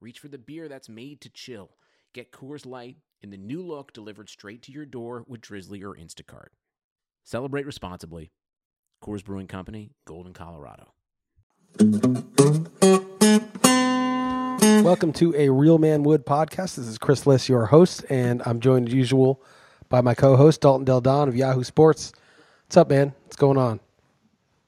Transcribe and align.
reach 0.00 0.18
for 0.18 0.28
the 0.28 0.38
beer 0.38 0.66
that's 0.66 0.88
made 0.88 1.20
to 1.20 1.28
chill. 1.28 1.70
Get 2.14 2.32
Coors 2.32 2.64
Light 2.64 2.96
in 3.20 3.30
the 3.30 3.36
new 3.36 3.62
look 3.62 3.92
delivered 3.92 4.30
straight 4.30 4.62
to 4.62 4.72
your 4.72 4.86
door 4.86 5.24
with 5.28 5.42
Drizzly 5.42 5.82
or 5.82 5.94
Instacart. 5.94 6.48
Celebrate 7.22 7.66
responsibly. 7.66 8.32
Coors 9.04 9.22
Brewing 9.22 9.46
Company, 9.46 9.92
Golden, 10.06 10.32
Colorado. 10.32 10.94
Welcome 14.82 15.12
to 15.14 15.34
a 15.36 15.50
Real 15.50 15.76
Man 15.76 16.02
Wood 16.02 16.24
podcast. 16.24 16.76
This 16.76 16.86
is 16.86 16.96
Chris 16.96 17.26
Liss, 17.26 17.48
your 17.48 17.66
host, 17.66 18.04
and 18.08 18.42
I'm 18.46 18.60
joined 18.60 18.88
as 18.88 18.94
usual 18.94 19.42
by 19.90 20.00
my 20.00 20.14
co-host 20.14 20.62
Dalton 20.62 20.86
Del 20.86 21.02
Don 21.02 21.28
of 21.28 21.36
Yahoo 21.36 21.62
Sports. 21.62 22.12
What's 22.66 22.78
up, 22.78 22.88
man? 22.88 23.12
What's 23.24 23.36
going 23.36 23.58
on? 23.58 23.80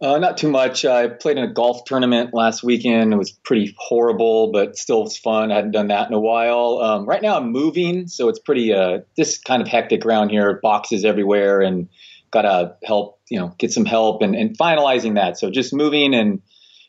Uh, 0.03 0.19
not 0.19 0.37
too 0.37 0.49
much. 0.51 0.85
I 0.85 1.07
played 1.07 1.39
in 1.39 1.45
a 1.45 1.53
golf 1.53 1.85
tournament 1.85 2.35
last 2.35 2.65
weekend. 2.65 3.13
It 3.13 3.17
was 3.17 3.31
pretty 3.31 3.73
horrible, 3.79 4.51
but 4.51 4.77
still 4.77 5.05
was 5.05 5.17
fun. 5.17 5.53
I 5.53 5.55
hadn't 5.55 5.71
done 5.71 5.87
that 5.89 6.09
in 6.09 6.13
a 6.13 6.19
while. 6.19 6.81
Um, 6.83 7.07
right 7.07 7.23
now, 7.23 7.37
I'm 7.37 7.53
moving, 7.53 8.09
so 8.09 8.29
it's 8.29 8.41
pretty 8.41 8.75
uh, 8.75 9.03
just 9.17 9.45
kind 9.45 9.63
of 9.63 9.69
hectic 9.69 10.05
around 10.05 10.31
here. 10.31 10.59
Boxes 10.61 11.05
everywhere, 11.05 11.63
and 11.63 11.89
gotta 12.33 12.75
help, 12.83 13.21
you 13.29 13.39
know, 13.39 13.55
get 13.59 13.73
some 13.73 13.85
help 13.85 14.23
and, 14.23 14.35
and 14.35 14.59
finalizing 14.59 15.15
that. 15.15 15.39
So 15.39 15.51
just 15.51 15.73
moving 15.73 16.15
and 16.15 16.43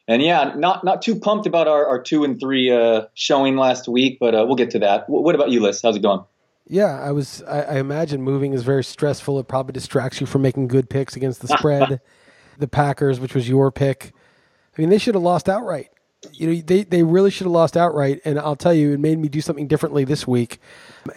and 0.07 0.23
yeah, 0.23 0.53
not 0.55 0.83
not 0.83 1.03
too 1.03 1.19
pumped 1.19 1.45
about 1.45 1.67
our, 1.67 1.85
our 1.85 2.01
two 2.01 2.23
and 2.23 2.39
three 2.39 2.71
uh, 2.71 3.03
showing 3.13 3.57
last 3.57 3.87
week, 3.87 4.17
but 4.19 4.33
uh, 4.33 4.43
we'll 4.47 4.55
get 4.55 4.71
to 4.71 4.79
that. 4.79 5.01
W- 5.01 5.23
what 5.23 5.35
about 5.35 5.51
you, 5.51 5.59
Liss? 5.59 5.83
How's 5.83 5.97
it 5.97 6.01
going? 6.01 6.23
Yeah, 6.65 6.99
I 6.99 7.11
was. 7.11 7.43
I, 7.43 7.61
I 7.61 7.75
imagine 7.77 8.23
moving 8.23 8.53
is 8.53 8.63
very 8.63 8.83
stressful. 8.83 9.37
It 9.37 9.47
probably 9.47 9.73
distracts 9.73 10.19
you 10.19 10.25
from 10.25 10.41
making 10.41 10.67
good 10.67 10.89
picks 10.89 11.15
against 11.15 11.41
the 11.41 11.47
spread. 11.49 12.01
the 12.57 12.67
Packers, 12.67 13.19
which 13.19 13.33
was 13.35 13.47
your 13.49 13.71
pick. 13.71 14.13
I 14.77 14.81
mean, 14.81 14.89
they 14.89 14.97
should 14.97 15.15
have 15.15 15.23
lost 15.23 15.49
outright. 15.49 15.89
You 16.31 16.47
know, 16.47 16.61
they, 16.61 16.83
they 16.83 17.03
really 17.03 17.29
should 17.29 17.45
have 17.45 17.51
lost 17.51 17.75
outright. 17.75 18.21
And 18.25 18.39
I'll 18.39 18.55
tell 18.55 18.73
you, 18.73 18.93
it 18.93 18.99
made 18.99 19.19
me 19.19 19.27
do 19.27 19.41
something 19.41 19.67
differently 19.67 20.03
this 20.05 20.25
week. 20.27 20.59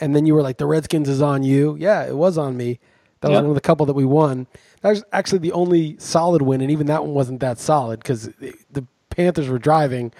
And 0.00 0.14
then 0.16 0.26
you 0.26 0.34
were 0.34 0.42
like, 0.42 0.58
the 0.58 0.66
Redskins 0.66 1.08
is 1.08 1.22
on 1.22 1.42
you. 1.42 1.76
Yeah, 1.78 2.04
it 2.04 2.16
was 2.16 2.36
on 2.36 2.56
me. 2.56 2.80
That 3.20 3.28
was 3.28 3.36
Yep. 3.36 3.42
one 3.44 3.50
of 3.50 3.54
the 3.54 3.60
couple 3.62 3.86
that 3.86 3.94
we 3.94 4.04
won. 4.04 4.46
That 4.82 4.90
was 4.90 5.04
actually 5.12 5.38
the 5.38 5.52
only 5.52 5.96
solid 5.98 6.42
win, 6.42 6.60
and 6.60 6.70
even 6.70 6.86
that 6.88 7.02
one 7.02 7.14
wasn't 7.14 7.40
that 7.40 7.58
solid 7.58 8.00
because 8.00 8.26
the 8.70 8.84
Panthers 9.08 9.48
were 9.48 9.58
driving 9.58 10.12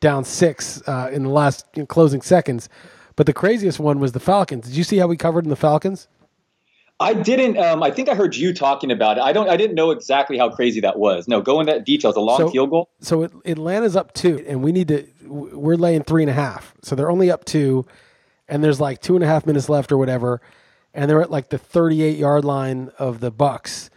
down 0.00 0.24
six 0.24 0.82
uh, 0.86 1.08
in 1.10 1.22
the 1.22 1.30
last 1.30 1.64
you 1.74 1.82
know, 1.82 1.86
closing 1.86 2.20
seconds. 2.20 2.68
But 3.16 3.26
the 3.26 3.32
craziest 3.32 3.80
one 3.80 4.00
was 4.00 4.12
the 4.12 4.20
Falcons. 4.20 4.66
Did 4.66 4.76
you 4.76 4.84
see 4.84 4.98
how 4.98 5.06
we 5.06 5.16
covered 5.16 5.44
in 5.44 5.50
the 5.50 5.56
Falcons? 5.56 6.08
I 7.02 7.14
didn't. 7.14 7.58
Um, 7.58 7.82
I 7.82 7.90
think 7.90 8.08
I 8.08 8.14
heard 8.14 8.34
you 8.36 8.54
talking 8.54 8.90
about 8.90 9.18
it. 9.18 9.22
I 9.22 9.32
don't. 9.32 9.48
I 9.50 9.56
didn't 9.56 9.74
know 9.74 9.90
exactly 9.90 10.38
how 10.38 10.48
crazy 10.48 10.80
that 10.80 10.98
was. 10.98 11.28
No, 11.28 11.40
go 11.40 11.60
into 11.60 11.72
that 11.72 11.84
details. 11.84 12.16
A 12.16 12.20
long 12.20 12.38
So- 12.38 12.50
field 12.50 12.70
goal. 12.70 12.90
so 13.00 13.24
Atlanta's 13.44 13.96
up 13.96 14.12
two, 14.14 14.44
and 14.48 14.62
we 14.62 14.72
need 14.72 14.88
to. 14.88 15.06
We're 15.26 15.76
laying 15.76 16.02
three 16.02 16.22
and 16.22 16.30
a 16.30 16.34
half, 16.34 16.74
so 16.82 16.94
they're 16.94 17.10
only 17.10 17.30
up 17.30 17.44
two, 17.44 17.84
and 18.48 18.62
there's 18.64 18.80
like 18.80 19.00
two 19.00 19.14
and 19.14 19.24
a 19.24 19.26
half 19.26 19.46
minutes 19.46 19.68
left 19.68 19.90
or 19.92 19.98
whatever, 19.98 20.40
and 20.94 21.08
they're 21.10 21.22
at 21.22 21.30
like 21.30 21.48
the 21.50 21.58
38 21.58 22.16
yard 22.18 22.44
line 22.44 22.90
of 22.98 23.20
the 23.20 23.30
Bucks, 23.30 23.88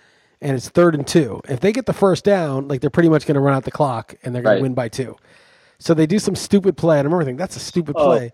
and 0.41 0.55
it's 0.55 0.69
third 0.69 0.95
and 0.95 1.05
two. 1.05 1.41
If 1.49 1.59
they 1.59 1.71
get 1.71 1.85
the 1.87 1.93
first 1.93 2.23
down, 2.23 2.67
like 2.67 2.81
they're 2.81 2.89
pretty 2.89 3.09
much 3.09 3.25
going 3.25 3.35
to 3.35 3.41
run 3.41 3.53
out 3.53 3.63
the 3.65 3.71
clock, 3.71 4.15
and 4.23 4.33
they're 4.33 4.41
going 4.41 4.53
Right. 4.53 4.57
to 4.59 4.63
win 4.63 4.73
by 4.73 4.87
two. 4.89 5.15
So 5.77 5.93
they 5.93 6.05
do 6.05 6.19
some 6.19 6.35
stupid 6.35 6.77
play, 6.77 6.99
and 6.99 7.05
I 7.05 7.07
remember 7.07 7.25
thinking 7.25 7.37
that's 7.37 7.57
a 7.57 7.59
stupid 7.59 7.95
Oh. 7.97 8.05
play, 8.05 8.31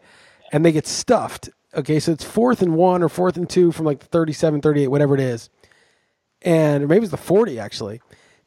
and 0.52 0.64
they 0.64 0.72
get 0.72 0.86
stuffed. 0.86 1.50
Okay, 1.74 2.00
so 2.00 2.12
it's 2.12 2.24
fourth 2.24 2.62
and 2.62 2.76
one 2.76 3.02
or 3.02 3.10
fourth 3.10 3.38
and 3.38 3.50
two 3.50 3.72
from 3.72 3.86
like 3.86 4.00
the 4.00 4.06
37, 4.08 4.62
38, 4.62 4.88
whatever 4.88 5.14
it 5.14 5.22
is 5.22 5.50
and 6.42 6.88
maybe 6.88 7.04
it's 7.04 7.12
the 7.12 7.18
40 7.18 7.60
actually. 7.60 8.02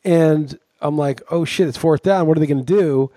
And 0.05 0.59
I'm 0.81 0.99
like, 0.99 1.23
oh 1.31 1.45
shit, 1.45 1.69
it's 1.69 1.79
fourth 1.79 2.03
down. 2.03 2.27
What 2.27 2.37
are 2.37 2.41
they 2.41 2.47
going 2.47 2.65
to 2.65 2.65
do? 2.65 3.11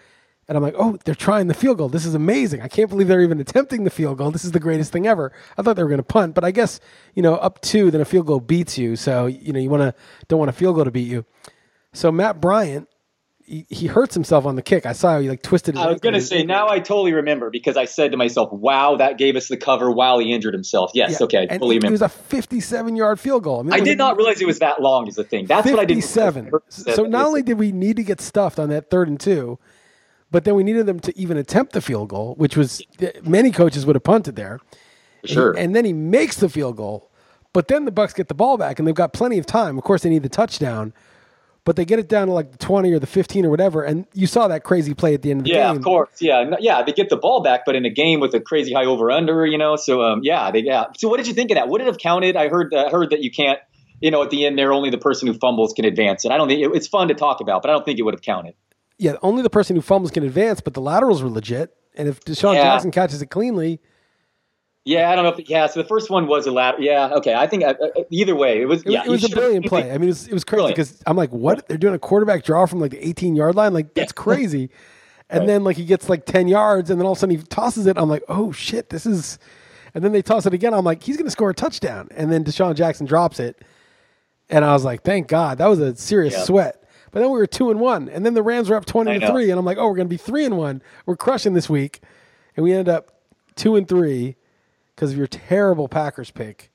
And 0.47 0.55
I'm 0.55 0.63
like, 0.63 0.75
oh, 0.77 0.97
they're 1.03 1.13
trying 1.13 1.47
the 1.47 1.53
field 1.53 1.77
goal. 1.77 1.89
This 1.89 2.05
is 2.05 2.15
amazing. 2.15 2.61
I 2.61 2.69
can't 2.69 2.89
believe 2.89 3.09
they're 3.09 3.21
even 3.21 3.41
attempting 3.41 3.83
the 3.83 3.89
field 3.89 4.17
goal. 4.17 4.31
This 4.31 4.45
is 4.45 4.53
the 4.53 4.61
greatest 4.61 4.93
thing 4.93 5.05
ever. 5.05 5.33
I 5.57 5.61
thought 5.61 5.75
they 5.75 5.83
were 5.83 5.89
going 5.89 5.97
to 5.97 6.03
punt, 6.03 6.35
but 6.35 6.45
I 6.45 6.51
guess 6.51 6.79
you 7.15 7.21
know, 7.21 7.35
up 7.35 7.59
two, 7.61 7.91
then 7.91 7.99
a 7.99 8.05
field 8.05 8.27
goal 8.27 8.39
beats 8.39 8.77
you. 8.77 8.95
So 8.95 9.25
you 9.25 9.51
know, 9.51 9.59
you 9.59 9.69
want 9.69 9.81
to 9.81 9.93
don't 10.29 10.39
want 10.39 10.49
a 10.49 10.53
field 10.53 10.75
goal 10.75 10.85
to 10.85 10.91
beat 10.91 11.09
you. 11.09 11.25
So 11.91 12.11
Matt 12.11 12.39
Bryant, 12.39 12.87
he, 13.47 13.65
he 13.69 13.87
hurts 13.87 14.13
himself 14.13 14.45
on 14.45 14.55
the 14.55 14.61
kick. 14.61 14.85
I 14.85 14.91
saw 14.91 15.13
how 15.13 15.19
he 15.19 15.29
like 15.29 15.41
twisted. 15.41 15.75
His 15.75 15.83
I 15.83 15.89
was 15.89 15.99
going 16.01 16.13
to 16.13 16.21
say 16.21 16.43
now 16.43 16.67
I 16.69 16.79
totally 16.79 17.13
remember 17.13 17.49
because 17.49 17.77
I 17.77 17.85
said 17.85 18.11
to 18.11 18.17
myself, 18.17 18.51
"Wow, 18.51 18.97
that 18.97 19.17
gave 19.17 19.35
us 19.35 19.47
the 19.47 19.57
cover 19.57 19.89
while 19.89 20.19
he 20.19 20.33
injured 20.33 20.53
himself." 20.53 20.91
Yes, 20.93 21.11
Yeah. 21.19 21.23
okay, 21.25 21.37
I 21.37 21.41
and 21.41 21.49
totally 21.51 21.77
it, 21.77 21.83
it 21.85 21.91
was 21.91 22.01
a 22.01 22.09
57 22.09 22.95
yard 22.95 23.19
field 23.19 23.43
goal. 23.43 23.63
mean, 23.63 23.73
I 23.73 23.79
did 23.79 23.93
a- 23.93 23.95
not 23.95 24.17
realize 24.17 24.41
it 24.41 24.45
was 24.47 24.59
that 24.59 24.81
long. 24.81 25.07
Is 25.07 25.15
the 25.15 25.23
thing. 25.23 25.45
That's 25.45 25.65
what 25.69 25.79
I 25.79 25.85
didn't. 25.85 26.03
57. 26.03 26.51
So 26.69 27.05
not 27.05 27.25
only 27.25 27.41
did 27.41 27.57
we 27.57 27.71
need 27.71 27.95
to 27.95 28.03
get 28.03 28.19
stuffed 28.21 28.59
on 28.59 28.69
that 28.69 28.89
third 28.89 29.07
and 29.07 29.19
two, 29.19 29.57
but 30.29 30.43
then 30.43 30.55
we 30.55 30.63
needed 30.63 30.85
them 30.85 30.99
to 30.99 31.17
even 31.17 31.37
attempt 31.37 31.71
the 31.71 31.81
field 31.81 32.09
goal, 32.09 32.35
which 32.35 32.57
was 32.57 32.81
eh, 32.99 33.11
many 33.23 33.51
coaches 33.51 33.85
would 33.85 33.95
have 33.95 34.03
punted 34.03 34.35
there. 34.35 34.59
sure. 35.23 35.53
And 35.53 35.73
then 35.75 35.85
he 35.85 35.93
makes 35.93 36.35
the 36.35 36.49
field 36.49 36.75
goal, 36.75 37.09
but 37.53 37.69
then 37.69 37.85
the 37.85 37.91
Bucks 37.91 38.11
get 38.13 38.27
the 38.27 38.35
ball 38.35 38.57
back 38.57 38.77
and 38.77 38.85
they've 38.87 38.93
got 38.93 39.13
plenty 39.13 39.37
of 39.37 39.45
time. 39.45 39.77
Of 39.77 39.83
course, 39.85 40.03
they 40.03 40.09
need 40.09 40.23
the 40.23 40.29
touchdown, 40.29 40.93
but 41.67 41.75
they 41.75 41.83
get 41.83 41.99
it 41.99 42.07
down 42.07 42.27
to 42.27 42.33
like 42.33 42.53
the 42.53 42.57
20 42.59 42.93
or 42.93 42.97
the 42.97 43.05
15 43.05 43.45
or 43.45 43.49
whatever. 43.49 43.83
And 43.83 44.07
you 44.13 44.25
saw 44.25 44.47
that 44.47 44.63
crazy 44.63 44.93
play 44.93 45.13
at 45.13 45.21
the 45.21 45.31
end 45.31 45.41
of 45.41 45.43
the 45.43 45.49
yeah, 45.49 45.55
game. 45.55 45.73
Yeah, 45.73 45.75
of 45.75 45.83
course. 45.83 46.21
Yeah, 46.21 46.55
yeah. 46.61 46.81
They 46.81 46.93
get 46.93 47.09
the 47.09 47.17
ball 47.17 47.41
back, 47.41 47.63
but 47.65 47.75
in 47.75 47.83
a 47.83 47.89
game 47.89 48.21
with 48.21 48.33
a 48.33 48.39
crazy 48.39 48.71
high 48.71 48.85
over 48.85 49.11
under, 49.11 49.45
you 49.45 49.57
know. 49.57 49.75
So 49.75 50.01
um, 50.01 50.21
yeah, 50.23 50.49
they 50.49 50.59
yeah. 50.59 50.85
So 50.95 51.09
what 51.09 51.17
did 51.17 51.27
you 51.27 51.33
think 51.33 51.51
of 51.51 51.55
that? 51.55 51.67
Would 51.67 51.81
it 51.81 51.87
have 51.87 51.97
counted? 51.97 52.37
I 52.37 52.47
heard 52.47 52.73
uh, 52.73 52.89
heard 52.89 53.09
that 53.09 53.21
you 53.21 53.29
can't. 53.29 53.59
You 53.99 54.11
know, 54.11 54.23
at 54.23 54.29
the 54.29 54.45
end 54.45 54.57
there, 54.57 54.71
only 54.71 54.91
the 54.91 54.97
person 54.97 55.27
who 55.27 55.33
fumbles 55.33 55.73
can 55.73 55.83
advance 55.83 56.23
it. 56.23 56.31
I 56.31 56.37
don't 56.37 56.47
think 56.47 56.61
it, 56.61 56.71
it's 56.73 56.87
fun 56.87 57.09
to 57.09 57.15
talk 57.15 57.41
about, 57.41 57.63
but 57.63 57.69
I 57.69 57.73
don't 57.73 57.83
think 57.83 57.99
it 57.99 58.03
would 58.03 58.13
have 58.13 58.21
counted. 58.21 58.55
Yeah, 58.97 59.15
only 59.21 59.41
the 59.41 59.49
person 59.49 59.75
who 59.75 59.81
fumbles 59.81 60.11
can 60.11 60.23
advance, 60.23 60.61
but 60.61 60.73
the 60.73 60.81
laterals 60.81 61.21
were 61.21 61.29
legit. 61.29 61.75
And 61.97 62.07
if 62.07 62.21
Deshaun 62.21 62.53
Yeah. 62.53 62.63
Jackson 62.63 62.91
catches 62.91 63.21
it 63.21 63.25
cleanly, 63.25 63.81
Yeah, 64.87 65.11
I 65.11 65.15
don't 65.15 65.25
know 65.25 65.33
if 65.37 65.49
yeah. 65.49 65.67
So 65.67 65.81
the 65.81 65.87
first 65.87 66.09
one 66.09 66.27
was 66.27 66.47
a 66.47 66.51
lat. 66.51 66.81
Yeah, 66.81 67.09
okay. 67.15 67.33
I 67.35 67.45
think 67.45 67.63
uh, 67.63 67.73
uh, 67.81 68.03
either 68.09 68.35
way, 68.35 68.61
it 68.61 68.65
was. 68.67 68.83
It, 68.83 68.91
yeah, 68.91 69.03
it 69.05 69.09
was 69.09 69.23
a 69.25 69.29
brilliant 69.29 69.65
play. 69.65 69.91
I 69.91 69.97
mean, 69.97 70.03
it 70.03 70.11
was, 70.11 70.27
it 70.29 70.33
was 70.33 70.45
crazy 70.45 70.67
because 70.67 71.01
I'm 71.05 71.17
like, 71.17 71.31
what? 71.31 71.67
They're 71.67 71.77
doing 71.77 71.93
a 71.93 71.99
quarterback 71.99 72.45
draw 72.45 72.65
from 72.65 72.79
like 72.79 72.91
the 72.91 73.05
18 73.05 73.35
yard 73.35 73.55
line? 73.55 73.73
Like, 73.73 73.93
that's 73.93 74.11
crazy. 74.25 74.69
And 75.29 75.41
Right. 75.41 75.47
then, 75.47 75.63
like, 75.65 75.75
he 75.75 75.83
gets 75.83 76.07
like 76.07 76.25
10 76.25 76.47
yards, 76.47 76.89
and 76.89 76.97
then 77.01 77.05
all 77.05 77.11
of 77.11 77.17
a 77.17 77.19
sudden 77.19 77.35
he 77.35 77.43
tosses 77.43 77.85
it. 77.85 77.97
I'm 77.97 78.07
like, 78.07 78.23
oh, 78.29 78.53
shit, 78.53 78.89
this 78.89 79.05
is. 79.05 79.39
And 79.93 80.01
then 80.03 80.13
they 80.13 80.21
toss 80.21 80.45
it 80.45 80.53
again. 80.53 80.73
I'm 80.73 80.85
like, 80.85 81.03
he's 81.03 81.17
going 81.17 81.25
to 81.25 81.31
score 81.31 81.49
a 81.49 81.53
touchdown. 81.53 82.07
And 82.15 82.31
then 82.31 82.45
DeSean 82.45 82.75
Jackson 82.75 83.05
drops 83.05 83.39
it. 83.41 83.61
And 84.49 84.63
I 84.63 84.71
was 84.71 84.85
like, 84.85 85.01
thank 85.03 85.27
God. 85.27 85.57
That 85.57 85.67
was 85.67 85.79
a 85.79 85.95
serious 85.97 86.33
Yeah. 86.33 86.43
sweat. 86.43 86.83
But 87.11 87.19
then 87.21 87.29
we 87.31 87.39
were 87.39 87.47
two 87.47 87.71
and 87.71 87.79
one. 87.81 88.07
And 88.07 88.25
then 88.25 88.35
the 88.35 88.43
Rams 88.43 88.69
were 88.69 88.75
up 88.77 88.85
20 88.85 89.11
I 89.11 89.17
to 89.17 89.27
three. 89.27 89.49
And 89.49 89.59
I'm 89.59 89.65
like, 89.65 89.77
oh, 89.77 89.87
we're 89.87 89.95
going 89.95 90.07
to 90.07 90.09
be 90.09 90.17
three 90.17 90.45
and 90.45 90.55
one. 90.57 90.81
We're 91.05 91.17
crushing 91.17 91.53
this 91.55 91.69
week. 91.69 92.01
And 92.55 92.63
we 92.63 92.71
ended 92.71 92.87
up 92.89 93.11
two 93.55 93.75
and 93.75 93.87
three 93.87 94.35
because 94.97 95.11
of 95.11 95.17
your 95.17 95.27
terrible 95.27 95.87
Packers 95.87 96.31
pick. 96.31 96.71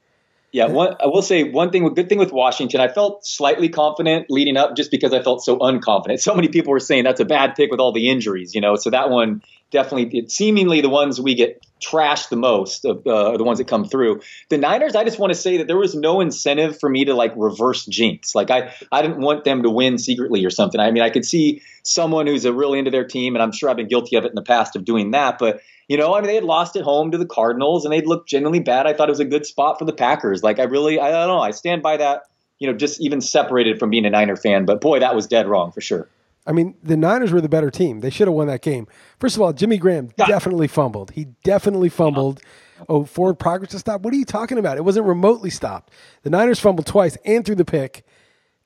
Yeah, 0.52 0.66
one, 0.66 0.94
I 1.02 1.06
will 1.06 1.22
say 1.22 1.44
one 1.44 1.70
thing. 1.70 1.82
Good 1.94 2.10
thing 2.10 2.18
with 2.18 2.30
Washington, 2.30 2.80
I 2.80 2.88
felt 2.88 3.26
slightly 3.26 3.70
confident 3.70 4.26
leading 4.28 4.58
up, 4.58 4.76
just 4.76 4.90
because 4.90 5.14
I 5.14 5.22
felt 5.22 5.42
so 5.42 5.58
unconfident. 5.58 6.20
So 6.22 6.34
many 6.34 6.48
people 6.48 6.72
were 6.72 6.80
saying 6.80 7.04
that's 7.04 7.20
a 7.20 7.24
bad 7.24 7.54
pick 7.56 7.70
with 7.70 7.80
all 7.80 7.90
the 7.90 8.10
injuries, 8.10 8.54
you 8.54 8.60
know. 8.60 8.76
So 8.76 8.90
that 8.90 9.08
one 9.08 9.42
definitely, 9.70 10.18
it, 10.18 10.30
seemingly 10.30 10.82
the 10.82 10.90
ones 10.90 11.18
we 11.18 11.34
get 11.34 11.64
trashed 11.82 12.28
the 12.28 12.36
most 12.36 12.84
of 12.84 13.06
uh, 13.06 13.30
are 13.30 13.38
the 13.38 13.44
ones 13.44 13.58
that 13.58 13.66
come 13.66 13.86
through. 13.86 14.20
The 14.50 14.58
Niners, 14.58 14.94
I 14.94 15.04
just 15.04 15.18
want 15.18 15.32
to 15.32 15.38
say 15.38 15.56
that 15.56 15.66
there 15.66 15.78
was 15.78 15.94
no 15.94 16.20
incentive 16.20 16.78
for 16.78 16.88
me 16.88 17.06
to 17.06 17.14
like 17.14 17.32
reverse 17.34 17.86
jinx. 17.86 18.34
Like 18.34 18.50
I, 18.50 18.74
I 18.92 19.00
didn't 19.00 19.20
want 19.20 19.44
them 19.44 19.62
to 19.62 19.70
win 19.70 19.96
secretly 19.96 20.44
or 20.44 20.50
something. 20.50 20.78
I 20.78 20.90
mean, 20.90 21.02
I 21.02 21.08
could 21.08 21.24
see 21.24 21.62
someone 21.82 22.26
who's 22.26 22.44
a 22.44 22.52
really 22.52 22.78
into 22.78 22.90
their 22.90 23.06
team, 23.06 23.34
and 23.34 23.42
I'm 23.42 23.52
sure 23.52 23.70
I've 23.70 23.76
been 23.76 23.88
guilty 23.88 24.16
of 24.16 24.26
it 24.26 24.28
in 24.28 24.34
the 24.34 24.42
past 24.42 24.76
of 24.76 24.84
doing 24.84 25.12
that, 25.12 25.38
but. 25.38 25.62
You 25.92 25.98
know, 25.98 26.14
I 26.14 26.22
mean, 26.22 26.28
they 26.28 26.36
had 26.36 26.44
lost 26.44 26.74
at 26.74 26.84
home 26.84 27.10
to 27.10 27.18
the 27.18 27.26
Cardinals, 27.26 27.84
and 27.84 27.92
they'd 27.92 28.06
looked 28.06 28.26
genuinely 28.26 28.60
bad. 28.60 28.86
I 28.86 28.94
thought 28.94 29.10
it 29.10 29.12
was 29.12 29.20
a 29.20 29.26
good 29.26 29.44
spot 29.44 29.78
for 29.78 29.84
the 29.84 29.92
Packers. 29.92 30.42
Like, 30.42 30.58
I 30.58 30.62
really, 30.62 30.98
I 30.98 31.10
don't 31.10 31.28
know, 31.28 31.38
I 31.38 31.50
stand 31.50 31.82
by 31.82 31.98
that. 31.98 32.22
You 32.58 32.66
know, 32.66 32.72
just 32.72 32.98
even 33.02 33.20
separated 33.20 33.78
from 33.78 33.90
being 33.90 34.06
a 34.06 34.10
Niner 34.10 34.36
fan. 34.36 34.64
But 34.64 34.80
boy, 34.80 35.00
that 35.00 35.14
was 35.14 35.26
dead 35.26 35.46
wrong 35.46 35.70
for 35.70 35.82
sure. 35.82 36.08
I 36.46 36.52
mean, 36.52 36.76
the 36.82 36.96
Niners 36.96 37.30
were 37.30 37.42
the 37.42 37.48
better 37.50 37.70
team. 37.70 38.00
They 38.00 38.08
should 38.08 38.26
have 38.26 38.34
won 38.34 38.46
that 38.46 38.62
game. 38.62 38.86
First 39.20 39.36
of 39.36 39.42
all, 39.42 39.52
Jimmy 39.52 39.76
Graham 39.76 40.08
God. 40.16 40.28
definitely 40.28 40.66
fumbled. 40.66 41.10
He 41.10 41.26
definitely 41.44 41.90
fumbled. 41.90 42.40
Oh, 42.88 43.04
forward 43.04 43.34
progress 43.34 43.72
to 43.72 43.78
stop. 43.78 44.00
What 44.00 44.14
are 44.14 44.16
you 44.16 44.24
talking 44.24 44.56
about? 44.56 44.78
It 44.78 44.86
wasn't 44.86 45.04
remotely 45.04 45.50
stopped. 45.50 45.92
The 46.22 46.30
Niners 46.30 46.58
fumbled 46.58 46.86
twice 46.86 47.18
and 47.26 47.44
threw 47.44 47.54
the 47.54 47.66
pick. 47.66 48.02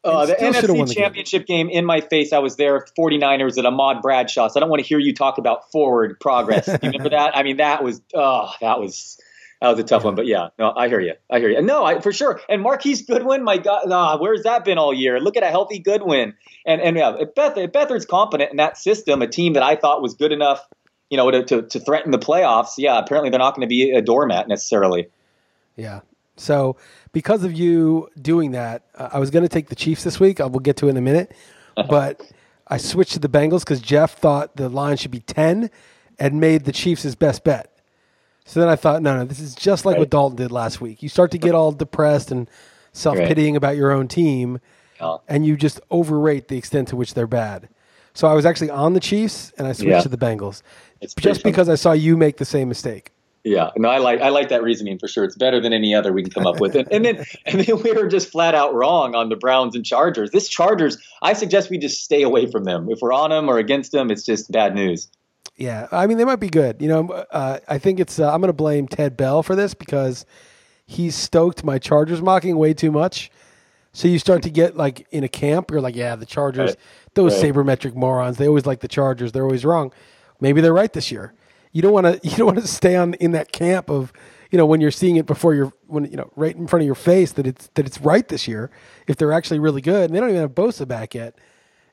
Uh, 0.06 0.26
the 0.26 0.34
NFC 0.34 0.66
the 0.66 0.74
game. 0.74 0.86
Championship 0.86 1.46
game 1.46 1.68
in 1.68 1.84
my 1.84 2.00
face. 2.00 2.32
I 2.32 2.38
was 2.38 2.56
there, 2.56 2.86
49ers 2.96 3.58
at 3.58 3.66
Ahmad 3.66 4.02
Bradshaw. 4.02 4.48
So 4.48 4.58
I 4.58 4.60
don't 4.60 4.70
want 4.70 4.82
to 4.82 4.88
hear 4.88 4.98
you 4.98 5.14
talk 5.14 5.38
about 5.38 5.70
forward 5.72 6.20
progress. 6.20 6.68
you 6.68 6.78
remember 6.82 7.10
that? 7.10 7.36
I 7.36 7.42
mean, 7.42 7.58
that 7.58 7.82
was, 7.82 8.00
oh, 8.14 8.50
that 8.60 8.80
was. 8.80 9.18
That 9.62 9.70
was 9.70 9.78
a 9.78 9.84
tough 9.84 10.04
one, 10.04 10.14
but 10.14 10.26
yeah, 10.26 10.48
no, 10.58 10.70
I 10.70 10.88
hear 10.88 11.00
you. 11.00 11.14
I 11.30 11.38
hear 11.38 11.48
you. 11.48 11.62
No, 11.62 11.82
I 11.82 12.00
for 12.00 12.12
sure. 12.12 12.42
And 12.46 12.60
Marquise 12.60 13.06
Goodwin, 13.06 13.42
my 13.42 13.56
God, 13.56 13.90
ah, 13.90 14.18
where's 14.18 14.42
that 14.42 14.66
been 14.66 14.76
all 14.76 14.92
year? 14.92 15.18
Look 15.18 15.38
at 15.38 15.42
a 15.42 15.48
healthy 15.48 15.78
Goodwin. 15.78 16.34
And 16.66 16.82
and 16.82 16.94
yeah, 16.94 17.16
if, 17.20 17.34
Beth, 17.34 17.56
if 17.56 17.72
Beathard's 17.72 18.04
competent 18.04 18.50
in 18.50 18.58
that 18.58 18.76
system, 18.76 19.22
a 19.22 19.26
team 19.26 19.54
that 19.54 19.62
I 19.62 19.76
thought 19.76 20.02
was 20.02 20.12
good 20.12 20.30
enough, 20.30 20.60
you 21.08 21.16
know, 21.16 21.30
to 21.30 21.42
to, 21.42 21.62
to 21.62 21.80
threaten 21.80 22.10
the 22.10 22.18
playoffs. 22.18 22.74
Yeah, 22.76 22.98
apparently 22.98 23.30
they're 23.30 23.38
not 23.38 23.54
going 23.54 23.66
to 23.66 23.66
be 23.66 23.92
a 23.92 24.02
doormat 24.02 24.46
necessarily. 24.46 25.08
Yeah. 25.74 26.00
So 26.36 26.76
because 27.12 27.44
of 27.44 27.52
you 27.52 28.08
doing 28.20 28.50
that, 28.52 28.82
uh, 28.94 29.08
I 29.12 29.18
was 29.18 29.30
going 29.30 29.42
to 29.42 29.48
take 29.48 29.68
the 29.68 29.74
Chiefs 29.74 30.04
this 30.04 30.20
week. 30.20 30.40
I 30.40 30.46
will 30.46 30.60
get 30.60 30.76
to 30.78 30.86
it 30.86 30.90
in 30.90 30.96
a 30.96 31.00
minute, 31.02 31.32
but 31.74 32.20
I 32.68 32.76
switched 32.76 33.12
to 33.12 33.18
the 33.18 33.28
Bengals 33.28 33.60
because 33.60 33.80
Jeff 33.80 34.18
thought 34.18 34.56
the 34.56 34.68
line 34.68 34.96
should 34.96 35.10
be 35.10 35.20
ten, 35.20 35.70
and 36.18 36.40
made 36.40 36.64
the 36.64 36.72
Chiefs 36.72 37.02
his 37.02 37.14
best 37.14 37.44
bet. 37.44 37.72
So 38.44 38.60
then 38.60 38.68
I 38.68 38.76
thought, 38.76 39.02
no, 39.02 39.16
no, 39.16 39.24
this 39.24 39.40
is 39.40 39.54
just 39.54 39.84
like 39.84 39.98
what 39.98 40.08
Dalton 40.10 40.36
did 40.36 40.52
last 40.52 40.80
week. 40.80 41.02
You 41.02 41.08
start 41.08 41.30
to 41.32 41.38
get 41.38 41.54
all 41.54 41.72
depressed 41.72 42.30
and 42.30 42.48
self 42.92 43.16
pitying 43.16 43.56
about 43.56 43.76
your 43.76 43.90
own 43.90 44.06
team, 44.08 44.60
Yeah. 45.00 45.16
and 45.28 45.44
you 45.44 45.56
just 45.56 45.80
overrate 45.90 46.48
the 46.48 46.56
extent 46.56 46.88
to 46.88 46.96
which 46.96 47.14
they're 47.14 47.26
bad. 47.26 47.68
So 48.14 48.28
I 48.28 48.34
was 48.34 48.46
actually 48.46 48.70
on 48.70 48.94
the 48.94 49.00
Chiefs, 49.00 49.52
and 49.58 49.66
I 49.66 49.72
switched 49.72 49.88
Yeah. 49.90 50.00
to 50.02 50.08
the 50.08 50.16
Bengals 50.16 50.62
It's 51.00 51.14
just 51.14 51.42
because 51.42 51.68
I 51.68 51.74
saw 51.74 51.92
you 51.92 52.16
make 52.16 52.36
the 52.38 52.44
same 52.44 52.68
mistake. 52.68 53.12
Yeah, 53.46 53.70
no, 53.76 53.88
I 53.88 53.98
like 53.98 54.20
I 54.20 54.30
like 54.30 54.48
that 54.48 54.64
reasoning 54.64 54.98
for 54.98 55.06
sure. 55.06 55.22
It's 55.22 55.36
better 55.36 55.60
than 55.60 55.72
any 55.72 55.94
other 55.94 56.12
we 56.12 56.22
can 56.24 56.32
come 56.32 56.48
up 56.48 56.58
with. 56.58 56.74
And, 56.74 56.88
and 56.90 57.04
then 57.04 57.24
and 57.46 57.60
then 57.60 57.80
we 57.80 57.92
were 57.92 58.08
just 58.08 58.28
flat 58.28 58.56
out 58.56 58.74
wrong 58.74 59.14
on 59.14 59.28
the 59.28 59.36
Browns 59.36 59.76
and 59.76 59.86
Chargers. 59.86 60.32
This 60.32 60.48
Chargers, 60.48 60.98
I 61.22 61.32
suggest 61.32 61.70
we 61.70 61.78
just 61.78 62.02
stay 62.02 62.22
away 62.22 62.50
from 62.50 62.64
them. 62.64 62.88
If 62.90 62.98
we're 63.00 63.12
on 63.12 63.30
them 63.30 63.48
or 63.48 63.58
against 63.58 63.92
them, 63.92 64.10
it's 64.10 64.24
just 64.24 64.50
bad 64.50 64.74
news. 64.74 65.08
Yeah, 65.56 65.86
I 65.92 66.08
mean 66.08 66.18
they 66.18 66.24
might 66.24 66.40
be 66.40 66.48
good. 66.48 66.82
You 66.82 66.88
know, 66.88 67.08
uh, 67.30 67.60
I 67.68 67.78
think 67.78 68.00
it's. 68.00 68.18
Uh, 68.18 68.32
I'm 68.32 68.40
going 68.40 68.48
to 68.48 68.52
blame 68.52 68.88
Ted 68.88 69.16
Bell 69.16 69.44
for 69.44 69.54
this 69.54 69.74
because 69.74 70.26
he's 70.84 71.14
stoked 71.14 71.62
my 71.62 71.78
Chargers 71.78 72.20
mocking 72.20 72.56
way 72.58 72.74
too 72.74 72.90
much. 72.90 73.30
So 73.92 74.08
you 74.08 74.18
start 74.18 74.42
to 74.42 74.50
get 74.50 74.76
like 74.76 75.06
in 75.12 75.22
a 75.22 75.28
camp, 75.28 75.70
you're 75.70 75.80
like, 75.80 75.94
yeah, 75.94 76.16
the 76.16 76.26
Chargers, 76.26 76.70
Right. 76.70 76.78
those 77.14 77.40
Right. 77.40 77.54
sabermetric 77.54 77.94
morons. 77.94 78.38
They 78.38 78.48
always 78.48 78.66
like 78.66 78.80
the 78.80 78.88
Chargers. 78.88 79.30
They're 79.30 79.44
always 79.44 79.64
wrong. 79.64 79.92
Maybe 80.40 80.60
they're 80.60 80.74
right 80.74 80.92
this 80.92 81.12
year. 81.12 81.32
You 81.76 81.82
don't 81.82 81.92
want 81.92 82.06
to. 82.06 82.18
You 82.28 82.36
don't 82.38 82.46
want 82.46 82.60
to 82.60 82.66
stay 82.66 82.96
on 82.96 83.12
in 83.14 83.32
that 83.32 83.52
camp 83.52 83.90
of, 83.90 84.10
you 84.50 84.56
know, 84.56 84.64
when 84.64 84.80
you're 84.80 84.90
seeing 84.90 85.16
it 85.16 85.26
before 85.26 85.54
you're 85.54 85.74
when 85.86 86.06
you 86.06 86.16
know 86.16 86.30
right 86.34 86.56
in 86.56 86.66
front 86.66 86.80
of 86.80 86.86
your 86.86 86.94
face 86.94 87.32
that 87.32 87.46
it's 87.46 87.68
that 87.74 87.86
it's 87.86 88.00
right 88.00 88.26
this 88.26 88.48
year. 88.48 88.70
If 89.06 89.16
they're 89.16 89.32
actually 89.32 89.58
really 89.58 89.82
good, 89.82 90.04
and 90.04 90.14
they 90.14 90.20
don't 90.20 90.30
even 90.30 90.40
have 90.40 90.54
Bosa 90.54 90.88
back 90.88 91.14
yet. 91.14 91.36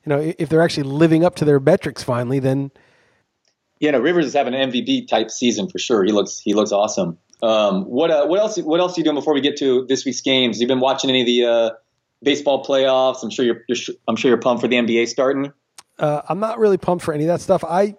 You 0.06 0.10
know, 0.10 0.34
if 0.38 0.48
they're 0.48 0.62
actually 0.62 0.84
living 0.84 1.22
up 1.22 1.34
to 1.36 1.44
their 1.44 1.60
metrics 1.60 2.02
finally, 2.02 2.38
then 2.38 2.70
Yeah, 3.78 3.90
no, 3.90 4.00
Rivers 4.00 4.24
is 4.24 4.32
having 4.32 4.54
an 4.54 4.70
MVP 4.70 5.06
type 5.06 5.30
season 5.30 5.68
for 5.68 5.78
sure. 5.78 6.02
He 6.02 6.12
looks 6.12 6.38
he 6.38 6.54
looks 6.54 6.72
awesome. 6.72 7.18
Um, 7.42 7.84
what 7.84 8.10
uh, 8.10 8.26
what 8.26 8.40
else 8.40 8.56
what 8.56 8.80
else 8.80 8.96
are 8.96 9.00
you 9.00 9.04
doing 9.04 9.16
before 9.16 9.34
we 9.34 9.42
get 9.42 9.58
to 9.58 9.84
this 9.86 10.06
week's 10.06 10.22
games? 10.22 10.60
You've 10.60 10.68
been 10.68 10.80
watching 10.80 11.10
any 11.10 11.20
of 11.20 11.26
the 11.26 11.44
uh, 11.44 11.70
baseball 12.22 12.64
playoffs? 12.64 13.22
I'm 13.22 13.28
sure 13.28 13.44
you're, 13.44 13.62
you're 13.68 13.94
I'm 14.08 14.16
sure 14.16 14.30
you're 14.30 14.40
pumped 14.40 14.62
for 14.62 14.68
the 14.68 14.76
NBA 14.76 15.08
starting. 15.08 15.52
Uh, 15.98 16.22
I'm 16.26 16.40
not 16.40 16.58
really 16.58 16.78
pumped 16.78 17.04
for 17.04 17.12
any 17.12 17.24
of 17.24 17.28
that 17.28 17.42
stuff. 17.42 17.62
I 17.62 17.96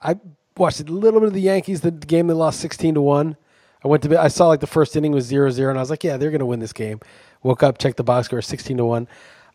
I 0.00 0.16
watched 0.58 0.80
a 0.80 0.84
little 0.84 1.20
bit 1.20 1.28
of 1.28 1.34
the 1.34 1.40
Yankees, 1.40 1.80
the 1.80 1.90
game 1.90 2.26
they 2.26 2.34
lost 2.34 2.60
16 2.60 2.94
to 2.94 3.02
one. 3.02 3.36
I 3.84 3.88
went 3.88 4.02
to 4.02 4.08
bed. 4.08 4.18
I 4.18 4.28
saw 4.28 4.48
like 4.48 4.60
the 4.60 4.66
first 4.66 4.96
inning 4.96 5.12
was 5.12 5.30
0-0, 5.30 5.68
and 5.68 5.78
I 5.78 5.82
was 5.82 5.90
like, 5.90 6.02
yeah, 6.02 6.16
they're 6.16 6.30
going 6.30 6.40
to 6.40 6.46
win 6.46 6.60
this 6.60 6.72
game. 6.72 7.00
Woke 7.42 7.62
up, 7.62 7.78
checked 7.78 7.96
the 7.96 8.04
box 8.04 8.26
score, 8.26 8.42
16 8.42 8.78
to 8.78 8.84
one. 8.84 9.06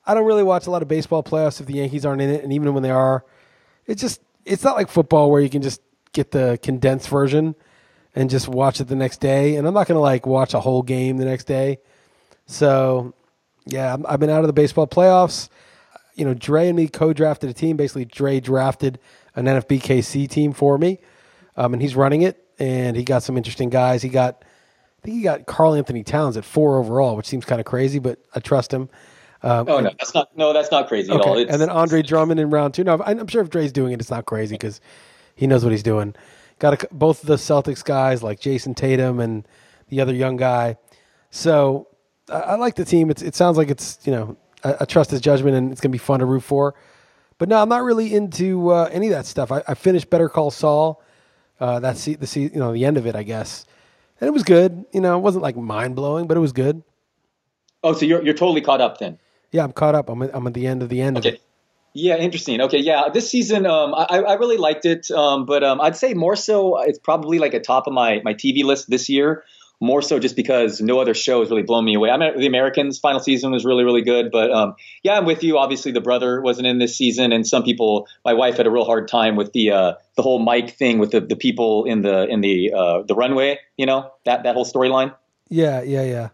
I 0.06 0.14
don't 0.14 0.26
really 0.26 0.44
watch 0.44 0.68
a 0.68 0.72
lot 0.72 0.82
of 0.82 0.88
baseball 0.88 1.24
playoffs 1.24 1.60
if 1.60 1.68
the 1.68 1.74
Yankees 1.74 2.06
aren't 2.06 2.22
in 2.22 2.30
it, 2.30 2.44
and 2.44 2.54
even 2.54 2.74
when 2.74 2.84
they 2.84 2.90
are, 2.90 3.26
it's 3.86 4.02
just 4.02 4.22
it's 4.46 4.64
not 4.64 4.76
like 4.76 4.90
football 4.90 5.30
where 5.30 5.42
you 5.42 5.50
can 5.50 5.62
just 5.62 5.82
get 6.14 6.32
the 6.32 6.60
condensed 6.64 7.10
version 7.10 7.56
and 8.16 8.30
just 8.30 8.48
watch 8.48 8.82
it 8.82 8.88
the 8.88 8.96
next 8.96 9.20
day. 9.22 9.56
And 9.56 9.68
I'm 9.68 9.74
not 9.74 9.88
going 9.88 9.96
to 9.96 10.02
like 10.02 10.26
watch 10.26 10.54
a 10.54 10.60
whole 10.60 10.82
game 10.82 11.18
the 11.18 11.26
next 11.26 11.46
day. 11.46 11.80
So 12.46 13.14
yeah, 13.66 13.96
I've 14.06 14.20
been 14.20 14.30
out 14.30 14.42
of 14.42 14.48
the 14.48 14.54
baseball 14.54 14.88
playoffs 14.88 15.50
you 16.22 16.28
know, 16.28 16.36
Dre 16.36 16.68
and 16.68 16.78
me 16.78 16.88
co-drafted 16.88 17.50
a 17.50 17.54
team. 17.54 17.78
Basically, 17.78 18.06
Dre 18.06 18.40
drafted 18.40 19.00
an 19.36 19.46
NFBKC 19.46 20.30
team 20.30 20.54
for 20.54 20.78
me, 20.78 21.00
um, 21.58 21.74
and 21.74 21.82
he's 21.82 21.96
running 21.96 22.22
it. 22.22 22.46
And 22.60 22.96
he 22.96 23.04
got 23.04 23.24
some 23.24 23.38
interesting 23.38 23.72
guys. 23.72 24.04
He 24.04 24.10
got, 24.10 24.44
I 24.44 25.02
think 25.02 25.18
he 25.18 25.24
got 25.24 25.48
Karl-Anthony 25.48 26.04
Towns 26.04 26.38
at 26.38 26.46
four 26.46 26.78
overall, 26.78 27.16
which 27.16 27.26
seems 27.26 27.44
kind 27.44 27.60
of 27.60 27.66
crazy, 27.66 27.98
but 27.98 28.20
I 28.36 28.40
trust 28.40 28.72
him. 28.72 28.88
Um, 29.42 29.68
Oh 29.68 29.80
no, 29.80 29.90
that's 29.98 30.14
not 30.14 30.38
no, 30.38 30.54
that's 30.54 30.70
not 30.70 30.88
crazy 30.88 31.12
at 31.12 31.22
all. 31.22 31.32
okay. 31.32 31.42
It's, 31.42 31.52
And 31.52 31.60
then 31.60 31.72
Andre 31.72 32.04
Drummond 32.04 32.40
in 32.40 32.52
round 32.52 32.76
two. 32.76 32.84
No, 32.84 33.02
I'm 33.04 33.26
sure 33.26 33.42
if 33.42 33.50
Dre's 33.50 33.72
doing 33.72 33.94
it, 33.94 34.00
it's 34.00 34.12
not 34.12 34.28
crazy 34.28 34.54
because 34.54 34.80
he 35.34 35.48
knows 35.48 35.64
what 35.64 35.72
he's 35.72 35.82
doing. 35.82 36.14
Got 36.60 36.84
a, 36.84 36.88
both 36.92 37.24
of 37.24 37.28
the 37.28 37.38
Celtics 37.38 37.84
guys 37.84 38.22
like 38.22 38.40
Jayson 38.40 38.76
Tatum 38.76 39.20
and 39.20 39.48
the 39.90 40.02
other 40.02 40.14
young 40.14 40.38
guy. 40.38 40.78
So 41.32 41.88
I, 42.30 42.42
I 42.42 42.56
like 42.58 42.76
the 42.76 42.86
team. 42.86 43.10
It's, 43.10 43.24
it 43.24 43.34
sounds 43.34 43.58
like 43.58 43.72
it's 43.72 43.98
you 44.04 44.12
know 44.12 44.38
I, 44.64 44.76
I 44.82 44.86
trust 44.86 45.12
his 45.12 45.22
judgment 45.22 45.56
and 45.56 45.72
it's 45.72 45.82
gonna 45.82 45.92
be 45.92 45.98
fun 45.98 46.20
to 46.20 46.26
root 46.26 46.42
for. 46.44 46.76
But 47.38 47.50
no, 47.50 47.62
I'm 47.62 47.70
not 47.70 47.84
really 47.84 48.14
into 48.14 48.70
uh, 48.70 48.90
any 48.92 49.08
of 49.08 49.14
that 49.14 49.26
stuff. 49.26 49.52
I, 49.52 49.64
I 49.68 49.74
finished 49.74 50.10
Better 50.10 50.30
Call 50.30 50.52
Saul. 50.52 51.02
Uh, 51.60 51.80
that's 51.80 52.06
the, 52.06 52.16
the 52.16 52.40
you 52.40 52.50
know 52.60 52.72
the 52.74 52.86
end 52.86 52.98
of 52.98 53.06
it, 53.08 53.16
I 53.16 53.24
guess, 53.24 53.66
and 54.20 54.28
it 54.28 54.32
was 54.32 54.44
good. 54.44 54.86
You 54.94 55.02
know, 55.02 55.18
it 55.18 55.22
wasn't 55.22 55.44
like 55.44 55.56
mind 55.58 55.96
blowing, 55.96 56.28
but 56.28 56.38
it 56.38 56.40
was 56.40 56.52
good. 56.54 56.84
oh, 57.84 57.94
so 57.94 58.06
you're 58.06 58.24
you're 58.24 58.34
totally 58.34 58.62
caught 58.62 58.82
up 58.82 58.98
then. 59.00 59.18
Yeah, 59.52 59.64
I'm 59.64 59.72
caught 59.72 59.96
up. 59.96 60.10
I'm 60.10 60.22
at, 60.24 60.32
I'm 60.36 60.48
at 60.48 60.54
the 60.54 60.66
end 60.68 60.82
of 60.82 60.90
the 60.90 61.02
end 61.02 61.18
of 61.18 61.26
Okay. 61.26 61.36
it. 61.36 61.42
Yeah, 61.94 62.16
interesting. 62.16 62.62
Okay, 62.62 62.78
yeah, 62.80 63.10
this 63.14 63.30
season 63.30 63.66
um, 63.66 63.94
I, 63.94 64.06
I 64.20 64.34
really 64.36 64.56
liked 64.56 64.86
it, 64.86 65.12
um, 65.12 65.46
but 65.46 65.62
um, 65.62 65.82
I'd 65.82 65.98
say 65.98 66.14
more 66.14 66.38
so 66.38 66.82
it's 66.82 66.98
probably 66.98 67.38
like 67.38 67.54
a 67.54 67.60
top 67.60 67.86
of 67.86 67.92
my 67.94 68.22
my 68.24 68.34
TV 68.34 68.64
list 68.64 68.90
this 68.90 69.10
year. 69.10 69.44
More 69.84 70.02
so 70.04 70.20
just 70.20 70.36
because 70.36 70.80
no 70.80 71.00
other 71.00 71.16
show 71.16 71.40
has 71.40 71.50
really 71.50 71.64
blown 71.64 71.84
me 71.84 71.96
away. 71.96 72.12
I 72.12 72.18
mean, 72.18 72.40
The 72.40 72.46
Americans 72.46 73.00
final 73.00 73.20
season 73.20 73.52
was 73.52 73.66
really 73.66 73.84
really 73.84 74.04
good, 74.04 74.32
but 74.32 74.52
um, 74.52 74.76
yeah, 75.02 75.18
I'm 75.18 75.26
with 75.26 75.44
you. 75.44 75.58
Obviously, 75.58 75.92
the 75.92 76.02
brother 76.02 76.40
wasn't 76.40 76.68
in 76.68 76.78
this 76.78 76.96
season, 76.96 77.32
and 77.32 77.48
some 77.48 77.64
people, 77.64 78.08
my 78.24 78.34
wife 78.34 78.58
had 78.58 78.68
a 78.68 78.72
real 78.72 78.86
hard 78.86 79.08
time 79.08 79.36
with 79.36 79.54
the 79.54 79.72
uh, 79.72 79.94
the 80.16 80.22
whole 80.22 80.40
Mike 80.40 80.78
thing 80.78 81.00
with 81.00 81.12
the, 81.12 81.22
the 81.22 81.36
people 81.36 81.86
in 81.86 82.04
the 82.04 82.28
in 82.28 82.42
the 82.42 82.72
uh, 82.74 83.02
the 83.02 83.16
runway. 83.16 83.60
You 83.76 83.88
know 83.88 84.12
that 84.26 84.44
that 84.44 84.54
whole 84.54 84.66
storyline. 84.66 85.16
Yeah, 85.50 85.82
yeah, 85.82 86.04
yeah. 86.04 86.30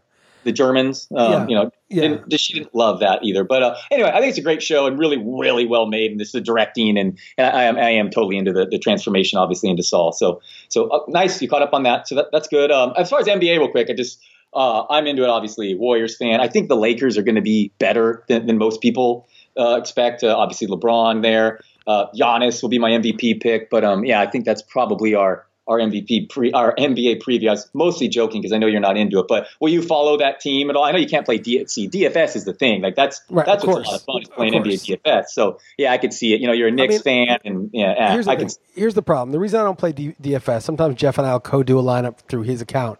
The 0.47 0.51
Germans. 0.53 1.07
Um, 1.15 1.31
Yeah. 1.31 1.47
You 1.47 1.55
know, 1.55 1.71
Yeah. 1.89 2.01
didn't, 2.01 2.39
she 2.39 2.53
didn't 2.53 2.73
love 2.73 3.01
that 3.01 3.19
either. 3.23 3.43
But 3.43 3.61
uh, 3.63 3.75
anyway, 3.91 4.09
I 4.09 4.19
think 4.19 4.29
it's 4.29 4.39
a 4.39 4.43
great 4.43 4.63
show 4.63 4.87
and 4.87 4.97
really, 4.97 5.17
really 5.23 5.67
well 5.67 5.85
made. 5.85 6.11
And 6.11 6.19
this 6.19 6.29
is 6.29 6.31
the 6.33 6.41
directing, 6.41 6.97
and, 6.97 7.19
and 7.37 7.47
I, 7.47 7.63
am 7.63 7.77
I 7.77 7.91
am 7.91 8.09
totally 8.09 8.37
into 8.37 8.53
the, 8.53 8.65
the 8.65 8.79
transformation, 8.79 9.37
obviously, 9.37 9.69
into 9.69 9.83
Saul. 9.83 10.11
So 10.11 10.41
so 10.69 10.89
uh, 10.89 10.99
nice, 11.07 11.41
you 11.41 11.47
caught 11.47 11.61
up 11.61 11.73
on 11.73 11.83
that. 11.83 12.07
So 12.07 12.15
that, 12.15 12.27
that's 12.31 12.47
good. 12.47 12.71
Um, 12.71 12.93
as 12.97 13.09
far 13.09 13.19
as 13.19 13.27
NBA, 13.27 13.59
real 13.59 13.69
quick, 13.69 13.89
I 13.89 13.93
just 13.93 14.19
uh, 14.53 14.85
I'm 14.89 15.05
into 15.05 15.23
it. 15.23 15.29
Obviously, 15.29 15.75
Warriors 15.75 16.17
fan. 16.17 16.39
I 16.39 16.47
think 16.47 16.69
the 16.69 16.75
Lakers 16.77 17.17
are 17.17 17.23
going 17.23 17.35
to 17.35 17.41
be 17.41 17.71
better 17.77 18.23
than, 18.27 18.47
than 18.47 18.57
most 18.57 18.81
people 18.81 19.27
uh, 19.59 19.75
expect. 19.77 20.23
Uh, 20.23 20.35
obviously, 20.35 20.67
LeBron 20.67 21.21
there. 21.21 21.59
Uh, 21.85 22.07
Giannis 22.15 22.61
will 22.61 22.69
be 22.69 22.79
my 22.79 22.91
MVP 22.91 23.41
pick. 23.41 23.69
But 23.69 23.83
um, 23.83 24.03
yeah, 24.03 24.19
I 24.21 24.27
think 24.27 24.45
that's 24.45 24.61
probably 24.61 25.15
our 25.15 25.45
our 25.67 25.77
MVP 25.79 26.29
pre 26.29 26.51
our 26.51 26.73
NBA 26.75 27.21
preview. 27.21 27.49
I 27.49 27.51
was 27.51 27.69
mostly 27.73 28.07
joking 28.07 28.41
because 28.41 28.53
I 28.53 28.57
know 28.57 28.67
you're 28.67 28.79
not 28.79 28.97
into 28.97 29.19
it, 29.19 29.27
but 29.27 29.47
will 29.59 29.69
you 29.69 29.81
follow 29.81 30.17
that 30.17 30.39
team 30.39 30.69
at 30.69 30.75
all? 30.75 30.83
I 30.83 30.91
know 30.91 30.97
you 30.97 31.07
can't 31.07 31.25
play 31.25 31.39
DFC. 31.39 31.89
DFS 31.89 32.35
is 32.35 32.45
the 32.45 32.53
thing. 32.53 32.81
Like 32.81 32.95
that's 32.95 33.21
Right, 33.29 33.45
that's 33.45 33.63
what's 33.65 33.75
course. 33.75 33.87
a 33.87 33.91
lot 33.91 33.99
of 33.99 34.03
fun 34.05 34.21
is 34.21 34.29
playing. 34.29 34.53
NBA 34.53 34.99
DFS. 35.03 35.25
So 35.29 35.59
yeah, 35.77 35.91
I 35.91 35.97
could 35.97 36.13
see 36.13 36.33
it. 36.33 36.41
You 36.41 36.47
know, 36.47 36.53
you're 36.53 36.69
a 36.69 36.71
Knicks 36.71 37.03
mean, 37.05 37.27
fan, 37.27 37.39
and 37.45 37.69
yeah, 37.73 38.13
Here's 38.13 38.25
the 38.25 38.31
I 38.31 38.35
thing. 38.37 38.47
could. 38.47 38.57
Here's 38.75 38.93
the 38.93 39.01
problem. 39.03 39.31
The 39.31 39.39
reason 39.39 39.59
I 39.59 39.63
don't 39.63 39.77
play 39.77 39.91
D- 39.91 40.15
DFS, 40.21 40.61
sometimes 40.63 40.95
Jeff 40.95 41.17
and 41.17 41.27
I'll 41.27 41.39
co-do 41.39 41.79
a 41.79 41.83
lineup 41.83 42.19
through 42.29 42.43
his 42.43 42.61
account, 42.61 42.99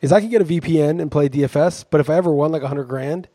is 0.00 0.10
I 0.12 0.20
can 0.20 0.28
get 0.30 0.40
a 0.42 0.44
VPN 0.44 1.00
and 1.00 1.10
play 1.10 1.28
DFS. 1.28 1.84
But 1.90 2.00
if 2.00 2.10
I 2.10 2.16
ever 2.16 2.32
won 2.32 2.50
like 2.52 2.62
a 2.62 2.68
hundred 2.68 2.84
grand, 2.88 3.28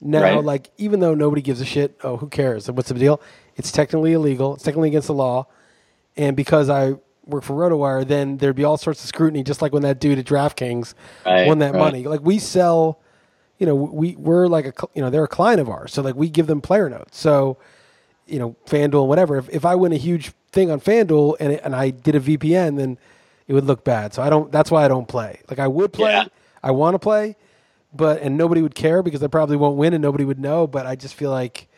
now 0.00 0.22
Right. 0.22 0.44
like 0.44 0.70
even 0.78 1.00
though 1.00 1.14
nobody 1.14 1.42
gives 1.42 1.60
a 1.60 1.64
shit, 1.64 1.96
oh 2.02 2.16
who 2.16 2.28
cares? 2.28 2.70
What's 2.70 2.88
the 2.88 2.94
deal? 2.94 3.20
It's 3.56 3.70
technically 3.70 4.14
illegal. 4.14 4.54
It's 4.54 4.62
technically 4.64 4.88
against 4.88 5.08
the 5.08 5.14
law, 5.14 5.46
and 6.16 6.34
because 6.36 6.70
I 6.70 6.94
work 7.26 7.44
for 7.44 7.54
RotoWire, 7.54 8.06
then 8.06 8.38
there'd 8.38 8.56
be 8.56 8.64
all 8.64 8.76
sorts 8.76 9.02
of 9.02 9.08
scrutiny, 9.08 9.42
just 9.42 9.62
like 9.62 9.72
when 9.72 9.82
that 9.82 10.00
dude 10.00 10.18
at 10.18 10.24
DraftKings 10.24 10.94
Right, 11.24 11.46
won 11.46 11.58
that 11.60 11.74
right. 11.74 11.78
money. 11.78 12.04
Like 12.04 12.20
we 12.20 12.38
sell, 12.38 13.00
you 13.58 13.66
know, 13.66 13.74
we 13.74 14.16
we're 14.16 14.46
like 14.46 14.66
a 14.66 14.72
you 14.94 15.02
know 15.02 15.10
they're 15.10 15.24
a 15.24 15.28
client 15.28 15.60
of 15.60 15.68
ours, 15.68 15.92
so 15.92 16.02
like 16.02 16.14
we 16.16 16.28
give 16.28 16.46
them 16.46 16.60
player 16.60 16.88
notes. 16.88 17.18
So 17.18 17.58
you 18.26 18.38
know, 18.38 18.56
FanDuel, 18.66 19.06
whatever. 19.06 19.36
If, 19.36 19.48
if 19.50 19.64
I 19.64 19.74
win 19.74 19.92
a 19.92 19.96
huge 19.96 20.32
thing 20.52 20.70
on 20.70 20.80
FanDuel 20.80 21.36
and 21.40 21.54
it, 21.54 21.60
and 21.64 21.74
I 21.74 21.90
did 21.90 22.14
a 22.14 22.20
VPN, 22.20 22.76
then 22.76 22.98
it 23.48 23.54
would 23.54 23.64
look 23.64 23.84
bad. 23.84 24.14
So 24.14 24.22
I 24.22 24.30
don't. 24.30 24.50
That's 24.52 24.70
why 24.70 24.84
I 24.84 24.88
don't 24.88 25.08
play. 25.08 25.40
Like 25.50 25.58
I 25.58 25.66
would 25.66 25.92
play. 25.92 26.12
Yeah. 26.12 26.26
I 26.62 26.70
want 26.70 26.94
to 26.94 26.98
play, 26.98 27.36
but 27.92 28.20
and 28.22 28.36
nobody 28.36 28.62
would 28.62 28.74
care 28.74 29.02
because 29.02 29.22
I 29.22 29.26
probably 29.26 29.56
won't 29.56 29.76
win 29.76 29.92
and 29.94 30.02
nobody 30.02 30.24
would 30.24 30.38
know. 30.38 30.66
But 30.66 30.86
I 30.86 30.94
just 30.94 31.14
feel 31.14 31.30
like 31.30 31.68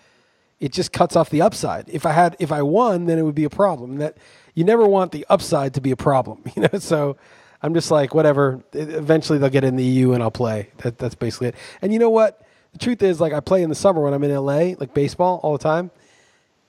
it 0.61 0.73
just 0.73 0.93
cuts 0.93 1.17
off 1.17 1.31
the 1.31 1.41
upside. 1.43 1.89
If 1.89 2.05
I 2.07 2.13
had, 2.13 2.37
if 2.39 2.53
I 2.53 2.63
won, 2.63 3.07
then 3.07 3.19
it 3.19 3.23
would 3.23 3.35
be 3.35 3.45
a 3.45 3.51
problem. 3.51 3.97
That 3.97 4.17
you 4.55 4.65
never 4.65 4.87
want 4.87 5.13
the 5.13 5.25
upside 5.29 5.75
to 5.75 5.81
be 5.81 5.91
a 5.91 5.97
problem, 5.97 6.43
you 6.57 6.63
know. 6.63 6.79
So 6.79 7.17
I'm 7.63 7.75
just 7.75 7.91
like, 7.91 8.15
whatever. 8.15 8.63
Eventually 8.73 9.39
they'll 9.39 9.51
get 9.51 9.65
in 9.65 9.77
the 9.77 9.85
EU 9.85 10.13
and 10.13 10.23
I'll 10.23 10.31
play. 10.31 10.71
That, 10.79 10.99
that's 10.99 11.15
basically 11.15 11.49
it. 11.49 11.55
And 11.81 11.93
you 11.93 11.99
know 11.99 12.11
what? 12.11 12.41
the 12.73 12.79
truth 12.79 13.03
is, 13.03 13.21
like, 13.21 13.35
I 13.35 13.41
play 13.41 13.63
in 13.63 13.69
the 13.69 13.75
summer 13.75 14.01
when 14.01 14.15
I'm 14.15 14.25
in 14.25 14.35
LA, 14.35 14.75
like 14.79 14.95
baseball 14.95 15.41
all 15.43 15.53
the 15.53 15.63
time, 15.63 15.91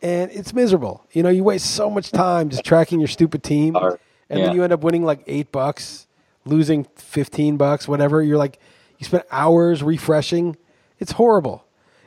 and 0.01 0.29
it's 0.31 0.53
miserable. 0.53 1.05
You 1.13 1.23
know, 1.23 1.29
you 1.29 1.45
waste 1.45 1.73
so 1.73 1.89
much 1.89 2.11
time 2.11 2.49
just 2.49 2.65
tracking 2.65 2.99
your 2.99 3.07
stupid 3.07 3.41
team, 3.41 3.75
and 3.77 3.97
Yeah. 4.29 4.47
then 4.47 4.55
you 4.55 4.63
end 4.65 4.73
up 4.73 4.81
winning 4.81 5.03
like 5.05 5.23
eight 5.27 5.49
bucks, 5.51 6.07
losing 6.43 6.83
fifteen 6.97 7.55
bucks, 7.55 7.87
whatever. 7.87 8.21
You're 8.21 8.37
like, 8.37 8.59
you 8.99 9.05
spent 9.05 9.23
hours 9.31 9.81
refreshing. 9.81 10.57
It's 10.99 11.13
horrible. 11.13 11.63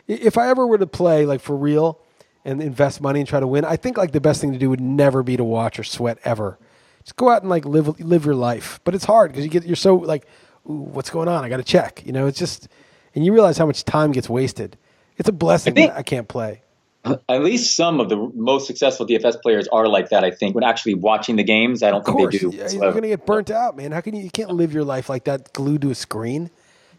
If 0.07 0.37
I 0.37 0.49
ever 0.51 0.67
were 0.67 0.77
to 0.79 0.87
play 0.87 1.25
like 1.25 1.41
for 1.41 1.57
real 1.57 1.99
and 2.47 2.63
invest 2.63 3.01
money 3.03 3.21
and 3.21 3.29
try 3.29 3.41
to 3.41 3.47
win, 3.47 3.65
I 3.67 3.77
think 3.77 3.99
like 3.99 4.13
the 4.13 4.21
best 4.21 4.41
thing 4.41 4.53
to 4.53 4.59
do 4.59 4.71
would 4.71 4.81
never 4.81 5.23
be 5.23 5.37
to 5.37 5.45
watch 5.45 5.79
or 5.79 5.85
sweat 5.85 6.19
ever. 6.25 6.59
Just 7.05 7.17
go 7.17 7.29
out 7.31 7.43
and 7.43 7.51
like 7.51 7.65
live 7.67 8.01
live 8.01 8.25
your 8.25 8.35
life. 8.35 8.81
But 8.85 8.95
it's 8.95 9.05
hard 9.05 9.31
because 9.33 9.45
you 9.45 9.51
get 9.51 9.65
you're 9.65 9.77
so 9.77 9.97
like, 9.97 10.27
Ooh, 10.69 10.73
what's 10.93 11.11
going 11.11 11.29
on? 11.29 11.45
I 11.45 11.49
got 11.49 11.59
to 11.59 11.63
check. 11.63 12.03
You 12.07 12.13
know, 12.13 12.27
it's 12.27 12.39
just, 12.39 12.69
and 13.15 13.25
you 13.25 13.33
realize 13.33 13.57
how 13.59 13.67
much 13.67 13.85
time 13.85 14.11
gets 14.13 14.29
wasted. 14.29 14.77
It's 15.19 15.29
a 15.29 15.33
blessing 15.33 15.75
think- 15.75 15.93
that 15.93 15.99
I 15.99 16.03
can't 16.03 16.27
play. 16.29 16.63
At 17.29 17.45
least 17.45 17.77
some 17.77 18.01
of 18.01 18.09
the 18.09 18.17
most 18.35 18.67
successful 18.67 19.07
DFS 19.07 19.41
players 19.41 19.69
are 19.69 19.87
like 19.87 20.09
that. 20.09 20.25
I 20.25 20.33
think 20.33 20.57
when 20.57 20.65
actually 20.65 20.95
watching 20.95 21.37
the 21.37 21.45
games, 21.45 21.85
I 21.85 21.91
don't 21.93 22.01
Of 22.01 22.07
think 22.07 22.19
course, 22.19 22.33
they 22.33 22.39
do. 22.39 22.51
yeah, 22.53 22.69
you're 22.69 22.91
going 22.91 23.03
to 23.03 23.09
get 23.09 23.25
burnt 23.25 23.49
out, 23.49 23.77
man. 23.77 23.93
How 23.93 24.01
can 24.01 24.17
you? 24.17 24.25
You 24.25 24.31
can't 24.31 24.51
live 24.51 24.73
your 24.73 24.83
life 24.83 25.09
like 25.09 25.23
that, 25.25 25.53
glued 25.53 25.83
to 25.83 25.91
a 25.91 25.95
screen. 25.95 26.51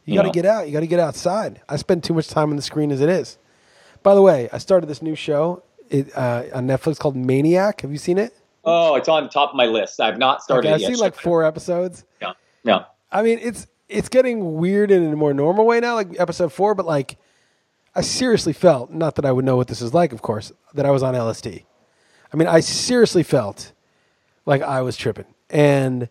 You 0.06 0.16
got 0.16 0.22
to 0.22 0.28
No. 0.30 0.32
get 0.32 0.46
out. 0.46 0.66
You 0.68 0.72
got 0.72 0.80
to 0.80 0.88
get 0.88 1.02
outside. 1.02 1.60
I 1.68 1.76
spend 1.76 2.06
too 2.06 2.14
much 2.14 2.30
time 2.30 2.52
on 2.52 2.56
the 2.56 2.62
screen 2.62 2.90
as 2.94 3.02
it 3.02 3.10
is. 3.10 3.38
By 4.08 4.16
the 4.16 4.22
way, 4.22 4.48
I 4.54 4.58
started 4.58 4.88
this 4.88 5.02
new 5.02 5.16
show 5.16 5.64
it, 5.90 6.16
uh, 6.16 6.44
on 6.54 6.66
Netflix 6.66 6.98
called 6.98 7.18
Maniac. 7.18 7.82
Have 7.82 7.92
you 7.92 7.98
seen 7.98 8.18
it? 8.18 8.34
Oh, 8.64 8.96
it's 8.96 9.10
on 9.10 9.24
the 9.24 9.30
top 9.30 9.50
of 9.50 9.56
my 9.58 9.66
list. 9.66 10.00
I've 10.00 10.18
not 10.18 10.42
started 10.42 10.70
Okay, 10.70 10.76
I've 10.76 10.80
yet. 10.80 10.92
seen 10.92 10.98
like 10.98 11.14
four 11.14 11.44
episodes. 11.44 12.06
Yeah, 12.22 12.32
yeah. 12.64 12.86
I 13.12 13.22
mean, 13.22 13.38
it's 13.42 13.68
it's 13.90 14.08
getting 14.08 14.54
weird 14.56 14.92
in 14.92 15.12
a 15.12 15.16
more 15.18 15.34
normal 15.34 15.66
way 15.66 15.82
now, 15.82 15.96
like 15.96 16.18
episode 16.22 16.54
four. 16.54 16.74
But 16.74 16.86
like, 16.86 17.18
I 17.96 18.00
seriously 18.00 18.54
felt 18.54 18.92
not 18.92 19.16
that 19.16 19.26
I 19.26 19.34
would 19.34 19.44
know 19.44 19.58
what 19.58 19.68
this 19.68 19.82
is 19.82 19.94
like, 19.94 20.14
of 20.14 20.22
course, 20.22 20.54
that 20.74 20.86
I 20.86 20.92
was 20.92 21.04
on 21.04 21.14
LSD. 21.14 21.66
I 22.32 22.38
mean, 22.38 22.48
I 22.48 22.62
seriously 22.62 23.24
felt 23.24 23.74
like 24.46 24.62
I 24.62 24.84
was 24.84 24.96
tripping, 24.96 25.28
and 25.50 26.04
it 26.04 26.10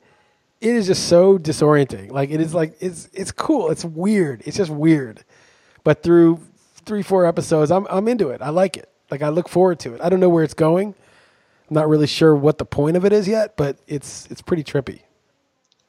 is 0.61 0.87
just 0.89 1.09
so 1.09 1.39
disorienting. 1.39 2.11
Like 2.11 2.29
it 2.29 2.43
is 2.43 2.53
like 2.53 2.77
it's 2.79 3.09
it's 3.15 3.33
cool. 3.33 3.71
It's 3.71 3.87
weird. 3.87 4.43
It's 4.45 4.59
just 4.59 4.71
weird. 4.71 5.25
But 5.83 6.03
through 6.03 6.41
three 6.87 7.03
four 7.03 7.27
episodes, 7.27 7.71
I'm 7.71 7.87
I'm 7.91 8.09
into 8.09 8.31
it. 8.31 8.41
I 8.41 8.49
like 8.51 8.77
it. 8.77 8.89
Like 9.11 9.23
I 9.23 9.29
look 9.29 9.49
forward 9.49 9.79
to 9.81 9.95
it. 9.95 10.01
I 10.01 10.09
don't 10.09 10.21
know 10.21 10.29
where 10.29 10.45
it's 10.45 10.55
going. 10.55 10.95
I'm 11.69 11.75
not 11.75 11.89
really 11.89 12.07
sure 12.07 12.35
what 12.35 12.59
the 12.59 12.65
point 12.65 12.97
of 12.97 13.05
it 13.05 13.13
is 13.13 13.29
yet, 13.29 13.57
but 13.57 13.77
it's 13.87 14.27
it's 14.31 14.41
pretty 14.41 14.65
trippy. 14.65 15.01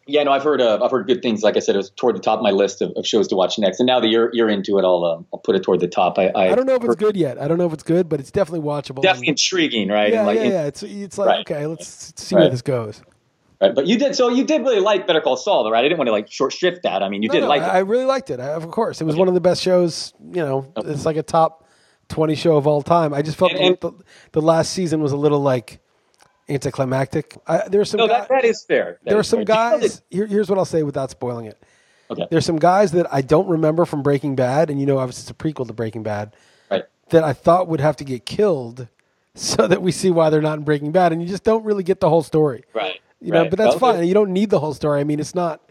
Yeah, 0.10 0.24
no, 0.24 0.32
I've 0.32 0.44
heard 0.44 0.62
uh, 0.62 0.80
I've 0.82 0.89
heard 0.92 1.06
good 1.06 1.22
things. 1.22 1.44
Like 1.44 1.58
I 1.58 1.60
said, 1.60 1.75
it 1.75 1.80
was 1.80 1.89
toward 1.89 2.16
the 2.16 2.22
top 2.22 2.39
of 2.39 2.44
my 2.44 2.51
list 2.51 2.82
of, 2.82 2.92
of 2.96 3.06
shows 3.06 3.27
to 3.27 3.36
watch 3.36 3.60
next. 3.60 3.80
And 3.80 3.88
now 3.88 4.00
that 4.00 4.08
you're 4.08 4.30
you're 4.34 4.50
into 4.50 4.77
it, 4.80 4.84
I'll 4.86 5.04
um, 5.04 5.27
I'll 5.34 5.39
put 5.39 5.56
it 5.56 5.63
toward 5.63 5.82
the 5.82 5.88
top. 5.88 6.18
I 6.18 6.27
I, 6.27 6.51
I 6.51 6.56
don't 6.56 6.66
know 6.66 6.75
if 6.75 6.84
it's 6.84 6.96
good 6.96 7.18
yet. 7.18 7.39
I 7.39 7.48
don't 7.48 7.58
know 7.58 7.68
if 7.68 7.74
it's 7.74 7.84
good, 7.84 8.08
but 8.08 8.20
it's 8.20 8.32
definitely 8.32 8.66
watchable. 8.68 9.01
Definitely 9.01 9.30
intriguing, 9.30 9.89
right? 9.89 10.12
Yeah, 10.13 10.25
like, 10.25 10.38
yeah, 10.38 10.44
yeah. 10.46 10.66
It's 10.66 10.82
it's 10.82 11.18
like 11.18 11.27
Right. 11.27 11.39
okay, 11.42 11.66
let's 11.68 12.13
see 12.16 12.36
where 12.36 12.50
this 12.50 12.62
goes. 12.62 13.01
Right. 13.62 13.74
But 13.76 13.88
you 13.88 13.98
did 13.98 14.16
so 14.16 14.30
you 14.30 14.44
did 14.46 14.62
really 14.62 14.80
like 14.80 15.08
Better 15.08 15.22
Call 15.22 15.38
Saul, 15.38 15.64
though, 15.64 15.72
right? 15.72 15.80
I 15.80 15.84
didn't 15.84 15.98
want 15.98 16.08
to 16.08 16.12
like 16.12 16.32
short 16.32 16.54
shrift 16.54 16.84
that. 16.84 17.04
I 17.04 17.10
mean, 17.10 17.24
you 17.24 17.30
No, 17.30 17.34
did 17.34 17.42
no, 17.42 17.48
like 17.48 17.62
I, 17.62 17.66
it. 17.66 17.72
I 17.76 17.80
really 17.80 18.06
liked 18.06 18.30
it. 18.30 18.40
I, 18.40 18.50
of 18.54 18.70
course, 18.72 19.02
it 19.02 19.06
was 19.06 19.16
one 19.16 19.28
of 19.28 19.34
the 19.34 19.42
best 19.42 19.62
shows. 19.62 20.14
You 20.32 20.44
know, 20.46 20.74
it's 20.78 21.06
like 21.06 21.18
a 21.18 21.24
top 21.24 21.66
twenty 22.10 22.36
show 22.36 22.58
of 22.58 22.68
all 22.68 22.82
time. 22.82 23.14
I 23.14 23.22
just 23.22 23.38
felt 23.38 23.52
And- 23.54 23.62
and- 23.62 23.78
the, 23.82 23.92
the 24.34 24.42
last 24.42 24.72
season 24.74 25.02
was 25.02 25.12
a 25.12 25.18
little 25.18 25.40
like 25.42 25.80
anticlimactic. 26.50 27.36
I, 27.48 27.68
there 27.68 27.80
were 27.80 27.86
some 27.86 28.00
no, 28.00 28.08
guy- 28.08 28.20
that, 28.20 28.30
that 28.30 28.46
is 28.46 28.64
fair. 28.64 29.00
That 29.04 29.06
there 29.10 29.16
were 29.16 29.22
is 29.22 29.28
some 29.28 29.40
fair. 29.40 29.46
Do 29.46 29.52
you 29.54 29.58
know 29.72 29.80
guys. 29.80 30.02
Here, 30.10 30.26
here's 30.28 30.50
what 30.50 30.58
I'll 30.58 30.66
say 30.66 30.84
without 30.84 31.12
spoiling 31.12 31.46
it. 31.46 31.62
Okay. 32.10 32.26
There's 32.32 32.46
some 32.46 32.58
guys 32.58 32.94
that 32.94 33.06
I 33.14 33.22
don't 33.22 33.50
remember 33.50 33.84
from 33.86 34.02
Breaking 34.02 34.36
Bad, 34.36 34.70
and 34.70 34.80
you 34.80 34.86
know, 34.86 34.98
obviously 34.98 35.24
it's 35.24 35.32
a 35.32 35.34
prequel 35.34 35.68
to 35.68 35.74
Breaking 35.74 36.04
Bad. 36.04 36.36
Right. 36.72 36.86
That 37.10 37.24
I 37.24 37.34
thought 37.34 37.68
would 37.68 37.82
have 37.82 37.98
to 37.98 38.06
get 38.06 38.26
killed, 38.26 38.88
so 39.36 39.68
that 39.68 39.82
we 39.82 39.92
see 39.92 40.10
why 40.10 40.30
they're 40.30 40.42
not 40.42 40.58
in 40.58 40.64
Breaking 40.64 40.92
Bad, 40.94 41.12
and 41.12 41.22
you 41.22 41.28
just 41.28 41.44
don't 41.44 41.66
really 41.66 41.84
get 41.84 42.00
the 42.00 42.10
whole 42.10 42.24
story. 42.24 42.64
Right. 42.74 43.02
You 43.22 43.32
know, 43.32 43.50
but 43.50 43.58
that's 43.58 43.80
Well, 43.80 43.94
fine. 43.96 44.08
You 44.08 44.14
don't 44.14 44.32
need 44.32 44.50
the 44.50 44.60
whole 44.60 44.74
story. 44.74 45.00
I 45.00 45.04
mean, 45.04 45.20
it's 45.20 45.34
not. 45.36 45.62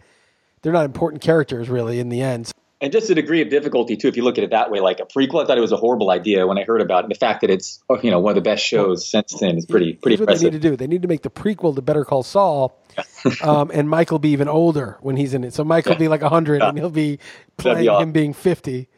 They're 0.63 0.73
not 0.73 0.85
important 0.85 1.23
characters 1.23 1.69
really 1.69 2.01
in 2.01 2.09
the 2.09 2.23
end. 2.23 2.51
And 2.81 2.93
just 2.93 3.09
a 3.09 3.15
degree 3.15 3.41
of 3.41 3.49
difficulty 3.49 3.97
too, 3.97 4.09
if 4.09 4.17
you 4.19 4.23
look 4.25 4.37
at 4.37 4.45
it 4.45 4.51
that 4.51 4.71
way. 4.71 4.81
Like 4.81 5.01
a 5.01 5.05
prequel, 5.07 5.43
I 5.43 5.47
thought 5.47 5.57
it 5.57 5.63
was 5.63 5.73
a 5.73 5.77
horrible 5.79 6.11
idea 6.11 6.47
when 6.47 6.59
I 6.59 6.65
heard 6.65 6.81
about 6.83 7.05
it. 7.05 7.09
The 7.09 7.15
fact 7.15 7.41
that 7.43 7.49
it's 7.51 7.83
oh, 7.89 7.99
you 8.03 8.11
know 8.11 8.19
one 8.19 8.33
of 8.33 8.35
the 8.35 8.43
best 8.43 8.65
shows 8.65 9.07
since 9.09 9.33
then 9.39 9.57
is 9.57 9.65
pretty 9.65 9.95
pretty 9.95 10.17
Here's 10.17 10.27
what 10.29 10.39
they 10.39 10.45
need 10.45 10.53
to 10.53 10.59
do. 10.59 10.77
They 10.77 10.87
need 10.87 11.01
to 11.03 11.09
make 11.09 11.23
the 11.23 11.31
prequel 11.31 11.75
to 11.75 11.81
Better 11.83 12.05
Call 12.05 12.23
Saul, 12.23 12.79
um, 13.43 13.71
and 13.73 13.89
Michael 13.89 14.19
be 14.19 14.31
even 14.31 14.49
older 14.49 14.99
when 15.01 15.17
he's 15.17 15.33
in 15.33 15.43
it. 15.45 15.55
So 15.55 15.65
Michael 15.65 15.93
will 15.93 15.99
be 16.01 16.09
like 16.09 16.21
hundred, 16.23 16.61
and 16.63 16.77
he'll 16.77 16.91
be 16.91 17.19
playing 17.57 17.79
be 17.85 17.89
awesome. 17.89 18.09
him 18.09 18.13
being 18.13 18.33
fifty. 18.35 18.89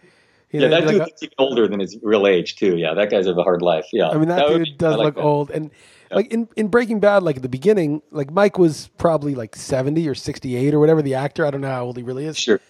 You 0.51 0.61
Yeah, 0.61 0.69
know, 0.69 0.71
that 0.71 0.81
like 0.81 0.89
dude 0.95 1.01
a- 1.03 1.05
looks 1.05 1.23
even 1.23 1.35
older 1.39 1.69
than 1.69 1.79
his 1.81 1.97
real 2.03 2.27
age 2.27 2.57
too. 2.57 2.77
Yeah, 2.79 2.95
that 2.95 3.11
guy's 3.11 3.27
have 3.27 3.37
a 3.39 3.43
hard 3.45 3.63
life. 3.63 3.87
Yeah, 3.93 4.09
I 4.09 4.17
mean, 4.17 4.29
that, 4.29 4.49
would 4.49 4.57
dude 4.59 4.65
be- 4.65 4.73
does 4.79 4.97
like 4.97 5.05
look 5.05 5.15
that. 5.17 5.23
old. 5.23 5.51
And 5.51 5.71
like 6.11 6.33
in, 6.33 6.49
in 6.57 6.69
Breaking 6.69 7.01
Bad, 7.01 7.23
like 7.23 7.37
at 7.37 7.43
the 7.43 7.49
beginning, 7.49 8.03
like 8.11 8.31
Mike 8.31 8.59
was 8.59 8.89
probably 8.99 9.35
like 9.35 9.55
70 9.57 10.09
or 10.09 10.15
68 10.15 10.75
or 10.75 10.81
whatever, 10.81 11.03
the 11.03 11.15
actor. 11.15 11.45
I 11.47 11.51
don't 11.51 11.61
know 11.61 11.69
how 11.69 11.85
old 11.85 11.97
he 11.97 12.03
really 12.03 12.25
is. 12.25 12.39
Sure. 12.39 12.61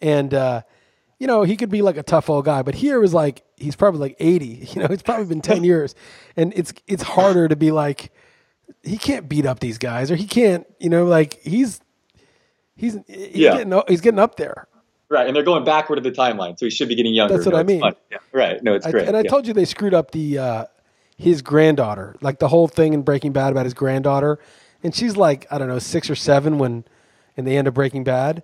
And, 0.00 0.32
uh, 0.34 0.62
you 1.18 1.26
know, 1.26 1.42
he 1.42 1.56
could 1.56 1.68
be 1.68 1.82
like 1.82 1.96
a 1.96 2.02
tough 2.02 2.30
old 2.30 2.46
guy, 2.46 2.62
but 2.62 2.74
here 2.74 2.98
was 3.00 3.12
like, 3.12 3.44
he's 3.56 3.76
probably 3.76 4.00
like 4.00 4.16
80. 4.18 4.46
You 4.74 4.82
know, 4.82 4.88
it's 4.90 5.02
probably 5.02 5.26
been 5.26 5.40
10 5.42 5.64
years. 5.70 5.94
And 6.36 6.52
it's, 6.56 6.72
it's 6.86 7.02
harder 7.02 7.48
to 7.48 7.56
be 7.56 7.70
like, 7.70 8.12
he 8.82 8.96
can't 8.96 9.28
beat 9.28 9.46
up 9.46 9.60
these 9.60 9.78
guys 9.78 10.10
or 10.10 10.16
he 10.16 10.26
can't, 10.26 10.66
you 10.78 10.88
know, 10.88 11.04
like 11.04 11.40
he's, 11.42 11.80
he's, 12.76 12.96
he's, 13.06 13.36
Yeah. 13.36 13.58
getting, 13.58 13.82
he's 13.88 14.00
getting 14.00 14.20
up 14.20 14.36
there. 14.36 14.66
Right, 15.10 15.26
and 15.26 15.34
they're 15.34 15.42
going 15.42 15.64
backward 15.64 15.98
in 15.98 16.04
the 16.04 16.12
timeline, 16.12 16.56
so 16.56 16.66
he 16.66 16.70
should 16.70 16.88
be 16.88 16.94
getting 16.94 17.12
younger. 17.12 17.34
That's 17.34 17.44
what 17.44 17.54
No, 17.54 17.58
I 17.58 17.64
mean. 17.64 17.82
Yeah. 18.12 18.18
Right. 18.32 18.62
No, 18.62 18.74
it's 18.74 18.86
I, 18.86 18.92
great. 18.92 19.08
and 19.08 19.16
I 19.16 19.22
yeah. 19.22 19.28
told 19.28 19.44
you 19.44 19.52
they 19.52 19.64
screwed 19.64 19.92
up 19.92 20.12
the 20.12 20.38
uh, 20.38 20.64
his 21.20 21.42
granddaughter, 21.42 22.16
like 22.20 22.38
the 22.38 22.48
whole 22.48 22.66
thing 22.66 22.94
in 22.94 23.02
Breaking 23.02 23.32
Bad 23.32 23.52
about 23.52 23.66
his 23.66 23.74
granddaughter, 23.74 24.38
and 24.82 24.94
she's 24.94 25.16
like 25.16 25.46
I 25.50 25.58
don't 25.58 25.68
know 25.68 25.78
six 25.78 26.08
or 26.08 26.14
seven 26.14 26.58
when 26.58 26.84
in 27.36 27.44
the 27.44 27.56
end 27.56 27.68
of 27.68 27.74
Breaking 27.74 28.04
Bad, 28.04 28.42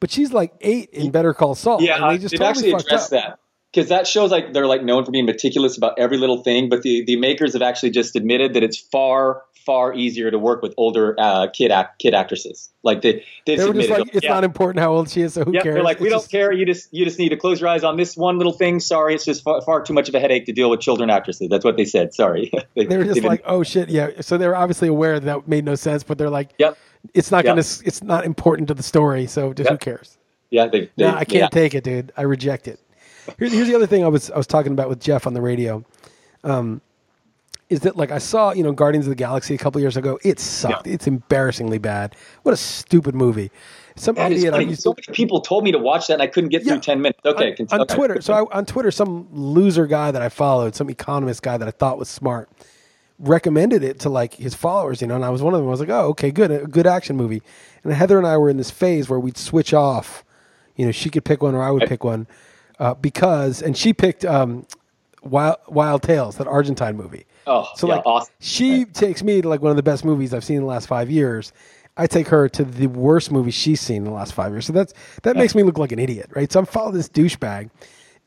but 0.00 0.10
she's 0.10 0.32
like 0.32 0.52
eight 0.60 0.90
in 0.90 1.10
Better 1.10 1.32
Call 1.32 1.54
Saul. 1.54 1.80
Yeah, 1.80 2.02
and 2.02 2.10
they 2.10 2.18
just 2.18 2.34
totally 2.34 2.72
actually 2.72 2.72
addressed 2.72 3.12
up. 3.12 3.22
that 3.22 3.38
because 3.72 3.88
that 3.90 4.06
shows 4.06 4.30
like 4.30 4.52
they're 4.52 4.66
like 4.66 4.82
known 4.82 5.04
for 5.04 5.10
being 5.10 5.26
meticulous 5.26 5.76
about 5.76 5.98
every 5.98 6.16
little 6.18 6.42
thing, 6.42 6.68
but 6.68 6.82
the, 6.82 7.04
the 7.04 7.16
makers 7.16 7.52
have 7.52 7.62
actually 7.62 7.90
just 7.90 8.16
admitted 8.16 8.54
that 8.54 8.62
it's 8.62 8.78
far 8.78 9.42
far 9.66 9.92
easier 9.92 10.30
to 10.30 10.38
work 10.38 10.62
with 10.62 10.72
older 10.78 11.14
uh, 11.18 11.46
kid 11.52 11.70
act, 11.70 11.98
kid 11.98 12.14
actresses. 12.14 12.70
Like 12.82 13.02
they 13.02 13.22
they 13.44 13.56
They 13.56 13.64
were 13.66 13.74
just 13.74 13.90
admitted, 13.90 13.90
like, 14.06 14.14
it's 14.14 14.24
yeah. 14.24 14.32
not 14.32 14.42
important 14.44 14.80
how 14.82 14.92
old 14.94 15.10
she 15.10 15.20
is, 15.20 15.34
so 15.34 15.44
who 15.44 15.52
Yeah, 15.52 15.60
cares? 15.60 15.74
they're 15.74 15.82
like, 15.84 16.00
we 16.00 16.06
It's 16.06 16.14
don't 16.14 16.30
care. 16.30 16.50
You 16.50 16.64
just 16.64 16.88
you 16.90 17.04
just 17.04 17.18
need 17.18 17.28
to 17.30 17.36
close 17.36 17.60
your 17.60 17.68
eyes 17.68 17.84
on 17.84 17.98
this 17.98 18.16
one 18.16 18.38
little 18.38 18.54
thing. 18.54 18.80
Sorry, 18.80 19.14
it's 19.14 19.26
just 19.26 19.42
far, 19.44 19.60
far 19.60 19.82
too 19.82 19.92
much 19.92 20.08
of 20.08 20.14
a 20.14 20.20
headache 20.20 20.46
to 20.46 20.52
deal 20.52 20.70
with 20.70 20.80
children 20.80 21.10
actresses. 21.10 21.48
That's 21.50 21.66
what 21.66 21.76
they 21.76 21.84
said. 21.84 22.14
Sorry, 22.14 22.50
They 22.74 22.96
were 22.96 23.04
just 23.04 23.22
like, 23.22 23.42
oh 23.44 23.62
shit, 23.62 23.90
yeah. 23.90 24.22
So 24.22 24.38
they 24.38 24.46
were 24.48 24.56
obviously 24.56 24.88
aware 24.88 25.20
that, 25.20 25.26
that 25.26 25.46
made 25.48 25.66
no 25.66 25.74
sense, 25.74 26.02
but 26.02 26.16
they're 26.16 26.30
like, 26.30 26.54
Yep. 26.58 26.78
it's 27.12 27.30
not 27.30 27.44
Yep. 27.44 27.50
gonna, 27.50 27.60
it's 27.60 28.02
not 28.02 28.24
important 28.24 28.68
to 28.68 28.74
the 28.74 28.82
story, 28.82 29.26
so 29.26 29.52
just 29.52 29.68
who 29.68 29.76
cares? 29.76 30.16
yeah, 30.50 30.66
they, 30.68 30.90
they 30.96 31.04
No, 31.04 31.10
I 31.10 31.26
can't 31.26 31.40
yeah. 31.42 31.48
take 31.48 31.74
it, 31.74 31.84
dude. 31.84 32.10
I 32.16 32.22
reject 32.22 32.68
it. 32.68 32.80
Here's, 33.38 33.52
here's 33.52 33.68
the 33.68 33.74
other 33.74 33.86
thing 33.86 34.04
I 34.04 34.08
was 34.08 34.30
I 34.30 34.36
was 34.36 34.46
talking 34.46 34.72
about 34.72 34.88
with 34.88 35.00
Jeff 35.00 35.26
on 35.26 35.34
the 35.34 35.40
radio. 35.40 35.84
Um, 36.44 36.80
is 37.68 37.80
that 37.80 37.96
like 37.96 38.10
I 38.10 38.18
saw 38.18 38.52
you 38.52 38.62
know 38.62 38.72
Guardians 38.72 39.06
of 39.06 39.10
the 39.10 39.16
Galaxy 39.16 39.54
a 39.54 39.58
couple 39.58 39.80
years 39.80 39.96
ago? 39.96 40.18
It 40.24 40.40
sucked. 40.40 40.86
Yeah. 40.86 40.94
It's 40.94 41.06
embarrassingly 41.06 41.78
bad. 41.78 42.16
What 42.42 42.52
a 42.52 42.56
stupid 42.56 43.14
movie. 43.14 43.50
Some 43.96 44.14
That 44.14 44.32
idiot. 44.32 44.54
I 44.54 44.72
So 44.74 44.90
many 44.94 45.14
people 45.14 45.40
told 45.40 45.64
me 45.64 45.72
to 45.72 45.78
watch 45.78 46.06
that, 46.06 46.14
and 46.14 46.22
I 46.22 46.28
couldn't 46.28 46.50
get 46.50 46.64
Yeah. 46.64 46.74
through 46.74 46.82
ten 46.82 47.02
minutes. 47.02 47.18
Okay, 47.24 47.56
on, 47.60 47.66
on 47.72 47.80
okay. 47.82 47.94
Twitter. 47.94 48.20
So 48.20 48.32
I, 48.32 48.56
on 48.56 48.64
Twitter, 48.64 48.90
some 48.90 49.28
loser 49.32 49.86
guy 49.86 50.10
that 50.12 50.22
I 50.22 50.28
followed, 50.28 50.74
some 50.74 50.88
economist 50.88 51.42
guy 51.42 51.56
that 51.58 51.66
I 51.66 51.72
thought 51.72 51.98
was 51.98 52.08
smart, 52.08 52.48
recommended 53.18 53.82
it 53.82 53.98
to 54.00 54.08
like 54.08 54.34
his 54.34 54.54
followers. 54.54 55.00
You 55.02 55.08
know, 55.08 55.16
and 55.16 55.24
I 55.24 55.30
was 55.30 55.42
one 55.42 55.52
of 55.52 55.60
them. 55.60 55.68
I 55.68 55.70
was 55.70 55.80
like, 55.80 55.88
oh, 55.90 56.06
okay, 56.10 56.30
good, 56.30 56.50
a 56.50 56.66
good 56.66 56.86
action 56.86 57.16
movie. 57.16 57.42
And 57.84 57.92
Heather 57.92 58.18
and 58.18 58.26
I 58.26 58.36
were 58.36 58.48
in 58.48 58.56
this 58.56 58.70
phase 58.70 59.08
where 59.08 59.18
we'd 59.20 59.36
switch 59.36 59.74
off. 59.74 60.24
You 60.76 60.86
know, 60.86 60.92
she 60.92 61.10
could 61.10 61.24
pick 61.24 61.42
one 61.42 61.54
or 61.56 61.62
I 61.62 61.72
would 61.72 61.88
pick 61.88 62.04
one 62.04 62.28
uh, 62.78 62.94
because, 62.94 63.62
and 63.62 63.76
she 63.76 63.92
picked 63.92 64.24
um, 64.24 64.66
Wild 65.22 65.56
Wild 65.68 66.02
Tales, 66.02 66.36
that 66.36 66.46
Argentine 66.46 66.96
movie. 66.96 67.26
Oh, 67.46 67.66
So 67.74 67.86
yeah, 67.86 67.96
like 67.96 68.06
awesome. 68.06 68.32
she 68.40 68.84
takes 68.84 69.22
me 69.22 69.40
to 69.40 69.48
like 69.48 69.62
one 69.62 69.70
of 69.70 69.76
the 69.76 69.82
best 69.82 70.04
movies 70.04 70.34
I've 70.34 70.44
seen 70.44 70.56
in 70.56 70.62
the 70.62 70.68
last 70.68 70.86
five 70.86 71.10
years. 71.10 71.52
I 71.96 72.06
take 72.06 72.28
her 72.28 72.48
to 72.50 72.64
the 72.64 72.86
worst 72.86 73.32
movie 73.32 73.50
she's 73.50 73.80
seen 73.80 73.98
in 73.98 74.04
the 74.04 74.10
last 74.12 74.32
five 74.32 74.52
years. 74.52 74.66
So 74.66 74.72
that's 74.72 74.94
that 75.24 75.36
makes 75.36 75.54
me 75.54 75.62
look 75.64 75.78
like 75.78 75.90
an 75.92 75.98
idiot, 75.98 76.30
right? 76.34 76.50
So 76.50 76.60
I'm 76.60 76.66
following 76.66 76.94
this 76.94 77.08
douchebag, 77.08 77.70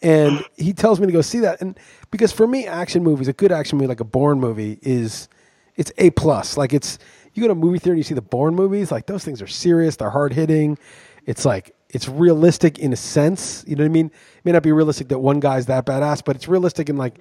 and 0.01 0.43
he 0.58 0.74
tells 0.74 1.00
me 1.00 1.05
to 1.05 1.13
go 1.13 1.22
see 1.22 1.39
that. 1.39 1.62
And 1.62 1.79
because 2.10 2.31
for 2.34 2.46
me, 2.48 2.67
action 2.67 3.03
movies, 3.03 3.29
a 3.29 3.34
good 3.34 3.51
action 3.51 3.77
movie 3.77 3.88
like 3.88 4.01
a 4.01 4.05
Bourne 4.05 4.39
movie 4.39 4.77
is 4.81 5.29
it's 5.77 5.91
a 5.98 6.10
plus. 6.12 6.58
Like 6.58 6.74
it's 6.74 7.00
you 7.34 7.41
go 7.41 7.48
to 7.48 7.53
a 7.53 7.55
movie 7.55 7.79
theater 7.79 7.91
and 7.91 8.00
you 8.00 8.03
see 8.03 8.13
the 8.15 8.22
Bourne 8.22 8.55
movies, 8.55 8.91
like 8.91 9.05
those 9.05 9.24
things 9.24 9.41
are 9.41 9.48
serious, 9.48 9.96
they're 9.96 10.10
hard 10.10 10.34
hitting. 10.34 10.77
It's 11.25 11.45
like 11.45 11.75
it's 11.89 12.07
realistic 12.07 12.79
in 12.79 12.93
a 12.93 12.95
sense. 12.95 13.63
You 13.67 13.75
know 13.75 13.83
what 13.83 13.89
I 13.89 13.93
mean? 13.93 14.07
It 14.07 14.45
may 14.45 14.51
not 14.51 14.63
be 14.63 14.71
realistic 14.71 15.09
that 15.09 15.19
one 15.19 15.39
guy's 15.39 15.67
that 15.67 15.85
badass, 15.85 16.23
but 16.23 16.35
it's 16.35 16.47
realistic 16.47 16.89
in 16.89 16.97
like 16.97 17.19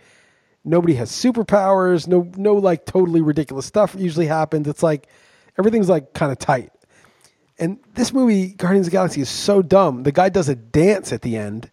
nobody 0.62 0.92
has 0.92 1.10
superpowers 1.10 2.06
no 2.06 2.30
no 2.36 2.52
like 2.52 2.84
totally 2.84 3.22
ridiculous 3.22 3.64
stuff 3.64 3.94
usually 3.96 4.26
happens 4.26 4.68
it's 4.68 4.82
like 4.82 5.08
everything's 5.58 5.88
like 5.88 6.12
kind 6.12 6.30
of 6.30 6.38
tight 6.38 6.70
and 7.58 7.78
this 7.94 8.12
movie 8.12 8.48
guardians 8.48 8.86
of 8.86 8.90
the 8.90 8.94
galaxy 8.94 9.22
is 9.22 9.30
so 9.30 9.62
dumb 9.62 10.02
the 10.02 10.12
guy 10.12 10.28
does 10.28 10.50
a 10.50 10.54
dance 10.54 11.14
at 11.14 11.22
the 11.22 11.34
end 11.34 11.70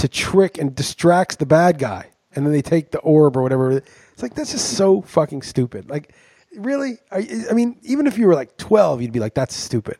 to 0.00 0.08
trick 0.08 0.58
and 0.58 0.74
distracts 0.74 1.36
the 1.36 1.46
bad 1.46 1.78
guy, 1.78 2.10
and 2.34 2.46
then 2.46 2.52
they 2.52 2.62
take 2.62 2.90
the 2.90 2.98
orb 3.00 3.36
or 3.36 3.42
whatever. 3.42 3.70
It's 3.70 4.22
like 4.22 4.34
that's 4.34 4.52
just 4.52 4.76
so 4.76 5.02
fucking 5.02 5.42
stupid. 5.42 5.90
Like, 5.90 6.14
really? 6.56 6.98
I, 7.12 7.28
I 7.50 7.52
mean, 7.52 7.78
even 7.82 8.06
if 8.06 8.16
you 8.18 8.26
were 8.26 8.34
like 8.34 8.56
twelve, 8.56 9.02
you'd 9.02 9.12
be 9.12 9.20
like, 9.20 9.34
"That's 9.34 9.54
stupid." 9.54 9.98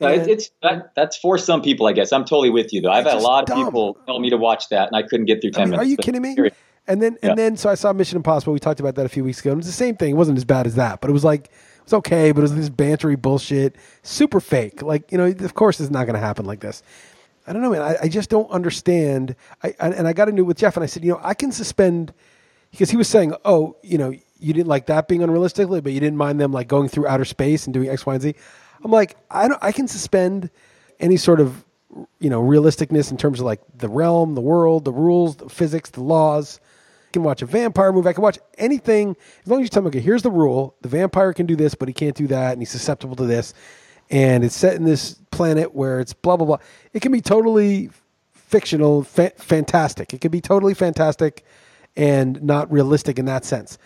No, 0.00 0.08
it's, 0.08 0.28
it's 0.28 0.50
that, 0.62 0.92
that's 0.94 1.16
for 1.16 1.38
some 1.38 1.62
people, 1.62 1.86
I 1.86 1.92
guess. 1.92 2.12
I'm 2.12 2.24
totally 2.24 2.50
with 2.50 2.72
you, 2.72 2.82
though. 2.82 2.90
I've 2.90 3.04
had 3.06 3.14
a 3.14 3.20
lot 3.20 3.48
of 3.48 3.56
people 3.56 3.96
tell 4.06 4.20
me 4.20 4.30
to 4.30 4.36
watch 4.36 4.68
that, 4.68 4.88
and 4.88 4.96
I 4.96 5.02
couldn't 5.02 5.26
get 5.26 5.40
through 5.40 5.52
ten 5.52 5.62
I 5.62 5.64
mean, 5.64 5.70
minutes. 5.72 5.86
are 5.86 5.90
you 5.90 5.96
kidding 5.96 6.22
me? 6.22 6.34
Period. 6.34 6.54
And 6.86 7.02
then 7.02 7.16
and 7.22 7.30
Yeah. 7.30 7.34
then 7.34 7.56
so 7.56 7.68
I 7.70 7.74
saw 7.74 7.92
Mission 7.92 8.16
Impossible. 8.16 8.52
We 8.52 8.60
talked 8.60 8.78
about 8.78 8.94
that 8.96 9.06
a 9.06 9.08
few 9.08 9.24
weeks 9.24 9.40
ago. 9.40 9.50
And 9.50 9.56
it 9.58 9.60
was 9.60 9.66
the 9.66 9.72
same 9.72 9.96
thing. 9.96 10.10
It 10.10 10.16
wasn't 10.16 10.36
as 10.38 10.44
bad 10.44 10.66
as 10.66 10.74
that, 10.76 11.00
but 11.00 11.10
it 11.10 11.12
was 11.12 11.24
like 11.24 11.46
it 11.46 11.84
was 11.84 11.94
okay. 11.94 12.30
But 12.30 12.40
it 12.40 12.42
was 12.42 12.54
this 12.54 12.68
bantery 12.70 13.20
bullshit, 13.20 13.76
super 14.02 14.38
fake. 14.40 14.82
Like 14.82 15.10
you 15.10 15.18
know, 15.18 15.26
of 15.26 15.54
course, 15.54 15.80
it's 15.80 15.90
not 15.90 16.04
going 16.04 16.14
to 16.14 16.20
happen 16.20 16.44
like 16.44 16.60
this. 16.60 16.82
I 17.46 17.52
don't 17.52 17.62
know, 17.62 17.70
man. 17.70 17.82
I, 17.82 17.96
I 18.02 18.08
just 18.08 18.28
don't 18.28 18.50
understand. 18.50 19.34
I, 19.62 19.74
I 19.80 19.88
and 19.88 20.06
I 20.06 20.12
got 20.12 20.28
into 20.28 20.42
it 20.42 20.46
with 20.46 20.58
Jeff, 20.58 20.76
and 20.76 20.84
I 20.84 20.86
said, 20.86 21.04
you 21.04 21.12
know, 21.12 21.20
I 21.22 21.34
can 21.34 21.50
suspend 21.52 22.12
because 22.70 22.90
he 22.90 22.96
was 22.96 23.08
saying, 23.08 23.34
oh, 23.44 23.76
you 23.82 23.98
know, 23.98 24.12
you 24.38 24.52
didn't 24.52 24.68
like 24.68 24.86
that 24.86 25.08
being 25.08 25.22
unrealistically, 25.22 25.82
but 25.82 25.92
you 25.92 26.00
didn't 26.00 26.18
mind 26.18 26.40
them 26.40 26.52
like 26.52 26.68
going 26.68 26.88
through 26.88 27.06
outer 27.06 27.24
space 27.24 27.64
and 27.64 27.72
doing 27.74 27.88
X, 27.88 28.04
Y, 28.04 28.14
and 28.14 28.22
Z. 28.22 28.34
I'm 28.86 28.92
like, 28.92 29.16
I 29.28 29.48
don't. 29.48 29.58
I 29.60 29.72
can 29.72 29.88
suspend 29.88 30.48
any 31.00 31.16
sort 31.16 31.40
of 31.40 31.64
you 32.20 32.30
know 32.30 32.40
realisticness 32.40 33.10
in 33.10 33.16
terms 33.16 33.40
of 33.40 33.46
like 33.46 33.60
the 33.76 33.88
realm, 33.88 34.36
the 34.36 34.40
world, 34.40 34.84
the 34.84 34.92
rules, 34.92 35.34
the 35.34 35.48
physics, 35.48 35.90
the 35.90 36.04
laws. 36.04 36.60
I 37.08 37.10
can 37.10 37.24
watch 37.24 37.42
a 37.42 37.46
vampire 37.46 37.92
movie. 37.92 38.08
I 38.08 38.12
can 38.12 38.22
watch 38.22 38.38
anything 38.58 39.16
as 39.42 39.50
long 39.50 39.58
as 39.60 39.64
you 39.64 39.70
tell 39.70 39.82
me, 39.82 39.88
okay, 39.88 39.98
here's 39.98 40.22
the 40.22 40.30
rule: 40.30 40.76
the 40.82 40.88
vampire 40.88 41.32
can 41.32 41.46
do 41.46 41.56
this, 41.56 41.74
but 41.74 41.88
he 41.88 41.94
can't 41.94 42.14
do 42.14 42.28
that, 42.28 42.52
and 42.52 42.62
he's 42.62 42.70
susceptible 42.70 43.16
to 43.16 43.24
this, 43.24 43.54
and 44.08 44.44
it's 44.44 44.54
set 44.54 44.76
in 44.76 44.84
this 44.84 45.20
planet 45.32 45.74
where 45.74 45.98
it's 45.98 46.12
blah 46.12 46.36
blah 46.36 46.46
blah. 46.46 46.58
It 46.92 47.02
can 47.02 47.10
be 47.10 47.20
totally 47.20 47.90
fictional, 48.34 49.02
fa- 49.02 49.32
fantastic. 49.36 50.14
It 50.14 50.20
can 50.20 50.30
be 50.30 50.40
totally 50.40 50.74
fantastic 50.74 51.44
and 51.96 52.40
not 52.40 52.70
realistic 52.70 53.18
in 53.18 53.24
that 53.24 53.44
sense. 53.44 53.78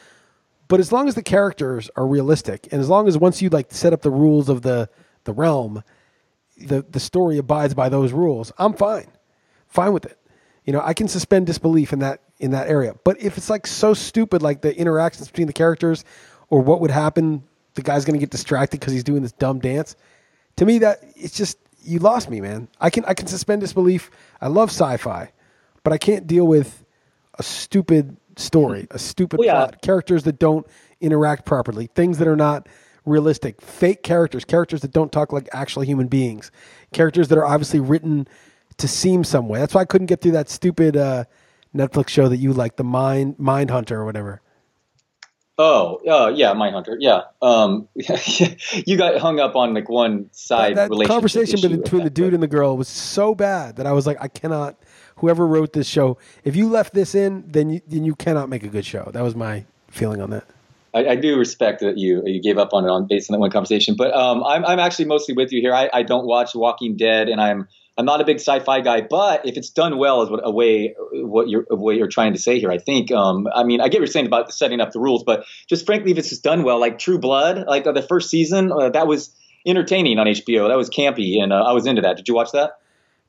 But 0.71 0.79
as 0.79 0.93
long 0.93 1.09
as 1.09 1.17
the 1.17 1.23
characters 1.23 1.91
are 1.97 2.07
realistic, 2.07 2.69
and 2.71 2.81
as 2.81 2.89
long 2.89 3.09
as 3.09 3.19
once 3.19 3.43
you 3.43 3.49
like 3.49 3.73
set 3.73 3.93
up 3.93 4.03
the 4.03 4.11
rules 4.11 4.49
of 4.49 4.63
the 4.63 4.89
the 5.25 5.33
realm, 5.33 5.83
the 6.57 6.87
the 6.89 7.01
story 7.01 7.39
abides 7.39 7.75
by 7.75 7.89
those 7.89 8.13
rules, 8.13 8.53
I'm 8.57 8.75
fine, 8.75 9.09
fine 9.67 9.93
with 9.93 10.07
it. 10.07 10.17
You 10.65 10.73
know, 10.73 10.81
I 10.81 10.95
can 10.95 11.09
suspend 11.09 11.49
disbelief 11.49 11.93
in 11.93 11.99
that 11.99 12.23
in 12.39 12.53
that 12.53 12.69
area. 12.69 12.95
But 13.03 13.21
if 13.21 13.37
it's 13.37 13.51
like 13.51 13.67
so 13.67 13.95
stupid, 13.95 14.43
like 14.43 14.61
the 14.61 14.73
interactions 14.79 15.27
between 15.27 15.49
the 15.49 15.53
characters, 15.53 16.05
or 16.51 16.61
what 16.61 16.81
would 16.81 16.93
happen, 16.93 17.43
the 17.75 17.83
guy's 17.83 18.05
going 18.05 18.15
to 18.15 18.21
get 18.21 18.31
distracted 18.31 18.79
because 18.79 18.93
he's 18.93 19.03
doing 19.03 19.23
this 19.23 19.33
dumb 19.33 19.59
dance. 19.59 19.97
To 20.59 20.65
me, 20.65 20.79
that 20.79 21.01
it's 21.17 21.37
just 21.37 21.59
you 21.83 21.99
lost 21.99 22.31
me, 22.31 22.41
man. 22.41 22.69
I 22.81 22.91
can 22.91 23.05
I 23.07 23.15
can 23.15 23.27
suspend 23.27 23.61
disbelief. 23.61 24.09
I 24.41 24.47
love 24.47 24.69
sci-fi, 24.69 25.33
but 25.83 25.93
I 25.93 25.99
can't 25.99 26.29
deal 26.29 26.47
with 26.47 26.85
a 27.41 27.43
stupid 27.43 28.17
story, 28.37 28.87
a 28.91 28.99
stupid 28.99 29.39
Well, 29.39 29.47
yeah. 29.47 29.53
plot, 29.55 29.83
characters 29.83 30.25
that 30.25 30.39
don't 30.39 30.67
interact 31.01 31.45
properly, 31.45 31.89
things 31.95 32.19
that 32.19 32.29
are 32.29 32.37
not 32.37 32.69
realistic, 33.05 33.61
fake 33.61 34.03
characters, 34.03 34.45
characters 34.45 34.81
that 34.83 34.93
don't 34.93 35.11
talk 35.11 35.33
like 35.33 35.49
actual 35.53 35.83
human 35.83 36.09
beings, 36.09 36.51
characters 36.93 37.29
that 37.29 37.39
are 37.39 37.47
obviously 37.47 37.81
written 37.81 38.29
to 38.79 38.89
seem 38.89 39.25
some 39.25 39.49
way. 39.49 39.59
That's 39.59 39.75
why 39.75 39.83
I 39.83 39.87
couldn't 39.87 40.07
get 40.07 40.21
through 40.21 40.33
that 40.33 40.49
stupid 40.49 40.97
uh, 40.97 41.25
Netflix 41.75 42.09
show 42.09 42.29
that 42.29 42.39
you 42.39 42.53
like, 42.53 42.77
the 42.77 42.85
Mind 42.85 43.39
Mind 43.39 43.71
Hunter 43.71 44.01
or 44.01 44.05
whatever. 44.05 44.43
Oh, 45.63 46.01
uh, 46.09 46.33
yeah, 46.35 46.55
Mindhunter. 46.55 46.97
Yeah. 47.01 47.21
Um, 47.43 47.87
you 47.95 48.97
got 48.97 49.19
hung 49.19 49.41
up 49.41 49.57
on 49.57 49.75
like 49.75 49.91
one 49.91 50.31
side 50.33 50.75
that 50.79 50.89
relationship 50.89 51.13
conversation 51.15 51.61
between 51.61 52.03
the 52.03 52.09
dude 52.09 52.29
but- 52.29 52.35
and 52.35 52.43
the 52.43 52.49
girl 52.49 52.79
was 52.79 52.89
so 52.89 53.35
bad 53.35 53.77
that 53.77 53.87
I 53.87 53.93
was 53.93 54.07
like, 54.07 54.17
I 54.23 54.29
cannot. 54.29 54.79
Whoever 55.21 55.47
wrote 55.47 55.73
this 55.73 55.87
show, 55.87 56.19
if 56.45 56.57
you 56.57 56.69
left 56.69 56.95
this 56.95 57.15
in, 57.15 57.45
then 57.47 57.71
you, 57.71 57.81
then 57.87 58.05
you 58.05 58.15
cannot 58.15 58.49
make 58.49 58.63
a 58.63 58.69
good 58.69 58.85
show. 58.85 59.11
That 59.13 59.23
was 59.23 59.35
my 59.35 59.65
feeling 59.89 60.21
on 60.21 60.31
that. 60.31 60.45
I, 60.93 61.09
I 61.09 61.15
do 61.17 61.39
respect 61.39 61.81
that 61.81 61.99
you 61.99 62.23
you 62.27 62.43
gave 62.43 62.59
up 62.59 62.73
on 62.73 62.85
it 62.85 62.89
on 62.89 63.07
based 63.07 63.31
on 63.31 63.35
that 63.35 63.41
one 63.41 63.51
conversation, 63.51 63.95
but 63.97 64.15
um, 64.15 64.43
I'm 64.43 64.65
I'm 64.65 64.79
actually 64.79 65.05
mostly 65.05 65.35
with 65.35 65.53
you 65.53 65.61
here. 65.61 65.75
I, 65.75 65.89
I 65.93 66.03
don't 66.03 66.27
watch 66.27 66.55
Walking 66.55 66.97
Dead, 66.97 67.29
and 67.29 67.41
I'm 67.41 67.69
I'm 67.97 68.05
not 68.05 68.21
a 68.21 68.25
big 68.25 68.37
sci-fi 68.37 68.81
guy, 68.81 69.03
but 69.03 69.47
if 69.47 69.57
it's 69.57 69.71
done 69.71 69.99
well, 69.99 70.23
is 70.23 70.31
what 70.31 70.41
a 70.43 70.51
way 70.51 70.95
what 71.13 71.49
you're 71.49 71.65
way 71.71 71.97
you're 71.97 72.09
trying 72.09 72.33
to 72.33 72.39
say 72.39 72.59
here. 72.59 72.71
I 72.71 72.79
think. 72.79 73.13
Um, 73.13 73.47
I 73.55 73.63
mean, 73.63 73.81
I 73.81 73.89
get 73.89 74.01
what 74.01 74.07
you're 74.09 74.13
saying 74.13 74.27
about 74.27 74.53
setting 74.53 74.81
up 74.81 74.93
the 74.93 75.01
rules, 75.01 75.23
but 75.23 75.45
just 75.69 75.87
frankly, 75.87 76.11
if 76.11 76.19
it's 76.19 76.31
just 76.31 76.43
done 76.43 76.65
well, 76.65 76.81
like 76.81 76.99
True 76.99 77.19
Blood, 77.19 77.67
like 77.67 77.87
uh, 77.87 77.93
the 77.93 78.03
first 78.03 78.31
season, 78.31 78.73
uh, 78.73 78.89
that 78.91 79.07
was 79.07 79.35
entertaining 79.67 80.19
on 80.19 80.27
HBO. 80.27 80.69
That 80.69 80.77
was 80.77 80.91
campy, 80.91 81.41
and 81.41 81.53
uh, 81.53 81.63
I 81.63 81.73
was 81.73 81.87
into 81.87 82.03
that. 82.03 82.17
Did 82.17 82.27
you 82.27 82.35
watch 82.35 82.53
that? 82.53 82.80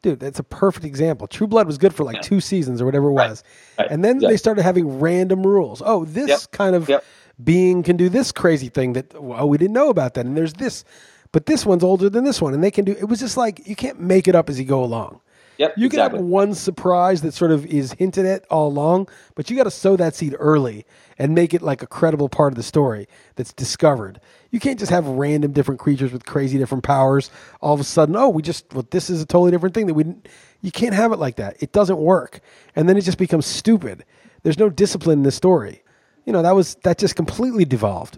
Dude, 0.01 0.19
that's 0.19 0.39
a 0.39 0.43
perfect 0.43 0.85
example. 0.85 1.27
True 1.27 1.45
Blood 1.47 1.67
was 1.67 1.77
good 1.77 1.93
for 1.93 2.03
like 2.03 2.21
two 2.21 2.39
seasons 2.39 2.81
or 2.81 2.85
whatever 2.85 3.09
it 3.09 3.13
was. 3.13 3.43
Right. 3.77 3.87
And 3.91 4.03
then 4.03 4.19
Yeah. 4.19 4.29
they 4.29 4.37
started 4.37 4.63
having 4.63 4.99
random 4.99 5.45
rules. 5.45 5.81
Oh, 5.85 6.05
this 6.05 6.27
Yep. 6.29 6.39
kind 6.51 6.75
of 6.75 6.89
Yep. 6.89 7.03
being 7.43 7.83
can 7.83 7.97
do 7.97 8.09
this 8.09 8.31
crazy 8.31 8.69
thing 8.69 8.93
that, 8.93 9.13
oh, 9.15 9.45
we 9.45 9.57
didn't 9.59 9.73
know 9.73 9.89
about 9.89 10.15
that. 10.15 10.25
And 10.25 10.35
there's 10.35 10.53
this, 10.53 10.83
but 11.31 11.45
this 11.45 11.65
one's 11.67 11.83
older 11.83 12.09
than 12.09 12.23
this 12.23 12.41
one. 12.41 12.53
And 12.55 12.63
they 12.63 12.71
can 12.71 12.83
do, 12.83 12.93
it 12.93 13.05
was 13.09 13.19
just 13.19 13.37
like, 13.37 13.67
you 13.67 13.75
can't 13.75 13.99
make 13.99 14.27
it 14.27 14.33
up 14.35 14.49
as 14.49 14.57
you 14.59 14.65
go 14.65 14.83
along. 14.83 15.21
Yep, 15.62 15.74
You 15.78 15.89
can 15.89 16.00
exactly. 16.00 16.17
have 16.19 16.26
one 16.26 16.56
surprise 16.56 17.21
that 17.21 17.36
sort 17.36 17.52
of 17.52 17.67
is 17.67 17.93
hinted 17.93 18.26
at 18.26 18.45
all 18.50 18.67
along, 18.67 19.10
but 19.36 19.47
you 19.50 19.56
got 19.56 19.65
to 19.65 19.71
sow 19.71 19.95
that 19.95 20.15
seed 20.15 20.36
early 20.39 20.88
and 21.19 21.36
make 21.36 21.54
it 21.54 21.62
like 21.62 21.84
a 21.84 21.88
credible 21.88 22.30
part 22.30 22.52
of 22.52 22.58
the 22.58 22.63
story 22.63 23.08
that's 23.36 23.54
discovered. 23.54 24.19
You 24.50 24.60
can't 24.60 24.80
just 24.80 24.89
have 24.91 25.06
random 25.06 25.52
different 25.52 25.80
creatures 25.80 26.12
with 26.12 26.26
crazy 26.26 26.58
different 26.58 26.84
powers. 26.84 27.30
All 27.62 27.76
of 27.76 27.80
a 27.80 27.84
sudden, 27.84 28.15
oh, 28.15 28.30
we 28.30 28.41
just 28.41 28.74
well, 28.74 28.88
this 28.89 29.12
is 29.12 29.21
a 29.21 29.26
totally 29.28 29.52
different 29.52 29.76
thing 29.76 29.86
that 29.86 29.93
we. 29.93 30.04
didn't 30.04 30.28
You 30.62 30.71
can't 30.71 30.95
have 30.95 31.12
it 31.12 31.19
like 31.19 31.36
that. 31.36 31.62
It 31.62 31.71
doesn't 31.74 32.00
work, 32.00 32.39
and 32.76 32.89
then 32.89 32.97
it 32.97 33.02
just 33.02 33.19
becomes 33.19 33.45
stupid. 33.45 34.04
There's 34.41 34.58
no 34.58 34.67
discipline 34.71 35.19
in 35.19 35.24
the 35.24 35.32
story. 35.32 35.84
You 36.26 36.34
know 36.34 36.41
that 36.41 36.56
was 36.56 36.74
that 36.84 36.97
just 36.97 37.15
completely 37.15 37.65
devolved. 37.65 38.17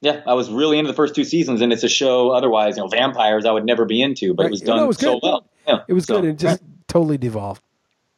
Yeah, 0.00 0.22
I 0.26 0.32
was 0.32 0.50
really 0.50 0.78
into 0.78 0.88
the 0.90 0.96
first 0.96 1.14
two 1.14 1.24
seasons, 1.24 1.60
and 1.60 1.70
it's 1.70 1.84
a 1.84 1.88
show. 1.88 2.30
Otherwise, 2.30 2.76
you 2.78 2.82
know, 2.82 2.88
vampires 2.88 3.44
I 3.44 3.52
would 3.52 3.66
never 3.66 3.84
be 3.84 4.00
into, 4.00 4.32
but 4.34 4.44
Right. 4.44 4.48
it 4.48 4.50
was 4.52 4.62
No, 4.62 4.66
done 4.76 4.84
it 4.84 4.88
was 4.88 4.98
so 4.98 5.20
well. 5.22 5.44
Yeah, 5.66 5.78
It 5.88 5.92
was 5.92 6.04
so- 6.06 6.20
good 6.20 6.30
it 6.30 6.38
just 6.38 6.62
totally 6.88 7.18
devolved. 7.18 7.62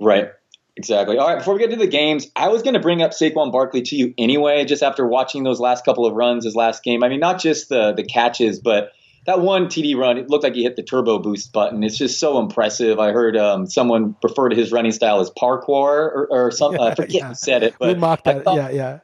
Right. 0.00 0.30
Exactly. 0.76 1.18
All 1.18 1.28
right. 1.28 1.38
Before 1.38 1.54
we 1.54 1.60
get 1.60 1.70
to 1.70 1.76
the 1.76 1.86
games, 1.86 2.26
I 2.34 2.48
was 2.48 2.62
going 2.62 2.74
to 2.74 2.80
bring 2.80 3.00
up 3.00 3.12
Saquon 3.12 3.52
Barkley 3.52 3.82
to 3.82 3.96
you 3.96 4.12
anyway, 4.18 4.64
just 4.64 4.82
after 4.82 5.06
watching 5.06 5.44
those 5.44 5.60
last 5.60 5.84
couple 5.84 6.04
of 6.04 6.14
runs, 6.14 6.44
his 6.44 6.56
last 6.56 6.82
game. 6.82 7.04
I 7.04 7.08
mean, 7.08 7.20
not 7.20 7.40
just 7.40 7.68
the 7.68 7.92
the 7.92 8.02
catches, 8.02 8.58
but 8.58 8.90
that 9.26 9.40
one 9.40 9.66
TD 9.68 9.96
run, 9.96 10.18
it 10.18 10.28
looked 10.28 10.42
like 10.42 10.54
he 10.54 10.64
hit 10.64 10.74
the 10.74 10.82
turbo 10.82 11.20
boost 11.20 11.52
button. 11.52 11.84
It's 11.84 11.96
just 11.96 12.18
so 12.18 12.40
impressive. 12.40 12.98
I 12.98 13.12
heard 13.12 13.36
um, 13.36 13.66
someone 13.68 14.16
refer 14.22 14.48
to 14.48 14.56
his 14.56 14.72
running 14.72 14.90
style 14.90 15.20
as 15.20 15.30
parkour 15.30 15.68
or, 15.68 16.26
or 16.30 16.50
something. 16.50 16.80
I 16.80 16.94
forget 16.96 17.14
Yeah. 17.14 17.28
who 17.28 17.34
said 17.36 17.62
it, 17.62 17.74
we 17.80 17.86
but 17.88 17.98
mocked 18.00 18.24
that. 18.24 18.42
thought- 18.42 18.56
yeah, 18.56 18.70
yeah. 18.70 18.98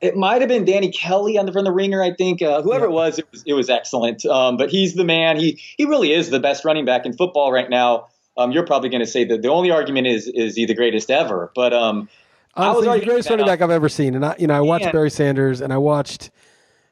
It 0.00 0.16
might 0.16 0.42
have 0.42 0.48
been 0.48 0.64
Danny 0.64 0.90
Kelly 0.90 1.38
on 1.38 1.46
the 1.46 1.52
from 1.52 1.64
the 1.64 1.72
Ringer, 1.72 2.02
I 2.02 2.12
think. 2.12 2.42
Uh, 2.42 2.60
whoever 2.62 2.84
Yeah. 2.84 2.90
it 2.90 2.94
was, 2.94 3.18
it 3.18 3.26
was 3.30 3.42
it 3.46 3.52
was 3.54 3.70
excellent. 3.70 4.26
Um, 4.26 4.56
but 4.56 4.70
he's 4.70 4.94
the 4.94 5.04
man. 5.04 5.38
He 5.38 5.58
he 5.78 5.84
really 5.86 6.12
is 6.12 6.30
the 6.30 6.40
best 6.40 6.64
running 6.64 6.84
back 6.84 7.06
in 7.06 7.12
football 7.14 7.52
right 7.52 7.70
now. 7.70 8.08
Um, 8.36 8.50
you're 8.52 8.66
probably 8.66 8.88
going 8.88 9.00
to 9.00 9.06
say 9.06 9.24
that 9.24 9.42
the 9.42 9.48
only 9.48 9.70
argument 9.70 10.06
is 10.06 10.26
is 10.26 10.56
he 10.56 10.66
the 10.66 10.74
greatest 10.74 11.10
ever. 11.10 11.50
But 11.54 11.72
um, 11.72 12.08
I 12.54 12.68
was 12.68 12.78
Honestly, 12.86 13.00
the 13.00 13.06
greatest 13.06 13.30
running 13.30 13.46
back 13.46 13.62
I've 13.62 13.70
ever 13.70 13.88
seen. 13.88 14.14
And 14.14 14.26
I, 14.26 14.34
you 14.38 14.46
know, 14.46 14.54
I 14.54 14.60
watched 14.60 14.84
Yeah. 14.86 14.92
Barry 14.92 15.10
Sanders 15.10 15.60
and 15.60 15.72
I 15.72 15.78
watched 15.78 16.30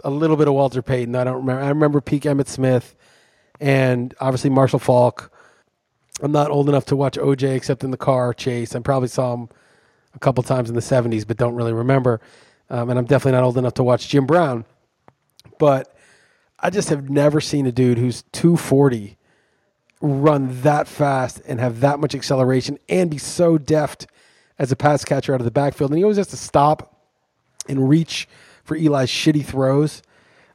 a 0.04 0.10
little 0.10 0.36
bit 0.36 0.48
of 0.48 0.54
Walter 0.54 0.80
Payton. 0.82 1.14
I 1.14 1.24
don't 1.24 1.36
remember. 1.36 1.62
I 1.62 1.68
remember 1.68 2.00
peak 2.00 2.22
Emmitt 2.22 2.48
Smith 2.48 2.94
and 3.60 4.14
obviously 4.20 4.50
Marshall 4.50 4.78
Faulk. 4.78 5.30
I'm 6.22 6.32
not 6.32 6.50
old 6.50 6.68
enough 6.68 6.86
to 6.86 6.96
watch 6.96 7.16
OJ 7.18 7.54
except 7.56 7.82
in 7.84 7.90
the 7.90 7.96
car 7.96 8.32
chase. 8.32 8.74
I 8.74 8.80
probably 8.80 9.08
saw 9.08 9.34
him 9.34 9.48
a 10.14 10.18
couple 10.18 10.42
times 10.42 10.68
in 10.68 10.74
the 10.74 10.80
70s, 10.80 11.26
but 11.26 11.36
don't 11.36 11.54
really 11.54 11.72
remember. 11.72 12.20
Um, 12.72 12.88
and 12.88 12.98
I'm 12.98 13.04
definitely 13.04 13.32
not 13.32 13.44
old 13.44 13.58
enough 13.58 13.74
to 13.74 13.84
watch 13.84 14.08
Jim 14.08 14.24
Brown. 14.24 14.64
But 15.58 15.94
I 16.58 16.70
just 16.70 16.88
have 16.88 17.10
never 17.10 17.38
seen 17.38 17.66
a 17.66 17.72
dude 17.72 17.98
who's 17.98 18.22
240 18.32 19.18
run 20.00 20.62
that 20.62 20.88
fast 20.88 21.42
and 21.46 21.60
have 21.60 21.80
that 21.80 22.00
much 22.00 22.14
acceleration 22.14 22.78
and 22.88 23.10
be 23.10 23.18
so 23.18 23.58
deft 23.58 24.06
as 24.58 24.72
a 24.72 24.76
pass 24.76 25.04
catcher 25.04 25.34
out 25.34 25.40
of 25.40 25.44
the 25.44 25.50
backfield. 25.50 25.90
And 25.90 25.98
he 25.98 26.02
always 26.02 26.16
has 26.16 26.28
to 26.28 26.36
stop 26.38 26.98
and 27.68 27.90
reach 27.90 28.26
for 28.64 28.74
Eli's 28.74 29.10
shitty 29.10 29.44
throws. 29.44 30.02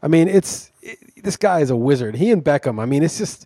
I 0.01 0.07
mean, 0.07 0.27
it's 0.27 0.71
it, 0.81 1.23
this 1.23 1.37
guy 1.37 1.59
is 1.59 1.69
a 1.69 1.75
wizard. 1.75 2.15
He 2.15 2.31
and 2.31 2.43
Beckham. 2.43 2.81
I 2.81 2.85
mean, 2.85 3.03
it's 3.03 3.19
just 3.19 3.45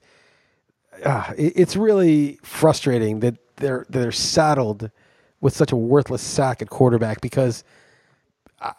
uh, 1.03 1.33
it, 1.37 1.53
it's 1.57 1.75
really 1.75 2.39
frustrating 2.41 3.19
that 3.19 3.35
they're 3.57 3.85
they're 3.89 4.13
saddled 4.13 4.91
with 5.41 5.55
such 5.55 5.73
a 5.73 5.75
worthless 5.75 6.21
sack 6.21 6.61
at 6.61 6.69
quarterback 6.69 7.19
because 7.19 7.65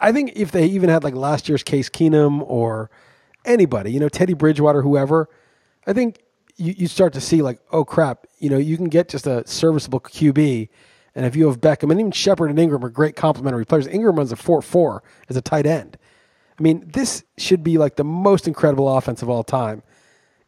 I- 0.01 0.13
think 0.13 0.33
if 0.37 0.53
they 0.53 0.67
even 0.67 0.89
had 0.89 1.05
like 1.05 1.15
last 1.15 1.49
year's 1.49 1.63
Case 1.63 1.89
Keenum 1.89 2.43
or 2.47 2.91
anybody, 3.45 3.93
you 3.93 4.01
know, 4.01 4.09
Teddy 4.09 4.35
Bridgewater, 4.35 4.83
whoever, 4.83 5.29
I 5.87 5.93
think 5.93 6.21
you, 6.57 6.75
you 6.77 6.87
start 6.87 7.13
to 7.15 7.21
see 7.21 7.43
like, 7.43 7.61
oh 7.73 7.85
crap, 7.85 8.27
you 8.39 8.51
know, 8.51 8.59
you 8.59 8.77
can 8.77 8.89
get 8.89 9.09
just 9.09 9.27
a 9.27 9.47
serviceable 9.47 10.01
QB. 10.01 10.69
And 11.15 11.27
if 11.27 11.37
you 11.37 11.47
have 11.47 11.61
Beckham 11.61 11.91
and 11.91 12.01
even 12.01 12.13
Shepard 12.13 12.51
and 12.51 12.59
Engram 12.59 12.83
are 12.85 12.89
great 12.89 13.17
complementary 13.17 13.67
players, 13.67 13.87
Engram 13.87 14.17
runs 14.17 14.33
a 14.33 14.37
4 14.37 14.63
4 14.63 15.03
as 15.29 15.37
a 15.37 15.43
tight 15.43 15.67
end. 15.67 15.99
I 16.59 16.63
mean, 16.63 16.91
this 16.93 17.25
should 17.37 17.65
be 17.65 17.79
like 17.79 17.97
the 17.97 18.05
most 18.05 18.47
incredible 18.47 18.97
offense 18.97 19.23
of 19.23 19.29
all 19.29 19.43
time. 19.43 19.83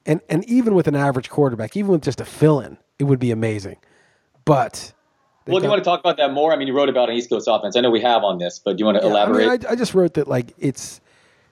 And, 0.06 0.20
and 0.28 0.44
even 0.44 0.74
with 0.74 0.86
an 0.86 0.94
average 0.94 1.30
quarterback, 1.30 1.76
even 1.76 1.92
with 1.92 2.02
just 2.02 2.20
a 2.20 2.24
fill 2.24 2.60
in, 2.60 2.78
it 2.98 3.04
would 3.04 3.18
be 3.18 3.30
amazing. 3.30 3.78
But 4.44 4.92
well, 5.46 5.60
do 5.60 5.64
you 5.64 5.70
want 5.70 5.80
to 5.80 5.84
talk 5.84 6.00
about 6.00 6.16
that 6.16 6.32
more? 6.32 6.52
I 6.52 6.56
mean, 6.56 6.68
you 6.68 6.74
wrote 6.74 6.88
about 6.88 7.10
an 7.10 7.16
East 7.16 7.28
Coast 7.28 7.48
offense. 7.50 7.76
I 7.76 7.80
know 7.80 7.90
we 7.90 8.00
have 8.00 8.24
on 8.24 8.38
this, 8.38 8.58
but 8.58 8.76
do 8.76 8.82
you 8.82 8.86
want 8.86 8.98
to 8.98 9.04
yeah, 9.04 9.10
elaborate? 9.10 9.46
I, 9.46 9.50
mean, 9.50 9.66
I, 9.66 9.72
I, 9.72 9.76
just 9.76 9.94
wrote 9.94 10.14
that 10.14 10.26
like 10.26 10.54
it's 10.58 11.00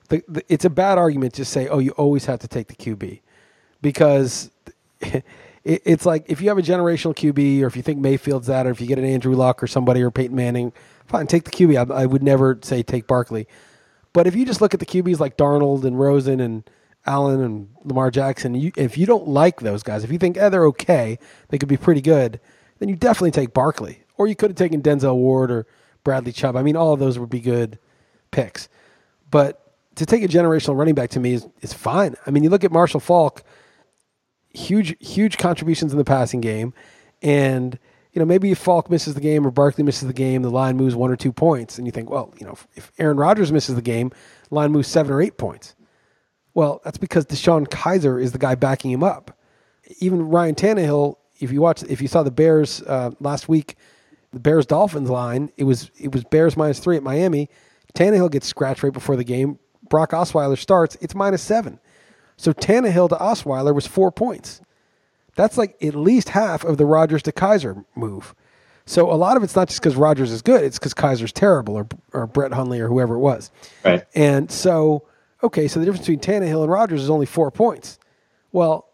the, 0.09 0.23
the, 0.27 0.43
it's 0.49 0.65
a 0.65 0.69
bad 0.69 0.97
argument 0.97 1.33
to 1.35 1.45
say, 1.45 1.67
oh, 1.67 1.79
you 1.79 1.91
always 1.91 2.25
have 2.25 2.39
to 2.39 2.47
take 2.47 2.67
the 2.67 2.75
QB 2.75 3.21
because 3.81 4.49
it, 5.01 5.23
it's 5.63 6.05
like 6.05 6.25
if 6.27 6.41
you 6.41 6.49
have 6.49 6.57
a 6.57 6.63
generational 6.63 7.15
QB 7.15 7.61
or 7.61 7.67
if 7.67 7.75
you 7.75 7.83
think 7.83 7.99
Mayfield's 7.99 8.47
that 8.47 8.65
or 8.65 8.71
if 8.71 8.81
you 8.81 8.87
get 8.87 8.97
an 8.97 9.05
Andrew 9.05 9.35
Luck 9.35 9.61
or 9.61 9.67
somebody 9.67 10.01
or 10.01 10.09
Peyton 10.09 10.35
Manning, 10.35 10.73
fine, 11.05 11.27
take 11.27 11.43
the 11.43 11.51
QB. 11.51 11.91
I, 11.91 12.03
I 12.03 12.05
would 12.05 12.23
never 12.23 12.59
say 12.63 12.81
take 12.81 13.05
Barkley. 13.07 13.47
But 14.13 14.27
if 14.27 14.35
you 14.35 14.45
just 14.45 14.61
look 14.61 14.73
at 14.73 14.79
the 14.79 14.85
QBs 14.85 15.19
like 15.19 15.37
Darnold 15.37 15.83
and 15.83 15.99
Rosen 15.99 16.39
and 16.39 16.63
Allen 17.05 17.41
and 17.41 17.69
Lamar 17.83 18.11
Jackson, 18.11 18.55
you, 18.55 18.71
if 18.77 18.97
you 18.97 19.05
don't 19.05 19.27
like 19.27 19.61
those 19.61 19.83
guys, 19.83 20.03
if 20.03 20.11
you 20.11 20.17
think 20.17 20.37
eh, 20.37 20.49
they're 20.49 20.67
okay, 20.67 21.17
they 21.49 21.57
could 21.57 21.69
be 21.69 21.77
pretty 21.77 22.01
good, 22.01 22.39
then 22.79 22.89
you 22.89 22.95
definitely 22.95 23.31
take 23.31 23.53
Barkley. 23.53 24.03
Or 24.17 24.27
you 24.27 24.35
could 24.35 24.51
have 24.51 24.57
taken 24.57 24.81
Denzel 24.81 25.15
Ward 25.15 25.51
or 25.51 25.65
Bradley 26.03 26.31
Chubb. 26.31 26.55
I 26.55 26.63
mean, 26.63 26.75
all 26.75 26.93
of 26.93 26.99
those 26.99 27.17
would 27.17 27.29
be 27.29 27.39
good 27.39 27.79
picks. 28.31 28.69
But 29.31 29.59
to 29.95 30.05
take 30.05 30.23
a 30.23 30.27
generational 30.27 30.77
running 30.77 30.95
back 30.95 31.09
to 31.11 31.19
me 31.19 31.33
is, 31.33 31.47
is 31.61 31.73
fine. 31.73 32.15
I 32.25 32.31
mean, 32.31 32.43
you 32.43 32.49
look 32.49 32.63
at 32.63 32.71
Marshall 32.71 32.99
Faulk, 32.99 33.43
huge, 34.53 34.95
huge 34.99 35.37
contributions 35.37 35.91
in 35.91 35.97
the 35.97 36.03
passing 36.03 36.41
game. 36.41 36.73
And, 37.21 37.79
you 38.11 38.19
know, 38.19 38.25
maybe 38.25 38.51
if 38.51 38.59
Faulk 38.59 38.89
misses 38.89 39.15
the 39.15 39.21
game 39.21 39.47
or 39.47 39.51
Barkley 39.51 39.83
misses 39.83 40.07
the 40.07 40.13
game, 40.13 40.41
the 40.41 40.51
line 40.51 40.77
moves 40.77 40.95
one 40.95 41.09
or 41.09 41.15
two 41.15 41.31
points. 41.31 41.77
And 41.77 41.87
you 41.87 41.91
think, 41.91 42.09
well, 42.09 42.33
you 42.39 42.45
know, 42.45 42.57
if 42.75 42.91
Aaron 42.99 43.17
Rodgers 43.17 43.51
misses 43.51 43.75
the 43.75 43.81
game, 43.81 44.11
line 44.51 44.71
moves 44.71 44.87
seven 44.87 45.11
or 45.11 45.21
eight 45.21 45.37
points. 45.37 45.75
Well, 46.53 46.81
that's 46.83 46.99
because 46.99 47.25
DeShone 47.25 47.67
Kizer 47.67 48.21
is 48.21 48.31
the 48.31 48.37
guy 48.37 48.53
backing 48.55 48.91
him 48.91 49.03
up. 49.03 49.35
Even 49.99 50.29
Ryan 50.29 50.55
Tannehill, 50.55 51.15
if 51.43 51.51
you 51.51 51.61
watch, 51.61 51.83
if 51.83 52.01
you 52.01 52.07
saw 52.07 52.23
the 52.23 52.31
Bears 52.31 52.81
uh, 52.83 53.11
last 53.19 53.49
week, 53.49 53.75
the 54.31 54.39
Bears 54.39 54.65
Dolphins 54.65 55.09
line, 55.09 55.51
it 55.57 55.65
was 55.65 55.91
it 55.99 56.11
was 56.11 56.23
Bears 56.23 56.57
minus 56.57 56.79
three 56.79 56.97
at 56.97 57.03
Miami. 57.03 57.49
Tannehill 57.93 58.31
gets 58.31 58.47
scratched 58.47 58.81
right 58.81 58.93
before 58.93 59.15
the 59.15 59.23
game. 59.23 59.59
Brock 59.89 60.11
Osweiler 60.11 60.57
starts. 60.57 60.95
It's 61.01 61.13
minus 61.13 61.41
seven. 61.41 61.79
So 62.37 62.51
Tannehill 62.51 63.09
to 63.09 63.15
Osweiler 63.15 63.75
was 63.75 63.85
four 63.85 64.11
points. 64.11 64.61
That's 65.35 65.57
like 65.57 65.75
at 65.83 65.95
least 65.95 66.29
half 66.29 66.63
of 66.63 66.77
the 66.77 66.85
Rodgers 66.85 67.23
to 67.23 67.31
Kizer 67.31 67.85
move. 67.95 68.33
So 68.85 69.11
a 69.11 69.15
lot 69.15 69.37
of 69.37 69.43
it's 69.43 69.55
not 69.55 69.67
just 69.69 69.81
because 69.81 69.95
Rodgers 69.95 70.31
is 70.31 70.41
good; 70.41 70.63
it's 70.63 70.79
because 70.79 70.93
Kizer's 70.93 71.31
terrible, 71.31 71.75
or 71.75 71.87
or 72.11 72.27
Brett 72.27 72.53
Hundley, 72.53 72.79
or 72.79 72.87
whoever 72.87 73.15
it 73.15 73.19
was. 73.19 73.51
Right. 73.85 74.03
And 74.15 74.51
so 74.51 75.07
okay, 75.43 75.67
so 75.67 75.79
the 75.79 75.85
difference 75.85 76.07
between 76.07 76.19
Tannehill 76.19 76.63
and 76.63 76.71
Rodgers 76.71 77.03
is 77.03 77.09
only 77.09 77.25
four 77.25 77.51
points. 77.51 77.99
Well, 78.51 78.87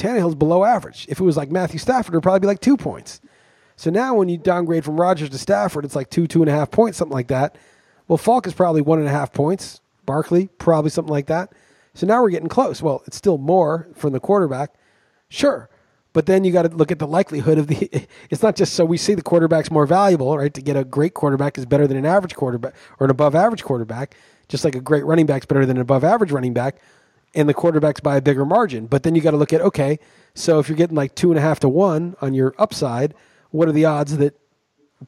Tannehill's 0.00 0.34
below 0.34 0.64
average. 0.64 1.06
If 1.08 1.20
it 1.20 1.24
was 1.24 1.36
like 1.36 1.50
Matthew 1.50 1.78
Stafford, 1.78 2.14
it'd 2.14 2.22
probably 2.22 2.40
be 2.40 2.46
like 2.46 2.60
two 2.60 2.76
points. 2.76 3.20
So 3.76 3.90
now 3.90 4.14
when 4.14 4.28
you 4.28 4.38
downgrade 4.38 4.84
from 4.84 5.00
Rodgers 5.00 5.30
to 5.30 5.38
Stafford, 5.38 5.84
it's 5.84 5.96
like 5.96 6.10
two, 6.10 6.26
two 6.26 6.42
and 6.42 6.48
a 6.48 6.52
half 6.52 6.70
points, 6.70 6.98
something 6.98 7.14
like 7.14 7.28
that. 7.28 7.56
Well, 8.08 8.18
Faulk 8.18 8.46
is 8.46 8.54
probably 8.54 8.82
one 8.82 8.98
and 8.98 9.08
a 9.08 9.12
half 9.12 9.32
points. 9.32 9.80
Barkley, 10.06 10.48
probably 10.58 10.90
something 10.90 11.12
like 11.12 11.26
that. 11.26 11.52
So 11.94 12.06
now 12.06 12.22
we're 12.22 12.30
getting 12.30 12.48
close. 12.48 12.82
Well, 12.82 13.02
it's 13.06 13.16
still 13.16 13.38
more 13.38 13.88
from 13.94 14.12
the 14.12 14.20
quarterback. 14.20 14.74
Sure. 15.28 15.68
But 16.12 16.26
then 16.26 16.44
you 16.44 16.52
got 16.52 16.62
to 16.62 16.68
look 16.68 16.90
at 16.90 16.98
the 16.98 17.06
likelihood 17.06 17.58
of 17.58 17.68
the. 17.68 18.06
It's 18.30 18.42
not 18.42 18.56
just 18.56 18.74
so 18.74 18.84
we 18.84 18.96
see 18.96 19.14
the 19.14 19.22
quarterback's 19.22 19.70
more 19.70 19.86
valuable, 19.86 20.36
right? 20.36 20.52
To 20.54 20.62
get 20.62 20.76
a 20.76 20.84
great 20.84 21.14
quarterback 21.14 21.58
is 21.58 21.66
better 21.66 21.86
than 21.86 21.96
an 21.96 22.06
average 22.06 22.34
quarterback 22.34 22.74
or 22.98 23.04
an 23.04 23.10
above 23.10 23.34
average 23.34 23.64
quarterback 23.64 24.16
just 24.50 24.64
like 24.64 24.74
a 24.74 24.80
great 24.80 25.06
running 25.06 25.26
back's 25.26 25.46
better 25.46 25.64
than 25.64 25.76
an 25.76 25.80
above 25.80 26.04
average 26.04 26.32
running 26.32 26.52
back, 26.52 26.76
and 27.34 27.48
the 27.48 27.54
quarterback's 27.54 28.00
by 28.00 28.16
a 28.16 28.22
bigger 28.22 28.44
margin. 28.44 28.86
But 28.86 29.02
then 29.02 29.14
you 29.14 29.20
got 29.20 29.32
to 29.32 29.36
look 29.36 29.52
at 29.52 29.60
okay, 29.60 29.98
so 30.34 30.58
if 30.58 30.68
you're 30.68 30.76
getting 30.76 30.96
like 30.96 31.14
two 31.14 31.30
and 31.30 31.38
a 31.38 31.42
half 31.42 31.60
to 31.60 31.68
one 31.68 32.16
on 32.20 32.34
your 32.34 32.54
upside, 32.58 33.14
what 33.50 33.68
are 33.68 33.72
the 33.72 33.84
odds 33.84 34.16
that 34.18 34.38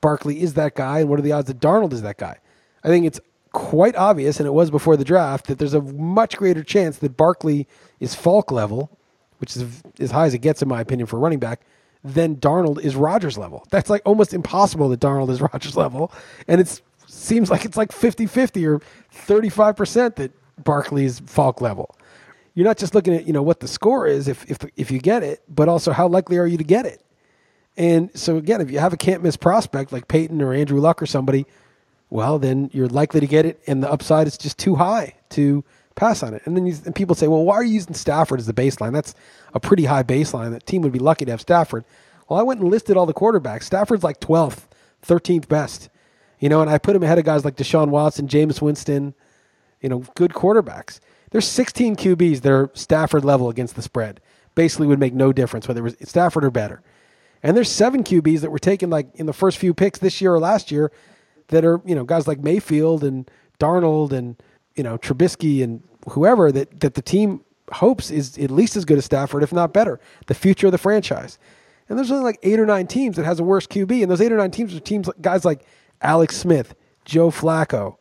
Barkley 0.00 0.40
is 0.42 0.54
that 0.54 0.74
guy, 0.74 1.00
and 1.00 1.08
what 1.08 1.18
are 1.18 1.22
the 1.22 1.32
odds 1.32 1.48
that 1.48 1.60
Darnold 1.60 1.92
is 1.92 2.02
that 2.02 2.18
guy? 2.18 2.38
I 2.82 2.88
think 2.88 3.06
it's 3.06 3.20
quite 3.52 3.94
obvious, 3.96 4.40
and 4.40 4.46
it 4.46 4.52
was 4.52 4.70
before 4.70 4.96
the 4.96 5.04
draft, 5.04 5.46
that 5.46 5.58
there's 5.58 5.74
a 5.74 5.82
much 5.82 6.36
greater 6.36 6.62
chance 6.62 6.98
that 6.98 7.16
Barkley 7.16 7.68
is 8.00 8.14
Faulk 8.14 8.50
level, 8.50 8.98
which 9.38 9.56
is 9.56 9.82
as 9.98 10.10
high 10.10 10.26
as 10.26 10.34
it 10.34 10.38
gets 10.38 10.62
in 10.62 10.68
my 10.68 10.80
opinion 10.80 11.06
for 11.06 11.18
running 11.18 11.38
back, 11.38 11.60
than 12.02 12.36
Darnold 12.36 12.80
is 12.80 12.96
Rodgers 12.96 13.38
level. 13.38 13.66
That's 13.70 13.90
like 13.90 14.02
almost 14.04 14.34
impossible 14.34 14.88
that 14.88 15.00
Darnold 15.00 15.30
is 15.30 15.40
Rodgers 15.52 15.76
level, 15.76 16.12
and 16.48 16.60
it's 16.60 16.82
seems 17.06 17.50
like 17.50 17.66
it's 17.66 17.76
like 17.76 17.90
50-50 17.90 18.66
or 18.66 18.80
35% 19.26 20.16
that 20.16 20.32
Barkley's 20.64 21.20
Faulk 21.20 21.60
level. 21.60 21.94
You're 22.54 22.66
not 22.66 22.78
just 22.78 22.94
looking 22.94 23.14
at, 23.14 23.26
you 23.26 23.32
know, 23.32 23.42
what 23.42 23.60
the 23.60 23.68
score 23.68 24.06
is 24.06 24.28
if 24.28 24.50
if 24.50 24.58
if 24.76 24.90
you 24.90 24.98
get 24.98 25.22
it, 25.22 25.42
but 25.48 25.68
also 25.68 25.92
how 25.92 26.08
likely 26.08 26.38
are 26.38 26.46
you 26.46 26.58
to 26.58 26.64
get 26.64 26.86
it? 26.86 27.02
And 27.76 28.10
so 28.18 28.36
again, 28.36 28.60
if 28.60 28.70
you 28.70 28.78
have 28.78 28.92
a 28.92 28.96
can't 28.96 29.22
miss 29.22 29.36
prospect 29.36 29.92
like 29.92 30.08
Peyton 30.08 30.42
or 30.42 30.52
Andrew 30.52 30.80
Luck 30.80 31.00
or 31.00 31.06
somebody, 31.06 31.46
well, 32.10 32.38
then 32.38 32.68
you're 32.72 32.88
likely 32.88 33.20
to 33.20 33.26
get 33.26 33.46
it 33.46 33.60
and 33.66 33.82
the 33.82 33.90
upside 33.90 34.26
is 34.26 34.36
just 34.36 34.58
too 34.58 34.74
high 34.74 35.14
to 35.30 35.64
pass 35.94 36.22
on 36.22 36.34
it. 36.34 36.42
And 36.44 36.56
then 36.56 36.66
you, 36.66 36.76
and 36.84 36.94
people 36.94 37.14
say, 37.14 37.28
well, 37.28 37.44
why 37.44 37.54
are 37.54 37.64
you 37.64 37.74
using 37.74 37.94
Stafford 37.94 38.40
as 38.40 38.46
the 38.46 38.52
baseline? 38.52 38.92
That's 38.92 39.14
a 39.54 39.60
pretty 39.60 39.84
high 39.84 40.02
baseline. 40.02 40.50
That 40.50 40.66
team 40.66 40.82
would 40.82 40.92
be 40.92 40.98
lucky 40.98 41.24
to 41.24 41.30
have 41.30 41.40
Stafford. 41.40 41.84
Well, 42.28 42.38
I 42.38 42.42
went 42.42 42.60
and 42.60 42.70
listed 42.70 42.96
all 42.96 43.06
the 43.06 43.14
quarterbacks. 43.14 43.64
Stafford's 43.64 44.04
like 44.04 44.20
12th, 44.20 44.64
13th 45.06 45.48
best. 45.48 45.88
You 46.38 46.48
know, 46.48 46.60
and 46.60 46.70
I 46.70 46.78
put 46.78 46.96
him 46.96 47.02
ahead 47.02 47.18
of 47.18 47.24
guys 47.24 47.44
like 47.44 47.56
Deshaun 47.56 47.88
Watson, 47.88 48.26
Jameis 48.26 48.60
Winston, 48.60 49.14
you 49.80 49.88
know, 49.88 50.04
good 50.16 50.32
quarterbacks. 50.32 50.98
There's 51.32 51.48
16 51.48 51.96
QBs 51.96 52.42
that 52.42 52.52
are 52.52 52.70
Stafford 52.74 53.24
level 53.24 53.48
against 53.48 53.74
the 53.74 53.82
spread. 53.82 54.20
Basically, 54.54 54.86
would 54.86 55.00
make 55.00 55.14
no 55.14 55.32
difference 55.32 55.66
whether 55.66 55.80
it 55.80 55.98
was 55.98 56.08
Stafford 56.08 56.44
or 56.44 56.50
better. 56.50 56.82
And 57.42 57.56
there's 57.56 57.70
seven 57.70 58.04
QBs 58.04 58.40
that 58.40 58.50
were 58.50 58.58
taken 58.58 58.90
like 58.90 59.08
in 59.14 59.26
the 59.26 59.32
first 59.32 59.58
few 59.58 59.74
picks 59.74 59.98
this 59.98 60.20
year 60.20 60.34
or 60.34 60.38
last 60.38 60.70
year 60.70 60.92
that 61.48 61.64
are, 61.64 61.80
you 61.84 61.94
know, 61.94 62.04
guys 62.04 62.28
like 62.28 62.38
Mayfield 62.38 63.02
and 63.02 63.28
Darnold 63.58 64.12
and, 64.12 64.36
you 64.76 64.84
know, 64.84 64.98
Trubisky 64.98 65.62
and 65.62 65.82
whoever 66.10 66.52
that, 66.52 66.80
that 66.80 66.94
the 66.94 67.02
team 67.02 67.40
hopes 67.72 68.10
is 68.10 68.38
at 68.38 68.50
least 68.50 68.76
as 68.76 68.84
good 68.84 68.98
as 68.98 69.06
Stafford, 69.06 69.42
if 69.42 69.52
not 69.52 69.72
better. 69.72 69.98
The 70.26 70.34
future 70.34 70.66
of 70.66 70.72
the 70.72 70.78
franchise. 70.78 71.38
And 71.88 71.98
there's 71.98 72.10
only 72.10 72.24
like 72.24 72.38
eight 72.42 72.60
or 72.60 72.66
nine 72.66 72.86
teams 72.86 73.16
that 73.16 73.24
has 73.24 73.40
a 73.40 73.44
worse 73.44 73.66
QB. 73.66 74.02
And 74.02 74.10
those 74.10 74.20
eight 74.20 74.32
or 74.32 74.36
nine 74.36 74.50
teams 74.50 74.74
are 74.74 74.80
teams 74.80 75.06
like 75.06 75.20
guys 75.20 75.44
like 75.44 75.66
Alex 76.00 76.36
Smith, 76.36 76.74
Joe 77.04 77.30
Flacco. 77.30 77.96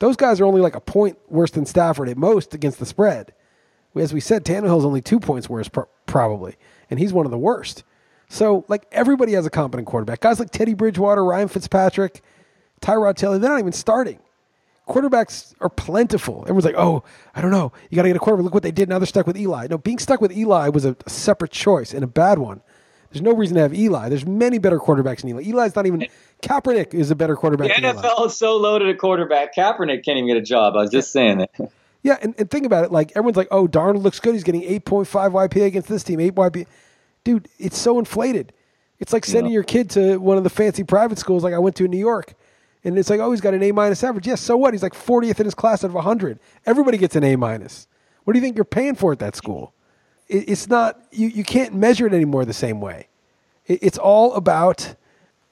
Those 0.00 0.16
guys 0.16 0.40
are 0.40 0.46
only 0.46 0.60
like 0.60 0.74
a 0.74 0.80
point 0.80 1.18
worse 1.28 1.52
than 1.52 1.66
Stafford 1.66 2.08
at 2.08 2.16
most 2.16 2.54
against 2.54 2.78
the 2.80 2.86
spread. 2.86 3.32
As 3.94 4.12
we 4.12 4.20
said, 4.20 4.44
Tannehill's 4.44 4.84
only 4.84 5.00
two 5.00 5.20
points 5.20 5.48
worse, 5.48 5.68
probably, 6.06 6.56
and 6.90 6.98
he's 6.98 7.12
one 7.12 7.26
of 7.26 7.30
the 7.30 7.38
worst. 7.38 7.84
So, 8.28 8.64
like, 8.68 8.86
everybody 8.92 9.32
has 9.32 9.44
a 9.46 9.50
competent 9.50 9.88
quarterback. 9.88 10.20
Guys 10.20 10.38
like 10.38 10.50
Teddy 10.50 10.74
Bridgewater, 10.74 11.24
Ryan 11.24 11.48
Fitzpatrick, 11.48 12.22
Tyrod 12.80 13.16
Taylor, 13.16 13.38
they're 13.38 13.50
not 13.50 13.58
even 13.58 13.72
starting. 13.72 14.20
Quarterbacks 14.88 15.54
are 15.60 15.68
plentiful. 15.68 16.42
Everyone's 16.42 16.64
like, 16.64 16.76
oh, 16.78 17.02
I 17.34 17.40
don't 17.40 17.50
know. 17.50 17.72
You 17.90 17.96
got 17.96 18.02
to 18.02 18.08
get 18.08 18.16
a 18.16 18.20
quarterback. 18.20 18.44
Look 18.44 18.54
what 18.54 18.62
they 18.62 18.72
did. 18.72 18.88
Now 18.88 18.98
they're 18.98 19.06
stuck 19.06 19.26
with 19.26 19.36
Eli. 19.36 19.66
No, 19.68 19.78
being 19.78 19.98
stuck 19.98 20.20
with 20.20 20.32
Eli 20.32 20.68
was 20.68 20.84
a, 20.84 20.96
a 21.06 21.10
separate 21.10 21.50
choice 21.50 21.92
and 21.92 22.02
a 22.02 22.08
bad 22.08 22.38
one. 22.38 22.62
There's 23.10 23.22
no 23.22 23.32
reason 23.32 23.56
to 23.56 23.62
have 23.62 23.74
Eli. 23.74 24.08
There's 24.08 24.26
many 24.26 24.58
better 24.58 24.78
quarterbacks 24.78 25.22
than 25.22 25.30
Eli. 25.30 25.42
Eli's 25.42 25.74
not 25.74 25.86
even 25.86 26.06
Kaepernick 26.42 26.94
is 26.94 27.10
a 27.10 27.16
better 27.16 27.36
quarterback. 27.36 27.74
The 27.76 27.82
NFL 27.82 28.26
is 28.26 28.36
so 28.36 28.56
loaded 28.56 28.88
at 28.88 28.98
quarterback. 28.98 29.54
Kaepernick 29.54 30.04
can't 30.04 30.16
even 30.18 30.28
get 30.28 30.36
a 30.36 30.42
job. 30.42 30.76
I 30.76 30.82
was 30.82 30.90
just 30.90 31.12
saying 31.12 31.38
that. 31.38 31.50
Yeah, 32.02 32.16
and, 32.22 32.34
and 32.38 32.50
think 32.50 32.64
about 32.64 32.86
it. 32.86 32.92
Like 32.92 33.10
everyone's 33.10 33.36
like, 33.36 33.48
"Oh, 33.50 33.68
Darnold 33.68 34.02
looks 34.02 34.20
good. 34.20 34.32
He's 34.32 34.42
getting 34.42 34.62
8.5 34.62 35.06
YPA 35.32 35.66
against 35.66 35.86
this 35.86 36.02
team. 36.02 36.18
8 36.18 36.34
YPA." 36.34 36.66
Dude, 37.24 37.46
it's 37.58 37.76
so 37.76 37.98
inflated. 37.98 38.54
It's 38.98 39.12
like 39.12 39.26
sending 39.26 39.52
yeah. 39.52 39.56
your 39.56 39.62
kid 39.64 39.90
to 39.90 40.16
one 40.16 40.38
of 40.38 40.44
the 40.44 40.48
fancy 40.48 40.82
private 40.82 41.18
schools 41.18 41.44
like 41.44 41.52
I 41.52 41.58
went 41.58 41.76
to 41.76 41.84
in 41.84 41.90
New 41.90 41.98
York. 41.98 42.32
And 42.84 42.98
it's 42.98 43.10
like, 43.10 43.20
oh, 43.20 43.30
he's 43.30 43.40
got 43.40 43.54
an 43.54 43.62
A 43.62 43.72
minus 43.72 44.02
average. 44.02 44.26
Yes, 44.26 44.40
so 44.40 44.56
what? 44.56 44.72
He's 44.72 44.82
like 44.82 44.94
40th 44.94 45.38
in 45.40 45.44
his 45.44 45.54
class 45.54 45.84
out 45.84 45.88
of 45.88 45.94
100. 45.94 46.38
Everybody 46.64 46.96
gets 46.96 47.16
an 47.16 47.24
A 47.24 47.36
minus. 47.36 47.86
What 48.24 48.32
do 48.32 48.38
you 48.38 48.42
think 48.42 48.56
you're 48.56 48.64
paying 48.64 48.94
for 48.94 49.12
at 49.12 49.18
that 49.18 49.36
school? 49.36 49.74
It, 50.30 50.48
it's 50.48 50.68
not, 50.68 50.98
you, 51.10 51.28
you 51.28 51.44
can't 51.44 51.74
measure 51.74 52.06
it 52.06 52.14
anymore 52.14 52.44
the 52.44 52.52
same 52.54 52.80
way. 52.80 53.08
It, 53.66 53.80
it's 53.82 53.98
all 53.98 54.34
about 54.34 54.94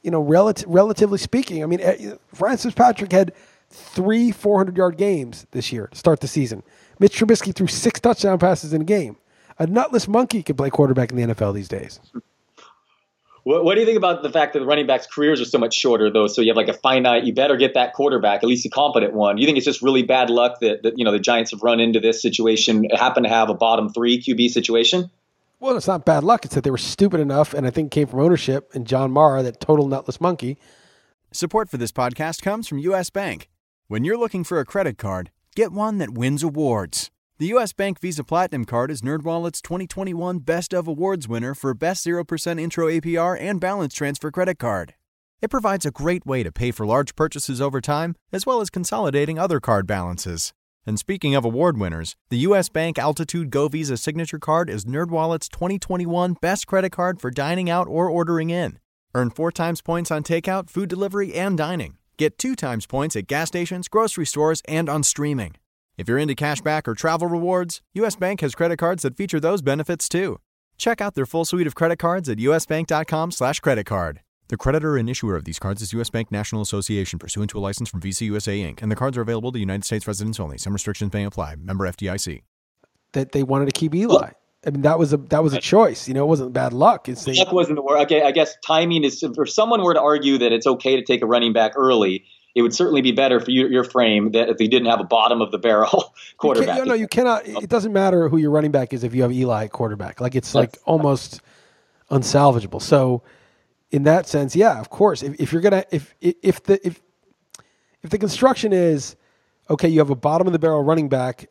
you 0.03 0.11
know, 0.11 0.21
relative, 0.21 0.69
relatively 0.69 1.19
speaking, 1.19 1.63
I 1.63 1.67
mean, 1.67 1.81
eh, 1.81 2.15
Fitzpatrick 2.33 3.13
had 3.13 3.33
three 3.69 4.31
400 4.31 4.77
yard 4.77 4.97
games 4.97 5.47
this 5.51 5.73
year 5.73 5.89
to 5.89 5.99
start 5.99 6.21
the 6.21 6.29
season. 6.29 6.63
Mitch 6.99 7.19
Trubisky 7.19 7.55
threw 7.55 7.67
six 7.67 8.01
touchdown 8.01 8.39
passes 8.39 8.73
in 8.73 8.83
a 8.83 8.85
game. 8.85 9.17
A 9.59 9.67
nutless 9.67 10.09
monkey 10.09 10.43
can 10.43 10.57
play 10.57 10.71
quarterback 10.71 11.11
in 11.11 11.17
the 11.17 11.35
NFL 11.35 11.53
these 11.53 11.69
days. 11.69 12.01
What, 13.49 13.65
what, 13.65 13.77
do 13.77 13.81
you 13.81 13.87
think 13.87 13.97
about 13.97 14.23
the 14.23 14.29
fact 14.29 14.53
that 14.53 14.59
the 14.59 14.67
running 14.67 14.87
backs' 14.87 15.07
careers 15.07 15.41
are 15.41 15.47
so 15.47 15.57
much 15.57 15.73
shorter, 15.73 16.11
though? 16.11 16.27
So 16.27 16.43
you 16.43 16.49
have 16.49 16.57
like 16.59 16.69
a 16.69 16.75
finite. 16.75 17.25
You 17.25 17.33
better 17.33 17.57
get 17.57 17.73
that 17.73 17.95
quarterback, 17.95 18.43
at 18.43 18.47
least 18.47 18.67
a 18.67 18.69
competent 18.69 19.15
one. 19.15 19.39
You 19.39 19.47
think 19.47 19.57
it's 19.57 19.65
just 19.65 19.81
really 19.81 20.03
bad 20.03 20.29
luck 20.29 20.61
that, 20.61 20.83
that 20.83 20.99
you 20.99 21.05
know 21.07 21.13
the 21.13 21.19
Giants 21.19 21.53
have 21.53 21.63
run 21.63 21.81
into 21.81 21.99
this 21.99 22.21
situation, 22.21 22.85
happen 22.91 23.23
to 23.23 23.29
have 23.31 23.49
a 23.49 23.55
bottom 23.55 23.89
three 23.89 24.21
QB 24.21 24.51
situation? 24.51 25.11
Well, 25.61 25.79
it's 25.79 25.87
not 25.87 26.05
bad 26.05 26.25
luck. 26.25 26.45
It's 26.45 26.57
that 26.57 26.63
they 26.63 26.71
were 26.71 26.77
stupid 26.77 27.21
enough, 27.21 27.55
and 27.55 27.67
I 27.67 27.71
think 27.71 27.91
came 27.91 28.07
from 28.07 28.21
ownership 28.21 28.71
and 28.75 28.87
John 28.87 29.13
Mara, 29.13 29.43
that 29.43 29.63
total 29.63 29.89
nutless 29.89 30.21
monkey. 30.21 30.59
Support 31.33 31.71
for 31.71 31.79
this 31.79 31.91
podcast 31.91 32.43
comes 32.43 32.69
from 32.69 32.77
U.S. 32.81 33.09
Bank. 33.09 33.49
When 33.87 34.05
you're 34.05 34.19
looking 34.19 34.45
for 34.45 34.61
a 34.61 34.67
credit 34.67 34.99
card, 34.99 35.31
get 35.57 35.73
one 35.73 35.97
that 35.97 36.11
wins 36.11 36.43
awards. 36.43 37.11
The 37.39 37.55
U.S. 37.55 37.73
Bank 37.73 38.01
Visa 38.01 38.25
Platinum 38.25 38.65
Card 38.65 38.91
is 38.91 39.01
NerdWallet's 39.03 39.63
2021 39.63 40.41
Best 40.41 40.75
of 40.75 40.89
Awards 40.89 41.29
winner 41.29 41.55
for 41.55 41.73
Best 41.73 42.05
0% 42.05 42.61
Intro 42.61 42.89
APR 42.89 43.41
and 43.41 43.61
Balance 43.61 43.95
Transfer 43.95 44.33
Credit 44.33 44.59
Card. 44.59 44.95
It 45.41 45.49
provides 45.49 45.87
a 45.87 45.93
great 45.93 46.27
way 46.27 46.43
to 46.43 46.51
pay 46.51 46.73
for 46.73 46.85
large 46.85 47.15
purchases 47.15 47.61
over 47.61 47.81
time, 47.81 48.17
as 48.33 48.45
well 48.45 48.61
as 48.61 48.71
consolidating 48.71 49.39
other 49.39 49.61
card 49.61 49.87
balances. 49.87 50.53
And 50.85 50.99
speaking 50.99 51.37
of 51.37 51.45
award 51.45 51.79
winners, 51.79 52.17
the 52.29 52.39
U.S. 52.39 52.69
Bank 52.69 52.99
Altitude 52.99 53.51
Go 53.51 53.69
Visa 53.69 53.97
Signature 53.97 54.41
Card 54.41 54.69
is 54.69 54.85
NerdWallet's 54.85 55.49
2021 55.49 56.39
best 56.43 56.67
credit 56.67 56.91
card 56.91 57.21
for 57.21 57.31
dining 57.31 57.71
out 57.71 57.87
or 57.87 58.11
ordering 58.11 58.51
in. 58.51 58.81
Earn 59.15 59.31
four 59.31 59.53
times 59.53 59.81
points 59.81 60.11
on 60.11 60.25
takeout, 60.25 60.69
food 60.69 60.89
delivery, 60.89 61.33
and 61.35 61.57
dining. 61.57 61.99
Get 62.17 62.37
two 62.37 62.57
times 62.57 62.85
points 62.85 63.15
at 63.15 63.29
gas 63.29 63.47
stations, 63.47 63.87
grocery 63.87 64.27
stores, 64.27 64.61
and 64.67 64.89
on 64.89 65.05
streaming. 65.05 65.55
If 65.99 66.07
you're 66.07 66.19
into 66.19 66.37
cashback 66.37 66.87
or 66.87 66.95
travel 66.95 67.27
rewards, 67.27 67.83
U.S. 67.95 68.15
Bank 68.15 68.41
has 68.41 68.55
credit 68.55 68.77
cards 68.77 69.03
that 69.03 69.17
feature 69.17 69.41
those 69.41 69.63
benefits 69.63 70.09
too. 70.09 70.39
Check 70.77 71.01
out 71.01 71.17
their 71.17 71.27
full 71.27 71.45
suite 71.45 71.67
of 71.67 71.75
credit 71.75 71.99
cards 71.99 72.29
at 72.29 72.39
usbank.com 72.39 73.33
slash 73.33 73.59
credit 73.59 73.85
card. 73.85 74.21
The 74.47 74.57
creditor 74.57 74.97
and 74.97 75.11
issuer 75.11 75.35
of 75.35 75.45
these 75.45 75.59
cards 75.59 75.83
is 75.83 75.93
U.S. 75.95 76.09
Bank 76.09 76.31
National 76.31 76.63
Association 76.63 77.19
pursuant 77.19 77.51
to 77.51 77.59
a 77.59 77.61
license 77.61 77.89
from 77.89 78.01
Visa 78.01 78.25
USA 78.27 78.57
Inc., 78.61 78.81
and 78.81 78.93
the 78.93 78.97
cards 78.97 79.19
are 79.19 79.23
available 79.23 79.51
to 79.51 79.59
United 79.59 79.85
States 79.85 80.07
residents 80.07 80.39
only. 80.39 80.57
Some 80.57 80.73
restrictions 80.73 81.13
may 81.13 81.25
apply. 81.25 81.57
Member 81.57 81.85
FDIC. 81.89 82.43
That 83.13 83.33
they 83.33 83.43
wanted 83.43 83.67
to 83.67 83.73
keep 83.73 83.93
Eli. 83.93 84.31
I 84.65 84.71
mean, 84.71 84.83
that 84.83 85.01
was 85.01 85.13
a 85.13 85.17
that 85.17 85.43
was 85.43 85.53
a 85.53 85.61
choice. 85.61 86.07
You 86.07 86.15
know, 86.15 86.23
it 86.23 86.29
wasn't 86.29 86.53
bad 86.53 86.73
luck. 86.73 87.09
It's 87.09 87.27
luck 87.27 87.53
wasn't 87.53 87.77
the 87.77 87.83
word. 87.83 88.03
Okay, 88.03 88.23
I 88.23 88.31
guess 88.31 88.57
timing 88.65 89.03
is. 89.03 89.21
If 89.23 89.51
someone 89.51 89.83
were 89.83 89.95
to 89.95 90.01
argue 90.01 90.39
that 90.39 90.53
it's 90.53 90.67
okay 90.67 90.95
to 90.97 91.03
take 91.03 91.23
a 91.23 91.27
running 91.27 91.53
back 91.53 91.73
early, 91.77 92.25
it 92.55 92.63
would 92.63 92.75
certainly 92.75 93.03
be 93.03 93.13
better 93.13 93.41
for 93.41 93.51
you, 93.51 93.69
your 93.69 93.85
frame 93.85 94.33
that 94.33 94.49
if 94.49 94.61
you 94.61 94.69
didn't 94.69 94.89
have 94.89 95.01
a 95.01 95.05
bottom 95.05 95.41
of 95.41 95.53
the 95.53 95.59
barrel 95.59 96.15
quarterback. 96.39 96.79
You 96.79 96.85
no, 96.87 96.95
you 96.95 97.09
cannot. 97.09 97.47
It 97.47 97.69
doesn't 97.69 97.93
matter 97.93 98.29
who 98.29 98.39
your 98.39 98.51
running 98.51 98.73
back 98.73 98.93
is 98.93 99.05
if 99.05 99.15
you 99.15 99.23
have 99.23 99.33
Eli 99.33 99.65
at 99.65 99.73
quarterback. 99.73 100.21
Like 100.21 100.35
it's 100.35 100.55
like 100.55 100.79
almost 100.85 101.41
unsalvageable. 102.11 102.83
So 102.83 103.23
in 103.91 104.05
that 104.05 104.27
sense, 104.27 104.57
yeah, 104.57 104.81
of 104.81 104.91
course. 104.91 105.23
If, 105.23 105.41
if 105.41 105.53
you're 105.53 105.63
gonna 105.63 105.85
if 105.91 106.15
if 106.21 106.63
the 106.65 106.85
if 106.87 107.01
if 108.03 108.11
the 108.11 108.19
construction 108.19 108.73
is 108.73 109.17
okay, 109.71 109.89
you 109.89 109.99
have 109.99 110.11
a 110.11 110.17
bottom 110.17 110.47
of 110.47 110.53
the 110.53 110.59
barrel 110.59 110.83
running 110.83 111.09
back 111.09 111.49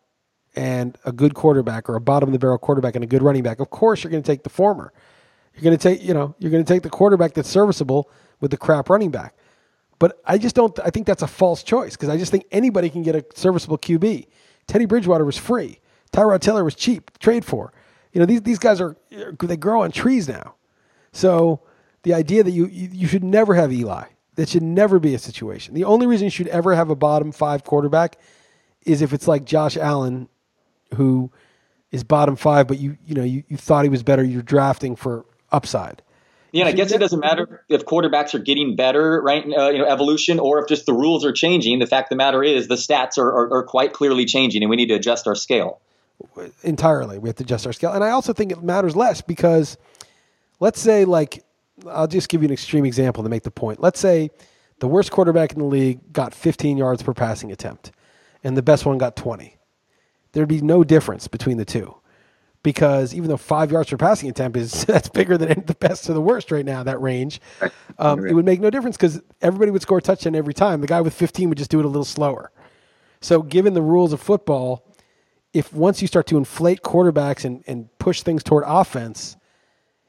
and 0.55 0.97
a 1.05 1.11
good 1.11 1.35
quarterback, 1.35 1.87
or 1.87 1.95
a 1.95 2.01
bottom 2.01 2.29
of 2.29 2.33
the 2.33 2.39
barrel 2.39 2.57
quarterback 2.57 2.95
and 2.95 3.03
a 3.03 3.07
good 3.07 3.21
running 3.21 3.43
back. 3.43 3.59
Of 3.59 3.69
course, 3.69 4.03
you're 4.03 4.09
going 4.09 4.23
to 4.23 4.27
take 4.27 4.43
the 4.43 4.49
former. 4.49 4.91
You're 5.53 5.63
going 5.63 5.77
to 5.77 5.81
take 5.81 6.03
you 6.03 6.13
know 6.13 6.35
you're 6.39 6.51
going 6.51 6.65
to 6.65 6.73
take 6.73 6.83
the 6.83 6.89
quarterback 6.89 7.33
that's 7.33 7.49
serviceable 7.49 8.09
with 8.39 8.51
the 8.51 8.57
crap 8.57 8.89
running 8.89 9.11
back. 9.11 9.35
But 9.99 10.21
I 10.25 10.37
just 10.37 10.55
don't. 10.55 10.77
I 10.83 10.89
think 10.89 11.07
that's 11.07 11.23
a 11.23 11.27
false 11.27 11.63
choice 11.63 11.95
because 11.95 12.09
I 12.09 12.17
just 12.17 12.31
think 12.31 12.45
anybody 12.51 12.89
can 12.89 13.03
get 13.03 13.15
a 13.15 13.25
serviceable 13.35 13.77
QB. 13.77 14.27
Teddy 14.67 14.85
Bridgewater 14.85 15.25
was 15.25 15.37
free. 15.37 15.79
Tyrod 16.11 16.39
Taylor 16.41 16.63
was 16.63 16.75
cheap 16.75 17.17
trade 17.19 17.43
for. 17.43 17.73
You 18.13 18.19
know 18.19 18.25
these 18.25 18.41
these 18.41 18.59
guys 18.59 18.79
are 18.79 18.95
they 19.39 19.57
grow 19.57 19.81
on 19.81 19.91
trees 19.91 20.27
now. 20.27 20.55
So 21.11 21.61
the 22.03 22.13
idea 22.13 22.43
that 22.43 22.51
you, 22.51 22.67
you, 22.67 23.07
should 23.07 23.23
never 23.23 23.55
have 23.55 23.73
Eli. 23.73 24.05
That 24.35 24.49
should 24.49 24.63
never 24.63 24.99
be 24.99 25.15
a 25.15 25.19
situation. 25.19 25.73
The 25.73 25.83
only 25.83 26.05
reason 26.05 26.25
you 26.25 26.31
should 26.31 26.47
ever 26.47 26.75
have 26.75 26.89
a 26.89 26.95
bottom 26.95 27.31
five 27.31 27.63
quarterback 27.63 28.19
is 28.85 29.01
if 29.01 29.13
it's 29.13 29.27
like 29.27 29.45
Josh 29.45 29.77
Allen, 29.77 30.29
who 30.93 31.31
is 31.91 32.03
bottom 32.03 32.35
five, 32.35 32.67
but 32.67 32.77
you 32.77 32.97
you 33.05 33.15
know 33.15 33.23
you, 33.23 33.43
you 33.47 33.57
thought 33.57 33.83
he 33.83 33.89
was 33.89 34.03
better. 34.03 34.23
You're 34.23 34.43
drafting 34.43 34.95
for 34.95 35.25
upside. 35.51 36.03
Yeah, 36.51 36.65
I 36.65 36.71
guess 36.71 36.91
it 36.91 36.99
doesn't 36.99 37.19
matter 37.19 37.63
if 37.67 37.85
quarterbacks 37.85 38.33
are 38.33 38.39
getting 38.39 38.75
better, 38.75 39.21
right? 39.21 39.43
Uh, 39.45 39.69
you 39.69 39.79
know, 39.79 39.85
evolution, 39.85 40.39
or 40.39 40.59
if 40.59 40.67
just 40.67 40.85
the 40.85 40.93
rules 40.93 41.25
are 41.25 41.33
changing. 41.33 41.79
The 41.79 41.87
fact 41.87 42.07
of 42.07 42.09
the 42.11 42.15
matter 42.15 42.43
is, 42.43 42.67
the 42.67 42.75
stats 42.75 43.17
are, 43.17 43.27
are, 43.27 43.53
are 43.57 43.63
quite 43.63 43.93
clearly 43.93 44.25
changing, 44.25 44.63
and 44.63 44.69
we 44.69 44.75
need 44.75 44.87
to 44.87 44.95
adjust 44.95 45.27
our 45.27 45.35
scale. 45.35 45.81
Entirely, 46.63 47.19
we 47.19 47.29
have 47.29 47.35
to 47.35 47.43
adjust 47.43 47.67
our 47.67 47.73
scale, 47.73 47.91
and 47.91 48.03
I 48.03 48.11
also 48.11 48.33
think 48.33 48.51
it 48.51 48.63
matters 48.63 48.95
less 48.95 49.21
because, 49.21 49.77
let's 50.59 50.79
say, 50.79 51.05
like 51.05 51.43
I'll 51.87 52.07
just 52.07 52.29
give 52.29 52.41
you 52.41 52.47
an 52.47 52.53
extreme 52.53 52.85
example 52.85 53.23
to 53.23 53.29
make 53.29 53.43
the 53.43 53.51
point. 53.51 53.79
Let's 53.81 53.99
say 53.99 54.31
the 54.79 54.87
worst 54.87 55.11
quarterback 55.11 55.53
in 55.53 55.59
the 55.59 55.65
league 55.65 56.11
got 56.11 56.33
15 56.33 56.77
yards 56.77 57.03
per 57.03 57.13
passing 57.13 57.51
attempt, 57.51 57.91
and 58.43 58.57
the 58.57 58.63
best 58.63 58.85
one 58.85 58.97
got 58.97 59.15
20. 59.15 59.57
There'd 60.31 60.47
be 60.47 60.61
no 60.61 60.83
difference 60.83 61.27
between 61.27 61.57
the 61.57 61.65
two, 61.65 61.95
because 62.63 63.13
even 63.13 63.29
though 63.29 63.37
five 63.37 63.71
yards 63.71 63.89
per 63.89 63.97
passing 63.97 64.29
attempt 64.29 64.57
is 64.57 64.85
that's 64.85 65.09
bigger 65.09 65.37
than 65.37 65.63
the 65.65 65.75
best 65.75 66.05
to 66.05 66.13
the 66.13 66.21
worst 66.21 66.51
right 66.51 66.65
now, 66.65 66.83
that 66.83 67.01
range, 67.01 67.39
um, 67.99 68.25
it 68.25 68.33
would 68.33 68.45
make 68.45 68.59
no 68.59 68.69
difference 68.69 68.97
because 68.97 69.21
everybody 69.41 69.71
would 69.71 69.81
score 69.81 69.99
a 69.99 70.01
touchdown 70.01 70.35
every 70.35 70.53
time. 70.53 70.81
The 70.81 70.87
guy 70.87 71.01
with 71.01 71.13
15 71.13 71.49
would 71.49 71.57
just 71.57 71.71
do 71.71 71.79
it 71.79 71.85
a 71.85 71.89
little 71.89 72.05
slower. 72.05 72.51
So, 73.21 73.41
given 73.41 73.73
the 73.73 73.81
rules 73.81 74.13
of 74.13 74.21
football, 74.21 74.85
if 75.53 75.73
once 75.73 76.01
you 76.01 76.07
start 76.07 76.27
to 76.27 76.37
inflate 76.37 76.81
quarterbacks 76.81 77.45
and, 77.45 77.63
and 77.65 77.89
push 77.97 78.21
things 78.21 78.43
toward 78.43 78.63
offense 78.67 79.37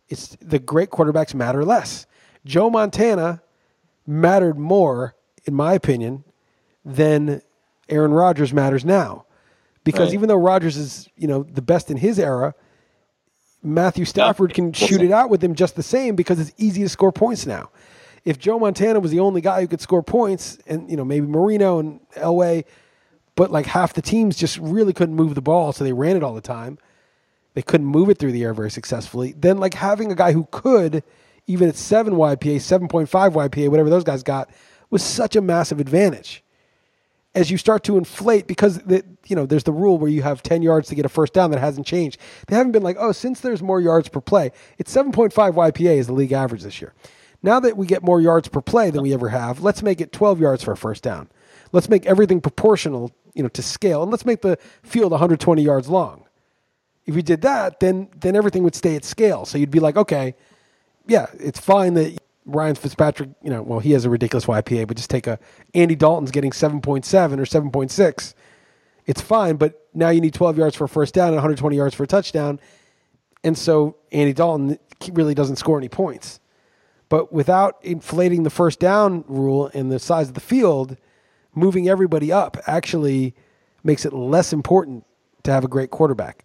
it's 0.08 0.36
the 0.40 0.58
great 0.58 0.90
quarterbacks 0.90 1.34
matter 1.34 1.64
less. 1.64 2.06
Joe 2.44 2.70
Montana 2.70 3.42
mattered 4.06 4.58
more, 4.58 5.14
in 5.44 5.54
my 5.54 5.74
opinion, 5.74 6.24
than 6.84 7.42
Aaron 7.88 8.12
Rodgers 8.12 8.52
matters 8.52 8.84
now. 8.84 9.26
Because 9.92 10.08
right. 10.08 10.14
even 10.14 10.28
though 10.28 10.36
Rodgers 10.36 10.76
is, 10.76 11.08
you 11.16 11.26
know, 11.26 11.44
the 11.44 11.62
best 11.62 11.90
in 11.90 11.96
his 11.96 12.18
era, 12.18 12.54
Matthew 13.62 14.04
Stafford 14.04 14.52
can 14.52 14.74
shoot 14.74 15.00
it 15.00 15.10
out 15.10 15.30
with 15.30 15.42
him 15.42 15.54
just 15.54 15.76
the 15.76 15.82
same 15.82 16.14
because 16.14 16.38
it's 16.38 16.52
easy 16.58 16.82
to 16.82 16.90
score 16.90 17.10
points 17.10 17.46
now. 17.46 17.70
If 18.26 18.38
Joe 18.38 18.58
Montana 18.58 19.00
was 19.00 19.10
the 19.10 19.20
only 19.20 19.40
guy 19.40 19.62
who 19.62 19.66
could 19.66 19.80
score 19.80 20.02
points, 20.02 20.58
and 20.66 20.90
you 20.90 20.96
know 20.98 21.06
maybe 21.06 21.26
Marino 21.26 21.78
and 21.78 22.00
Elway, 22.16 22.66
but 23.34 23.50
like 23.50 23.64
half 23.64 23.94
the 23.94 24.02
teams 24.02 24.36
just 24.36 24.58
really 24.58 24.92
couldn't 24.92 25.14
move 25.14 25.34
the 25.34 25.40
ball, 25.40 25.72
so 25.72 25.84
they 25.84 25.94
ran 25.94 26.18
it 26.18 26.22
all 26.22 26.34
the 26.34 26.42
time. 26.42 26.76
They 27.54 27.62
couldn't 27.62 27.86
move 27.86 28.10
it 28.10 28.18
through 28.18 28.32
the 28.32 28.44
air 28.44 28.52
very 28.52 28.70
successfully. 28.70 29.32
Then, 29.38 29.56
like 29.56 29.72
having 29.72 30.12
a 30.12 30.14
guy 30.14 30.32
who 30.32 30.46
could, 30.50 31.02
even 31.46 31.66
at 31.66 31.76
seven 31.76 32.12
YPA, 32.12 32.60
seven 32.60 32.88
point 32.88 33.08
five 33.08 33.32
YPA, 33.32 33.70
whatever 33.70 33.88
those 33.88 34.04
guys 34.04 34.22
got, 34.22 34.50
was 34.90 35.02
such 35.02 35.34
a 35.34 35.40
massive 35.40 35.80
advantage. 35.80 36.44
As 37.38 37.52
you 37.52 37.56
start 37.56 37.84
to 37.84 37.96
inflate, 37.96 38.48
because 38.48 38.78
the, 38.80 39.04
you 39.28 39.36
know 39.36 39.46
there's 39.46 39.62
the 39.62 39.72
rule 39.72 39.96
where 39.96 40.10
you 40.10 40.22
have 40.22 40.42
ten 40.42 40.60
yards 40.60 40.88
to 40.88 40.96
get 40.96 41.06
a 41.06 41.08
first 41.08 41.32
down 41.32 41.52
that 41.52 41.60
hasn't 41.60 41.86
changed. 41.86 42.18
They 42.48 42.56
haven't 42.56 42.72
been 42.72 42.82
like, 42.82 42.96
oh, 42.98 43.12
since 43.12 43.40
there's 43.40 43.62
more 43.62 43.80
yards 43.80 44.08
per 44.08 44.20
play, 44.20 44.50
it's 44.78 44.90
seven 44.90 45.12
point 45.12 45.32
five 45.32 45.54
YPA 45.54 45.98
is 45.98 46.08
the 46.08 46.14
league 46.14 46.32
average 46.32 46.62
this 46.62 46.80
year. 46.80 46.94
Now 47.42 47.60
that 47.60 47.76
we 47.76 47.86
get 47.86 48.02
more 48.02 48.20
yards 48.20 48.48
per 48.48 48.60
play 48.60 48.90
than 48.90 49.02
we 49.02 49.14
ever 49.14 49.28
have, 49.28 49.62
let's 49.62 49.82
make 49.82 50.00
it 50.00 50.10
12 50.10 50.40
yards 50.40 50.64
for 50.64 50.72
a 50.72 50.76
first 50.76 51.04
down. 51.04 51.28
Let's 51.70 51.88
make 51.88 52.04
everything 52.06 52.40
proportional, 52.40 53.12
you 53.34 53.44
know, 53.44 53.48
to 53.50 53.62
scale, 53.62 54.02
and 54.02 54.10
let's 54.10 54.26
make 54.26 54.42
the 54.42 54.58
field 54.82 55.12
120 55.12 55.62
yards 55.62 55.88
long. 55.88 56.24
If 57.06 57.14
you 57.14 57.22
did 57.22 57.42
that, 57.42 57.78
then 57.78 58.08
then 58.20 58.34
everything 58.34 58.64
would 58.64 58.74
stay 58.74 58.96
at 58.96 59.04
scale. 59.04 59.46
So 59.46 59.58
you'd 59.58 59.70
be 59.70 59.80
like, 59.80 59.96
okay, 59.96 60.34
yeah, 61.06 61.26
it's 61.38 61.60
fine 61.60 61.94
that 61.94 62.18
Ryan 62.48 62.74
Fitzpatrick, 62.74 63.30
you 63.42 63.50
know, 63.50 63.62
well, 63.62 63.78
he 63.78 63.92
has 63.92 64.04
a 64.04 64.10
ridiculous 64.10 64.46
YPA, 64.46 64.88
but 64.88 64.96
just 64.96 65.10
take 65.10 65.26
a 65.26 65.38
Andy 65.74 65.94
Dalton's 65.94 66.30
getting 66.30 66.50
7.7 66.50 66.82
or 66.84 67.44
7.6. 67.44 68.34
It's 69.06 69.20
fine, 69.20 69.56
but 69.56 69.86
now 69.94 70.08
you 70.08 70.20
need 70.20 70.34
12 70.34 70.58
yards 70.58 70.74
for 70.74 70.84
a 70.84 70.88
first 70.88 71.14
down 71.14 71.28
and 71.28 71.36
120 71.36 71.76
yards 71.76 71.94
for 71.94 72.04
a 72.04 72.06
touchdown. 72.06 72.58
And 73.44 73.56
so 73.56 73.96
Andy 74.12 74.32
Dalton 74.32 74.78
really 75.12 75.34
doesn't 75.34 75.56
score 75.56 75.78
any 75.78 75.88
points. 75.88 76.40
But 77.08 77.32
without 77.32 77.76
inflating 77.82 78.42
the 78.42 78.50
first 78.50 78.80
down 78.80 79.24
rule 79.28 79.70
and 79.72 79.90
the 79.90 79.98
size 79.98 80.28
of 80.28 80.34
the 80.34 80.40
field, 80.40 80.96
moving 81.54 81.88
everybody 81.88 82.32
up 82.32 82.56
actually 82.66 83.34
makes 83.84 84.04
it 84.04 84.12
less 84.12 84.52
important 84.52 85.04
to 85.44 85.52
have 85.52 85.64
a 85.64 85.68
great 85.68 85.90
quarterback. 85.90 86.44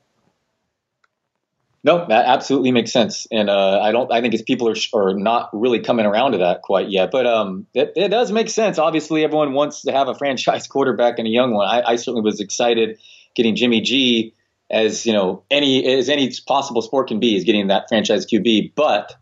No, 1.86 2.06
that 2.08 2.26
absolutely 2.26 2.72
makes 2.72 2.94
sense, 2.94 3.28
and 3.30 3.50
uh, 3.50 3.82
I 3.82 3.92
don't. 3.92 4.10
I 4.10 4.22
think 4.22 4.34
it's 4.34 4.44
people 4.44 4.70
are 4.70 4.76
are 4.94 5.14
not 5.14 5.50
really 5.52 5.80
coming 5.80 6.06
around 6.06 6.32
to 6.32 6.38
that 6.38 6.62
quite 6.62 6.90
yet, 6.90 7.12
but 7.12 7.28
um, 7.28 7.68
it, 7.74 7.92
it 7.98 8.08
does 8.08 8.32
make 8.32 8.50
sense. 8.50 8.80
Obviously, 8.80 9.26
everyone 9.26 9.52
wants 9.52 9.82
to 9.82 9.92
have 9.92 10.08
a 10.08 10.16
franchise 10.18 10.66
quarterback 10.66 11.20
and 11.20 11.28
a 11.28 11.32
young 11.32 11.54
one. 11.54 11.68
I, 11.68 11.82
I 11.92 11.96
certainly 11.98 12.22
was 12.22 12.40
excited 12.40 13.00
getting 13.36 13.56
Jimmy 13.56 13.82
G 13.82 14.34
as 14.72 15.06
you 15.06 15.12
know 15.12 15.44
any 15.52 15.86
as 15.86 16.08
any 16.08 16.32
possible 16.48 16.82
sport 16.82 17.10
can 17.10 17.20
be 17.20 17.36
is 17.36 17.44
getting 17.44 17.68
that 17.68 17.90
franchise 17.90 18.26
QB, 18.26 18.74
but 18.76 19.16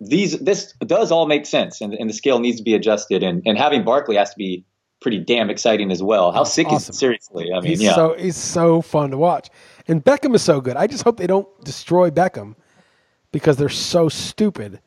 these 0.00 0.38
this 0.38 0.72
does 0.86 1.10
all 1.12 1.26
make 1.26 1.46
sense, 1.46 1.80
and, 1.80 1.94
and 1.94 2.10
the 2.10 2.14
scale 2.14 2.40
needs 2.40 2.58
to 2.58 2.62
be 2.62 2.74
adjusted, 2.74 3.22
and 3.22 3.42
and 3.46 3.56
having 3.56 3.84
Barkley 3.84 4.16
has 4.16 4.30
to 4.30 4.36
be 4.36 4.64
pretty 5.00 5.18
damn 5.18 5.50
exciting 5.50 5.90
as 5.90 6.02
well. 6.02 6.32
How 6.32 6.44
sick 6.44 6.68
awesome. 6.68 6.76
is 6.76 6.88
it? 6.90 6.94
Seriously, 6.94 7.52
I 7.52 7.60
mean, 7.60 7.70
he's 7.70 7.82
yeah. 7.82 7.94
so 7.94 8.14
he's 8.18 8.36
so 8.36 8.82
fun 8.82 9.10
to 9.10 9.18
watch. 9.18 9.48
And 9.88 10.04
Beckham 10.04 10.34
is 10.34 10.42
so 10.42 10.60
good. 10.60 10.76
I 10.76 10.86
just 10.86 11.04
hope 11.04 11.16
they 11.16 11.26
don't 11.26 11.48
destroy 11.64 12.10
Beckham 12.10 12.54
because 13.32 13.56
they're 13.56 13.68
so 13.68 14.08
stupid. 14.08 14.80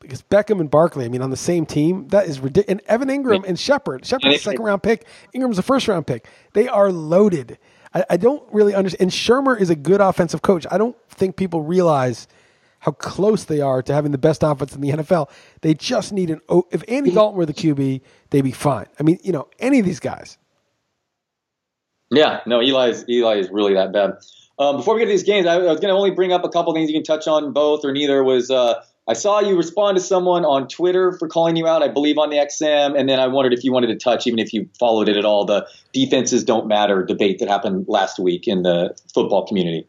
Because 0.00 0.22
Beckham 0.22 0.60
and 0.60 0.70
Barkley, 0.70 1.04
I 1.04 1.08
mean, 1.08 1.22
on 1.22 1.30
the 1.30 1.36
same 1.36 1.66
team, 1.66 2.08
that 2.08 2.26
is 2.26 2.40
ridiculous. 2.40 2.70
And 2.70 2.80
Evan 2.88 3.08
Engram 3.08 3.44
and 3.46 3.58
Shepard. 3.58 4.06
Shepard's 4.06 4.36
a 4.36 4.38
second 4.38 4.64
round 4.64 4.82
pick. 4.82 5.06
Engram's 5.34 5.58
a 5.58 5.62
first 5.62 5.88
round 5.88 6.06
pick. 6.06 6.26
They 6.52 6.68
are 6.68 6.90
loaded. 6.90 7.58
I, 7.94 8.04
I 8.10 8.16
don't 8.16 8.42
really 8.52 8.74
understand. 8.74 9.02
And 9.02 9.10
Shurmur 9.10 9.60
is 9.60 9.70
a 9.70 9.76
good 9.76 10.00
offensive 10.00 10.42
coach. 10.42 10.66
I 10.70 10.78
don't 10.78 10.96
think 11.10 11.36
people 11.36 11.62
realize 11.62 12.28
how 12.80 12.92
close 12.92 13.44
they 13.44 13.60
are 13.60 13.82
to 13.82 13.92
having 13.92 14.12
the 14.12 14.18
best 14.18 14.42
offense 14.42 14.74
in 14.74 14.80
the 14.80 14.90
NFL. 14.90 15.30
They 15.62 15.74
just 15.74 16.12
need 16.12 16.30
an. 16.30 16.40
If 16.70 16.84
Andy 16.88 17.10
Dalton 17.10 17.36
were 17.36 17.46
the 17.46 17.54
QB, 17.54 18.00
they'd 18.30 18.42
be 18.42 18.52
fine. 18.52 18.86
I 19.00 19.02
mean, 19.02 19.18
you 19.22 19.32
know, 19.32 19.48
any 19.58 19.80
of 19.80 19.84
these 19.84 20.00
guys. 20.00 20.38
Yeah, 22.10 22.40
no, 22.46 22.62
Eli 22.62 22.88
is 22.88 23.04
Eli 23.08 23.36
is 23.36 23.50
really 23.50 23.74
that 23.74 23.92
bad. 23.92 24.18
Um, 24.58 24.76
before 24.76 24.94
we 24.94 25.00
get 25.00 25.06
to 25.06 25.12
these 25.12 25.22
games, 25.22 25.46
I, 25.46 25.54
I 25.54 25.58
was 25.58 25.80
going 25.80 25.92
to 25.92 25.96
only 25.96 26.10
bring 26.10 26.32
up 26.32 26.44
a 26.44 26.48
couple 26.48 26.72
things 26.74 26.90
you 26.90 26.96
can 26.96 27.04
touch 27.04 27.28
on 27.28 27.52
both 27.52 27.84
or 27.84 27.92
neither. 27.92 28.24
Was 28.24 28.50
uh, 28.50 28.82
I 29.06 29.12
saw 29.12 29.40
you 29.40 29.56
respond 29.56 29.96
to 29.98 30.02
someone 30.02 30.44
on 30.44 30.68
Twitter 30.68 31.12
for 31.12 31.28
calling 31.28 31.56
you 31.56 31.66
out, 31.66 31.82
I 31.82 31.88
believe 31.88 32.18
on 32.18 32.30
the 32.30 32.36
XM, 32.36 32.98
and 32.98 33.08
then 33.08 33.20
I 33.20 33.26
wondered 33.28 33.52
if 33.52 33.62
you 33.62 33.72
wanted 33.72 33.88
to 33.88 33.96
touch, 33.96 34.26
even 34.26 34.38
if 34.38 34.52
you 34.52 34.68
followed 34.78 35.08
it 35.08 35.16
at 35.16 35.24
all, 35.24 35.44
the 35.44 35.66
defenses 35.92 36.44
don't 36.44 36.66
matter 36.66 37.04
debate 37.04 37.38
that 37.38 37.48
happened 37.48 37.86
last 37.88 38.18
week 38.18 38.48
in 38.48 38.62
the 38.62 38.96
football 39.14 39.46
community. 39.46 39.86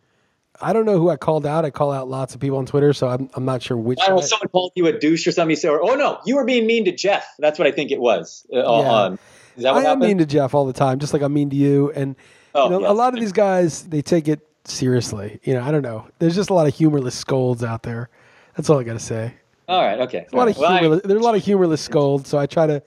I 0.61 0.73
don't 0.73 0.85
know 0.85 0.97
who 0.99 1.09
I 1.09 1.15
called 1.15 1.45
out. 1.45 1.63
I 1.63 1.69
call 1.69 1.91
out 1.91 2.09
lots 2.09 2.35
of 2.35 2.41
people 2.41 2.57
on 2.57 2.65
Twitter, 2.65 2.91
so 2.91 3.07
I'm, 3.07 3.29
I'm 3.33 3.45
not 3.45 3.61
sure 3.61 3.77
which. 3.77 3.99
I 4.01 4.07
don't 4.07 4.17
know, 4.17 4.21
someone 4.21 4.49
called 4.49 4.73
you 4.75 4.87
a 4.87 4.99
douche 4.99 5.25
or 5.25 5.31
something. 5.31 5.51
You 5.51 5.55
said, 5.55 5.71
"Oh 5.71 5.95
no, 5.95 6.19
you 6.25 6.35
were 6.35 6.43
being 6.43 6.67
mean 6.67 6.83
to 6.85 6.91
Jeff." 6.91 7.25
That's 7.39 7.57
what 7.57 7.67
I 7.67 7.71
think 7.71 7.91
it 7.91 7.99
was. 7.99 8.45
Uh, 8.53 8.57
Yeah. 8.57 8.63
on- 8.63 9.19
is 9.59 9.63
that 9.63 9.73
what 9.73 9.79
I 9.79 9.81
am 9.81 9.85
happened? 9.99 10.01
mean 10.07 10.17
to 10.19 10.25
Jeff 10.25 10.53
all 10.55 10.65
the 10.65 10.73
time, 10.73 10.99
just 10.99 11.13
like 11.13 11.21
I'm 11.21 11.33
mean 11.33 11.49
to 11.51 11.55
you. 11.55 11.91
And 11.91 12.15
Oh, 12.55 12.63
you 12.65 12.69
know, 12.71 12.79
yes. 12.81 12.89
a 12.89 12.93
lot 12.93 13.13
of 13.13 13.19
these 13.19 13.31
guys 13.31 13.83
they 13.83 14.01
take 14.01 14.27
it 14.27 14.39
seriously. 14.65 15.39
You 15.43 15.53
know, 15.53 15.61
I 15.63 15.71
don't 15.71 15.83
know. 15.83 16.07
There's 16.19 16.35
just 16.35 16.49
a 16.49 16.53
lot 16.53 16.67
of 16.67 16.73
humorless 16.75 17.13
scolds 17.15 17.63
out 17.63 17.83
there. 17.83 18.09
That's 18.55 18.69
all 18.69 18.79
I 18.79 18.83
got 18.83 18.93
to 18.93 18.99
say. 18.99 19.33
All 19.67 19.83
right, 19.83 19.99
okay. 20.01 20.25
A 20.33 20.35
lot 20.35 20.47
of 20.47 20.57
right. 20.57 20.81
Well, 20.81 20.95
I- 20.95 21.01
there's 21.07 21.21
a 21.21 21.23
lot 21.23 21.35
of 21.35 21.43
humorless 21.43 21.81
scolds, 21.81 22.27
so 22.27 22.39
I 22.39 22.47
try 22.47 22.65
to 22.65 22.81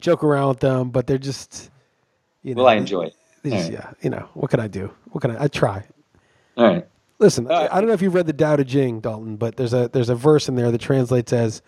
joke 0.00 0.22
around 0.22 0.48
with 0.50 0.60
them, 0.60 0.90
but 0.90 1.06
they're 1.08 1.18
just, 1.18 1.70
you 2.44 2.54
know, 2.54 2.62
well, 2.62 2.72
I 2.72 2.76
enjoy 2.76 3.02
it. 3.06 3.14
they 3.42 3.50
just- 3.50 3.64
right. 3.64 3.72
yeah, 3.80 3.90
you 4.00 4.10
know, 4.10 4.28
what 4.34 4.50
can 4.50 4.60
I 4.60 4.68
do? 4.68 4.92
What 5.10 5.20
can 5.22 5.32
I? 5.36 5.44
I 5.44 5.48
try. 5.48 5.84
All 6.56 6.66
right. 6.66 6.86
Listen, 7.18 7.46
All 7.48 7.52
right. 7.60 7.70
I 7.70 7.76
I 7.76 7.80
don't 7.80 7.88
know 7.88 7.94
if 7.94 8.00
you've 8.02 8.14
read 8.14 8.26
the 8.26 8.32
Tao 8.32 8.56
Te 8.56 8.64
Ching, 8.64 9.00
Dalton, 9.00 9.36
but 9.36 9.56
there's 9.56 9.74
a 9.74 9.88
there's 9.92 10.08
a 10.08 10.14
verse 10.14 10.48
in 10.48 10.54
there 10.54 10.70
that 10.70 10.80
translates 10.80 11.32
as, 11.32 11.60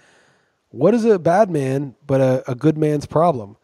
"What 0.71 0.95
is 0.95 1.05
a 1.05 1.19
bad 1.19 1.51
man 1.51 1.95
but 2.07 2.21
a, 2.21 2.51
a 2.51 2.55
good 2.55 2.79
man's 2.79 3.05
problem? 3.05 3.57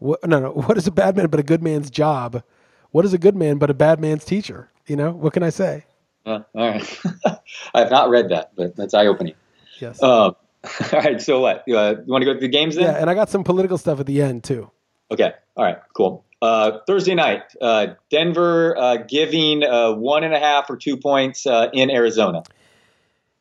What, 0.00 0.26
no, 0.26 0.40
no. 0.40 0.50
What 0.50 0.76
is 0.76 0.86
a 0.86 0.90
bad 0.90 1.16
man 1.16 1.28
but 1.28 1.38
a 1.38 1.44
good 1.44 1.62
man's 1.62 1.90
job? 1.90 2.42
What 2.90 3.04
is 3.04 3.12
a 3.12 3.18
good 3.18 3.36
man 3.36 3.58
but 3.58 3.70
a 3.70 3.74
bad 3.74 4.00
man's 4.00 4.24
teacher? 4.24 4.70
You 4.86 4.96
know, 4.96 5.12
what 5.12 5.32
can 5.32 5.42
I 5.42 5.50
say? 5.50 5.84
Uh, 6.26 6.40
all 6.54 6.68
right. 6.68 7.00
I 7.74 7.80
have 7.80 7.90
not 7.90 8.10
read 8.10 8.30
that, 8.30 8.50
but 8.56 8.74
that's 8.76 8.94
eye 8.94 9.06
opening. 9.06 9.34
Yes. 9.78 10.02
Um, 10.02 10.34
all 10.92 11.00
right. 11.00 11.20
So 11.20 11.40
what? 11.40 11.62
You, 11.66 11.78
uh, 11.78 11.94
you 12.04 12.12
want 12.12 12.22
to 12.22 12.26
go 12.26 12.34
to 12.34 12.40
the 12.40 12.48
games 12.48 12.74
then? 12.74 12.84
yeah, 12.84 13.00
and 13.00 13.08
I 13.08 13.14
got 13.14 13.30
some 13.30 13.44
political 13.44 13.78
stuff 13.78 14.00
at 14.00 14.06
the 14.06 14.20
end 14.20 14.42
too. 14.42 14.70
Okay. 15.10 15.32
All 15.56 15.64
right. 15.64 15.78
Cool. 15.94 16.24
Uh, 16.42 16.78
Thursday 16.86 17.14
night, 17.14 17.42
uh, 17.60 17.88
Denver 18.08 18.76
uh, 18.76 18.96
giving 18.96 19.62
uh, 19.62 19.92
one 19.92 20.24
and 20.24 20.32
a 20.32 20.38
half 20.38 20.70
or 20.70 20.76
two 20.76 20.96
points 20.96 21.46
uh, 21.46 21.68
in 21.72 21.90
Arizona. 21.90 22.42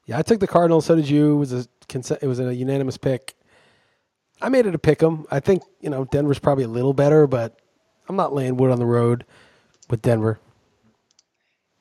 Yeah, 0.05 0.17
I 0.17 0.21
took 0.21 0.41
the 0.41 0.47
Cardinals. 0.47 0.85
So 0.85 0.95
did 0.95 1.09
you. 1.09 1.35
It 1.35 1.37
was 1.37 1.53
a 1.53 1.67
it 2.21 2.27
was 2.27 2.39
a 2.39 2.53
unanimous 2.53 2.97
pick. 2.97 3.35
I 4.41 4.49
made 4.49 4.65
it 4.65 4.75
a 4.75 4.80
pick 4.80 5.02
'em. 5.04 5.25
I 5.30 5.39
think 5.39 5.63
you 5.82 5.89
know 5.89 6.06
Denver's 6.06 6.39
probably 6.39 6.63
a 6.63 6.69
little 6.69 6.93
better, 6.93 7.28
but 7.28 7.60
I'm 8.08 8.15
not 8.15 8.34
laying 8.34 8.58
wood 8.58 8.71
on 8.71 8.80
the 8.80 8.86
road 8.86 9.25
with 9.89 10.02
Denver. 10.02 10.39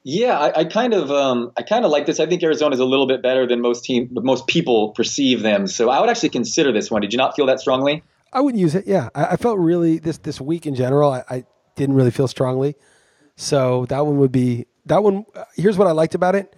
Yeah, 0.04 0.38
I, 0.38 0.60
I 0.60 0.64
kind 0.64 0.94
of, 0.94 1.10
um, 1.10 1.52
I 1.56 1.62
kind 1.62 1.84
of 1.84 1.90
like 1.90 2.06
this. 2.06 2.18
I 2.18 2.24
think 2.24 2.42
Arizona 2.42 2.72
is 2.72 2.80
a 2.80 2.84
little 2.84 3.06
bit 3.06 3.20
better 3.20 3.46
than 3.46 3.60
most 3.60 3.84
team, 3.84 4.08
most 4.12 4.46
people 4.46 4.90
perceive 4.90 5.42
them. 5.42 5.66
So 5.66 5.90
I 5.90 6.00
would 6.00 6.08
actually 6.08 6.30
consider 6.30 6.72
this 6.72 6.90
one. 6.90 7.02
Did 7.02 7.12
you 7.12 7.18
not 7.18 7.36
feel 7.36 7.44
that 7.46 7.60
strongly? 7.60 8.02
I 8.32 8.40
wouldn't 8.40 8.60
use 8.60 8.74
it. 8.74 8.86
Yeah, 8.86 9.10
I, 9.14 9.26
I 9.26 9.36
felt 9.36 9.58
really 9.58 9.98
this 9.98 10.18
this 10.18 10.40
week 10.40 10.66
in 10.66 10.74
general. 10.74 11.12
I, 11.12 11.24
I 11.28 11.44
didn't 11.76 11.94
really 11.94 12.10
feel 12.10 12.28
strongly, 12.28 12.76
so 13.36 13.86
that 13.86 14.06
one 14.06 14.18
would 14.18 14.32
be 14.32 14.66
that 14.86 15.02
one. 15.02 15.24
uh, 15.34 15.44
Here's 15.54 15.76
what 15.76 15.88
I 15.88 15.92
liked 15.92 16.14
about 16.14 16.34
it: 16.34 16.54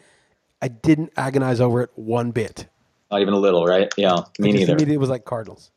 I 0.61 0.69
didn't 0.69 1.13
agonize 1.17 1.61
over 1.61 1.83
it 1.83 1.91
one 1.95 2.33
bit. 2.33 2.67
Not 3.11 3.21
even 3.21 3.35
a 3.35 3.39
little, 3.39 3.67
right? 3.67 3.93
Yeah, 3.97 4.17
me 4.39 4.53
neither. 4.53 4.73
immediately 4.73 4.97
was 4.97 5.11
like 5.11 5.25
Cardinals. 5.25 5.71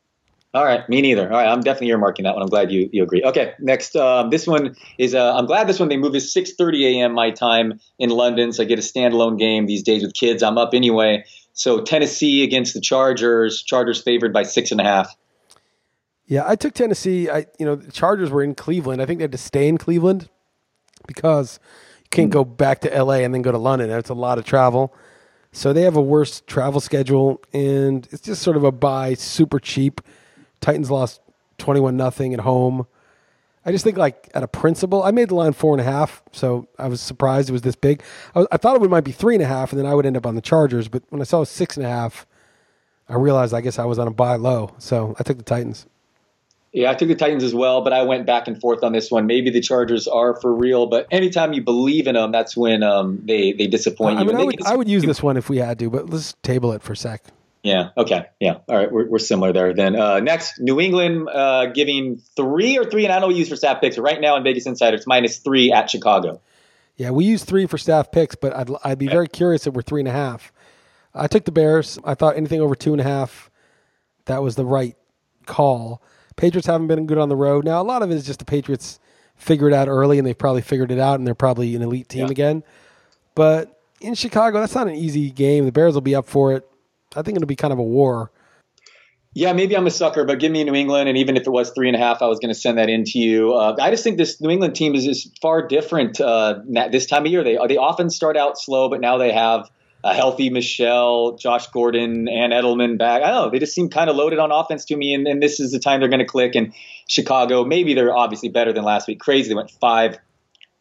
All 0.54 0.64
right, 0.64 0.88
me 0.88 1.02
neither. 1.02 1.24
All 1.24 1.36
right, 1.36 1.48
I'm 1.48 1.62
definitely 1.62 1.88
earmarking 1.88 2.22
that 2.22 2.34
one. 2.34 2.42
I'm 2.42 2.48
glad 2.48 2.70
you, 2.70 2.88
you 2.92 3.02
agree. 3.02 3.24
Okay, 3.24 3.54
next. 3.58 3.96
Um, 3.96 4.30
this 4.30 4.46
one 4.46 4.76
is. 4.98 5.12
Uh, 5.12 5.34
I'm 5.34 5.46
glad 5.46 5.66
this 5.66 5.80
one 5.80 5.88
they 5.88 5.96
moved 5.96 6.14
to 6.14 6.20
6:30 6.20 7.00
a.m. 7.00 7.12
my 7.12 7.32
time 7.32 7.80
in 7.98 8.10
London, 8.10 8.52
so 8.52 8.62
I 8.62 8.66
get 8.66 8.78
a 8.78 8.82
standalone 8.82 9.36
game 9.36 9.66
these 9.66 9.82
days 9.82 10.04
with 10.04 10.14
kids. 10.14 10.44
I'm 10.44 10.56
up 10.56 10.72
anyway. 10.72 11.24
So 11.54 11.82
Tennessee 11.82 12.44
against 12.44 12.72
the 12.72 12.80
Chargers. 12.80 13.64
Chargers 13.64 14.00
favored 14.00 14.32
by 14.32 14.44
six 14.44 14.70
and 14.70 14.80
a 14.80 14.84
half. 14.84 15.12
Yeah, 16.26 16.44
I 16.46 16.54
took 16.54 16.72
Tennessee. 16.72 17.28
I 17.28 17.46
you 17.58 17.66
know 17.66 17.74
the 17.74 17.90
Chargers 17.90 18.30
were 18.30 18.42
in 18.42 18.54
Cleveland. 18.54 19.02
I 19.02 19.06
think 19.06 19.18
they 19.18 19.24
had 19.24 19.32
to 19.32 19.38
stay 19.38 19.66
in 19.66 19.76
Cleveland 19.76 20.28
because 21.08 21.58
you 21.98 22.08
can't 22.10 22.30
go 22.30 22.44
back 22.44 22.80
to 22.82 22.94
L.A. 22.94 23.24
and 23.24 23.34
then 23.34 23.42
go 23.42 23.50
to 23.50 23.58
London. 23.58 23.90
It's 23.90 24.08
a 24.08 24.14
lot 24.14 24.38
of 24.38 24.44
travel. 24.44 24.94
So 25.50 25.72
they 25.72 25.82
have 25.82 25.96
a 25.96 26.02
worse 26.02 26.42
travel 26.46 26.80
schedule, 26.80 27.42
and 27.52 28.06
it's 28.12 28.22
just 28.22 28.40
sort 28.40 28.56
of 28.56 28.62
a 28.62 28.72
buy, 28.72 29.14
super 29.14 29.58
cheap. 29.58 30.00
Titans 30.64 30.90
lost 30.90 31.20
twenty-one 31.58 31.94
nothing 31.96 32.32
at 32.32 32.40
home. 32.40 32.86
I 33.66 33.72
just 33.72 33.84
think 33.84 33.98
like 33.98 34.30
at 34.34 34.42
a 34.42 34.48
principle, 34.48 35.02
I 35.02 35.10
made 35.10 35.28
the 35.28 35.34
line 35.34 35.52
four 35.52 35.74
and 35.74 35.80
a 35.80 35.84
half, 35.84 36.22
so 36.32 36.66
I 36.78 36.88
was 36.88 37.02
surprised 37.02 37.50
it 37.50 37.52
was 37.52 37.62
this 37.62 37.76
big. 37.76 38.02
I, 38.34 38.38
was, 38.38 38.48
I 38.50 38.56
thought 38.56 38.74
it 38.74 38.80
would 38.80 38.90
might 38.90 39.04
be 39.04 39.12
three 39.12 39.34
and 39.34 39.42
a 39.42 39.46
half, 39.46 39.72
and 39.72 39.78
then 39.78 39.86
I 39.86 39.94
would 39.94 40.06
end 40.06 40.16
up 40.16 40.26
on 40.26 40.36
the 40.36 40.40
Chargers. 40.40 40.88
But 40.88 41.02
when 41.10 41.20
I 41.20 41.24
saw 41.24 41.38
it 41.38 41.40
was 41.40 41.50
six 41.50 41.76
and 41.76 41.84
a 41.84 41.88
half, 41.88 42.26
I 43.10 43.16
realized 43.16 43.52
I 43.52 43.60
guess 43.60 43.78
I 43.78 43.84
was 43.84 43.98
on 43.98 44.08
a 44.08 44.10
buy 44.10 44.36
low, 44.36 44.74
so 44.78 45.14
I 45.18 45.22
took 45.22 45.36
the 45.36 45.44
Titans. 45.44 45.86
Yeah, 46.72 46.90
I 46.90 46.94
took 46.94 47.08
the 47.08 47.14
Titans 47.14 47.44
as 47.44 47.54
well, 47.54 47.82
but 47.82 47.92
I 47.92 48.02
went 48.02 48.26
back 48.26 48.48
and 48.48 48.58
forth 48.58 48.82
on 48.82 48.92
this 48.92 49.10
one. 49.10 49.26
Maybe 49.26 49.50
the 49.50 49.60
Chargers 49.60 50.08
are 50.08 50.34
for 50.40 50.52
real, 50.52 50.86
but 50.86 51.06
anytime 51.10 51.52
you 51.52 51.62
believe 51.62 52.06
in 52.06 52.14
them, 52.14 52.32
that's 52.32 52.56
when 52.56 52.82
um, 52.82 53.20
they 53.24 53.52
they 53.52 53.66
disappoint 53.66 54.18
I 54.18 54.22
you. 54.22 54.26
mean, 54.28 54.36
I 54.36 54.38
they 54.38 54.44
would, 54.46 54.62
I 54.66 54.76
would 54.76 54.88
use 54.88 55.04
this 55.04 55.22
one 55.22 55.36
if 55.36 55.48
we 55.48 55.58
had 55.58 55.78
to, 55.78 55.90
but 55.90 56.10
let's 56.10 56.34
table 56.42 56.72
it 56.72 56.82
for 56.82 56.94
a 56.94 56.96
sec. 56.96 57.22
Yeah. 57.64 57.88
Okay. 57.96 58.26
Yeah. 58.38 58.58
All 58.68 58.76
right. 58.76 58.92
We're, 58.92 59.08
we're 59.08 59.18
similar 59.18 59.52
there. 59.52 59.72
Then 59.74 59.96
uh, 59.96 60.20
next, 60.20 60.60
New 60.60 60.80
England 60.80 61.28
uh, 61.32 61.66
giving 61.66 62.18
three 62.36 62.76
or 62.78 62.84
three, 62.84 63.04
and 63.04 63.12
I 63.12 63.18
don't 63.20 63.34
use 63.34 63.48
for 63.48 63.56
staff 63.56 63.80
picks. 63.80 63.96
Right 63.98 64.20
now 64.20 64.36
in 64.36 64.44
Vegas 64.44 64.66
Insider, 64.66 64.96
it's 64.98 65.06
minus 65.06 65.38
three 65.38 65.72
at 65.72 65.88
Chicago. 65.90 66.40
Yeah, 66.96 67.10
we 67.10 67.24
use 67.24 67.42
three 67.42 67.66
for 67.66 67.78
staff 67.78 68.12
picks, 68.12 68.34
but 68.36 68.54
I'd, 68.54 68.70
I'd 68.84 68.98
be 68.98 69.08
very 69.08 69.26
curious 69.26 69.66
if 69.66 69.74
we're 69.74 69.82
three 69.82 70.02
and 70.02 70.08
a 70.08 70.12
half. 70.12 70.52
I 71.14 71.26
took 71.26 71.44
the 71.44 71.52
Bears. 71.52 71.98
I 72.04 72.14
thought 72.14 72.36
anything 72.36 72.60
over 72.60 72.74
two 72.76 72.92
and 72.92 73.00
a 73.00 73.04
half, 73.04 73.50
that 74.26 74.42
was 74.42 74.56
the 74.56 74.64
right 74.66 74.94
call. 75.46 76.02
Patriots 76.36 76.66
haven't 76.66 76.88
been 76.88 77.06
good 77.06 77.18
on 77.18 77.28
the 77.30 77.36
road. 77.36 77.64
Now, 77.64 77.80
a 77.80 77.84
lot 77.84 78.02
of 78.02 78.10
it 78.10 78.14
is 78.14 78.26
just 78.26 78.40
the 78.40 78.44
Patriots 78.44 79.00
figured 79.36 79.72
it 79.72 79.76
out 79.76 79.88
early, 79.88 80.18
and 80.18 80.26
they've 80.26 80.36
probably 80.38 80.62
figured 80.62 80.90
it 80.92 80.98
out, 80.98 81.18
and 81.18 81.26
they're 81.26 81.34
probably 81.34 81.74
an 81.74 81.82
elite 81.82 82.08
team 82.08 82.26
Yeah. 82.26 82.30
again. 82.30 82.62
But 83.34 83.80
in 84.00 84.14
Chicago, 84.14 84.60
that's 84.60 84.74
not 84.74 84.86
an 84.86 84.94
easy 84.94 85.30
game. 85.30 85.64
The 85.64 85.72
Bears 85.72 85.94
will 85.94 86.00
be 86.02 86.14
up 86.14 86.26
for 86.26 86.52
it. 86.52 86.68
I 87.16 87.22
think 87.22 87.36
it'll 87.36 87.46
be 87.46 87.56
kind 87.56 87.72
of 87.72 87.78
a 87.78 87.82
war. 87.82 88.30
Yeah, 89.36 89.52
maybe 89.52 89.76
I'm 89.76 89.86
a 89.86 89.90
sucker, 89.90 90.24
but 90.24 90.38
give 90.38 90.52
me 90.52 90.62
New 90.62 90.74
England, 90.74 91.08
and 91.08 91.18
even 91.18 91.36
if 91.36 91.44
it 91.44 91.50
was 91.50 91.70
three 91.70 91.88
and 91.88 91.96
a 91.96 91.98
half, 91.98 92.22
I 92.22 92.26
was 92.26 92.38
going 92.38 92.54
to 92.54 92.58
send 92.58 92.78
that 92.78 92.88
in 92.88 93.02
to 93.04 93.18
you. 93.18 93.52
Uh, 93.52 93.74
I 93.80 93.90
just 93.90 94.04
think 94.04 94.16
this 94.16 94.40
New 94.40 94.48
England 94.48 94.76
team 94.76 94.94
is, 94.94 95.06
is 95.08 95.28
far 95.42 95.66
different 95.66 96.20
uh, 96.20 96.60
this 96.92 97.06
time 97.06 97.26
of 97.26 97.32
year. 97.32 97.42
They 97.42 97.58
they 97.66 97.76
often 97.76 98.10
start 98.10 98.36
out 98.36 98.56
slow, 98.56 98.88
but 98.88 99.00
now 99.00 99.18
they 99.18 99.32
have 99.32 99.68
a 100.04 100.14
healthy 100.14 100.50
Michel, 100.50 101.36
Josh 101.36 101.66
Gordon, 101.68 102.28
and 102.28 102.52
Edelman 102.52 102.96
back. 102.96 103.22
I 103.22 103.30
don't 103.30 103.46
know. 103.46 103.50
They 103.50 103.58
just 103.58 103.74
seem 103.74 103.88
kind 103.88 104.08
of 104.08 104.14
loaded 104.14 104.38
on 104.38 104.52
offense 104.52 104.84
to 104.86 104.96
me, 104.96 105.14
and, 105.14 105.26
and 105.26 105.42
this 105.42 105.58
is 105.58 105.72
the 105.72 105.80
time 105.80 105.98
they're 105.98 106.08
going 106.08 106.20
to 106.20 106.26
click. 106.26 106.54
And 106.54 106.72
Chicago, 107.08 107.64
maybe 107.64 107.94
they're 107.94 108.14
obviously 108.16 108.50
better 108.50 108.72
than 108.72 108.84
last 108.84 109.08
week. 109.08 109.18
Crazy, 109.18 109.48
they 109.48 109.56
went 109.56 109.72
five 109.80 110.18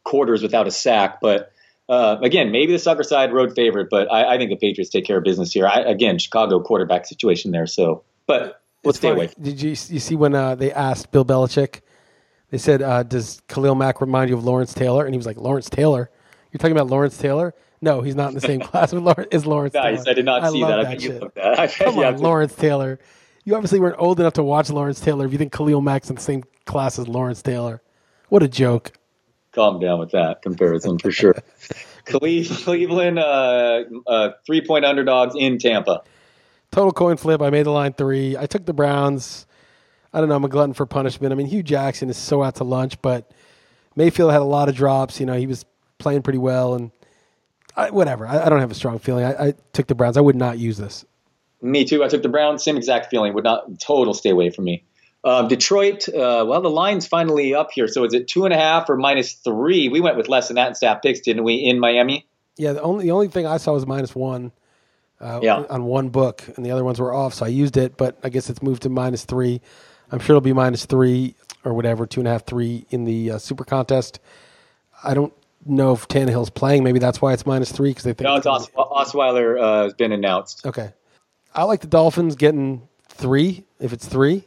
quarters 0.03 0.43
without 0.43 0.67
a 0.67 0.71
sack, 0.71 1.19
but. 1.21 1.52
Uh, 1.93 2.19
again, 2.21 2.51
maybe 2.51 2.71
the 2.71 2.79
sucker 2.79 3.03
side 3.03 3.31
road 3.31 3.53
favorite, 3.55 3.87
but 3.91 4.11
I, 4.11 4.33
I 4.33 4.37
think 4.37 4.49
the 4.49 4.55
Patriots 4.55 4.89
take 4.89 5.05
care 5.05 5.17
of 5.17 5.23
business 5.23 5.51
here. 5.51 5.67
I, 5.67 5.81
again, 5.81 6.17
Chicago 6.17 6.59
quarterback 6.59 7.05
situation 7.05 7.51
there, 7.51 7.67
so 7.67 8.03
but 8.25 8.61
let's 8.83 8.97
stay 8.97 9.09
away. 9.09 9.29
Did 9.39 9.61
you 9.61 9.69
you 9.69 9.75
see 9.75 10.15
when 10.15 10.33
uh, 10.33 10.55
they 10.55 10.71
asked 10.71 11.11
Bill 11.11 11.23
Belichick? 11.23 11.81
They 12.49 12.57
said, 12.57 12.81
uh, 12.81 13.03
"Does 13.03 13.41
Khalil 13.47 13.75
Mack 13.75 14.01
remind 14.01 14.31
you 14.31 14.37
of 14.37 14.43
Lawrence 14.43 14.73
Taylor?" 14.73 15.05
And 15.05 15.13
he 15.13 15.17
was 15.17 15.27
like, 15.27 15.37
"Lawrence 15.37 15.69
Taylor? 15.69 16.09
You're 16.51 16.57
talking 16.57 16.75
about 16.75 16.87
Lawrence 16.87 17.15
Taylor? 17.17 17.53
No, 17.79 18.01
he's 18.01 18.15
not 18.15 18.29
in 18.29 18.35
the 18.35 18.41
same 18.41 18.59
class 18.71 18.91
with 18.91 19.03
Lawrence. 19.03 19.27
Is 19.31 19.45
Lawrence 19.45 19.75
Nice. 19.75 19.97
Taylor? 19.99 20.09
I 20.09 20.13
did 20.13 20.25
not 20.25 20.51
see 20.51 20.61
love 20.61 20.69
that. 20.69 20.79
I 20.79 20.83
that 20.83 20.91
bet 20.91 21.01
you 21.01 21.19
looked 21.19 21.35
that. 21.35 21.59
I 21.59 21.67
Come 21.83 21.99
on, 21.99 22.17
Lawrence 22.17 22.55
Taylor. 22.55 22.99
You 23.43 23.55
obviously 23.55 23.79
weren't 23.79 23.97
old 23.99 24.19
enough 24.19 24.33
to 24.33 24.43
watch 24.43 24.71
Lawrence 24.71 24.99
Taylor 24.99 25.25
if 25.25 25.31
you 25.31 25.37
think 25.37 25.53
Khalil 25.53 25.81
Mack's 25.81 26.09
in 26.09 26.15
the 26.15 26.21
same 26.21 26.43
class 26.65 26.97
as 26.97 27.07
Lawrence 27.07 27.41
Taylor. 27.41 27.81
What 28.29 28.41
a 28.41 28.47
joke! 28.47 28.93
Calm 29.53 29.79
down 29.79 29.99
with 29.99 30.11
that 30.11 30.41
comparison 30.41 30.97
for 30.97 31.11
sure. 31.11 31.35
Cleveland, 32.05 33.19
uh, 33.19 33.83
uh, 34.07 34.29
three 34.45 34.65
point 34.65 34.83
underdogs 34.83 35.35
in 35.37 35.57
Tampa. 35.57 36.01
Total 36.71 36.91
coin 36.91 37.17
flip. 37.17 37.41
I 37.41 37.49
made 37.49 37.65
the 37.65 37.71
line 37.71 37.93
three. 37.93 38.35
I 38.35 38.47
took 38.47 38.65
the 38.65 38.73
Browns. 38.73 39.45
I 40.11 40.19
don't 40.19 40.29
know. 40.29 40.35
I'm 40.35 40.43
a 40.43 40.49
glutton 40.49 40.73
for 40.73 40.85
punishment. 40.85 41.31
I 41.31 41.35
mean, 41.35 41.47
Hue 41.47 41.63
Jackson 41.63 42.09
is 42.09 42.17
so 42.17 42.43
out 42.43 42.55
to 42.55 42.63
lunch, 42.63 43.01
but 43.01 43.31
Mayfield 43.95 44.31
had 44.31 44.41
a 44.41 44.45
lot 44.45 44.69
of 44.69 44.75
drops. 44.75 45.19
You 45.19 45.25
know, 45.25 45.33
he 45.33 45.47
was 45.47 45.65
playing 45.97 46.23
pretty 46.23 46.39
well, 46.39 46.73
and 46.73 46.91
I, 47.75 47.91
whatever. 47.91 48.27
I, 48.27 48.45
I 48.45 48.49
don't 48.49 48.59
have 48.59 48.71
a 48.71 48.75
strong 48.75 48.99
feeling. 48.99 49.23
I, 49.25 49.47
I 49.47 49.53
took 49.71 49.87
the 49.87 49.95
Browns. 49.95 50.17
I 50.17 50.21
would 50.21 50.35
not 50.35 50.57
use 50.57 50.77
this. 50.77 51.05
Me 51.61 51.85
too. 51.85 52.03
I 52.03 52.07
took 52.07 52.21
the 52.21 52.29
Browns. 52.29 52.63
Same 52.63 52.75
exact 52.75 53.09
feeling. 53.09 53.33
Would 53.33 53.43
not 53.43 53.79
total 53.79 54.13
stay 54.13 54.29
away 54.29 54.49
from 54.49 54.65
me. 54.65 54.83
Um, 55.25 55.47
Detroit. 55.47 56.07
Uh, 56.09 56.43
well, 56.47 56.61
the 56.61 56.69
line's 56.69 57.07
finally 57.07 57.53
up 57.55 57.71
here. 57.71 57.87
So 57.87 58.03
is 58.03 58.13
it 58.13 58.27
two 58.27 58.45
and 58.45 58.53
a 58.53 58.57
half 58.57 58.89
or 58.89 58.97
minus 58.97 59.33
three? 59.33 59.87
We 59.89 60.01
went 60.01 60.17
with 60.17 60.27
less 60.27 60.47
than 60.49 60.55
that 60.55 60.67
in 60.69 60.75
stat 60.75 61.01
picks, 61.01 61.21
didn't 61.21 61.43
we? 61.43 61.55
In 61.55 61.79
Miami. 61.79 62.25
Yeah, 62.57 62.73
the 62.73 62.81
only 62.81 63.05
the 63.05 63.11
only 63.11 63.29
thing 63.29 63.45
I 63.47 63.57
saw 63.57 63.73
was 63.73 63.87
minus 63.87 64.13
one. 64.13 64.51
Uh, 65.21 65.39
Yeah. 65.41 65.63
On 65.69 65.85
one 65.85 66.09
book, 66.09 66.43
and 66.57 66.65
the 66.65 66.71
other 66.71 66.83
ones 66.83 66.99
were 66.99 67.13
off, 67.13 67.33
so 67.33 67.45
I 67.45 67.49
used 67.49 67.77
it. 67.77 67.95
But 67.97 68.17
I 68.23 68.29
guess 68.29 68.49
it's 68.49 68.61
moved 68.61 68.83
to 68.83 68.89
minus 68.89 69.23
three. 69.25 69.61
I'm 70.11 70.19
sure 70.19 70.33
it'll 70.35 70.41
be 70.41 70.53
minus 70.53 70.85
three 70.85 71.35
or 71.63 71.73
whatever, 71.73 72.05
two 72.05 72.19
and 72.19 72.27
a 72.27 72.31
half, 72.31 72.45
three 72.45 72.85
in 72.89 73.05
the 73.05 73.31
uh, 73.31 73.37
super 73.37 73.63
contest. 73.63 74.19
I 75.03 75.13
don't 75.13 75.33
know 75.65 75.93
if 75.93 76.07
Tannehill's 76.09 76.49
playing. 76.49 76.83
Maybe 76.83 76.99
that's 76.99 77.21
why 77.21 77.31
it's 77.33 77.45
minus 77.45 77.71
three 77.71 77.91
because 77.91 78.03
they 78.03 78.11
think. 78.13 78.25
No, 78.27 78.35
it's 78.35 78.45
it's 78.45 78.69
Os- 78.75 79.13
Osweiler 79.13 79.59
uh, 79.59 79.83
has 79.85 79.93
been 79.93 80.11
announced. 80.11 80.65
Okay. 80.65 80.91
I 81.55 81.63
like 81.63 81.79
the 81.81 81.87
Dolphins 81.87 82.35
getting 82.35 82.87
three 83.07 83.63
if 83.79 83.93
it's 83.93 84.05
three. 84.05 84.43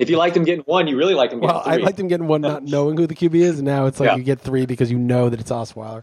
If 0.00 0.10
you 0.10 0.16
like 0.16 0.34
them 0.34 0.44
getting 0.44 0.64
one, 0.64 0.88
you 0.88 0.96
really 0.96 1.14
like 1.14 1.30
them 1.30 1.40
getting 1.40 1.54
Well, 1.54 1.62
three. 1.62 1.74
I 1.74 1.76
like 1.76 1.96
them 1.96 2.08
getting 2.08 2.26
one 2.26 2.40
not 2.40 2.64
knowing 2.74 2.96
who 2.96 3.06
the 3.06 3.14
QB 3.14 3.34
is, 3.34 3.58
and 3.58 3.66
now 3.66 3.86
it's 3.86 4.00
like 4.00 4.08
Yeah. 4.08 4.16
you 4.16 4.22
get 4.24 4.40
three 4.40 4.66
because 4.66 4.90
you 4.90 4.98
know 4.98 5.28
that 5.28 5.40
it's 5.40 5.50
Osweiler. 5.50 6.02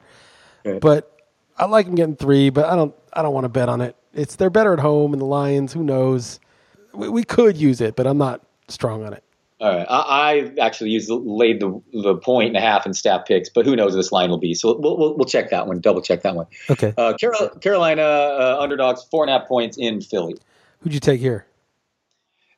Good. 0.63 0.79
But 0.81 1.11
I 1.57 1.65
like 1.65 1.87
them 1.87 1.95
getting 1.95 2.15
three, 2.15 2.49
but 2.49 2.65
I 2.65 2.75
don't. 2.75 2.93
I 3.11 3.21
don't 3.23 3.33
want 3.33 3.45
to 3.45 3.49
bet 3.49 3.67
on 3.67 3.81
it. 3.81 3.95
It's 4.13 4.35
they're 4.35 4.49
better 4.51 4.73
at 4.73 4.79
home, 4.79 5.11
and 5.13 5.21
the 5.21 5.25
Lions. 5.25 5.73
Who 5.73 5.83
knows? 5.83 6.39
We, 6.93 7.09
we 7.09 7.23
could 7.23 7.57
use 7.57 7.81
it, 7.81 7.95
but 7.95 8.05
I'm 8.07 8.17
not 8.19 8.41
strong 8.67 9.03
on 9.03 9.13
it. 9.13 9.23
All 9.59 9.75
right. 9.75 9.87
I, 9.89 10.51
I 10.59 10.63
actually 10.63 10.91
used 10.91 11.09
laid 11.09 11.59
the 11.59 11.81
the 11.91 12.15
point 12.15 12.49
and 12.49 12.57
a 12.57 12.61
half 12.61 12.85
in 12.85 12.93
stat 12.93 13.25
picks, 13.25 13.49
but 13.49 13.65
who 13.65 13.75
knows 13.75 13.93
what 13.93 13.97
this 13.97 14.11
line 14.11 14.29
will 14.29 14.37
be? 14.37 14.53
So 14.53 14.77
we'll 14.77 14.97
we'll, 14.97 15.15
we'll 15.17 15.25
check 15.25 15.49
that 15.49 15.65
one. 15.65 15.79
Double 15.79 16.01
check 16.01 16.21
that 16.21 16.35
one. 16.35 16.45
Okay, 16.69 16.93
Uh, 16.95 17.13
Carol, 17.19 17.49
Carolina 17.61 18.03
uh, 18.03 18.57
underdogs 18.59 19.03
four 19.09 19.23
and 19.23 19.31
a 19.33 19.39
half 19.39 19.47
points 19.47 19.75
in 19.79 19.99
Philly. 20.01 20.35
who'd 20.81 20.93
you 20.93 20.99
take 20.99 21.19
here? 21.19 21.47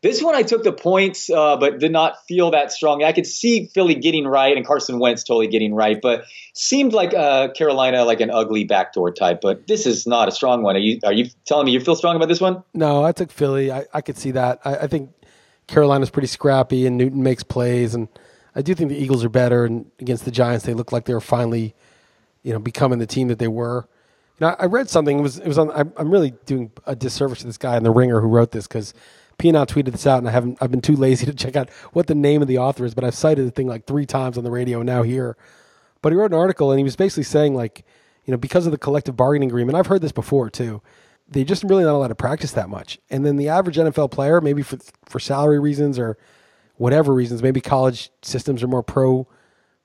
This 0.02 0.24
one 0.24 0.34
I 0.34 0.43
took 0.43 0.64
the 0.64 0.72
points, 0.72 1.30
uh, 1.30 1.58
but 1.58 1.80
did 1.80 1.91
not 1.91 2.26
feel 2.26 2.52
that 2.52 2.72
strong. 2.72 3.04
I 3.04 3.12
could 3.12 3.28
see 3.28 3.66
Philly 3.66 3.95
getting 3.95 4.26
right 4.26 4.56
and 4.56 4.66
Carson 4.66 4.97
Wentz 4.97 5.26
totally 5.26 5.47
getting 5.47 5.74
right, 5.74 6.00
but 6.02 6.24
seemed 6.54 6.93
like 6.93 7.14
uh, 7.14 7.50
Carolina 7.50 8.06
like 8.06 8.22
an 8.22 8.30
ugly 8.30 8.64
backdoor 8.64 9.12
type. 9.12 9.41
But 9.41 9.68
this 9.68 9.86
is 9.86 10.08
not 10.08 10.30
a 10.30 10.32
strong 10.32 10.64
one. 10.64 10.78
Are 10.78 10.80
you 10.80 11.00
are 11.04 11.12
you 11.12 11.30
telling 11.45 11.66
me 11.66 11.74
you 11.74 11.82
feel 11.82 11.97
strong 11.97 12.16
about 12.16 12.30
this 12.30 12.39
one? 12.39 12.64
No, 12.74 13.04
I 13.04 13.12
took 13.12 13.30
Philly. 13.30 13.74
I, 13.74 13.88
I 13.93 14.00
could 14.00 14.18
see 14.18 14.32
that. 14.32 14.62
I, 14.64 14.78
I 14.78 14.88
think 14.88 15.10
Carolina's 15.68 16.10
pretty 16.10 16.28
scrappy, 16.28 16.88
and 16.88 16.97
Newton 16.97 17.22
makes 17.22 17.43
plays, 17.43 17.93
and 17.93 18.08
I 18.56 18.62
do 18.62 18.74
think 18.74 18.89
the 18.89 18.97
Eagles 18.97 19.26
are 19.26 19.30
better. 19.30 19.66
And 19.66 19.91
against 20.00 20.24
the 20.24 20.32
Giants, 20.32 20.66
they 20.66 20.74
look 20.74 20.93
like 20.93 21.06
they 21.06 21.14
were 21.14 21.20
finally, 21.20 21.76
you 22.41 22.54
know, 22.54 22.60
becoming 22.60 23.00
the 23.00 23.06
team 23.06 23.28
that 23.28 23.39
they 23.39 23.50
were. 23.50 23.86
You 24.39 24.47
know, 24.47 24.56
I 24.58 24.68
read 24.68 24.89
something. 24.89 25.20
It 25.20 25.22
was 25.22 25.39
it 25.39 25.47
was 25.47 25.58
on. 25.58 25.72
I'm, 25.72 25.91
I'm 25.97 26.10
really 26.10 26.32
doing 26.45 26.72
a 26.86 26.95
disservice 26.95 27.39
to 27.39 27.47
this 27.47 27.58
guy 27.58 27.76
in 27.76 27.84
the 27.84 27.91
Ringer 27.91 28.22
who 28.22 28.30
wrote 28.30 28.52
this 28.52 28.66
because 28.66 28.93
Pienaar 29.40 29.66
tweeted 29.66 29.92
this 29.94 30.06
out, 30.06 30.20
and 30.20 30.28
I 30.28 30.32
haven't. 30.32 30.58
I've 30.62 30.70
been 30.70 30.82
too 30.82 30.96
lazy 30.96 31.26
to 31.26 31.34
check 31.34 31.56
out 31.56 31.70
what 31.94 32.08
the 32.08 32.16
name 32.16 32.42
of 32.42 32.48
the 32.48 32.58
author 32.58 32.86
is, 32.86 32.94
but 32.94 33.04
I've 33.04 33.16
cited 33.16 33.48
the 33.48 33.52
thing 33.52 33.68
like 33.68 33.86
three 33.86 34.06
times 34.06 34.38
on 34.38 34.44
the 34.44 34.52
radio 34.52 34.82
now 34.84 35.02
here. 35.02 35.38
But 36.02 36.12
he 36.12 36.18
wrote 36.18 36.32
an 36.32 36.38
article, 36.38 36.72
and 36.72 36.80
he 36.80 36.84
was 36.84 36.96
basically 36.96 37.24
saying 37.24 37.56
like, 37.56 37.86
you 38.26 38.32
know, 38.32 38.38
because 38.38 38.66
of 38.66 38.72
the 38.72 38.78
collective 38.78 39.16
bargaining 39.16 39.50
agreement, 39.50 39.78
I've 39.78 39.88
heard 39.88 40.02
this 40.02 40.12
before 40.12 40.50
too. 40.50 40.82
They're 41.28 41.44
just 41.44 41.64
really 41.64 41.84
not 41.84 41.96
allowed 41.96 42.08
to 42.10 42.16
practice 42.16 42.52
that 42.52 42.70
much, 42.70 43.00
and 43.10 43.26
then 43.26 43.38
the 43.38 43.50
average 43.50 43.78
NFL 43.78 44.12
player, 44.12 44.42
maybe 44.42 44.62
for 44.62 44.78
for 45.06 45.20
salary 45.20 45.60
reasons 45.60 45.98
or 45.98 46.18
whatever 46.76 47.14
reasons, 47.14 47.42
maybe 47.42 47.62
college 47.62 48.12
systems 48.22 48.62
are 48.62 48.68
more 48.68 48.84
pro 48.84 49.28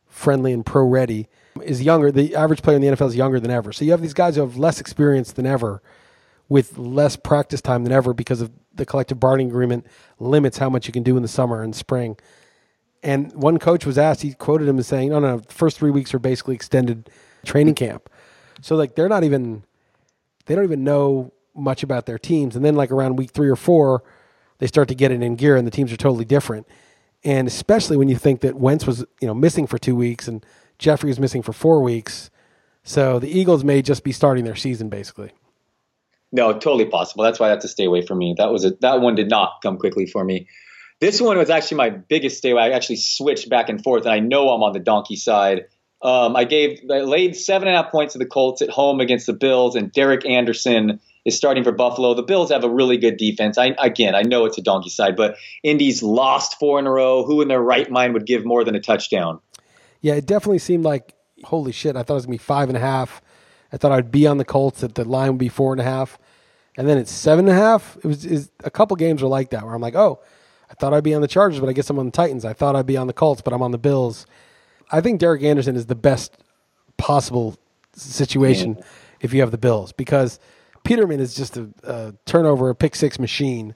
friendly 0.08 0.52
and 0.52 0.64
pro 0.64 0.86
ready, 0.86 1.28
is 1.62 1.82
younger. 1.82 2.10
The 2.10 2.34
average 2.36 2.62
player 2.62 2.76
in 2.76 2.82
the 2.82 2.88
NFL 2.88 3.08
is 3.08 3.16
younger 3.16 3.40
than 3.40 3.50
ever. 3.50 3.72
So 3.72 3.84
you 3.84 3.90
have 3.90 4.00
these 4.00 4.14
guys 4.14 4.36
who 4.36 4.42
have 4.42 4.56
less 4.56 4.80
experience 4.80 5.32
than 5.32 5.44
ever, 5.44 5.82
with 6.48 6.76
less 6.78 7.16
practice 7.16 7.60
time 7.60 7.84
than 7.84 7.92
ever 7.92 8.12
because 8.12 8.40
of 8.40 8.50
the 8.74 8.84
collective 8.84 9.20
bargaining 9.20 9.48
agreement 9.48 9.86
limits 10.18 10.58
how 10.58 10.68
much 10.68 10.86
you 10.86 10.92
can 10.92 11.02
do 11.02 11.16
in 11.16 11.22
the 11.22 11.28
summer 11.28 11.62
and 11.62 11.74
spring. 11.74 12.16
And 13.02 13.32
one 13.34 13.58
coach 13.58 13.84
was 13.84 13.98
asked, 13.98 14.22
he 14.22 14.32
quoted 14.32 14.68
him 14.68 14.78
as 14.78 14.86
saying, 14.86 15.10
"No, 15.10 15.18
no, 15.18 15.38
the 15.38 15.52
first 15.52 15.78
three 15.78 15.90
weeks 15.90 16.14
are 16.14 16.18
basically 16.18 16.54
extended 16.54 17.10
training 17.44 17.74
camp." 17.74 18.08
So 18.62 18.76
like 18.76 18.94
they're 18.94 19.08
not 19.08 19.24
even, 19.24 19.64
they 20.46 20.54
don't 20.54 20.64
even 20.64 20.84
know 20.84 21.32
much 21.54 21.82
about 21.82 22.06
their 22.06 22.18
teams. 22.18 22.56
And 22.56 22.64
then 22.64 22.74
like 22.74 22.90
around 22.90 23.16
week 23.16 23.30
three 23.30 23.48
or 23.48 23.56
four, 23.56 24.02
they 24.58 24.66
start 24.66 24.88
to 24.88 24.94
get 24.94 25.10
it 25.10 25.22
in 25.22 25.36
gear, 25.36 25.56
and 25.56 25.66
the 25.66 25.70
teams 25.70 25.92
are 25.92 25.96
totally 25.96 26.24
different. 26.24 26.66
And 27.22 27.46
especially 27.46 27.96
when 27.96 28.08
you 28.08 28.16
think 28.16 28.40
that 28.40 28.56
Wentz 28.56 28.86
was, 28.86 29.00
you 29.20 29.26
know, 29.26 29.34
missing 29.34 29.66
for 29.66 29.78
two 29.78 29.96
weeks 29.96 30.28
and 30.28 30.44
Jeffery 30.78 31.08
was 31.08 31.20
missing 31.20 31.42
for 31.42 31.52
four 31.52 31.82
weeks, 31.82 32.30
so 32.82 33.18
the 33.18 33.28
Eagles 33.28 33.64
may 33.64 33.80
just 33.80 34.04
be 34.04 34.12
starting 34.12 34.44
their 34.44 34.56
season 34.56 34.88
basically. 34.88 35.32
No, 36.34 36.52
totally 36.52 36.86
possible. 36.86 37.22
That's 37.22 37.38
why 37.38 37.46
I 37.46 37.50
have 37.50 37.60
to 37.60 37.68
stay 37.68 37.84
away 37.84 38.04
from 38.04 38.18
me. 38.18 38.34
That 38.36 38.50
was 38.50 38.64
a, 38.64 38.72
that 38.80 39.00
one 39.00 39.14
did 39.14 39.30
not 39.30 39.60
come 39.62 39.78
quickly 39.78 40.04
for 40.04 40.24
me. 40.24 40.48
This 41.00 41.20
one 41.20 41.38
was 41.38 41.48
actually 41.48 41.76
my 41.76 41.90
biggest 41.90 42.38
stay 42.38 42.50
away. 42.50 42.62
I 42.62 42.70
actually 42.70 42.96
switched 42.96 43.48
back 43.48 43.68
and 43.68 43.80
forth, 43.80 44.02
and 44.02 44.12
I 44.12 44.18
know 44.18 44.50
I'm 44.50 44.60
on 44.64 44.72
the 44.72 44.80
donkey 44.80 45.14
side. 45.14 45.66
Um, 46.02 46.34
I 46.34 46.42
gave 46.42 46.80
I 46.90 47.02
laid 47.02 47.36
seven 47.36 47.68
and 47.68 47.76
a 47.76 47.82
half 47.82 47.92
points 47.92 48.14
to 48.14 48.18
the 48.18 48.26
Colts 48.26 48.62
at 48.62 48.68
home 48.68 48.98
against 48.98 49.28
the 49.28 49.32
Bills, 49.32 49.76
and 49.76 49.92
Derek 49.92 50.26
Anderson 50.26 50.98
is 51.24 51.36
starting 51.36 51.62
for 51.62 51.70
Buffalo. 51.70 52.14
The 52.14 52.24
Bills 52.24 52.50
have 52.50 52.64
a 52.64 52.68
really 52.68 52.96
good 52.96 53.16
defense. 53.16 53.56
I, 53.56 53.76
again, 53.78 54.16
I 54.16 54.22
know 54.22 54.44
it's 54.44 54.58
a 54.58 54.62
donkey 54.62 54.90
side, 54.90 55.14
but 55.14 55.36
Indy's 55.62 56.02
lost 56.02 56.58
four 56.58 56.80
in 56.80 56.86
a 56.88 56.90
row. 56.90 57.24
Who 57.24 57.42
in 57.42 57.48
their 57.48 57.62
right 57.62 57.88
mind 57.88 58.12
would 58.14 58.26
give 58.26 58.44
more 58.44 58.64
than 58.64 58.74
a 58.74 58.80
touchdown? 58.80 59.38
Yeah, 60.00 60.14
it 60.14 60.26
definitely 60.26 60.58
seemed 60.58 60.84
like 60.84 61.14
holy 61.44 61.70
shit. 61.70 61.94
I 61.94 62.02
thought 62.02 62.14
it 62.14 62.16
was 62.16 62.26
gonna 62.26 62.34
be 62.34 62.38
five 62.38 62.68
and 62.70 62.76
a 62.76 62.80
half. 62.80 63.22
I 63.74 63.76
thought 63.76 63.90
I'd 63.90 64.12
be 64.12 64.24
on 64.28 64.38
the 64.38 64.44
Colts 64.44 64.82
that 64.82 64.94
the 64.94 65.04
line 65.04 65.30
would 65.30 65.38
be 65.38 65.48
four 65.48 65.72
and 65.72 65.80
a 65.80 65.84
half, 65.84 66.16
and 66.76 66.88
then 66.88 66.96
it's 66.96 67.10
seven 67.10 67.48
and 67.48 67.58
a 67.58 67.60
half. 67.60 67.96
It 67.96 68.06
was 68.06 68.24
is 68.24 68.52
a 68.62 68.70
couple 68.70 68.94
games 68.94 69.20
were 69.20 69.28
like 69.28 69.50
that 69.50 69.64
where 69.64 69.74
I'm 69.74 69.82
like, 69.82 69.96
oh, 69.96 70.20
I 70.70 70.74
thought 70.74 70.94
I'd 70.94 71.02
be 71.02 71.12
on 71.12 71.22
the 71.22 71.28
Chargers, 71.28 71.58
but 71.58 71.68
I 71.68 71.72
guess 71.72 71.90
I'm 71.90 71.98
on 71.98 72.06
the 72.06 72.12
Titans. 72.12 72.44
I 72.44 72.52
thought 72.52 72.76
I'd 72.76 72.86
be 72.86 72.96
on 72.96 73.08
the 73.08 73.12
Colts, 73.12 73.42
but 73.42 73.52
I'm 73.52 73.62
on 73.62 73.72
the 73.72 73.78
Bills. 73.78 74.26
I 74.92 75.00
think 75.00 75.18
Derek 75.18 75.42
Anderson 75.42 75.74
is 75.74 75.86
the 75.86 75.96
best 75.96 76.38
possible 76.98 77.58
situation 77.96 78.80
if 79.20 79.34
you 79.34 79.40
have 79.40 79.50
the 79.50 79.58
Bills 79.58 79.90
because 79.90 80.38
Peterman 80.84 81.18
is 81.18 81.34
just 81.34 81.56
a, 81.56 81.68
a 81.82 82.14
turnover, 82.26 82.70
a 82.70 82.76
pick 82.76 82.94
six 82.94 83.18
machine, 83.18 83.74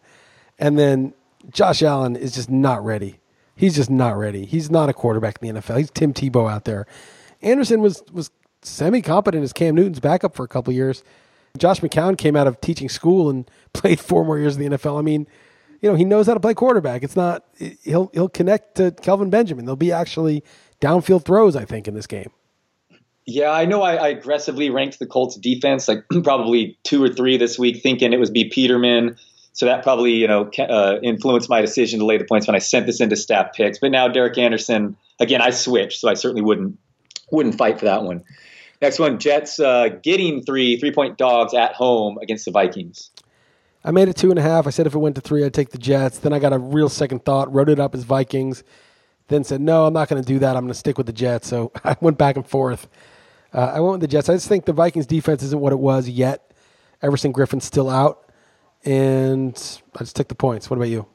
and 0.60 0.78
then 0.78 1.12
Josh 1.50 1.82
Allen 1.82 2.14
is 2.14 2.36
just 2.36 2.50
not 2.50 2.84
ready. 2.84 3.18
He's 3.56 3.74
just 3.74 3.90
not 3.90 4.16
ready. 4.16 4.46
He's 4.46 4.70
not 4.70 4.88
a 4.88 4.92
quarterback 4.92 5.42
in 5.42 5.56
the 5.56 5.60
NFL. 5.60 5.78
He's 5.78 5.90
Tim 5.90 6.14
Tebow 6.14 6.48
out 6.48 6.66
there. 6.66 6.86
Anderson 7.42 7.80
was 7.80 8.04
was 8.12 8.30
semi 8.62 9.02
competent 9.02 9.44
as 9.44 9.52
Cam 9.52 9.74
Newton's 9.74 10.00
backup 10.00 10.34
for 10.34 10.44
a 10.44 10.48
couple 10.48 10.72
years. 10.72 11.02
Josh 11.56 11.80
McCown 11.80 12.16
came 12.16 12.36
out 12.36 12.46
of 12.46 12.60
teaching 12.60 12.88
school 12.88 13.30
and 13.30 13.50
played 13.72 14.00
four 14.00 14.24
more 14.24 14.38
years 14.38 14.56
in 14.56 14.70
the 14.70 14.76
NFL. 14.76 14.98
I 14.98 15.02
mean, 15.02 15.26
you 15.80 15.88
know, 15.88 15.94
he 15.94 16.04
knows 16.04 16.26
how 16.26 16.34
to 16.34 16.40
play 16.40 16.54
quarterback. 16.54 17.02
It's 17.02 17.16
not 17.16 17.44
he'll 17.82 18.10
he'll 18.12 18.28
connect 18.28 18.76
to 18.76 18.90
Kelvin 18.90 19.30
Benjamin. 19.30 19.64
There'll 19.64 19.76
be 19.76 19.92
actually 19.92 20.42
downfield 20.80 21.24
throws, 21.24 21.56
I 21.56 21.64
think, 21.64 21.88
in 21.88 21.94
this 21.94 22.06
game. 22.06 22.30
Yeah, 23.26 23.50
I 23.50 23.66
know 23.66 23.82
I, 23.82 23.96
I 23.96 24.08
aggressively 24.08 24.70
ranked 24.70 24.98
the 24.98 25.06
Colts 25.06 25.36
defense, 25.36 25.86
like 25.86 26.04
probably 26.24 26.78
two 26.82 27.02
or 27.02 27.08
three 27.08 27.36
this 27.36 27.58
week, 27.58 27.82
thinking 27.82 28.12
it 28.12 28.18
was 28.18 28.30
be 28.30 28.48
Peterman. 28.48 29.16
So 29.52 29.66
that 29.66 29.82
probably, 29.82 30.12
you 30.12 30.28
know, 30.28 30.50
uh, 30.58 30.98
influenced 31.02 31.50
my 31.50 31.60
decision 31.60 31.98
to 31.98 32.06
lay 32.06 32.16
the 32.16 32.24
points 32.24 32.46
when 32.46 32.54
I 32.54 32.60
sent 32.60 32.86
this 32.86 33.00
into 33.00 33.16
staff 33.16 33.52
picks. 33.54 33.80
But 33.80 33.90
now 33.90 34.06
Derek 34.06 34.38
Anderson, 34.38 34.96
again, 35.18 35.42
I 35.42 35.50
switched, 35.50 35.98
so 35.98 36.08
I 36.08 36.14
certainly 36.14 36.42
wouldn't 36.42 36.78
wouldn't 37.30 37.56
fight 37.56 37.78
for 37.78 37.86
that 37.86 38.02
one. 38.02 38.24
Next 38.80 38.98
one, 38.98 39.18
Jets 39.18 39.58
uh, 39.58 39.88
getting 40.02 40.42
three 40.42 40.78
three 40.78 40.92
point 40.92 41.18
dogs 41.18 41.54
at 41.54 41.74
home 41.74 42.18
against 42.18 42.44
the 42.44 42.50
Vikings. 42.50 43.10
I 43.84 43.90
made 43.90 44.08
it 44.08 44.16
two 44.16 44.30
and 44.30 44.38
a 44.38 44.42
half. 44.42 44.66
I 44.66 44.70
said 44.70 44.86
if 44.86 44.94
it 44.94 44.98
went 44.98 45.14
to 45.16 45.20
three, 45.20 45.44
I'd 45.44 45.54
take 45.54 45.70
the 45.70 45.78
Jets. 45.78 46.18
Then 46.18 46.32
I 46.32 46.38
got 46.38 46.52
a 46.52 46.58
real 46.58 46.88
second 46.88 47.24
thought, 47.24 47.52
wrote 47.52 47.68
it 47.68 47.80
up 47.80 47.94
as 47.94 48.04
Vikings. 48.04 48.64
Then 49.28 49.44
said, 49.44 49.60
no, 49.60 49.86
I'm 49.86 49.92
not 49.92 50.08
going 50.08 50.22
to 50.22 50.26
do 50.26 50.38
that. 50.40 50.56
I'm 50.56 50.62
going 50.62 50.72
to 50.72 50.78
stick 50.78 50.96
with 50.98 51.06
the 51.06 51.12
Jets. 51.12 51.48
So 51.48 51.70
I 51.84 51.96
went 52.00 52.18
back 52.18 52.36
and 52.36 52.46
forth. 52.46 52.88
Uh, 53.52 53.72
I 53.74 53.80
went 53.80 53.92
with 53.92 54.00
the 54.02 54.08
Jets. 54.08 54.28
I 54.28 54.34
just 54.34 54.48
think 54.48 54.64
the 54.64 54.72
Vikings 54.72 55.06
defense 55.06 55.42
isn't 55.42 55.60
what 55.60 55.72
it 55.72 55.78
was 55.78 56.08
yet. 56.08 56.52
Everson 57.02 57.32
Griffen's 57.32 57.64
still 57.64 57.88
out. 57.88 58.30
And 58.84 59.54
I 59.94 60.00
just 60.00 60.16
took 60.16 60.28
the 60.28 60.34
points. 60.34 60.70
What 60.70 60.76
about 60.76 60.88
you? 60.88 61.06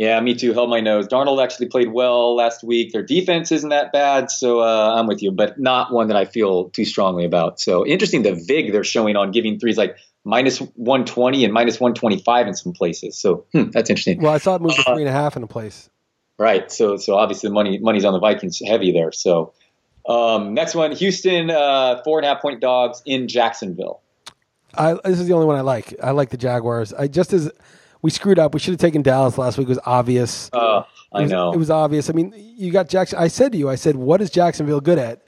Yeah, 0.00 0.18
me 0.20 0.34
too. 0.34 0.54
Held 0.54 0.70
my 0.70 0.80
nose. 0.80 1.06
Darnold 1.08 1.44
actually 1.44 1.68
played 1.68 1.92
well 1.92 2.34
last 2.34 2.64
week. 2.64 2.90
Their 2.90 3.02
defense 3.02 3.52
isn't 3.52 3.68
that 3.68 3.92
bad, 3.92 4.30
so 4.30 4.60
uh, 4.60 4.94
I'm 4.94 5.06
with 5.06 5.22
you, 5.22 5.30
but 5.30 5.60
not 5.60 5.92
one 5.92 6.08
that 6.08 6.16
I 6.16 6.24
feel 6.24 6.70
too 6.70 6.86
strongly 6.86 7.26
about. 7.26 7.60
So 7.60 7.86
interesting, 7.86 8.22
the 8.22 8.32
vig 8.32 8.72
they're 8.72 8.82
showing 8.82 9.16
on 9.16 9.30
giving 9.30 9.58
threes 9.58 9.76
like 9.76 9.98
minus 10.24 10.58
120 10.58 11.44
and 11.44 11.52
minus 11.52 11.78
125 11.78 12.46
in 12.46 12.54
some 12.54 12.72
places. 12.72 13.18
So 13.18 13.44
hmm, 13.52 13.72
that's 13.72 13.90
interesting. 13.90 14.22
Well, 14.22 14.32
I 14.32 14.38
saw 14.38 14.54
it 14.54 14.62
move 14.62 14.74
to 14.74 14.82
three 14.84 15.02
and 15.02 15.08
a 15.08 15.12
half 15.12 15.36
in 15.36 15.42
a 15.42 15.46
place. 15.46 15.90
Right. 16.38 16.72
So 16.72 16.96
so 16.96 17.16
obviously 17.16 17.48
the 17.48 17.52
money 17.52 17.78
money's 17.78 18.06
on 18.06 18.14
the 18.14 18.20
Vikings 18.20 18.58
heavy 18.66 18.92
there. 18.92 19.12
So 19.12 19.52
um, 20.08 20.54
next 20.54 20.74
one, 20.74 20.92
Houston 20.92 21.50
uh, 21.50 22.00
four 22.04 22.18
and 22.18 22.24
a 22.24 22.30
half 22.30 22.40
point 22.40 22.62
dogs 22.62 23.02
in 23.04 23.28
Jacksonville. 23.28 24.00
I, 24.74 24.94
this 25.04 25.20
is 25.20 25.26
the 25.26 25.34
only 25.34 25.46
one 25.46 25.56
I 25.56 25.60
like. 25.60 25.94
I 26.02 26.12
like 26.12 26.30
the 26.30 26.38
Jaguars. 26.38 26.94
I 26.94 27.06
just 27.06 27.34
as 27.34 27.50
we 28.02 28.10
screwed 28.10 28.38
up. 28.38 28.54
We 28.54 28.60
should 28.60 28.72
have 28.72 28.80
taken 28.80 29.02
Dallas 29.02 29.38
last 29.38 29.58
week. 29.58 29.66
It 29.66 29.70
was 29.70 29.78
obvious. 29.84 30.48
Uh, 30.52 30.82
It 31.12 31.18
I 31.18 31.22
was, 31.22 31.30
know. 31.30 31.52
It 31.52 31.56
was 31.58 31.70
obvious. 31.70 32.08
I 32.08 32.12
mean, 32.12 32.32
you 32.36 32.70
got 32.72 32.88
Jackson. 32.88 33.18
I 33.18 33.28
said 33.28 33.52
to 33.52 33.58
you, 33.58 33.68
I 33.68 33.74
said, 33.74 33.96
what 33.96 34.20
is 34.22 34.30
Jacksonville 34.30 34.80
good 34.80 34.98
at? 34.98 35.22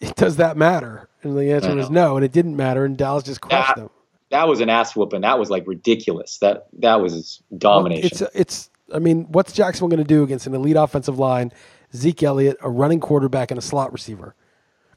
Does 0.16 0.36
that 0.36 0.56
matter? 0.56 1.08
And 1.22 1.36
the 1.36 1.52
answer 1.52 1.74
was 1.74 1.90
no, 1.90 2.16
and 2.16 2.24
it 2.24 2.30
didn't 2.32 2.56
matter. 2.56 2.84
And 2.84 2.96
Dallas 2.96 3.24
just 3.24 3.40
crushed 3.40 3.70
Yeah. 3.70 3.82
them. 3.84 3.90
that 4.30 4.46
was 4.46 4.60
an 4.60 4.68
ass 4.68 4.94
whooping. 4.94 5.22
That 5.22 5.38
was 5.38 5.50
like 5.50 5.64
ridiculous. 5.66 6.38
That 6.38 6.66
that 6.78 7.00
was 7.00 7.42
domination. 7.56 8.06
It's 8.06 8.20
it's. 8.34 8.70
I 8.94 9.00
mean, 9.00 9.26
what's 9.32 9.52
Jacksonville 9.52 9.88
going 9.88 10.02
to 10.06 10.08
do 10.08 10.22
against 10.22 10.46
an 10.46 10.54
elite 10.54 10.76
offensive 10.76 11.18
line, 11.18 11.52
Zeke 11.94 12.22
Elliott, 12.22 12.56
a 12.62 12.70
running 12.70 13.00
quarterback, 13.00 13.50
and 13.50 13.58
a 13.58 13.62
slot 13.62 13.92
receiver? 13.92 14.34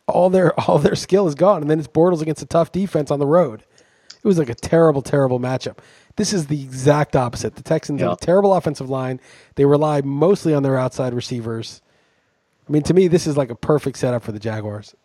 All 0.08 0.30
their 0.30 0.58
all 0.70 0.78
their 0.78 0.96
skill 0.96 1.28
is 1.28 1.34
gone, 1.36 1.62
and 1.62 1.70
then 1.72 1.80
it's 1.80 1.88
Bortles 1.88 2.22
against 2.22 2.42
a 2.44 2.46
tough 2.46 2.72
defense 2.72 3.10
on 3.10 3.18
the 3.20 3.26
road. 3.28 3.64
It 4.24 4.28
was 4.28 4.38
like 4.38 4.50
a 4.50 4.56
terrible, 4.56 5.02
terrible 5.02 5.40
matchup. 5.40 5.78
This 6.16 6.34
is 6.34 6.48
the 6.48 6.62
exact 6.62 7.16
opposite. 7.16 7.56
The 7.56 7.64
Texans 7.64 8.02
have 8.02 8.14
a 8.14 8.16
terrible 8.18 8.54
offensive 8.54 8.90
line. 8.90 9.20
They 9.56 9.66
rely 9.66 10.02
mostly 10.02 10.54
on 10.54 10.64
their 10.64 10.78
outside 10.78 11.14
receivers. 11.14 11.82
I 12.68 12.72
mean, 12.72 12.84
to 12.84 12.94
me, 12.94 13.08
this 13.08 13.28
is 13.28 13.38
like 13.38 13.50
a 13.50 13.56
perfect 13.56 13.98
setup 13.98 14.24
for 14.24 14.32
the 14.32 14.40
Jaguars. 14.40 14.96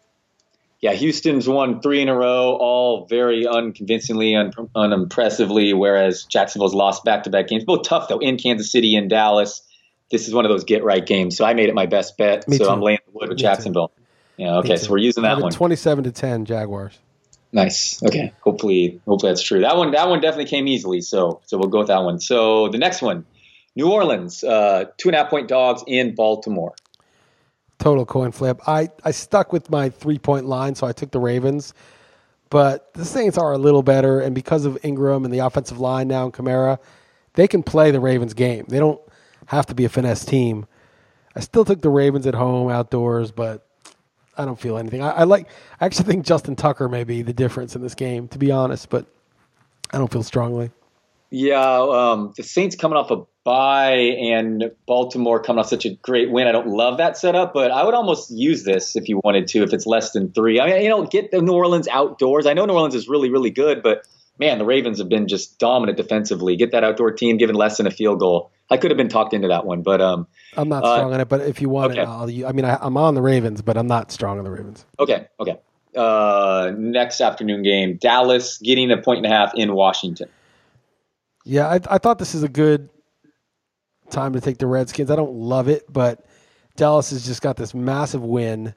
Yeah, 0.81 0.93
Houston's 0.93 1.49
won 1.49 1.81
three 1.81 2.03
in 2.03 2.09
a 2.09 2.15
row, 2.15 2.57
all 2.61 3.07
very 3.07 3.47
unconvincingly, 3.47 4.37
un- 4.37 4.53
unimpressively, 4.75 5.73
whereas 5.73 6.25
Jacksonville's 6.25 6.75
lost 6.75 7.03
back 7.03 7.25
to 7.25 7.31
back 7.31 7.49
games. 7.49 7.65
Both 7.65 7.85
tough, 7.85 8.09
though, 8.09 8.19
in 8.19 8.37
Kansas 8.37 8.71
City 8.71 8.95
and 8.95 9.09
Dallas. 9.09 9.63
This 10.11 10.29
is 10.29 10.35
one 10.35 10.45
of 10.45 10.51
those 10.51 10.65
get 10.65 10.85
right 10.85 11.05
games. 11.05 11.37
So 11.37 11.45
I 11.45 11.55
made 11.55 11.69
it 11.69 11.75
my 11.75 11.87
best 11.87 12.17
bet. 12.19 12.47
Me 12.47 12.59
so 12.59 12.65
too. 12.65 12.71
I'm 12.71 12.81
laying 12.81 12.99
the 13.07 13.13
wood 13.13 13.31
with 13.31 13.39
Me 13.39 13.43
Jacksonville. 13.43 13.91
Yeah, 14.37 14.59
okay, 14.59 14.77
so 14.77 14.91
we're 14.91 14.99
using 14.99 15.23
that 15.23 15.41
one. 15.41 15.51
Twenty-seven 15.51 16.05
to 16.05 16.13
ten 16.13 16.45
Jaguars. 16.45 16.99
Nice. 17.53 18.03
Okay. 18.03 18.33
Hopefully, 18.41 19.01
hopefully 19.07 19.33
that's 19.33 19.43
true. 19.43 19.61
That 19.61 19.77
one, 19.77 19.93
that 19.93 20.09
one 20.09 20.21
definitely 20.21 20.51
came 20.51 20.69
easily. 20.69 21.01
So, 21.01 21.41
so 21.47 21.59
we'll 21.59 21.69
go 21.69 21.79
with 21.79 21.89
that 21.89 22.03
one. 22.03 22.21
So 22.21 22.69
the 22.69 22.79
next 22.79 23.03
one, 23.03 23.25
New 23.75 23.91
Orleans, 23.91 24.43
uh, 24.45 24.87
two 24.97 25.09
and 25.09 25.17
a 25.17 25.19
half 25.19 25.31
point 25.31 25.49
dogs 25.49 25.83
in 25.87 26.15
Baltimore. 26.15 26.75
Total 27.79 28.07
coin 28.07 28.33
flip. 28.33 28.61
I, 28.67 28.89
I 29.05 29.11
stuck 29.11 29.53
with 29.53 29.71
my 29.71 29.91
three 29.91 30.19
point 30.19 30.47
line, 30.47 30.75
so 30.75 30.87
I 30.87 30.93
took 30.93 31.11
the 31.11 31.21
Ravens. 31.21 31.75
But 32.49 32.93
the 32.95 33.05
Saints 33.05 33.37
are 33.39 33.53
a 33.53 33.59
little 33.59 33.83
better, 33.83 34.21
and 34.21 34.35
because 34.35 34.65
of 34.65 34.79
Ingram 34.83 35.25
and 35.25 35.35
the 35.35 35.41
offensive 35.41 35.81
line 35.81 36.09
now 36.09 36.25
and 36.25 36.33
Kamara, 36.33 36.79
they 37.35 37.49
can 37.49 37.63
play 37.63 37.91
the 37.91 38.01
Ravens 38.01 38.35
game. 38.35 38.67
They 38.69 38.79
don't 38.79 39.01
have 39.47 39.67
to 39.67 39.75
be 39.75 39.85
a 39.85 39.89
finesse 39.89 40.25
team. 40.25 40.67
I 41.35 41.41
still 41.41 41.65
took 41.65 41.83
the 41.83 41.91
Ravens 41.91 42.27
at 42.27 42.35
home, 42.35 42.71
outdoors, 42.71 43.31
but 43.31 43.67
I 44.37 44.45
don't 44.45 44.59
feel 44.59 44.79
anything. 44.79 45.03
I, 45.03 45.11
I 45.11 45.25
like. 45.25 45.49
I 45.81 45.87
actually 45.87 46.07
think 46.07 46.25
Justin 46.25 46.57
Tucker 46.57 46.89
may 46.89 47.05
be 47.05 47.23
the 47.23 47.33
difference 47.33 47.75
in 47.75 47.83
this 47.83 47.95
game, 47.95 48.29
to 48.29 48.39
be 48.39 48.51
honest, 48.51 48.91
but 48.91 49.07
I 49.93 49.99
don't 49.99 50.13
feel 50.13 50.23
strongly. 50.23 50.71
Yeah, 51.31 51.81
um, 51.81 52.33
the 52.37 52.43
Saints 52.43 52.77
coming 52.77 52.97
off 52.97 53.11
a 53.11 53.23
bye 53.45 53.95
and 53.95 54.71
Baltimore 54.87 55.43
coming 55.43 55.61
off 55.61 55.69
such 55.69 55.85
a 55.85 55.91
great 55.95 56.31
win. 56.31 56.47
I 56.47 56.53
don't 56.53 56.69
love 56.69 56.99
that 56.99 57.17
setup, 57.17 57.53
but 57.53 57.71
I 57.71 57.85
would 57.85 57.95
almost 57.95 58.31
use 58.31 58.65
this 58.65 58.97
if 58.97 59.09
you 59.09 59.21
wanted 59.23 59.49
to, 59.49 59.63
if 59.63 59.73
it's 59.73 59.87
less 59.87 60.13
than 60.13 60.33
three. 60.33 60.61
I 60.61 60.67
mean, 60.67 60.83
you 60.83 60.89
know, 60.89 61.07
get 61.07 61.31
the 61.31 61.41
New 61.41 61.53
Orleans 61.53 61.89
outdoors. 61.89 62.47
I 62.47 62.55
know 62.55 62.65
New 62.65 62.75
Orleans 62.75 62.95
is 62.95 63.09
really, 63.09 63.31
really 63.31 63.51
good, 63.51 63.83
but 63.83 64.07
man, 64.39 64.59
the 64.59 64.65
Ravens 64.65 64.99
have 64.99 65.09
been 65.09 65.29
just 65.29 65.59
dominant 65.59 65.97
defensively. 65.97 66.57
Get 66.57 66.73
that 66.73 66.85
outdoor 66.85 67.13
team 67.13 67.39
given 67.39 67.57
less 67.57 67.77
than 67.77 67.87
a 67.87 67.91
field 67.91 68.21
goal. 68.21 68.51
I 68.71 68.77
could 68.77 68.91
have 68.91 68.99
been 68.99 69.09
talked 69.09 69.33
into 69.33 69.49
that 69.49 69.65
one, 69.65 69.83
but 69.83 70.01
um, 70.01 70.27
I'm 70.57 70.69
not 70.69 70.83
Uh, 70.85 70.97
strong 70.97 71.15
on 71.15 71.21
it, 71.21 71.29
but 71.29 71.41
if 71.43 71.61
you 71.61 71.69
want 71.69 71.93
okay. 71.93 72.03
it, 72.03 72.09
I'll, 72.09 72.47
I 72.47 72.53
mean, 72.53 72.65
I, 72.65 72.79
I'm 72.81 72.97
on 72.97 73.15
the 73.15 73.23
Ravens, 73.23 73.63
but 73.63 73.77
I'm 73.77 73.87
not 73.87 74.11
strong 74.11 74.39
on 74.39 74.45
the 74.45 74.51
Ravens. 74.51 74.85
okay, 74.99 75.29
okay. 75.39 75.59
Uh, 75.97 76.73
next 76.77 77.21
afternoon 77.21 77.63
game, 77.63 77.97
Dallas 77.97 78.59
getting 78.59 78.91
a 78.91 78.99
point 78.99 79.19
and 79.25 79.27
a 79.27 79.31
half 79.31 79.55
in 79.55 79.73
Washington. 79.75 80.29
Yeah, 81.45 81.69
I, 81.69 81.81
I 81.89 81.99
thought 81.99 82.19
this 82.19 82.35
is 82.35 82.43
a 82.43 82.49
good 82.49 82.91
time 84.11 84.33
to 84.35 84.41
take 84.41 84.59
the 84.59 84.67
Redskins. 84.67 85.11
I 85.11 85.17
don't 85.17 85.33
love 85.33 85.69
it, 85.69 85.91
but 85.91 86.27
Dallas 86.77 87.11
has 87.11 87.25
just 87.25 87.41
got 87.41 87.57
this 87.57 87.73
massive 87.73 88.23
win 88.23 88.75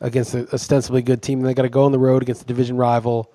against 0.00 0.34
an 0.34 0.46
ostensibly 0.52 1.02
good 1.02 1.22
team. 1.22 1.40
They 1.40 1.54
got 1.54 1.62
to 1.62 1.68
go 1.68 1.84
on 1.84 1.92
the 1.92 1.98
road 1.98 2.22
against 2.22 2.42
a 2.42 2.46
division 2.46 2.76
rival, 2.76 3.32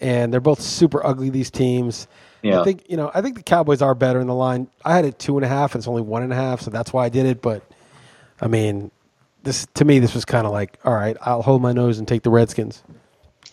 and 0.00 0.32
they're 0.32 0.40
both 0.40 0.60
super 0.60 1.04
ugly. 1.04 1.30
These 1.30 1.50
teams. 1.50 2.06
Yeah. 2.42 2.60
I 2.60 2.64
think 2.64 2.84
you 2.88 2.96
know. 2.96 3.10
I 3.14 3.22
think 3.22 3.36
the 3.36 3.42
Cowboys 3.42 3.82
are 3.82 3.94
better 3.94 4.20
in 4.20 4.26
the 4.26 4.34
line. 4.34 4.68
I 4.84 4.94
had 4.94 5.04
it 5.04 5.18
two 5.18 5.36
and 5.36 5.44
a 5.44 5.48
half, 5.48 5.74
and 5.74 5.80
it's 5.80 5.88
only 5.88 6.02
one 6.02 6.22
and 6.22 6.32
a 6.32 6.36
half, 6.36 6.60
so 6.60 6.70
that's 6.70 6.92
why 6.92 7.04
I 7.04 7.08
did 7.08 7.26
it. 7.26 7.40
But 7.40 7.62
I 8.40 8.48
mean, 8.48 8.90
this 9.42 9.66
to 9.74 9.84
me, 9.84 10.00
this 10.00 10.14
was 10.14 10.24
kind 10.24 10.46
of 10.46 10.52
like, 10.52 10.78
all 10.84 10.94
right, 10.94 11.16
I'll 11.20 11.42
hold 11.42 11.62
my 11.62 11.72
nose 11.72 11.98
and 11.98 12.06
take 12.06 12.22
the 12.22 12.30
Redskins. 12.30 12.82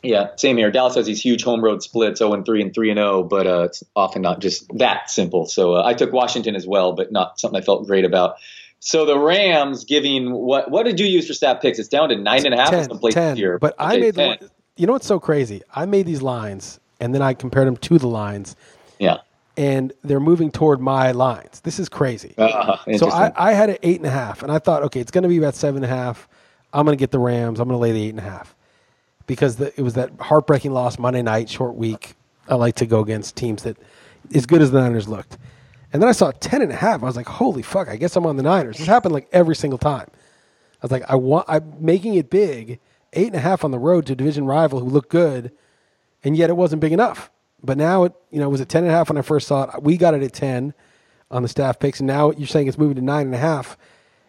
Yeah, 0.01 0.29
same 0.37 0.57
here. 0.57 0.71
Dallas 0.71 0.95
has 0.95 1.05
these 1.05 1.21
huge 1.21 1.43
home 1.43 1.63
road 1.63 1.83
splits, 1.83 2.19
0 2.19 2.33
and 2.33 2.45
3 2.45 2.61
and 2.61 2.73
3 2.73 2.91
and 2.91 2.97
0, 2.97 3.23
but 3.23 3.47
uh, 3.47 3.63
it's 3.63 3.83
often 3.95 4.21
not 4.21 4.39
just 4.39 4.65
that 4.77 5.09
simple. 5.09 5.45
So 5.45 5.75
uh, 5.75 5.83
I 5.85 5.93
took 5.93 6.13
Washington 6.13 6.55
as 6.55 6.65
well, 6.65 6.93
but 6.93 7.11
not 7.11 7.39
something 7.39 7.59
I 7.59 7.63
felt 7.63 7.85
great 7.85 8.05
about. 8.05 8.35
So 8.79 9.05
the 9.05 9.19
Rams 9.19 9.83
giving 9.83 10.31
what? 10.31 10.71
What 10.71 10.85
did 10.85 10.99
you 10.99 11.05
use 11.05 11.27
for 11.27 11.33
stat 11.33 11.61
picks? 11.61 11.79
It's 11.79 11.89
down 11.89 12.09
to 12.09 12.15
nine 12.15 12.45
and 12.45 12.53
a 12.53 12.57
half 12.57 12.69
10, 12.69 12.87
some 12.89 12.99
places 12.99 13.15
10. 13.15 13.35
here. 13.35 13.59
But 13.59 13.75
I 13.77 13.97
made 13.97 14.15
10. 14.15 14.37
the. 14.39 14.51
You 14.77 14.87
know 14.87 14.93
what's 14.93 15.07
so 15.07 15.19
crazy? 15.19 15.61
I 15.75 15.85
made 15.85 16.05
these 16.05 16.21
lines, 16.21 16.79
and 17.01 17.13
then 17.13 17.21
I 17.21 17.33
compared 17.33 17.67
them 17.67 17.75
to 17.75 17.97
the 17.97 18.07
lines, 18.07 18.55
yeah. 18.99 19.17
and 19.57 19.91
they're 20.03 20.19
moving 20.19 20.51
toward 20.51 20.79
my 20.79 21.11
lines. 21.11 21.61
This 21.61 21.79
is 21.79 21.89
crazy. 21.89 22.35
Uh, 22.37 22.77
so. 22.97 23.09
I, 23.09 23.31
I 23.35 23.53
had 23.53 23.69
it 23.69 23.79
eight 23.81 23.97
and 23.97 24.05
a 24.05 24.11
half, 24.11 24.43
and 24.43 24.51
I 24.51 24.59
thought, 24.59 24.83
okay, 24.83 24.99
it's 24.99 25.11
going 25.11 25.23
to 25.23 25.29
be 25.29 25.37
about 25.37 25.55
seven 25.55 25.83
and 25.83 25.91
a 25.91 25.95
half. 25.95 26.27
I'm 26.71 26.85
going 26.85 26.95
to 26.97 27.01
get 27.01 27.11
the 27.11 27.19
Rams. 27.19 27.59
I'm 27.59 27.67
going 27.67 27.77
to 27.77 27.81
lay 27.81 27.91
the 27.91 28.03
eight 28.03 28.11
and 28.11 28.19
a 28.19 28.23
half 28.23 28.55
because 29.25 29.55
the, 29.55 29.67
it 29.79 29.83
was 29.83 29.93
that 29.93 30.11
heartbreaking 30.19 30.71
loss 30.71 30.99
Monday 30.99 31.21
night, 31.21 31.49
short 31.49 31.75
week. 31.75 32.15
I 32.47 32.55
like 32.55 32.75
to 32.75 32.85
go 32.85 32.99
against 32.99 33.35
teams 33.35 33.63
that, 33.63 33.77
as 34.33 34.45
good 34.45 34.61
as 34.61 34.71
the 34.71 34.81
Niners 34.81 35.07
looked. 35.07 35.37
And 35.91 36.01
then 36.01 36.09
I 36.09 36.13
saw 36.13 36.31
10 36.31 36.61
and 36.61 36.71
a 36.71 36.75
half. 36.75 37.01
I 37.01 37.05
was 37.05 37.15
like, 37.15 37.27
holy 37.27 37.61
fuck, 37.61 37.87
I 37.87 37.95
guess 37.95 38.15
I'm 38.15 38.25
on 38.25 38.37
the 38.37 38.43
Niners. 38.43 38.77
This 38.77 38.87
happened 38.87 39.13
like 39.13 39.27
every 39.31 39.55
single 39.55 39.79
time. 39.79 40.07
I 40.81 40.85
was 40.85 40.91
like, 40.91 41.03
I 41.09 41.15
want, 41.15 41.45
I'm 41.47 41.73
making 41.79 42.15
it 42.15 42.29
big, 42.29 42.79
eight 43.13 43.27
and 43.27 43.35
a 43.35 43.39
half 43.39 43.63
on 43.63 43.71
the 43.71 43.79
road 43.79 44.05
to 44.07 44.13
a 44.13 44.15
division 44.15 44.45
rival 44.45 44.79
who 44.79 44.85
looked 44.85 45.09
good, 45.09 45.51
and 46.23 46.37
yet 46.37 46.49
it 46.49 46.57
wasn't 46.57 46.81
big 46.81 46.91
enough. 46.93 47.29
But 47.63 47.77
now 47.77 48.05
it, 48.05 48.13
you 48.31 48.39
know, 48.39 48.49
was 48.49 48.61
at 48.61 48.69
10 48.69 48.83
and 48.83 48.91
a 48.91 48.95
half 48.95 49.09
when 49.09 49.17
I 49.17 49.21
first 49.21 49.47
saw 49.47 49.63
it. 49.63 49.83
We 49.83 49.97
got 49.97 50.13
it 50.13 50.23
at 50.23 50.33
10 50.33 50.73
on 51.31 51.43
the 51.43 51.49
staff 51.49 51.79
picks, 51.79 51.99
and 51.99 52.07
now 52.07 52.31
you're 52.31 52.47
saying 52.47 52.67
it's 52.67 52.77
moving 52.77 52.95
to 52.95 53.01
nine 53.01 53.25
and 53.27 53.35
a 53.35 53.39
half. 53.39 53.77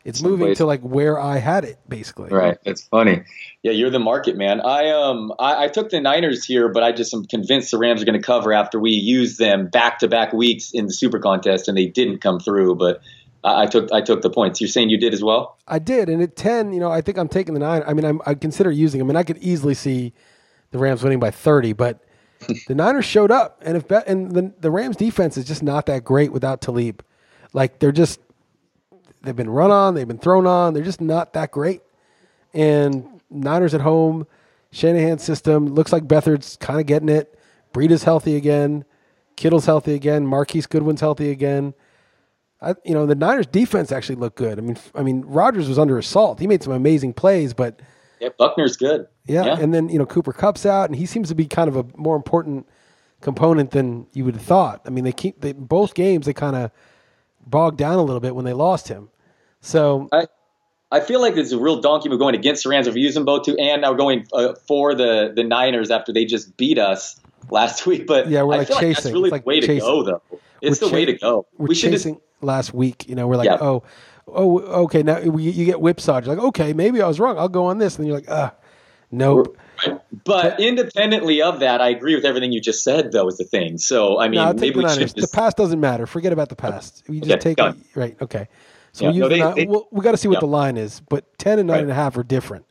It's 0.05 0.23
moving 0.23 0.49
ways- 0.49 0.59
to 0.59 0.67
like 0.67 0.81
where 0.81 1.21
I 1.21 1.39
had 1.39 1.65
it, 1.65 1.79
basically. 1.89 2.31
Right. 2.31 2.57
It's 2.65 2.83
funny. 2.83 3.23
Yeah, 3.63 3.73
you're 3.73 3.91
the 3.91 3.99
market 3.99 4.37
man. 4.37 4.61
I 4.63 4.89
um 4.91 5.33
I, 5.39 5.65
I 5.65 5.69
took 5.69 5.91
the 5.91 6.01
Niners 6.01 6.45
here, 6.45 6.69
but 6.71 6.83
I 6.83 6.93
just 6.93 7.13
am 7.13 7.27
convinced 7.27 7.71
the 7.71 7.79
Rams 7.79 8.01
are 8.01 8.07
going 8.07 8.19
to 8.19 8.25
cover 8.27 8.53
after 8.53 8.81
we 8.81 8.93
used 8.93 9.39
them 9.39 9.69
back 9.69 9.99
to 9.99 10.09
back 10.09 10.33
weeks 10.33 10.71
in 10.73 10.87
the 10.87 10.93
Super 10.93 11.19
Contest, 11.19 11.69
and 11.69 11.77
they 11.77 11.87
didn't 11.87 12.19
come 12.19 12.41
through. 12.41 12.77
But 12.77 13.03
I, 13.45 13.63
I 13.63 13.67
took 13.67 13.93
I 13.93 14.01
took 14.01 14.23
the 14.23 14.31
points. 14.31 14.59
You're 14.59 14.69
saying 14.69 14.89
you 14.89 14.99
did 14.99 15.13
as 15.13 15.23
well? 15.23 15.59
I 15.69 15.79
did, 15.79 16.09
and 16.09 16.23
at 16.23 16.35
ten, 16.35 16.73
you 16.73 16.81
know, 16.81 16.91
I 16.91 17.03
think 17.03 17.19
I'm 17.19 17.29
taking 17.29 17.53
the 17.53 17.61
nine. 17.61 17.83
I 17.87 17.93
mean, 17.93 18.07
I'm, 18.07 18.23
I 18.25 18.35
consider 18.35 18.71
using 18.71 18.99
them, 19.01 19.11
and 19.11 19.19
I 19.19 19.23
could 19.23 19.39
easily 19.39 19.75
see 19.75 20.15
the 20.71 20.79
Rams 20.79 21.03
winning 21.03 21.21
by 21.21 21.31
thirty, 21.31 21.75
but 21.75 22.03
the 22.67 22.75
Niners 22.75 23.05
showed 23.05 23.31
up, 23.31 23.61
and 23.65 23.77
if 23.77 23.91
and 24.07 24.33
the 24.33 24.53
the 24.61 24.71
Rams 24.71 24.97
defense 24.97 25.37
is 25.37 25.45
just 25.45 25.63
not 25.63 25.87
that 25.87 26.05
great 26.05 26.33
without 26.33 26.61
Talib. 26.61 27.05
Like 27.53 27.79
they're 27.79 27.93
just 27.93 28.21
they've 29.23 29.37
been 29.37 29.51
run 29.51 29.71
on, 29.71 29.95
they've 29.95 30.09
been 30.09 30.19
thrown 30.19 30.47
on, 30.47 30.75
they're 30.75 30.83
just 30.83 31.01
not 31.01 31.33
that 31.35 31.51
great. 31.51 31.83
And 32.55 33.21
Niners 33.31 33.75
at 33.75 33.81
home, 33.81 34.27
Shanahan's 34.73 35.23
system 35.23 35.67
looks 35.67 35.93
like 35.93 36.09
Beathard's 36.09 36.57
kind 36.57 36.81
of 36.81 36.87
getting 36.87 37.09
it. 37.09 37.39
Breida's 37.73 38.05
healthy 38.05 38.37
again, 38.37 38.85
Kittle's 39.37 39.67
healthy 39.67 39.95
again, 39.95 40.27
Marquise 40.27 40.67
Goodwin's 40.67 41.01
healthy 41.01 41.31
again. 41.31 41.75
I, 42.63 42.75
you 42.85 42.93
know, 42.93 43.07
the 43.07 43.15
Niners 43.15 43.47
defense 43.47 43.91
actually 43.91 44.17
looked 44.17 44.37
good. 44.37 44.59
I 44.59 44.63
mean, 44.63 44.77
I 44.95 45.03
mean, 45.03 45.23
Rodgers 45.23 45.69
was 45.69 45.79
under 45.79 45.97
assault. 45.97 46.41
He 46.41 46.47
made 46.47 46.63
some 46.63 46.73
amazing 46.73 47.15
plays, 47.15 47.55
but 47.55 47.81
Yeah, 48.21 48.29
Buckner's 48.39 48.77
good. 48.77 49.07
yeah, 49.27 49.57
and 49.59 49.73
then 49.73 49.89
you 49.89 49.99
know 49.99 50.07
Cooper 50.07 50.33
Kupp's 50.33 50.67
out, 50.67 50.89
and 50.91 50.97
he 50.97 51.07
seems 51.07 51.29
to 51.29 51.35
be 51.35 51.47
kind 51.47 51.69
of 51.69 51.77
a 51.77 51.87
more 51.97 52.17
important 52.17 52.69
component 53.21 53.71
than 53.71 54.07
you 54.13 54.25
would 54.25 54.35
have 54.35 54.45
thought. 54.45 54.81
I 54.87 54.91
mean, 54.91 55.05
they 55.05 55.13
keep 55.13 55.41
they, 55.41 55.53
both 55.53 55.95
games 55.95 56.27
they 56.27 56.33
kind 56.33 56.57
of 56.57 56.71
bogged 57.47 57.79
down 57.79 57.99
a 57.99 58.03
little 58.03 58.21
bit 58.21 58.35
when 58.35 58.45
they 58.45 58.53
lost 58.53 58.89
him. 58.89 59.09
So 59.61 60.09
I, 60.13 60.27
I 60.91 61.01
feel 61.01 61.21
like 61.21 61.37
it's 61.37 61.53
a 61.53 61.59
real 61.59 61.81
donkey 61.81 62.09
move 62.09 62.19
going 62.19 62.35
against 62.35 62.65
the 62.65 62.71
Rams 62.71 62.87
if 62.87 62.95
we 62.95 63.01
use 63.01 63.15
them 63.15 63.25
both 63.25 63.45
too, 63.45 63.57
and 63.59 63.83
now 63.83 63.93
going 63.95 64.27
uh, 64.33 64.55
for 64.67 64.95
the 64.95 65.33
the 65.35 65.45
Niners 65.45 65.91
after 65.91 66.13
they 66.13 66.25
just 66.25 66.57
beat 66.57 66.79
us 66.79 67.19
last 67.51 67.87
week. 67.87 68.07
But 68.07 68.29
Yeah, 68.29 68.43
we're 68.43 68.55
I 68.55 68.59
like 68.59 68.69
feel 68.69 68.77
like 68.77 68.97
that's 68.97 69.07
really 69.07 69.29
It's 69.29 69.33
like 69.33 69.43
the 69.45 69.49
way 69.49 69.61
chasing. 69.61 69.75
to 69.77 69.81
go, 69.81 70.03
though. 70.03 70.23
It's 70.63 70.81
We're 70.81 70.89
the 70.89 70.95
way 70.95 71.05
to 71.07 71.13
go. 71.15 71.47
we're 71.57 71.69
We 71.69 71.75
just 71.75 71.85
chasing 71.85 72.21
last 72.43 72.75
week. 72.75 73.09
You 73.09 73.15
know, 73.15 73.27
we're 73.27 73.37
like, 73.37 73.47
Yeah. 73.47 73.59
oh, 73.61 73.83
oh, 74.35 74.59
okay. 74.85 75.03
Now 75.03 75.21
we, 75.21 75.45
you 75.51 75.65
get 75.65 75.81
whipsawed. 75.81 76.27
You're 76.27 76.35
like, 76.37 76.45
okay, 76.47 76.73
maybe 76.73 77.01
I 77.03 77.09
was 77.09 77.19
wrong. 77.21 77.39
I'll 77.39 77.49
go 77.49 77.67
on 77.67 77.79
this. 77.79 77.99
And 77.99 78.07
you're 78.07 78.17
like, 78.17 78.29
uh, 78.31 78.51
nope. 79.11 79.57
But 80.25 80.61
independently 80.61 81.41
of 81.41 81.61
that, 81.61 81.81
I 81.81 81.89
agree 81.89 82.15
with 82.15 82.25
everything 82.25 82.53
you 82.53 82.61
just 82.61 82.85
said, 82.85 83.13
though, 83.13 83.27
is 83.29 83.39
the 83.39 83.45
thing. 83.45 83.79
So, 83.79 84.21
I 84.21 84.29
mean, 84.29 84.41
No, 84.41 84.53
maybe 84.53 84.71
the 84.81 84.87
we 84.87 84.89
should 84.89 85.09
The 85.17 85.29
past 85.33 85.57
doesn't 85.57 85.81
matter. 85.81 86.07
Forget 86.07 86.33
about 86.33 86.49
the 86.51 86.57
past. 86.57 87.03
We 87.09 87.21
just 87.21 87.31
Okay, 87.33 87.41
take 87.41 87.57
done. 87.57 87.81
it. 87.95 87.99
Right. 87.99 88.17
Okay. 88.21 88.49
So 88.93 89.05
Yeah, 89.07 89.11
we 89.13 89.19
no, 89.19 89.29
they- 89.29 89.39
nine- 89.39 89.55
they- 89.55 89.67
well, 89.67 89.89
we 89.91 90.03
got 90.03 90.11
to 90.13 90.17
see 90.19 90.29
what 90.29 90.35
yeah. 90.35 90.41
the 90.41 90.47
line 90.47 90.77
is, 90.77 91.01
but 91.09 91.25
ten 91.39 91.59
and 91.59 91.67
nine 91.69 91.77
Right. 91.77 91.83
and 91.85 91.91
a 91.93 91.95
half 91.95 92.17
are 92.19 92.23
different. 92.23 92.67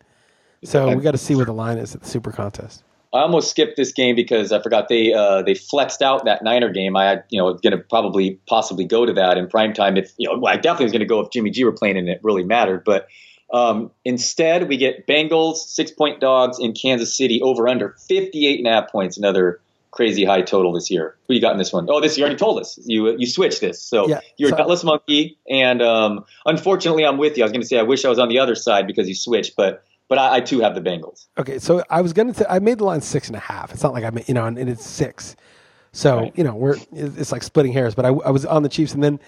So 0.63 0.93
we 0.95 1.01
got 1.01 1.11
to 1.11 1.17
see 1.17 1.33
what 1.35 1.45
the 1.47 1.53
line 1.65 1.77
is 1.77 1.95
at 1.95 2.01
the 2.01 2.07
Super 2.07 2.31
Contest. 2.31 2.83
I 3.11 3.21
almost 3.21 3.49
skipped 3.49 3.75
this 3.75 3.91
game 3.91 4.15
because 4.15 4.51
I 4.51 4.61
forgot 4.61 4.87
they 4.87 5.13
uh, 5.13 5.41
they 5.41 5.55
flexed 5.55 6.01
out 6.01 6.25
that 6.25 6.43
Niner 6.43 6.71
game. 6.71 6.95
I 6.95 7.23
you 7.29 7.39
know 7.39 7.53
going 7.55 7.71
to 7.71 7.79
probably 7.79 8.39
possibly 8.47 8.85
go 8.85 9.05
to 9.05 9.13
that 9.13 9.37
in 9.37 9.47
prime 9.47 9.73
time. 9.73 9.97
If 9.97 10.13
you 10.17 10.29
know, 10.29 10.37
well, 10.37 10.53
I 10.53 10.57
definitely 10.57 10.85
was 10.85 10.91
going 10.91 10.99
to 11.01 11.07
go 11.07 11.19
if 11.21 11.31
Jimmy 11.31 11.49
G 11.49 11.63
were 11.63 11.71
playing 11.71 11.97
and 11.97 12.07
it 12.07 12.19
really 12.23 12.43
mattered. 12.43 12.83
But 12.83 13.07
um, 13.51 13.91
instead, 14.05 14.67
we 14.67 14.77
get 14.77 15.07
Bengals 15.07 15.57
six 15.57 15.89
point 15.89 16.19
dogs 16.19 16.59
in 16.59 16.73
Kansas 16.73 17.17
City 17.17 17.41
over 17.41 17.67
under 17.67 17.95
58 18.07 18.59
and 18.59 18.67
a 18.67 18.71
half 18.71 18.91
points. 18.91 19.17
Another 19.17 19.59
crazy 19.91 20.23
high 20.23 20.43
total 20.43 20.73
this 20.73 20.91
year. 20.91 21.17
Who 21.27 21.33
you 21.33 21.41
got 21.41 21.53
in 21.53 21.57
this 21.57 21.73
one? 21.73 21.87
Oh, 21.89 21.99
this 21.99 22.15
you 22.15 22.23
already 22.23 22.37
told 22.37 22.59
us. 22.59 22.77
You 22.83 23.15
you 23.17 23.25
switched 23.25 23.59
this. 23.59 23.81
So 23.81 24.07
Yeah, 24.07 24.19
you're 24.37 24.53
a 24.53 24.57
gutless 24.57 24.83
monkey. 24.83 25.39
And 25.49 25.81
um, 25.81 26.25
unfortunately, 26.45 27.05
I'm 27.05 27.17
with 27.17 27.37
you. 27.37 27.43
I 27.43 27.45
was 27.45 27.51
going 27.51 27.61
to 27.61 27.67
say 27.67 27.79
I 27.79 27.83
wish 27.83 28.05
I 28.05 28.09
was 28.09 28.19
on 28.19 28.29
the 28.29 28.37
other 28.37 28.53
side 28.53 28.85
because 28.85 29.09
you 29.09 29.15
switched, 29.15 29.55
but 29.55 29.83
but 30.09 30.17
I, 30.17 30.37
I 30.37 30.39
too 30.41 30.59
have 30.59 30.75
the 30.75 30.81
Bengals. 30.81 31.27
Okay, 31.37 31.59
so 31.59 31.83
I 31.89 32.01
was 32.01 32.11
gonna. 32.11 32.33
T- 32.33 32.43
I 32.49 32.59
made 32.59 32.79
the 32.79 32.83
line 32.83 32.99
six 33.01 33.27
and 33.27 33.35
a 33.37 33.39
half. 33.39 33.71
It's 33.73 33.83
not 33.83 33.93
like 33.93 34.03
I 34.03 34.09
made, 34.09 34.27
you 34.27 34.33
know, 34.33 34.45
and, 34.45 34.57
and 34.57 34.69
it's 34.69 34.85
six. 34.85 35.35
So 35.93 36.17
Right. 36.17 36.33
you 36.37 36.43
know, 36.43 36.53
we're 36.55 36.75
it's 36.91 37.31
like 37.31 37.43
splitting 37.43 37.71
hairs. 37.71 37.95
But 37.95 38.05
I, 38.05 38.09
I 38.09 38.31
was 38.31 38.45
on 38.45 38.63
the 38.63 38.69
Chiefs, 38.69 38.93
and 38.93 39.03
then 39.03 39.19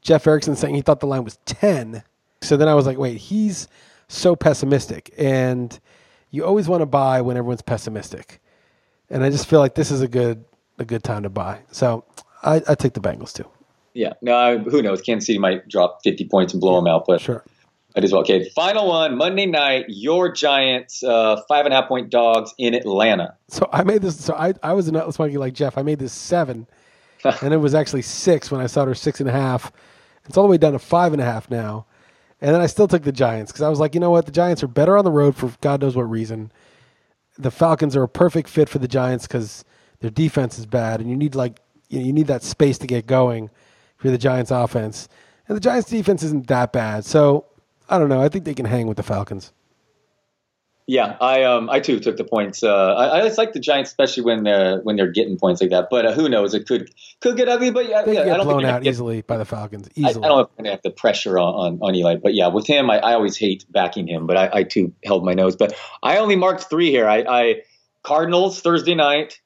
Jeff 0.00 0.26
Erickson 0.26 0.56
saying 0.56 0.74
he 0.74 0.80
thought 0.80 1.00
the 1.00 1.06
line 1.06 1.24
was 1.24 1.38
ten. 1.44 2.02
So 2.40 2.56
then 2.56 2.68
I 2.68 2.74
was 2.74 2.86
like, 2.86 2.96
wait, 2.96 3.18
he's 3.18 3.68
so 4.08 4.34
pessimistic, 4.34 5.12
and 5.18 5.78
you 6.30 6.44
always 6.44 6.66
want 6.68 6.80
to 6.80 6.86
buy 6.86 7.20
when 7.20 7.36
everyone's 7.36 7.62
pessimistic, 7.62 8.40
and 9.10 9.22
I 9.22 9.30
just 9.30 9.46
feel 9.46 9.58
like 9.60 9.74
this 9.74 9.90
is 9.90 10.00
a 10.00 10.08
good 10.08 10.44
a 10.78 10.84
good 10.84 11.04
time 11.04 11.22
to 11.24 11.28
buy. 11.28 11.60
So 11.70 12.04
I, 12.42 12.62
I 12.68 12.74
take 12.74 12.94
the 12.94 13.00
Bengals 13.00 13.32
too. 13.34 13.46
Yeah. 13.92 14.14
No, 14.22 14.34
I, 14.36 14.56
who 14.58 14.80
knows? 14.82 15.02
Kansas 15.02 15.26
City 15.26 15.38
might 15.38 15.68
drop 15.68 16.00
50 16.04 16.26
points 16.28 16.54
and 16.54 16.60
blow 16.60 16.76
them 16.76 16.86
out, 16.86 17.04
but 17.06 17.20
Sure. 17.20 17.44
Might 17.94 18.04
as 18.04 18.12
well. 18.12 18.20
Okay, 18.20 18.48
final 18.50 18.88
one 18.88 19.16
Monday 19.16 19.46
night. 19.46 19.86
Your 19.88 20.30
Giants, 20.30 21.02
uh, 21.02 21.42
five 21.48 21.64
and 21.64 21.74
a 21.74 21.76
half 21.78 21.88
point 21.88 22.08
dogs 22.08 22.54
in 22.56 22.74
Atlanta. 22.74 23.36
So 23.48 23.68
I 23.72 23.82
made 23.82 24.02
this. 24.02 24.22
So 24.24 24.34
I 24.34 24.54
I 24.62 24.74
was 24.74 24.86
a 24.86 24.92
nutless 24.92 25.18
monkey 25.18 25.38
like 25.38 25.54
Jeff. 25.54 25.76
I 25.76 25.82
made 25.82 25.98
this 25.98 26.12
seven, 26.12 26.68
and 27.42 27.52
it 27.52 27.56
was 27.56 27.74
actually 27.74 28.02
six 28.02 28.50
when 28.50 28.60
I 28.60 28.66
saw 28.66 28.84
her 28.84 28.94
six 28.94 29.18
and 29.18 29.28
a 29.28 29.32
half. 29.32 29.72
It's 30.26 30.36
all 30.36 30.44
the 30.44 30.50
way 30.50 30.58
down 30.58 30.72
to 30.72 30.78
five 30.78 31.12
and 31.12 31.20
a 31.20 31.24
half 31.24 31.50
now, 31.50 31.86
and 32.40 32.54
then 32.54 32.60
I 32.60 32.66
still 32.66 32.86
took 32.86 33.02
the 33.02 33.10
Giants 33.10 33.50
because 33.50 33.62
I 33.62 33.68
was 33.68 33.80
like, 33.80 33.94
you 33.94 34.00
know 34.00 34.10
what, 34.10 34.26
the 34.26 34.32
Giants 34.32 34.62
are 34.62 34.68
better 34.68 34.96
on 34.96 35.04
the 35.04 35.10
road 35.10 35.34
for 35.34 35.52
God 35.60 35.80
knows 35.80 35.96
what 35.96 36.08
reason. 36.08 36.52
The 37.38 37.50
Falcons 37.50 37.96
are 37.96 38.04
a 38.04 38.08
perfect 38.08 38.48
fit 38.48 38.68
for 38.68 38.78
the 38.78 38.88
Giants 38.88 39.26
because 39.26 39.64
their 39.98 40.10
defense 40.10 40.60
is 40.60 40.66
bad, 40.66 41.00
and 41.00 41.10
you 41.10 41.16
need 41.16 41.34
like 41.34 41.58
you, 41.88 41.98
know, 41.98 42.06
you 42.06 42.12
need 42.12 42.28
that 42.28 42.44
space 42.44 42.78
to 42.78 42.86
get 42.86 43.08
going 43.08 43.50
for 43.96 44.10
the 44.10 44.18
Giants 44.18 44.52
offense, 44.52 45.08
and 45.48 45.56
the 45.56 45.60
Giants 45.60 45.90
defense 45.90 46.22
isn't 46.22 46.46
that 46.46 46.72
bad. 46.72 47.04
So 47.04 47.46
I 47.90 47.98
don't 47.98 48.08
know. 48.08 48.22
I 48.22 48.28
think 48.28 48.44
they 48.44 48.54
can 48.54 48.66
hang 48.66 48.86
with 48.86 48.96
the 48.96 49.02
Falcons. 49.02 49.52
Yeah, 50.86 51.16
I 51.20 51.44
um 51.44 51.70
I 51.70 51.78
too 51.78 52.00
took 52.00 52.16
the 52.16 52.24
points. 52.24 52.64
Uh, 52.64 52.94
I, 52.94 53.18
I 53.20 53.22
just 53.22 53.38
like 53.38 53.52
the 53.52 53.60
Giants, 53.60 53.90
especially 53.90 54.24
when 54.24 54.42
they're 54.42 54.80
when 54.80 54.96
they're 54.96 55.12
getting 55.12 55.38
points 55.38 55.60
like 55.60 55.70
that. 55.70 55.86
But 55.88 56.04
uh, 56.04 56.12
who 56.12 56.28
knows? 56.28 56.52
It 56.52 56.66
could 56.66 56.90
could 57.20 57.36
get 57.36 57.48
ugly. 57.48 57.70
But 57.70 57.88
yeah, 57.88 58.02
They 58.02 58.14
yeah, 58.14 58.22
I 58.34 58.36
don't 58.38 58.46
blown 58.46 58.62
think 58.62 58.70
out 58.72 58.82
get- 58.82 58.90
easily 58.90 59.22
by 59.22 59.36
the 59.36 59.44
Falcons. 59.44 59.88
I, 60.02 60.08
I 60.08 60.12
don't 60.12 60.22
know 60.22 60.40
if 60.40 60.48
I'm 60.48 60.64
gonna 60.64 60.70
have 60.70 60.82
the 60.82 60.90
pressure 60.90 61.38
on, 61.38 61.54
on, 61.54 61.78
on 61.80 61.94
Eli, 61.94 62.16
but 62.16 62.34
yeah, 62.34 62.48
with 62.48 62.66
him, 62.66 62.90
I, 62.90 62.98
I 62.98 63.12
always 63.14 63.36
hate 63.36 63.64
backing 63.70 64.08
him. 64.08 64.26
But 64.26 64.36
I, 64.36 64.50
I 64.52 64.62
too 64.64 64.92
held 65.04 65.24
my 65.24 65.34
nose. 65.34 65.54
But 65.54 65.76
I 66.02 66.16
only 66.18 66.34
marked 66.34 66.64
three 66.68 66.90
here. 66.90 67.06
I, 67.08 67.18
I 67.28 67.54
Cardinals 68.02 68.60
Thursday 68.60 68.96
night, 68.96 69.38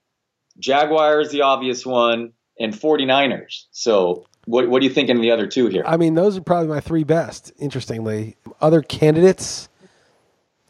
Jaguars 0.59 1.31
the 1.31 1.43
obvious 1.43 1.85
one, 1.85 2.33
and 2.59 2.73
49ers. 2.73 3.65
So 3.71 4.25
what 4.47 4.69
what 4.69 4.81
are 4.83 4.85
you 4.85 4.91
thinking 4.91 5.17
of 5.17 5.23
the 5.23 5.31
other 5.31 5.47
two 5.47 5.67
here? 5.69 5.83
I 5.87 5.97
mean, 5.97 6.15
those 6.15 6.37
are 6.37 6.41
probably 6.43 6.69
my 6.69 6.81
three 6.81 7.05
best. 7.05 7.53
Interestingly, 7.59 8.37
other 8.61 8.83
candidates 8.83 9.69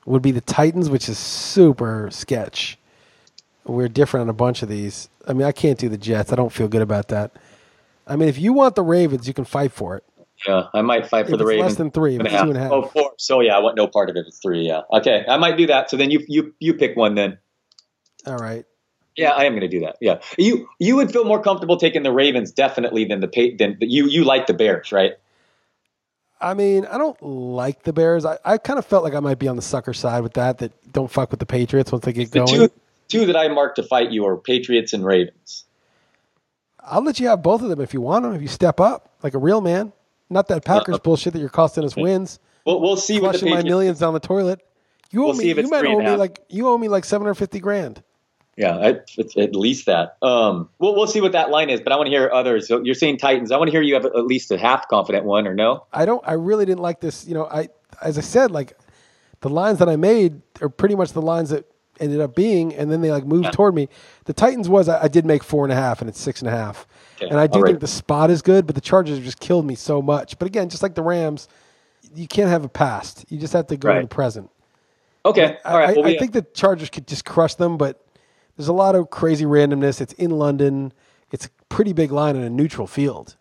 would 0.06 0.22
be 0.22 0.30
the 0.30 0.40
Titans, 0.40 0.90
which 0.90 1.08
is 1.08 1.18
super 1.18 2.08
sketch. 2.10 2.78
We're 3.64 3.88
different 3.88 4.22
on 4.22 4.28
a 4.28 4.34
bunch 4.34 4.62
of 4.62 4.68
these. 4.68 5.08
I 5.26 5.32
mean, 5.32 5.46
I 5.46 5.52
can't 5.52 5.78
do 5.78 5.88
the 5.88 5.96
Jets. 5.96 6.32
I 6.32 6.36
don't 6.36 6.52
feel 6.52 6.68
good 6.68 6.82
about 6.82 7.08
that. 7.08 7.32
I 8.06 8.16
mean, 8.16 8.28
if 8.28 8.38
you 8.38 8.52
want 8.52 8.74
the 8.74 8.82
Ravens, 8.82 9.26
you 9.26 9.32
can 9.32 9.46
fight 9.46 9.72
for 9.72 9.96
it. 9.96 10.04
Yeah, 10.46 10.64
I 10.74 10.82
might 10.82 11.06
fight 11.06 11.26
for 11.26 11.32
If 11.32 11.38
the 11.38 11.44
it's 11.44 11.48
Ravens. 11.48 11.64
less 11.70 11.74
than 11.76 11.90
three, 11.90 12.16
if 12.16 12.20
Two 12.20 12.26
it's 12.26 12.34
and 12.34 12.42
a 12.42 12.44
two 12.44 12.48
and 12.50 12.56
a 12.58 12.60
half. 12.60 12.70
half. 12.72 12.84
Oh, 12.84 12.88
four. 12.88 13.12
So 13.16 13.40
yeah, 13.40 13.56
I 13.56 13.60
want 13.60 13.76
no 13.76 13.86
part 13.86 14.10
of 14.10 14.16
it. 14.16 14.26
It's 14.26 14.38
three. 14.40 14.66
Yeah. 14.66 14.82
Okay, 14.92 15.24
I 15.26 15.38
might 15.38 15.56
do 15.56 15.66
that. 15.68 15.88
So 15.88 15.96
then 15.96 16.10
you 16.10 16.22
you 16.28 16.54
you 16.58 16.74
pick 16.74 16.96
one 16.96 17.14
then. 17.14 17.38
All 18.26 18.36
right. 18.36 18.66
Yeah, 19.16 19.30
I 19.30 19.44
am 19.44 19.52
going 19.52 19.60
to 19.62 19.68
do 19.68 19.80
that. 19.80 19.96
Yeah, 20.00 20.20
you 20.38 20.68
you 20.78 20.96
would 20.96 21.12
feel 21.12 21.24
more 21.24 21.40
comfortable 21.42 21.76
taking 21.76 22.02
the 22.02 22.12
Ravens 22.12 22.50
definitely 22.50 23.04
than 23.04 23.20
the 23.20 23.54
than 23.58 23.76
you 23.80 24.06
you 24.06 24.24
like 24.24 24.46
the 24.46 24.54
Bears, 24.54 24.90
right? 24.92 25.12
I 26.40 26.52
mean, 26.54 26.84
I 26.86 26.98
don't 26.98 27.20
like 27.22 27.84
the 27.84 27.92
Bears. 27.92 28.26
I, 28.26 28.38
I 28.44 28.58
kind 28.58 28.78
of 28.78 28.84
felt 28.84 29.02
like 29.04 29.14
I 29.14 29.20
might 29.20 29.38
be 29.38 29.48
on 29.48 29.56
the 29.56 29.62
sucker 29.62 29.94
side 29.94 30.22
with 30.22 30.34
that. 30.34 30.58
That 30.58 30.72
don't 30.92 31.10
fuck 31.10 31.30
with 31.30 31.40
the 31.40 31.46
Patriots 31.46 31.90
once 31.92 32.04
they 32.04 32.12
get 32.12 32.30
The 32.32 32.40
going. 32.40 32.48
two 32.48 32.70
two 33.08 33.26
that 33.26 33.36
I 33.36 33.48
marked 33.48 33.76
to 33.76 33.82
fight 33.82 34.10
you 34.10 34.26
are 34.26 34.36
Patriots 34.36 34.92
and 34.92 35.04
Ravens. 35.04 35.64
I'll 36.80 37.02
let 37.02 37.18
you 37.20 37.28
have 37.28 37.42
both 37.42 37.62
of 37.62 37.68
them 37.70 37.80
if 37.80 37.94
you 37.94 38.00
want 38.00 38.24
them. 38.24 38.34
If 38.34 38.42
you 38.42 38.48
step 38.48 38.78
up 38.80 39.10
like 39.22 39.34
a 39.34 39.38
real 39.38 39.60
man, 39.60 39.92
not 40.28 40.48
that 40.48 40.64
Packers 40.64 40.96
Uh, 40.96 40.98
bullshit 40.98 41.32
that 41.32 41.38
you're 41.38 41.48
costing 41.48 41.84
us 41.84 41.96
wins. 41.96 42.38
We'll 42.66 42.80
we'll 42.80 42.96
see 42.96 43.18
flushing 43.20 43.48
my 43.50 43.62
millions 43.62 44.00
down 44.00 44.12
the 44.12 44.20
toilet. 44.20 44.60
You 45.10 45.22
owe 45.22 45.26
We'll 45.28 45.36
me. 45.36 45.48
You 45.48 45.68
might 45.68 45.86
owe 45.86 45.98
me 45.98 46.04
half. 46.04 46.18
like 46.18 46.40
you 46.48 46.68
owe 46.68 46.76
me 46.76 46.88
like 46.88 47.04
seven 47.04 47.24
hundred 47.24 47.34
fifty 47.36 47.60
grand. 47.60 48.02
Yeah, 48.56 48.76
I, 48.76 48.88
at 49.40 49.56
least 49.56 49.86
that. 49.86 50.16
Um, 50.22 50.68
we'll 50.78 50.94
we'll 50.94 51.06
see 51.08 51.20
what 51.20 51.32
that 51.32 51.50
line 51.50 51.70
is, 51.70 51.80
but 51.80 51.92
I 51.92 51.96
want 51.96 52.06
to 52.06 52.10
hear 52.10 52.30
others. 52.32 52.68
So 52.68 52.82
you're 52.82 52.94
saying 52.94 53.18
Titans. 53.18 53.50
I 53.50 53.56
want 53.56 53.68
to 53.68 53.72
hear 53.72 53.82
you 53.82 53.94
have 53.94 54.04
at 54.04 54.26
least 54.26 54.50
a 54.52 54.58
half 54.58 54.86
confident 54.88 55.24
one 55.24 55.46
or 55.46 55.54
no? 55.54 55.86
I 55.92 56.06
don't. 56.06 56.22
I 56.26 56.34
really 56.34 56.64
didn't 56.64 56.82
like 56.82 57.00
this. 57.00 57.26
You 57.26 57.34
know, 57.34 57.46
I 57.46 57.68
as 58.00 58.16
I 58.16 58.20
said, 58.20 58.50
like 58.52 58.78
the 59.40 59.48
lines 59.48 59.78
that 59.80 59.88
I 59.88 59.96
made 59.96 60.40
are 60.60 60.68
pretty 60.68 60.94
much 60.94 61.12
the 61.12 61.22
lines 61.22 61.50
that 61.50 61.64
ended 62.00 62.20
up 62.20 62.34
being, 62.34 62.74
and 62.74 62.90
then 62.90 63.00
they 63.00 63.10
like 63.10 63.24
moved 63.24 63.52
toward 63.52 63.74
me. 63.74 63.88
The 64.24 64.32
Titans 64.32 64.68
was 64.68 64.88
I, 64.88 65.04
I 65.04 65.08
did 65.08 65.26
make 65.26 65.42
four 65.42 65.64
and 65.64 65.72
a 65.72 65.76
half, 65.76 66.00
and 66.00 66.08
it's 66.08 66.20
six 66.20 66.40
and 66.40 66.48
a 66.48 66.52
half. 66.52 66.86
Okay, 67.16 67.28
And 67.28 67.38
I 67.38 67.46
do 67.46 67.60
right. 67.60 67.68
think 67.68 67.80
the 67.80 67.86
spot 67.86 68.30
is 68.30 68.42
good, 68.42 68.66
but 68.66 68.74
the 68.74 68.80
Chargers 68.80 69.20
just 69.20 69.38
killed 69.38 69.64
me 69.66 69.74
so 69.76 70.02
much. 70.02 70.38
But 70.38 70.46
again, 70.46 70.68
just 70.68 70.82
like 70.82 70.94
the 70.96 71.02
Rams, 71.02 71.46
you 72.14 72.26
can't 72.26 72.48
have 72.48 72.64
a 72.64 72.68
past. 72.68 73.24
You 73.28 73.38
just 73.38 73.52
have 73.52 73.68
to 73.68 73.76
go 73.76 73.94
in 73.94 74.02
the 74.02 74.08
present. 74.08 74.50
Okay, 75.26 75.56
all 75.64 75.78
right. 75.78 75.90
I, 75.90 75.92
well, 75.92 76.04
I 76.04 76.08
we- 76.12 76.18
think 76.18 76.32
the 76.32 76.42
Chargers 76.42 76.90
could 76.90 77.06
just 77.06 77.24
crush 77.24 77.54
them, 77.54 77.76
but 77.76 78.03
there's 78.56 78.68
a 78.68 78.72
lot 78.72 78.94
of 78.94 79.10
crazy 79.10 79.44
randomness. 79.44 80.00
It's 80.00 80.12
in 80.14 80.30
London. 80.30 80.92
It's 81.30 81.46
a 81.46 81.50
pretty 81.68 81.92
big 81.92 82.12
line 82.12 82.36
in 82.36 82.42
a 82.42 82.50
neutral 82.50 82.86
field. 82.86 83.36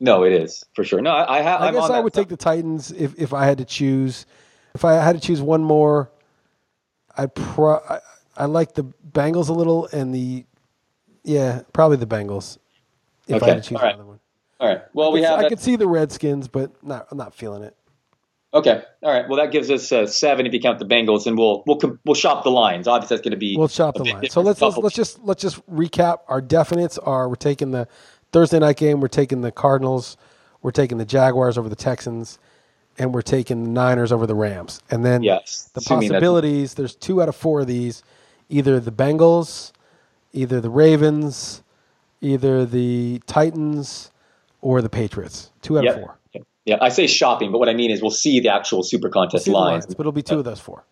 no, 0.00 0.24
it 0.24 0.32
is 0.32 0.64
for 0.74 0.84
sure. 0.84 1.00
No, 1.00 1.10
I, 1.10 1.38
I, 1.38 1.42
ha- 1.42 1.58
I 1.60 1.72
guess 1.72 1.90
I 1.90 2.00
would 2.00 2.12
take 2.12 2.28
the 2.28 2.36
Titans 2.36 2.90
if, 2.92 3.14
if 3.18 3.32
I 3.34 3.46
had 3.46 3.58
to 3.58 3.64
choose. 3.64 4.26
If 4.74 4.84
I 4.84 4.94
had 4.94 5.14
to 5.16 5.20
choose 5.20 5.40
one 5.40 5.64
more, 5.64 6.10
I'd 7.16 7.34
pro- 7.34 7.80
I, 7.88 8.00
I 8.36 8.44
like 8.44 8.74
the 8.74 8.84
Bengals 9.10 9.48
a 9.48 9.52
little 9.54 9.86
and 9.92 10.14
the 10.14 10.44
yeah 11.24 11.62
probably 11.72 11.96
the 11.96 12.06
Bengals. 12.06 12.58
If 13.26 13.42
I 13.42 13.46
Okay, 13.46 13.54
had 13.54 13.62
to 13.62 13.68
choose 13.70 13.78
all 13.78 13.84
right. 13.84 13.94
another 13.94 14.08
one, 14.08 14.20
All 14.60 14.68
right. 14.68 14.82
Well, 14.92 15.10
I 15.10 15.12
we 15.12 15.20
could, 15.20 15.28
have 15.30 15.38
I 15.40 15.48
could 15.48 15.60
see 15.60 15.76
the 15.76 15.88
Redskins, 15.88 16.48
but 16.48 16.70
not 16.84 17.08
I'm 17.10 17.18
not 17.18 17.34
feeling 17.34 17.62
it. 17.62 17.74
Okay. 18.58 18.82
All 19.02 19.12
right. 19.12 19.28
Well, 19.28 19.38
that 19.38 19.52
gives 19.52 19.70
us 19.70 19.92
uh, 19.92 20.06
seven 20.06 20.46
if 20.46 20.52
you 20.52 20.60
count 20.60 20.78
the 20.78 20.84
Bengals, 20.84 21.26
and 21.26 21.38
we'll 21.38 21.62
we'll 21.66 21.78
we'll 22.04 22.14
shop 22.14 22.44
the 22.44 22.50
lines. 22.50 22.88
Obviously, 22.88 23.16
that's 23.16 23.24
going 23.24 23.32
to 23.32 23.38
be 23.38 23.56
We'll 23.56 23.68
shop 23.68 23.94
the 23.94 24.04
lines. 24.04 24.32
So 24.32 24.40
let's, 24.40 24.60
let's 24.60 24.76
let's 24.76 24.94
just 24.96 25.20
let's 25.22 25.42
just 25.42 25.64
recap. 25.70 26.18
Our 26.28 26.42
definites 26.42 26.98
are 27.02 27.28
we're 27.28 27.36
taking 27.36 27.70
the 27.70 27.86
Thursday 28.32 28.58
night 28.58 28.76
game, 28.76 29.00
we're 29.00 29.08
taking 29.08 29.40
the 29.40 29.52
Cardinals, 29.52 30.16
we're 30.62 30.70
taking 30.70 30.98
the 30.98 31.04
Jaguars 31.04 31.56
over 31.56 31.68
the 31.68 31.76
Texans, 31.76 32.38
and 32.98 33.14
we're 33.14 33.22
taking 33.22 33.64
the 33.64 33.70
Niners 33.70 34.12
over 34.12 34.26
the 34.26 34.34
Rams. 34.34 34.80
And 34.90 35.04
then 35.04 35.22
Yes, 35.22 35.70
the 35.74 35.80
possibilities. 35.80 36.74
There's 36.74 36.94
two 36.94 37.22
out 37.22 37.28
of 37.28 37.36
four 37.36 37.60
of 37.60 37.66
these, 37.66 38.02
either 38.48 38.80
the 38.80 38.92
Bengals, 38.92 39.72
either 40.32 40.60
the 40.60 40.70
Ravens, 40.70 41.62
either 42.20 42.66
the 42.66 43.22
Titans, 43.26 44.10
or 44.60 44.82
the 44.82 44.90
Patriots. 44.90 45.50
Two 45.62 45.78
out 45.78 45.84
Yep. 45.84 45.94
of 45.94 46.00
four. 46.02 46.18
Yeah, 46.68 46.76
I 46.82 46.90
say 46.90 47.06
shopping, 47.06 47.50
but 47.50 47.58
what 47.58 47.70
I 47.70 47.72
mean 47.72 47.90
is 47.90 48.02
we'll 48.02 48.10
see 48.10 48.40
the 48.40 48.52
actual 48.52 48.82
super 48.82 49.08
contest 49.08 49.46
the 49.46 49.52
lines. 49.52 49.86
lines, 49.86 49.94
but 49.94 50.00
it'll 50.00 50.12
be 50.12 50.22
two 50.22 50.38
of 50.38 50.44
those 50.44 50.60
four. 50.60 50.84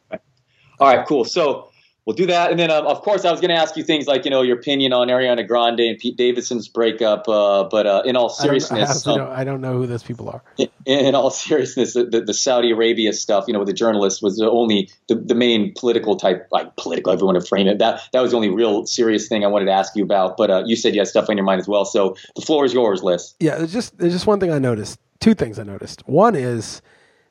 All 0.80 0.88
right, 0.88 1.06
cool. 1.06 1.24
So 1.26 1.70
we'll 2.06 2.16
do 2.16 2.26
that, 2.26 2.50
and 2.50 2.58
then 2.58 2.70
um, 2.70 2.86
of 2.86 3.02
course 3.02 3.24
I 3.24 3.30
was 3.30 3.40
going 3.40 3.50
to 3.50 3.56
ask 3.56 3.76
you 3.76 3.82
things 3.82 4.06
like 4.06 4.24
you 4.24 4.30
know 4.30 4.42
your 4.42 4.56
opinion 4.56 4.92
on 4.92 5.08
Ariana 5.08 5.46
Grande 5.46 5.80
and 5.80 5.98
Pete 5.98 6.16
Davidson's 6.16 6.68
breakup. 6.68 7.28
Uh, 7.28 7.64
but 7.64 7.86
uh, 7.86 8.02
in 8.04 8.16
all 8.16 8.34
I, 8.40 8.46
don't, 8.46 8.54
I, 8.54 8.58
seriousness, 8.58 9.06
um, 9.06 9.18
don't, 9.18 9.30
I 9.30 9.44
don't 9.44 9.60
know 9.60 9.74
who 9.74 9.86
those 9.86 10.02
people 10.02 10.30
are. 10.30 10.42
in, 10.56 10.68
in 10.86 11.14
all 11.14 11.30
seriousness, 11.30 11.94
the, 11.94 12.04
the, 12.04 12.20
the 12.22 12.34
Saudi 12.34 12.70
Arabia 12.70 13.12
stuff, 13.12 13.44
you 13.46 13.52
know, 13.52 13.58
with 13.58 13.68
the 13.68 13.74
journalist 13.74 14.22
was 14.22 14.36
the 14.36 14.48
only 14.48 14.88
the, 15.08 15.16
the 15.16 15.34
main 15.34 15.74
political 15.76 16.16
type, 16.16 16.48
like 16.50 16.74
political, 16.76 17.12
everyone 17.12 17.34
to 17.34 17.40
frame 17.40 17.66
it. 17.66 17.78
That 17.78 18.02
that 18.12 18.20
was 18.22 18.30
the 18.30 18.36
only 18.36 18.50
real 18.50 18.86
serious 18.86 19.28
thing 19.28 19.44
I 19.44 19.48
wanted 19.48 19.66
to 19.66 19.72
ask 19.72 19.94
you 19.96 20.04
about. 20.04 20.36
But 20.36 20.50
uh, 20.50 20.62
you 20.64 20.76
said 20.76 20.94
you 20.94 21.00
had 21.00 21.08
stuff 21.08 21.28
on 21.28 21.36
your 21.36 21.44
mind 21.44 21.60
as 21.60 21.68
well, 21.68 21.84
so 21.84 22.16
the 22.36 22.42
floor 22.42 22.64
is 22.64 22.72
yours, 22.72 23.02
Liss. 23.02 23.34
Yeah, 23.40 23.56
there's 23.56 23.72
just 23.72 23.98
there's 23.98 24.12
just 24.12 24.26
one 24.26 24.40
thing 24.40 24.52
I 24.52 24.58
noticed. 24.58 25.00
Two 25.18 25.34
things 25.34 25.58
I 25.58 25.64
noticed. 25.64 26.06
One 26.06 26.34
is, 26.34 26.82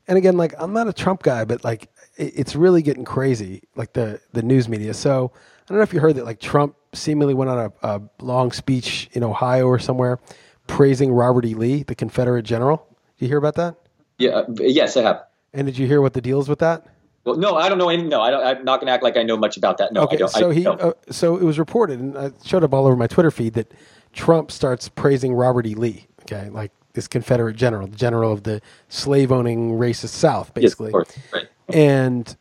and 0.08 0.18
again, 0.18 0.38
like 0.38 0.54
I'm 0.58 0.74
not 0.74 0.88
a 0.88 0.94
Trump 0.94 1.24
guy, 1.24 1.46
but 1.46 1.64
like 1.64 1.90
it's 2.18 2.56
really 2.56 2.82
getting 2.82 3.06
crazy, 3.06 3.64
like 3.76 3.94
the 3.94 4.22
the 4.34 4.42
news 4.42 4.68
media. 4.70 4.94
So 4.94 5.32
I 5.34 5.40
don't 5.70 5.78
know 5.78 5.84
if 5.84 5.94
you 5.94 6.00
heard 6.00 6.16
that, 6.16 6.26
like 6.26 6.40
Trump 6.40 6.76
seemingly 6.94 7.34
went 7.34 7.50
on 7.50 7.72
a, 7.82 7.88
a 7.88 8.02
long 8.22 8.52
speech 8.52 9.10
in 9.14 9.24
Ohio 9.24 9.68
or 9.68 9.80
somewhere, 9.80 10.20
praising 10.68 11.12
Robert 11.12 11.46
E. 11.46 11.54
Lee, 11.54 11.84
the 11.84 11.96
Confederate 11.96 12.44
general. 12.44 12.88
Did 13.18 13.26
you 13.26 13.28
hear 13.30 13.38
about 13.38 13.56
that? 13.56 13.76
Yeah, 14.18 14.30
uh, 14.30 14.46
yes, 14.60 14.96
I 14.96 15.04
have. 15.04 15.24
And 15.54 15.66
did 15.66 15.78
you 15.78 15.88
hear 15.88 16.02
what 16.02 16.14
the 16.14 16.22
deal 16.22 16.40
is 16.40 16.48
with 16.48 16.60
that? 16.60 16.86
Well, 17.24 17.38
no, 17.38 17.56
I 17.56 17.70
don't 17.70 17.78
know 17.78 17.90
any. 17.90 18.04
No, 18.04 18.22
I 18.22 18.30
don't, 18.30 18.46
I'm 18.46 18.64
not 18.64 18.80
going 18.80 18.88
to 18.88 18.94
act 18.94 19.04
like 19.04 19.18
I 19.18 19.24
know 19.24 19.36
much 19.36 19.58
about 19.58 19.78
that. 19.80 19.92
No, 19.92 20.02
I 20.02 20.04
okay, 20.04 20.18
don't. 20.18 20.30
so 20.30 20.52
I, 20.52 20.54
he, 20.54 20.68
uh, 20.68 20.92
so 21.10 21.38
it 21.38 21.44
was 21.44 21.58
reported, 21.58 22.00
and 22.00 22.18
I 22.18 22.32
showed 22.46 22.64
up 22.64 22.74
all 22.74 22.86
over 22.86 22.96
my 22.96 23.08
Twitter 23.08 23.32
feed 23.32 23.54
that 23.54 23.74
Trump 24.14 24.52
starts 24.52 24.88
praising 24.90 25.34
Robert 25.34 25.66
E. 25.66 25.74
Lee. 25.76 26.08
Okay, 26.22 26.50
like 26.50 26.72
this 26.94 27.08
Confederate 27.08 27.56
general, 27.56 27.88
the 27.88 27.96
general 27.98 28.32
of 28.32 28.44
the 28.44 28.62
slave-owning 28.90 29.72
racist 29.72 30.10
South, 30.10 30.52
yes, 30.56 30.64
basically. 30.64 30.88
of 30.88 30.94
course. 30.94 31.18
Right. 31.34 31.48
And 31.70 32.36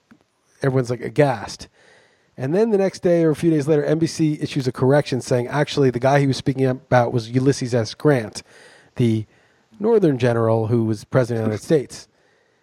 everyone's 0.62 0.90
like 0.90 1.00
aghast. 1.00 1.68
And 2.36 2.52
then 2.54 2.70
the 2.70 2.78
next 2.78 3.00
day 3.00 3.22
or 3.22 3.30
a 3.30 3.36
few 3.36 3.50
days 3.50 3.68
later, 3.68 3.82
NBC 3.82 4.42
issues 4.42 4.66
a 4.66 4.72
correction 4.72 5.20
saying 5.20 5.46
actually 5.46 5.90
the 5.90 6.00
guy 6.00 6.18
he 6.20 6.26
was 6.26 6.36
speaking 6.36 6.66
about 6.66 7.12
was 7.12 7.30
Ulysses 7.30 7.74
S. 7.74 7.94
Grant, 7.94 8.42
the 8.96 9.24
Northern 9.78 10.18
general 10.18 10.66
who 10.66 10.84
was 10.84 11.04
president 11.04 11.44
of 11.44 11.44
the 11.44 11.50
United 11.52 11.64
States. 11.64 12.08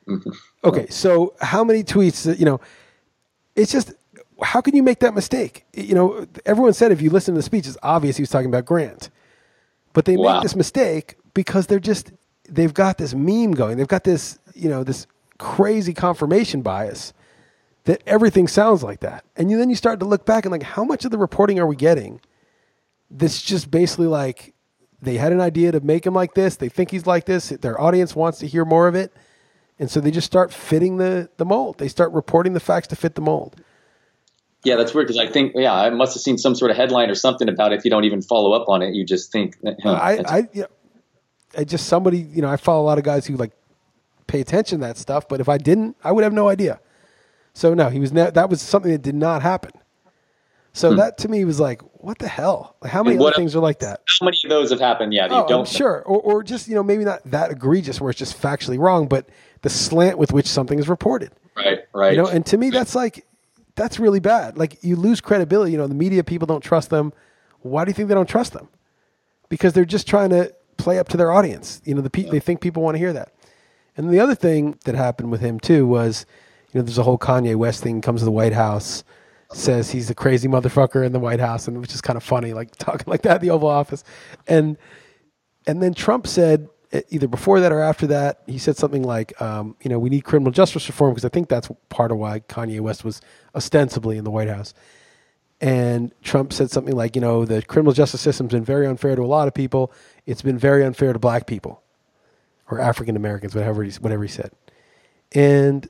Okay, 0.63 0.87
so 0.89 1.33
how 1.41 1.63
many 1.63 1.83
tweets? 1.83 2.37
You 2.37 2.45
know, 2.45 2.61
it's 3.55 3.71
just 3.71 3.93
how 4.43 4.61
can 4.61 4.75
you 4.75 4.83
make 4.83 4.99
that 4.99 5.15
mistake? 5.15 5.65
You 5.73 5.95
know, 5.95 6.27
everyone 6.45 6.73
said 6.73 6.91
if 6.91 7.01
you 7.01 7.09
listen 7.09 7.33
to 7.33 7.39
the 7.39 7.43
speech, 7.43 7.65
it's 7.67 7.77
obvious 7.81 8.17
he 8.17 8.21
was 8.21 8.29
talking 8.29 8.47
about 8.47 8.65
Grant, 8.65 9.09
but 9.93 10.05
they 10.05 10.15
Wow. 10.17 10.33
make 10.33 10.43
this 10.43 10.55
mistake 10.55 11.15
because 11.33 11.65
they're 11.67 11.79
just 11.79 12.11
they've 12.47 12.73
got 12.73 12.97
this 12.99 13.15
meme 13.15 13.53
going. 13.53 13.77
They've 13.77 13.87
got 13.87 14.03
this 14.03 14.37
you 14.53 14.69
know 14.69 14.83
this 14.83 15.07
crazy 15.41 15.93
confirmation 15.93 16.61
bias 16.61 17.13
that 17.85 18.01
everything 18.05 18.47
sounds 18.47 18.83
like 18.83 18.99
that. 18.99 19.25
And 19.35 19.49
you, 19.49 19.57
then 19.57 19.71
you 19.71 19.75
start 19.75 19.99
to 20.01 20.05
look 20.05 20.23
back 20.23 20.45
and 20.45 20.51
like, 20.51 20.61
how 20.61 20.83
much 20.83 21.03
of 21.03 21.09
the 21.09 21.17
reporting 21.17 21.59
are 21.59 21.65
we 21.65 21.75
getting? 21.75 22.21
That's 23.09 23.41
just 23.41 23.71
basically 23.71 24.05
like 24.05 24.53
they 25.01 25.15
had 25.17 25.31
an 25.31 25.41
idea 25.41 25.71
to 25.71 25.79
make 25.79 26.05
him 26.05 26.13
like 26.13 26.35
this. 26.35 26.57
They 26.57 26.69
think 26.69 26.91
he's 26.91 27.07
like 27.07 27.25
this. 27.25 27.49
Their 27.49 27.81
audience 27.81 28.15
wants 28.15 28.37
to 28.39 28.47
hear 28.47 28.65
more 28.65 28.87
of 28.87 28.93
it. 28.93 29.11
And 29.79 29.89
so 29.89 29.99
they 29.99 30.11
just 30.11 30.27
start 30.27 30.53
fitting 30.53 30.97
the, 30.97 31.27
the 31.37 31.45
mold. 31.45 31.79
They 31.79 31.87
start 31.87 32.11
reporting 32.11 32.53
the 32.53 32.59
facts 32.59 32.87
to 32.89 32.95
fit 32.95 33.15
the 33.15 33.21
mold. 33.21 33.55
Yeah, 34.63 34.75
that's 34.75 34.93
weird 34.93 35.07
because 35.07 35.19
I 35.19 35.25
think, 35.25 35.53
yeah, 35.55 35.73
I 35.73 35.89
must 35.89 36.13
have 36.13 36.21
seen 36.21 36.37
some 36.37 36.53
sort 36.53 36.69
of 36.69 36.77
headline 36.77 37.09
or 37.09 37.15
something 37.15 37.49
about 37.49 37.73
it. 37.73 37.79
If 37.79 37.85
you 37.85 37.89
don't 37.89 38.03
even 38.03 38.21
follow 38.21 38.53
up 38.53 38.69
on 38.69 38.83
it, 38.83 38.93
you 38.93 39.03
just 39.03 39.31
think. 39.31 39.57
Huh, 39.81 39.93
I, 39.93 40.21
I, 40.23 40.47
yeah, 40.53 40.65
I 41.57 41.63
just 41.63 41.87
somebody, 41.87 42.19
you 42.19 42.43
know, 42.43 42.49
I 42.49 42.57
follow 42.57 42.83
a 42.83 42.85
lot 42.85 42.99
of 42.99 43.03
guys 43.03 43.25
who 43.25 43.37
like 43.37 43.53
pay 44.31 44.39
attention 44.39 44.79
to 44.79 44.85
that 44.87 44.97
stuff, 44.97 45.27
but 45.27 45.41
if 45.41 45.49
I 45.49 45.57
didn't, 45.57 45.97
I 46.03 46.11
would 46.11 46.23
have 46.23 46.33
no 46.33 46.47
idea. 46.47 46.79
So 47.53 47.73
no, 47.73 47.89
he 47.89 47.99
was 47.99 48.13
ne- 48.13 48.31
that 48.31 48.49
was 48.49 48.61
something 48.61 48.91
that 48.91 49.01
did 49.01 49.15
not 49.15 49.41
happen. 49.41 49.71
So 50.73 50.91
hmm. 50.91 50.97
that 50.97 51.17
to 51.19 51.27
me 51.27 51.43
was 51.43 51.59
like, 51.59 51.81
what 52.01 52.17
the 52.17 52.29
hell? 52.29 52.77
Like, 52.81 52.93
how 52.93 53.03
many 53.03 53.17
other 53.17 53.33
things 53.33 53.55
are 53.57 53.59
like 53.59 53.79
that? 53.79 54.01
How 54.19 54.25
many 54.25 54.37
of 54.45 54.49
those 54.49 54.69
have 54.69 54.79
happened? 54.79 55.13
Yeah, 55.13 55.27
oh, 55.29 55.45
don't. 55.45 55.67
sure, 55.67 56.01
or, 56.03 56.21
or 56.21 56.43
just 56.43 56.69
you 56.69 56.75
know 56.75 56.83
maybe 56.83 57.03
not 57.03 57.19
that 57.25 57.51
egregious 57.51 57.99
where 57.99 58.09
it's 58.09 58.19
just 58.19 58.41
factually 58.41 58.79
wrong, 58.79 59.07
but 59.07 59.27
the 59.63 59.69
slant 59.69 60.17
with 60.17 60.31
which 60.31 60.47
something 60.47 60.79
is 60.79 60.87
reported. 60.87 61.31
Right, 61.57 61.79
right. 61.93 62.13
You 62.13 62.23
know, 62.23 62.27
and 62.29 62.45
to 62.45 62.57
me 62.57 62.69
that's 62.69 62.95
like 62.95 63.25
that's 63.75 63.99
really 63.99 64.21
bad. 64.21 64.57
Like 64.57 64.81
you 64.81 64.95
lose 64.95 65.19
credibility. 65.19 65.73
You 65.73 65.77
know, 65.77 65.87
the 65.87 65.95
media 65.95 66.23
people 66.23 66.45
don't 66.45 66.63
trust 66.63 66.89
them. 66.89 67.11
Why 67.59 67.83
do 67.83 67.89
you 67.89 67.93
think 67.93 68.07
they 68.07 68.15
don't 68.15 68.29
trust 68.29 68.53
them? 68.53 68.69
Because 69.49 69.73
they're 69.73 69.83
just 69.83 70.07
trying 70.07 70.29
to 70.29 70.53
play 70.77 70.99
up 70.99 71.09
to 71.09 71.17
their 71.17 71.33
audience. 71.33 71.81
You 71.83 71.95
know, 71.95 72.01
the 72.01 72.09
pe- 72.09 72.29
they 72.29 72.39
think 72.39 72.61
people 72.61 72.81
want 72.81 72.95
to 72.95 72.99
hear 72.99 73.11
that. 73.11 73.33
And 73.97 74.09
the 74.09 74.19
other 74.19 74.35
thing 74.35 74.77
that 74.85 74.95
happened 74.95 75.31
with 75.31 75.41
him 75.41 75.59
too 75.59 75.85
was, 75.85 76.25
you 76.71 76.79
know, 76.79 76.85
there's 76.85 76.97
a 76.97 77.03
whole 77.03 77.17
Kanye 77.17 77.55
West 77.55 77.83
thing. 77.83 78.01
Comes 78.01 78.21
to 78.21 78.25
the 78.25 78.31
White 78.31 78.53
House, 78.53 79.03
says 79.53 79.91
he's 79.91 80.09
a 80.09 80.15
crazy 80.15 80.47
motherfucker 80.47 81.05
in 81.05 81.11
the 81.11 81.19
White 81.19 81.39
House, 81.39 81.67
and 81.67 81.79
which 81.79 81.93
is 81.93 82.01
kind 82.01 82.17
of 82.17 82.23
funny, 82.23 82.53
like 82.53 82.75
talking 82.77 83.05
like 83.07 83.23
that 83.23 83.41
in 83.41 83.47
the 83.47 83.53
Oval 83.53 83.69
Office. 83.69 84.03
And 84.47 84.77
and 85.67 85.81
then 85.83 85.93
Trump 85.93 86.27
said 86.27 86.69
either 87.09 87.27
before 87.27 87.59
that 87.59 87.71
or 87.71 87.81
after 87.81 88.07
that, 88.07 88.41
he 88.47 88.57
said 88.57 88.75
something 88.77 89.03
like, 89.03 89.39
um, 89.41 89.75
you 89.81 89.89
know, 89.89 89.99
we 89.99 90.09
need 90.09 90.23
criminal 90.23 90.51
justice 90.51 90.87
reform 90.87 91.13
because 91.13 91.25
I 91.25 91.29
think 91.29 91.47
that's 91.47 91.69
part 91.89 92.11
of 92.11 92.17
why 92.17 92.41
Kanye 92.41 92.81
West 92.81 93.05
was 93.05 93.21
ostensibly 93.55 94.17
in 94.17 94.23
the 94.23 94.31
White 94.31 94.49
House. 94.49 94.73
And 95.61 96.11
Trump 96.23 96.51
said 96.51 96.71
something 96.71 96.95
like, 96.95 97.15
you 97.15 97.21
know, 97.21 97.45
the 97.45 97.61
criminal 97.61 97.93
justice 97.93 98.19
system's 98.19 98.51
been 98.51 98.65
very 98.65 98.87
unfair 98.87 99.15
to 99.15 99.21
a 99.21 99.25
lot 99.25 99.47
of 99.47 99.53
people. 99.53 99.93
It's 100.25 100.41
been 100.41 100.57
very 100.57 100.83
unfair 100.83 101.13
to 101.13 101.19
black 101.19 101.45
people 101.45 101.81
or 102.71 102.79
African 102.79 103.15
Americans, 103.15 103.53
whatever 103.53 103.83
he, 103.83 103.91
whatever 103.99 104.23
he 104.23 104.29
said. 104.29 104.51
And 105.33 105.87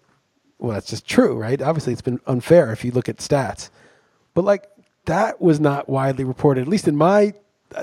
well, 0.57 0.73
that's 0.73 0.89
just 0.89 1.07
true, 1.07 1.37
right? 1.37 1.61
Obviously, 1.61 1.93
it's 1.93 2.01
been 2.01 2.19
unfair 2.27 2.71
if 2.71 2.83
you 2.83 2.91
look 2.91 3.07
at 3.07 3.17
stats. 3.17 3.69
But 4.33 4.43
like 4.43 4.69
that 5.05 5.41
was 5.41 5.59
not 5.59 5.87
widely 5.87 6.23
reported, 6.23 6.61
at 6.61 6.67
least 6.67 6.87
in 6.87 6.95
my. 6.95 7.33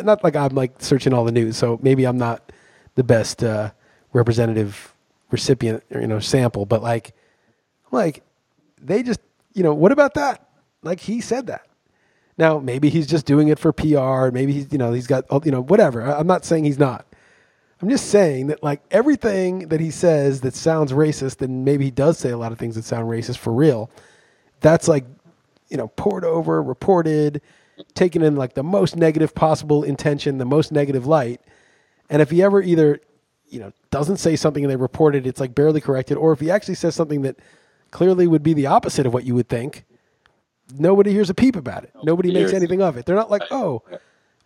Not 0.03 0.23
like 0.23 0.37
I'm 0.37 0.55
like 0.55 0.83
searching 0.83 1.15
all 1.15 1.25
the 1.25 1.33
news, 1.33 1.57
so 1.57 1.79
maybe 1.83 2.07
I'm 2.07 2.19
not 2.19 2.53
the 2.95 3.05
best 3.05 3.43
uh, 3.43 3.71
representative 4.13 4.93
recipient, 5.31 5.83
you 5.91 6.07
know, 6.07 6.21
sample. 6.21 6.67
But 6.67 6.83
like, 6.83 7.15
like 7.91 8.23
they 8.79 9.03
just, 9.03 9.21
you 9.55 9.63
know, 9.63 9.73
what 9.73 9.93
about 9.93 10.15
that? 10.15 10.47
Like 10.83 11.01
he 11.01 11.23
said 11.23 11.47
that. 11.47 11.67
Now 12.37 12.59
maybe 12.59 12.91
he's 12.91 13.07
just 13.07 13.25
doing 13.25 13.49
it 13.49 13.59
for 13.59 13.73
PR. 13.73 14.31
Maybe 14.31 14.53
he's, 14.53 14.71
you 14.71 14.79
know, 14.79 14.93
he's 14.93 15.07
got, 15.07 15.25
you 15.45 15.51
know, 15.51 15.63
whatever. 15.63 16.03
I'm 16.03 16.27
not 16.27 16.45
saying 16.45 16.65
he's 16.65 16.79
not. 16.79 17.07
I'm 17.81 17.89
just 17.89 18.11
saying 18.11 18.49
that 18.49 18.63
like 18.63 18.83
everything 18.91 19.69
that 19.69 19.81
he 19.81 19.91
says 19.91 20.41
that 20.41 20.55
sounds 20.55 20.93
racist, 20.93 21.43
and 21.43 21.65
maybe 21.65 21.85
he 21.85 21.91
does 21.91 22.19
say 22.19 22.31
a 22.31 22.37
lot 22.37 22.51
of 22.51 22.59
things 22.59 22.75
that 22.75 22.85
sound 22.85 23.09
racist 23.09 23.39
for 23.39 23.53
real. 23.53 23.91
That's 24.61 24.89
like, 24.89 25.05
you 25.69 25.77
know, 25.77 25.89
poured 25.89 26.25
over, 26.25 26.61
reported, 26.63 27.41
taken 27.95 28.23
in 28.23 28.35
like 28.35 28.55
the 28.55 28.65
most 28.65 28.97
negative 28.97 29.35
possible 29.35 29.85
intention, 29.85 30.39
the 30.39 30.45
most 30.45 30.73
negative 30.73 31.07
light. 31.07 31.41
And 32.11 32.21
if 32.21 32.31
he 32.31 32.43
ever 32.43 32.61
either, 32.61 33.01
you 33.49 33.61
know, 33.61 33.73
doesn't 33.91 34.17
say 34.17 34.35
something 34.35 34.65
and 34.65 34.71
they 34.71 34.77
report 34.77 35.15
it, 35.15 35.27
it's 35.27 35.41
like 35.41 35.55
barely 35.55 35.81
corrected, 35.81 36.17
or 36.17 36.33
if 36.33 36.41
he 36.41 36.51
actually 36.51 36.75
says 36.75 36.97
something 36.97 37.23
that 37.23 37.39
clearly 37.93 38.27
would 38.27 38.43
be 38.43 38.55
the 38.55 38.67
opposite 38.67 39.07
of 39.07 39.15
what 39.15 39.25
you 39.25 39.35
would 39.35 39.49
think, 39.49 39.85
nobody 40.77 41.13
hears 41.13 41.31
a 41.31 41.35
peep 41.35 41.55
about 41.55 41.85
it. 41.85 41.93
Nobody 42.03 42.33
makes 42.33 42.53
anything 42.53 42.83
of 42.83 42.97
it. 42.97 43.07
They're 43.07 43.15
not 43.15 43.31
like, 43.31 43.43
oh, 43.51 43.83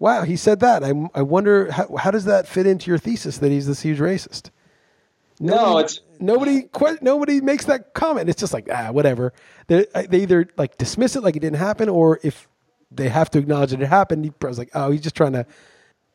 wow, 0.02 0.24
he 0.24 0.34
said 0.34 0.58
that. 0.60 0.82
I, 0.82 0.92
I 1.14 1.22
wonder 1.22 1.70
how, 1.70 1.96
how 1.96 2.10
does 2.10 2.24
that 2.24 2.48
fit 2.48 2.66
into 2.66 2.90
your 2.90 2.98
thesis 2.98 3.38
that 3.38 3.52
he's 3.52 3.68
this 3.68 3.82
huge 3.82 4.00
racist? 4.00 4.50
Nobody, 5.38 5.64
no, 5.64 5.78
it's 5.78 6.00
nobody. 6.18 6.68
Nobody 7.00 7.40
makes 7.40 7.66
that 7.66 7.94
comment. 7.94 8.28
It's 8.28 8.40
just 8.40 8.52
like 8.52 8.68
ah, 8.70 8.90
whatever. 8.90 9.32
They, 9.68 9.86
they 10.08 10.22
either 10.22 10.48
like 10.56 10.76
dismiss 10.76 11.14
it 11.14 11.22
like 11.22 11.36
it 11.36 11.40
didn't 11.40 11.58
happen, 11.58 11.88
or 11.88 12.18
if 12.24 12.48
they 12.90 13.08
have 13.08 13.30
to 13.30 13.38
acknowledge 13.38 13.70
that 13.70 13.80
it 13.80 13.86
happened, 13.86 14.24
he 14.24 14.32
was 14.40 14.58
like, 14.58 14.70
oh, 14.74 14.90
he's 14.90 15.00
just 15.00 15.14
trying 15.14 15.32
to, 15.32 15.46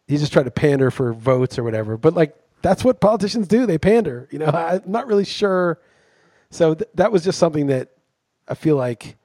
he's 0.06 0.20
just 0.20 0.34
trying 0.34 0.46
to 0.46 0.52
pander 0.52 0.92
for 0.92 1.14
votes 1.14 1.58
or 1.58 1.64
whatever. 1.64 1.98
But 1.98 2.14
like 2.14 2.36
that's 2.62 2.84
what 2.84 3.00
politicians 3.00 3.48
do. 3.48 3.66
They 3.66 3.78
pander. 3.78 4.28
You 4.32 4.40
know, 4.40 4.46
I'm 4.54 4.84
not 4.86 5.08
really 5.08 5.26
sure. 5.26 5.80
So 6.50 6.76
th- 6.76 6.90
that 6.96 7.12
was 7.12 7.24
just 7.24 7.40
something 7.40 7.68
that 7.68 7.92
I 8.48 8.54
feel 8.54 8.76
like 8.76 9.18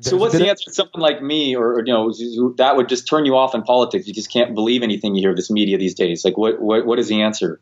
so 0.00 0.16
what's 0.16 0.36
the 0.36 0.48
answer 0.48 0.64
to 0.64 0.72
someone 0.72 1.00
like 1.00 1.22
me, 1.22 1.56
or, 1.56 1.74
or, 1.74 1.84
you 1.84 1.92
know, 1.92 2.54
that 2.56 2.76
would 2.76 2.88
just 2.88 3.08
turn 3.08 3.26
you 3.26 3.36
off 3.36 3.54
in 3.54 3.62
politics? 3.62 4.06
You 4.06 4.14
just 4.14 4.32
can't 4.32 4.54
believe 4.54 4.82
anything 4.82 5.14
you 5.14 5.22
hear 5.22 5.30
of 5.30 5.36
this 5.36 5.50
media 5.50 5.78
these 5.78 5.94
days. 5.94 6.24
Like, 6.24 6.36
what 6.36 6.60
what 6.60 6.86
what 6.86 6.98
is 6.98 7.08
the 7.08 7.22
answer? 7.22 7.60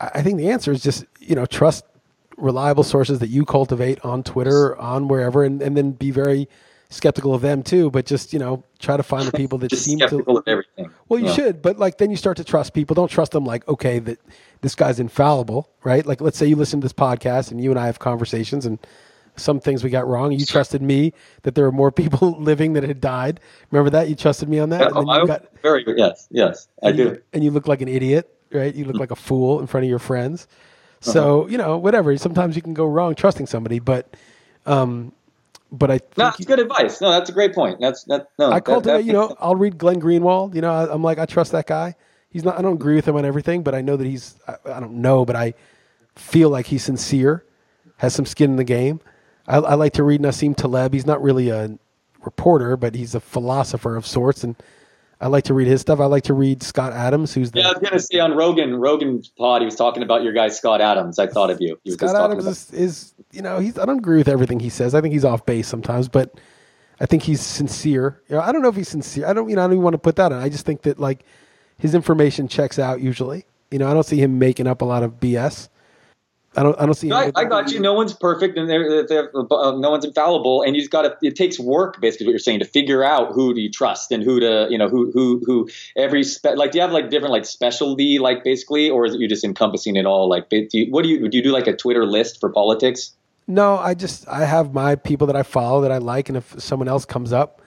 I 0.00 0.22
think 0.22 0.38
the 0.38 0.50
answer 0.50 0.72
is 0.72 0.82
just 0.82 1.04
you 1.20 1.34
know 1.34 1.46
trust 1.46 1.84
reliable 2.36 2.84
sources 2.84 3.20
that 3.20 3.28
you 3.28 3.44
cultivate 3.44 4.04
on 4.04 4.22
Twitter, 4.22 4.76
on 4.76 5.08
wherever, 5.08 5.42
and, 5.42 5.62
and 5.62 5.76
then 5.76 5.92
be 5.92 6.10
very 6.10 6.48
skeptical 6.90 7.34
of 7.34 7.42
them 7.42 7.62
too. 7.62 7.90
But 7.90 8.06
just 8.06 8.32
you 8.32 8.38
know 8.38 8.62
try 8.78 8.96
to 8.96 9.02
find 9.02 9.26
the 9.26 9.32
people 9.32 9.58
that 9.58 9.72
seem 9.72 9.98
skeptical 9.98 10.34
to, 10.34 10.40
of 10.40 10.48
everything. 10.48 10.90
Well, 11.08 11.20
you 11.20 11.26
yeah. 11.26 11.34
should, 11.34 11.62
but 11.62 11.78
like 11.78 11.98
then 11.98 12.10
you 12.10 12.16
start 12.16 12.36
to 12.38 12.44
trust 12.44 12.74
people. 12.74 12.94
Don't 12.94 13.10
trust 13.10 13.32
them 13.32 13.44
like 13.44 13.66
okay 13.68 13.98
that 14.00 14.18
this 14.60 14.74
guy's 14.74 15.00
infallible, 15.00 15.70
right? 15.84 16.04
Like 16.04 16.20
let's 16.20 16.36
say 16.36 16.46
you 16.46 16.56
listen 16.56 16.80
to 16.80 16.84
this 16.84 16.92
podcast 16.92 17.50
and 17.50 17.62
you 17.62 17.70
and 17.70 17.78
I 17.78 17.86
have 17.86 17.98
conversations 17.98 18.66
and 18.66 18.78
some 19.36 19.60
things 19.60 19.84
we 19.84 19.90
got 19.90 20.06
wrong. 20.06 20.32
You 20.32 20.44
trusted 20.44 20.82
me 20.82 21.12
that 21.42 21.54
there 21.54 21.64
were 21.64 21.72
more 21.72 21.92
people 21.92 22.32
living 22.40 22.74
that 22.74 22.82
had 22.82 23.00
died. 23.00 23.40
Remember 23.70 23.90
that? 23.90 24.08
You 24.08 24.14
trusted 24.14 24.48
me 24.48 24.58
on 24.58 24.70
that. 24.70 24.80
Yeah, 24.80 24.90
oh, 24.94 25.26
got, 25.26 25.46
very 25.62 25.84
good. 25.84 25.98
Yes, 25.98 26.28
yes, 26.30 26.68
I 26.82 26.92
do. 26.92 27.02
You, 27.02 27.22
and 27.32 27.44
you 27.44 27.50
look 27.50 27.68
like 27.68 27.80
an 27.80 27.88
idiot, 27.88 28.32
right? 28.52 28.74
You 28.74 28.84
look 28.84 28.94
mm-hmm. 28.94 29.00
like 29.00 29.10
a 29.10 29.16
fool 29.16 29.60
in 29.60 29.66
front 29.66 29.84
of 29.84 29.90
your 29.90 29.98
friends. 29.98 30.46
So 31.00 31.42
uh-huh. 31.42 31.50
you 31.50 31.58
know, 31.58 31.78
whatever. 31.78 32.16
Sometimes 32.16 32.56
you 32.56 32.62
can 32.62 32.74
go 32.74 32.86
wrong 32.86 33.14
trusting 33.14 33.46
somebody, 33.46 33.78
but, 33.78 34.16
um, 34.64 35.12
but 35.70 35.90
I 35.90 35.94
no, 35.94 36.00
that's 36.24 36.44
good 36.44 36.58
advice. 36.58 37.00
No, 37.00 37.10
that's 37.10 37.30
a 37.30 37.32
great 37.32 37.54
point. 37.54 37.80
That's 37.80 38.04
that. 38.04 38.28
No, 38.38 38.50
I 38.50 38.60
cultivate. 38.60 39.04
you 39.04 39.12
know, 39.12 39.36
I'll 39.38 39.56
read 39.56 39.78
Glenn 39.78 40.00
Greenwald. 40.00 40.54
You 40.54 40.60
know, 40.62 40.70
I, 40.70 40.92
am 40.92 41.02
like 41.02 41.18
I 41.18 41.26
trust 41.26 41.52
that 41.52 41.66
guy. 41.66 41.96
He's 42.30 42.44
not. 42.44 42.58
I 42.58 42.62
don't 42.62 42.74
agree 42.74 42.96
with 42.96 43.06
him 43.06 43.16
on 43.16 43.24
everything, 43.24 43.62
but 43.62 43.74
I 43.74 43.80
know 43.80 43.96
that 43.96 44.06
he's. 44.06 44.38
I, 44.46 44.56
I 44.66 44.80
don't 44.80 44.94
know, 44.94 45.24
but 45.24 45.36
I 45.36 45.54
feel 46.16 46.50
like 46.50 46.66
he's 46.66 46.82
sincere, 46.82 47.44
has 47.98 48.14
some 48.14 48.26
skin 48.26 48.50
in 48.50 48.56
the 48.56 48.64
game. 48.64 49.00
I, 49.48 49.58
I 49.58 49.74
like 49.74 49.92
to 49.94 50.02
read 50.02 50.20
Nassim 50.20 50.56
Taleb. 50.56 50.92
He's 50.92 51.06
not 51.06 51.22
really 51.22 51.50
a 51.50 51.78
reporter, 52.24 52.76
but 52.76 52.94
he's 52.94 53.14
a 53.14 53.20
philosopher 53.20 53.96
of 53.96 54.06
sorts, 54.06 54.44
and 54.44 54.56
I 55.20 55.28
like 55.28 55.44
to 55.44 55.54
read 55.54 55.68
his 55.68 55.80
stuff. 55.80 56.00
I 56.00 56.06
like 56.06 56.24
to 56.24 56.34
read 56.34 56.62
Scott 56.62 56.92
Adams, 56.92 57.32
who's 57.32 57.50
the, 57.52 57.60
yeah. 57.60 57.68
I 57.68 57.72
was 57.72 57.78
gonna 57.78 58.00
say 58.00 58.18
on 58.18 58.36
Rogan 58.36 58.76
Rogan's 58.76 59.28
pod, 59.28 59.62
he 59.62 59.64
was 59.64 59.76
talking 59.76 60.02
about 60.02 60.22
your 60.22 60.32
guy 60.32 60.48
Scott 60.48 60.80
Adams. 60.80 61.18
I 61.18 61.26
thought 61.26 61.50
of 61.50 61.60
you. 61.60 61.78
Scott 61.88 62.16
Adams 62.16 62.46
is, 62.46 62.72
is, 62.72 63.14
you 63.32 63.42
know 63.42 63.58
he's 63.58 63.78
I 63.78 63.86
don't 63.86 63.98
agree 63.98 64.18
with 64.18 64.28
everything 64.28 64.60
he 64.60 64.68
says. 64.68 64.94
I 64.94 65.00
think 65.00 65.12
he's 65.12 65.24
off 65.24 65.46
base 65.46 65.68
sometimes, 65.68 66.08
but 66.08 66.34
I 67.00 67.06
think 67.06 67.22
he's 67.22 67.40
sincere. 67.40 68.20
You 68.28 68.36
know, 68.36 68.42
I 68.42 68.52
don't 68.52 68.62
know 68.62 68.68
if 68.68 68.76
he's 68.76 68.88
sincere. 68.88 69.26
I 69.26 69.32
don't 69.32 69.48
you 69.48 69.56
know 69.56 69.62
I 69.62 69.66
don't 69.66 69.74
even 69.74 69.84
want 69.84 69.94
to 69.94 69.98
put 69.98 70.16
that 70.16 70.32
on. 70.32 70.42
I 70.42 70.48
just 70.48 70.66
think 70.66 70.82
that 70.82 70.98
like 70.98 71.24
his 71.78 71.94
information 71.94 72.48
checks 72.48 72.78
out 72.78 73.00
usually. 73.00 73.46
You 73.70 73.78
know, 73.78 73.90
I 73.90 73.94
don't 73.94 74.06
see 74.06 74.20
him 74.20 74.38
making 74.38 74.66
up 74.66 74.82
a 74.82 74.84
lot 74.84 75.02
of 75.02 75.18
BS. 75.18 75.68
I 76.56 76.62
don't. 76.62 76.80
I 76.80 76.86
don't 76.86 76.94
see. 76.94 77.12
I, 77.12 77.30
I 77.34 77.44
got 77.44 77.70
you. 77.70 77.80
No 77.80 77.92
one's 77.92 78.14
perfect, 78.14 78.56
and 78.56 78.68
they're, 78.68 79.06
they're, 79.06 79.30
uh, 79.36 79.76
no 79.76 79.90
one's 79.90 80.04
infallible. 80.04 80.62
And 80.62 80.74
you've 80.74 80.90
got 80.90 81.02
to. 81.02 81.16
It 81.22 81.36
takes 81.36 81.58
work, 81.58 82.00
basically, 82.00 82.26
what 82.26 82.32
you're 82.32 82.38
saying, 82.38 82.60
to 82.60 82.64
figure 82.64 83.04
out 83.04 83.32
who 83.32 83.54
do 83.54 83.60
you 83.60 83.70
trust 83.70 84.10
and 84.10 84.22
who 84.22 84.40
to, 84.40 84.66
you 84.70 84.78
know, 84.78 84.88
who 84.88 85.10
who 85.12 85.42
who 85.44 85.68
every 85.96 86.24
spe- 86.24 86.56
like. 86.56 86.72
Do 86.72 86.78
you 86.78 86.82
have 86.82 86.92
like 86.92 87.10
different 87.10 87.32
like 87.32 87.44
specialty, 87.44 88.18
like 88.18 88.42
basically, 88.42 88.88
or 88.88 89.04
is 89.04 89.14
it 89.14 89.20
you 89.20 89.28
just 89.28 89.44
encompassing 89.44 89.96
it 89.96 90.06
all? 90.06 90.28
Like, 90.28 90.48
do 90.48 90.66
you, 90.72 90.90
what 90.90 91.02
do 91.02 91.10
you 91.10 91.28
do? 91.28 91.36
You 91.36 91.42
do 91.42 91.52
like 91.52 91.66
a 91.66 91.76
Twitter 91.76 92.06
list 92.06 92.40
for 92.40 92.50
politics? 92.50 93.14
No, 93.46 93.76
I 93.78 93.94
just 93.94 94.26
I 94.26 94.44
have 94.44 94.72
my 94.72 94.96
people 94.96 95.26
that 95.28 95.36
I 95.36 95.42
follow 95.42 95.82
that 95.82 95.92
I 95.92 95.98
like, 95.98 96.28
and 96.28 96.38
if 96.38 96.54
someone 96.58 96.88
else 96.88 97.04
comes 97.04 97.32
up, 97.32 97.62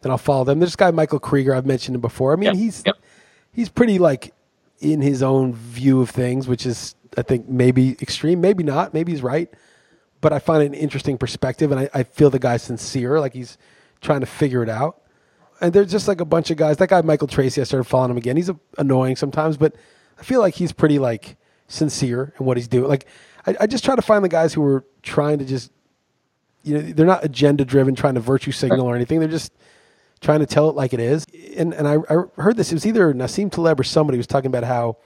then 0.00 0.10
I'll 0.10 0.18
follow 0.18 0.44
them. 0.44 0.58
There's 0.58 0.72
this 0.72 0.76
guy 0.76 0.90
Michael 0.90 1.20
Krieger. 1.20 1.54
I've 1.54 1.66
mentioned 1.66 1.94
him 1.94 2.00
before. 2.00 2.32
I 2.32 2.36
mean, 2.36 2.46
yep. 2.46 2.56
he's 2.56 2.82
yep. 2.84 2.96
he's 3.52 3.68
pretty 3.68 3.98
like 3.98 4.34
in 4.80 5.00
his 5.00 5.22
own 5.22 5.54
view 5.54 6.00
of 6.02 6.10
things, 6.10 6.48
which 6.48 6.66
is 6.66 6.96
I 7.16 7.22
think 7.22 7.48
maybe 7.48 7.96
extreme, 8.00 8.40
maybe 8.40 8.62
not, 8.64 8.94
maybe 8.94 9.12
he's 9.12 9.22
right. 9.22 9.52
But 10.20 10.32
I 10.32 10.38
find 10.38 10.62
it 10.62 10.66
an 10.66 10.74
interesting 10.74 11.18
perspective, 11.18 11.72
and 11.72 11.80
I, 11.80 11.90
I 11.92 12.02
feel 12.04 12.30
the 12.30 12.38
guy's 12.38 12.62
sincere, 12.62 13.18
like 13.18 13.34
he's 13.34 13.58
trying 14.00 14.20
to 14.20 14.26
figure 14.26 14.62
it 14.62 14.68
out. 14.68 15.02
And 15.60 15.72
there's 15.72 15.90
just 15.90 16.08
like 16.08 16.20
a 16.20 16.24
bunch 16.24 16.50
of 16.50 16.56
guys. 16.56 16.76
That 16.76 16.88
guy 16.88 17.02
Michael 17.02 17.28
Tracey, 17.28 17.60
I 17.60 17.64
started 17.64 17.84
following 17.84 18.12
him 18.12 18.16
again. 18.16 18.36
He's 18.36 18.48
a, 18.48 18.58
annoying 18.78 19.16
sometimes, 19.16 19.56
but 19.56 19.74
I 20.18 20.22
feel 20.22 20.40
like 20.40 20.54
he's 20.54 20.72
pretty 20.72 20.98
like 20.98 21.36
sincere 21.68 22.34
in 22.38 22.46
what 22.46 22.56
he's 22.56 22.68
doing. 22.68 22.88
Like 22.88 23.06
I, 23.46 23.56
I 23.60 23.66
just 23.66 23.84
try 23.84 23.96
to 23.96 24.02
find 24.02 24.24
the 24.24 24.28
guys 24.28 24.54
who 24.54 24.62
are 24.64 24.84
trying 25.02 25.38
to 25.38 25.44
just 25.44 25.72
you 26.62 26.74
know 26.74 26.80
they're 26.80 27.06
not 27.06 27.24
agenda 27.24 27.64
driven, 27.64 27.94
trying 27.94 28.14
to 28.14 28.20
virtue 28.20 28.52
signal 28.52 28.86
or 28.86 28.94
anything. 28.94 29.18
They're 29.18 29.28
just 29.28 29.52
trying 30.20 30.40
to 30.40 30.46
tell 30.46 30.70
it 30.70 30.76
like 30.76 30.92
it 30.92 31.00
is. 31.00 31.26
And 31.56 31.74
and 31.74 31.86
I, 31.86 31.96
I 32.08 32.24
heard 32.40 32.56
this. 32.56 32.70
It 32.70 32.74
was 32.74 32.86
either 32.86 33.12
Nassim 33.12 33.50
Taleb 33.50 33.80
or 33.80 33.84
somebody 33.84 34.18
was 34.18 34.26
talking 34.26 34.48
about 34.48 34.64
how, 34.64 34.98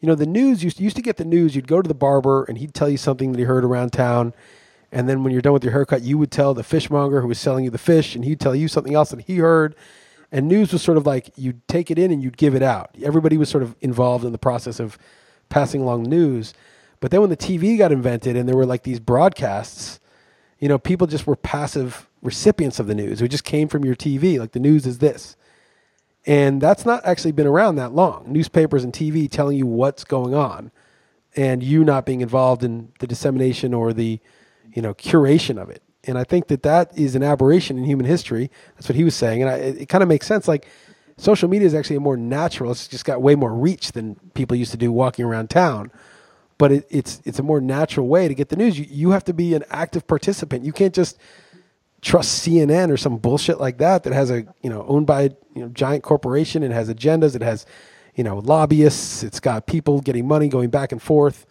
you 0.00 0.08
know, 0.08 0.14
the 0.14 0.26
news 0.26 0.62
used 0.62 0.80
used 0.80 0.96
to 0.96 1.02
get 1.02 1.16
the 1.16 1.24
news. 1.24 1.56
You'd 1.56 1.68
go 1.68 1.80
to 1.80 1.88
the 1.88 1.94
barber 1.94 2.44
and 2.44 2.58
he'd 2.58 2.74
tell 2.74 2.88
you 2.88 2.96
something 2.96 3.32
that 3.32 3.38
he 3.38 3.44
heard 3.44 3.64
around 3.64 3.92
town. 3.92 4.34
And 4.92 5.08
then 5.08 5.24
when 5.24 5.32
you're 5.32 5.42
done 5.42 5.52
with 5.52 5.64
your 5.64 5.72
haircut, 5.72 6.02
you 6.02 6.18
would 6.18 6.30
tell 6.30 6.54
the 6.54 6.62
fishmonger 6.62 7.20
who 7.20 7.26
was 7.26 7.38
selling 7.38 7.64
you 7.64 7.70
the 7.70 7.78
fish, 7.78 8.14
and 8.14 8.24
he'd 8.24 8.38
tell 8.38 8.54
you 8.54 8.68
something 8.68 8.94
else 8.94 9.10
that 9.10 9.22
he 9.22 9.38
heard. 9.38 9.74
And 10.30 10.46
news 10.46 10.72
was 10.72 10.82
sort 10.82 10.98
of 10.98 11.06
like 11.06 11.30
you'd 11.36 11.66
take 11.68 11.90
it 11.90 11.98
in 11.98 12.10
and 12.10 12.22
you'd 12.22 12.36
give 12.36 12.54
it 12.54 12.62
out. 12.62 12.94
Everybody 13.02 13.36
was 13.36 13.48
sort 13.48 13.62
of 13.62 13.74
involved 13.80 14.24
in 14.24 14.32
the 14.32 14.38
process 14.38 14.78
of 14.78 14.98
passing 15.48 15.80
along 15.80 16.04
news. 16.04 16.54
But 17.00 17.10
then 17.10 17.20
when 17.20 17.30
the 17.30 17.36
TV 17.36 17.76
got 17.76 17.92
invented 17.92 18.36
and 18.36 18.48
there 18.48 18.56
were 18.56 18.66
like 18.66 18.82
these 18.82 19.00
broadcasts, 19.00 20.00
you 20.58 20.68
know, 20.68 20.78
people 20.78 21.06
just 21.06 21.26
were 21.26 21.36
passive 21.36 22.08
recipients 22.22 22.80
of 22.80 22.86
the 22.86 22.94
news. 22.94 23.20
It 23.20 23.28
just 23.28 23.44
came 23.44 23.68
from 23.68 23.84
your 23.84 23.94
TV. 23.94 24.38
Like 24.38 24.52
the 24.52 24.60
news 24.60 24.86
is 24.86 24.98
this. 24.98 25.36
And 26.26 26.60
that's 26.60 26.86
not 26.86 27.04
actually 27.04 27.32
been 27.32 27.46
around 27.46 27.76
that 27.76 27.92
long. 27.92 28.24
Newspapers 28.26 28.82
and 28.82 28.92
TV 28.92 29.30
telling 29.30 29.58
you 29.58 29.66
what's 29.66 30.04
going 30.04 30.34
on 30.34 30.70
and 31.36 31.62
you 31.62 31.84
not 31.84 32.06
being 32.06 32.20
involved 32.20 32.64
in 32.64 32.92
the 32.98 33.06
dissemination 33.06 33.74
or 33.74 33.92
the, 33.92 34.20
you 34.72 34.80
know, 34.80 34.94
curation 34.94 35.60
of 35.60 35.68
it. 35.68 35.82
And 36.04 36.18
I 36.18 36.24
think 36.24 36.48
that 36.48 36.62
that 36.62 36.96
is 36.96 37.14
an 37.14 37.22
aberration 37.22 37.76
in 37.78 37.84
human 37.84 38.06
history. 38.06 38.50
That's 38.74 38.88
what 38.88 38.96
he 38.96 39.04
was 39.04 39.14
saying. 39.14 39.42
And 39.42 39.50
I, 39.50 39.54
it, 39.56 39.82
it 39.82 39.88
kind 39.88 40.02
of 40.02 40.08
makes 40.08 40.26
sense. 40.26 40.48
Like 40.48 40.66
social 41.16 41.48
media 41.48 41.66
is 41.66 41.74
actually 41.74 41.96
a 41.96 42.00
more 42.00 42.16
natural, 42.16 42.70
it's 42.70 42.88
just 42.88 43.04
got 43.04 43.20
way 43.20 43.34
more 43.34 43.54
reach 43.54 43.92
than 43.92 44.16
people 44.34 44.56
used 44.56 44.70
to 44.72 44.76
do 44.76 44.92
walking 44.92 45.24
around 45.24 45.50
town. 45.50 45.90
But 46.56 46.72
it, 46.72 46.86
it's, 46.88 47.20
it's 47.24 47.38
a 47.38 47.42
more 47.42 47.60
natural 47.60 48.06
way 48.06 48.28
to 48.28 48.34
get 48.34 48.48
the 48.48 48.56
news. 48.56 48.78
You, 48.78 48.86
you 48.88 49.10
have 49.10 49.24
to 49.24 49.34
be 49.34 49.54
an 49.54 49.64
active 49.70 50.06
participant. 50.06 50.64
You 50.64 50.72
can't 50.72 50.94
just 50.94 51.18
trust 52.04 52.46
CNN 52.46 52.90
or 52.90 52.96
some 52.98 53.16
bullshit 53.16 53.58
like 53.58 53.78
that 53.78 54.04
that 54.04 54.12
has 54.12 54.30
a 54.30 54.46
you 54.62 54.70
know 54.70 54.84
owned 54.86 55.06
by 55.06 55.22
you 55.54 55.62
know 55.62 55.68
giant 55.68 56.04
corporation. 56.04 56.62
It 56.62 56.70
has 56.70 56.92
agendas. 56.92 57.34
It 57.34 57.42
has 57.42 57.66
you 58.14 58.22
know 58.22 58.38
lobbyists. 58.38 59.24
It's 59.24 59.40
got 59.40 59.66
people 59.66 60.00
getting 60.00 60.28
money 60.28 60.48
going 60.48 60.70
back 60.70 60.92
and 60.92 61.02
forth. 61.02 61.46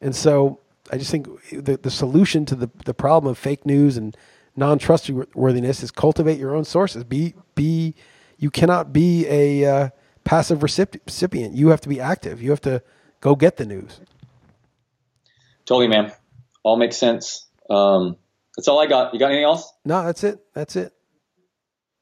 And 0.00 0.14
so 0.14 0.60
I 0.92 0.98
just 0.98 1.10
think 1.10 1.26
the 1.50 1.78
the 1.78 1.90
solution 1.90 2.44
to 2.46 2.54
the 2.54 2.70
the 2.84 2.94
problem 2.94 3.30
of 3.30 3.38
fake 3.38 3.64
news 3.64 3.96
and 3.96 4.16
non 4.54 4.78
trustworthiness 4.78 5.82
is 5.82 5.90
cultivate 5.90 6.38
your 6.38 6.54
own 6.54 6.64
sources. 6.64 7.02
Be 7.02 7.34
be 7.54 7.94
you 8.36 8.50
cannot 8.50 8.92
be 8.92 9.26
a 9.26 9.64
uh, 9.64 9.88
passive 10.22 10.62
recipient. 10.62 11.54
You 11.54 11.68
have 11.68 11.80
to 11.80 11.88
be 11.88 11.98
active. 11.98 12.42
You 12.42 12.50
have 12.50 12.60
to 12.60 12.82
go 13.20 13.34
get 13.34 13.56
the 13.56 13.66
news. 13.66 14.00
Totally, 15.64 15.88
man. 15.88 16.12
All 16.62 16.76
makes 16.76 16.96
sense. 16.96 17.46
Um, 17.70 18.16
that's 18.58 18.66
all 18.66 18.80
I 18.80 18.86
got. 18.86 19.14
You 19.14 19.20
got 19.20 19.26
anything 19.26 19.44
else? 19.44 19.72
No, 19.84 20.04
that's 20.04 20.24
it. 20.24 20.40
That's 20.52 20.74
it. 20.74 20.92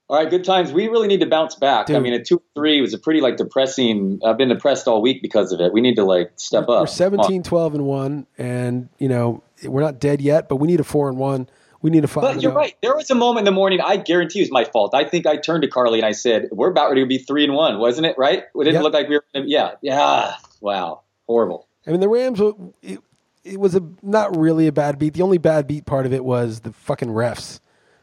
All 0.09 0.17
right, 0.17 0.31
good 0.31 0.43
times. 0.43 0.73
We 0.73 0.89
really 0.89 1.07
need 1.07 1.21
to 1.21 1.27
bounce 1.27 1.55
back. 1.55 1.85
Dude. 1.85 1.97
I 1.97 2.01
mean, 2.01 2.15
a 2.15 2.25
two 2.25 2.41
three 2.55 2.81
was 2.81 2.95
a 2.95 2.99
pretty 2.99 3.21
like 3.21 3.37
depressing. 3.37 4.21
I've 4.25 4.39
been 4.39 4.49
depressed 4.49 4.89
all 4.89 5.03
week 5.03 5.21
because 5.21 5.53
of 5.53 5.61
it. 5.61 5.75
We 5.75 5.83
need 5.83 5.97
to 5.97 6.05
like 6.05 6.33
step 6.37 6.67
we're, 6.67 6.77
up. 6.77 6.81
We're 6.83 6.87
17, 6.87 7.43
12 7.43 7.75
and 7.75 7.85
one, 7.85 8.27
and 8.39 8.89
you 8.99 9.09
know 9.09 9.43
we're 9.65 9.83
not 9.83 10.01
dead 10.01 10.23
yet, 10.23 10.49
but 10.49 10.57
we 10.57 10.67
need 10.67 10.81
a 10.81 10.85
four 10.85 11.11
and 11.11 11.19
one. 11.19 11.47
We 11.83 11.91
need 11.91 12.05
a 12.05 12.09
five. 12.09 12.23
But 12.23 12.43
you're 12.43 12.53
oh. 12.53 12.57
right. 12.57 12.75
There 12.81 12.97
was 12.97 13.11
a 13.11 13.15
moment 13.15 13.47
in 13.47 13.53
the 13.53 13.59
morning. 13.59 13.81
I 13.85 13.99
guarantee 13.99 14.39
it 14.39 14.45
was 14.45 14.51
my 14.51 14.65
fault. 14.65 14.95
I 14.95 15.05
think 15.05 15.27
I 15.27 15.37
turned 15.37 15.61
to 15.61 15.69
Carly 15.69 15.99
and 15.99 16.07
I 16.07 16.13
said, 16.13 16.49
"We're 16.53 16.71
about 16.71 16.89
ready 16.89 17.03
to 17.03 17.07
be 17.07 17.19
three 17.19 17.45
and 17.45 17.53
one, 17.53 17.79
wasn't 17.79 18.07
it? 18.07 18.17
Right? 18.17 18.39
It 18.39 18.51
didn't 18.57 18.75
yep. 18.75 18.83
look 18.83 18.95
like 18.95 19.11
we 19.11 19.17
were. 19.17 19.25
Yeah, 19.35 19.73
yeah. 19.83 20.37
Wow, 20.63 21.03
horrible. 21.27 21.69
I 21.87 21.91
mean, 21.91 22.01
the 22.01 22.09
Rams. 22.09 22.41
Uh, 22.41 22.53
it, 22.81 23.01
it 23.47 23.61
was 23.61 23.75
a 23.75 23.83
not 24.03 24.37
really 24.37 24.67
a 24.67 24.73
bad 24.73 24.99
beat. 24.99 25.15
The 25.15 25.23
only 25.23 25.39
bad 25.39 25.67
beat 25.67 25.87
part 25.87 26.07
of 26.07 26.13
it 26.13 26.25
was 26.25 26.61
the 26.61 26.73
fucking 26.73 27.09
refs 27.09 27.61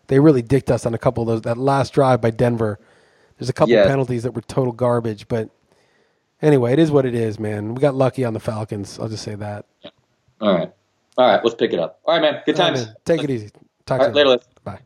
they 0.07 0.19
really 0.19 0.41
dicked 0.41 0.69
us 0.69 0.85
on 0.85 0.93
a 0.93 0.97
couple 0.97 1.23
of 1.23 1.27
those. 1.27 1.41
That 1.41 1.57
last 1.57 1.93
drive 1.93 2.21
by 2.21 2.31
Denver, 2.31 2.79
there's 3.37 3.49
a 3.49 3.53
couple 3.53 3.75
penalties 3.75 4.23
that 4.23 4.31
were 4.31 4.41
total 4.41 4.73
garbage. 4.73 5.27
But 5.27 5.49
anyway, 6.41 6.73
it 6.73 6.79
is 6.79 6.91
what 6.91 7.05
it 7.05 7.15
is, 7.15 7.39
man. 7.39 7.73
We 7.73 7.81
got 7.81 7.95
lucky 7.95 8.25
on 8.25 8.33
the 8.33 8.39
Falcons. 8.39 8.99
I'll 8.99 9.09
just 9.09 9.23
say 9.23 9.35
that. 9.35 9.65
All 10.41 10.53
right, 10.53 10.71
all 11.17 11.27
right. 11.27 11.43
Let's 11.43 11.55
pick 11.55 11.73
it 11.73 11.79
up. 11.79 11.99
All 12.05 12.13
right, 12.13 12.21
man. 12.21 12.41
Good 12.45 12.55
times. 12.55 12.79
Right, 12.79 12.87
man. 12.87 12.95
Take 13.05 13.23
it 13.23 13.29
easy. 13.29 13.49
Talk 13.85 14.01
to 14.01 14.07
you 14.07 14.13
later. 14.13 14.29
later. 14.29 14.43
Bye. 14.63 14.79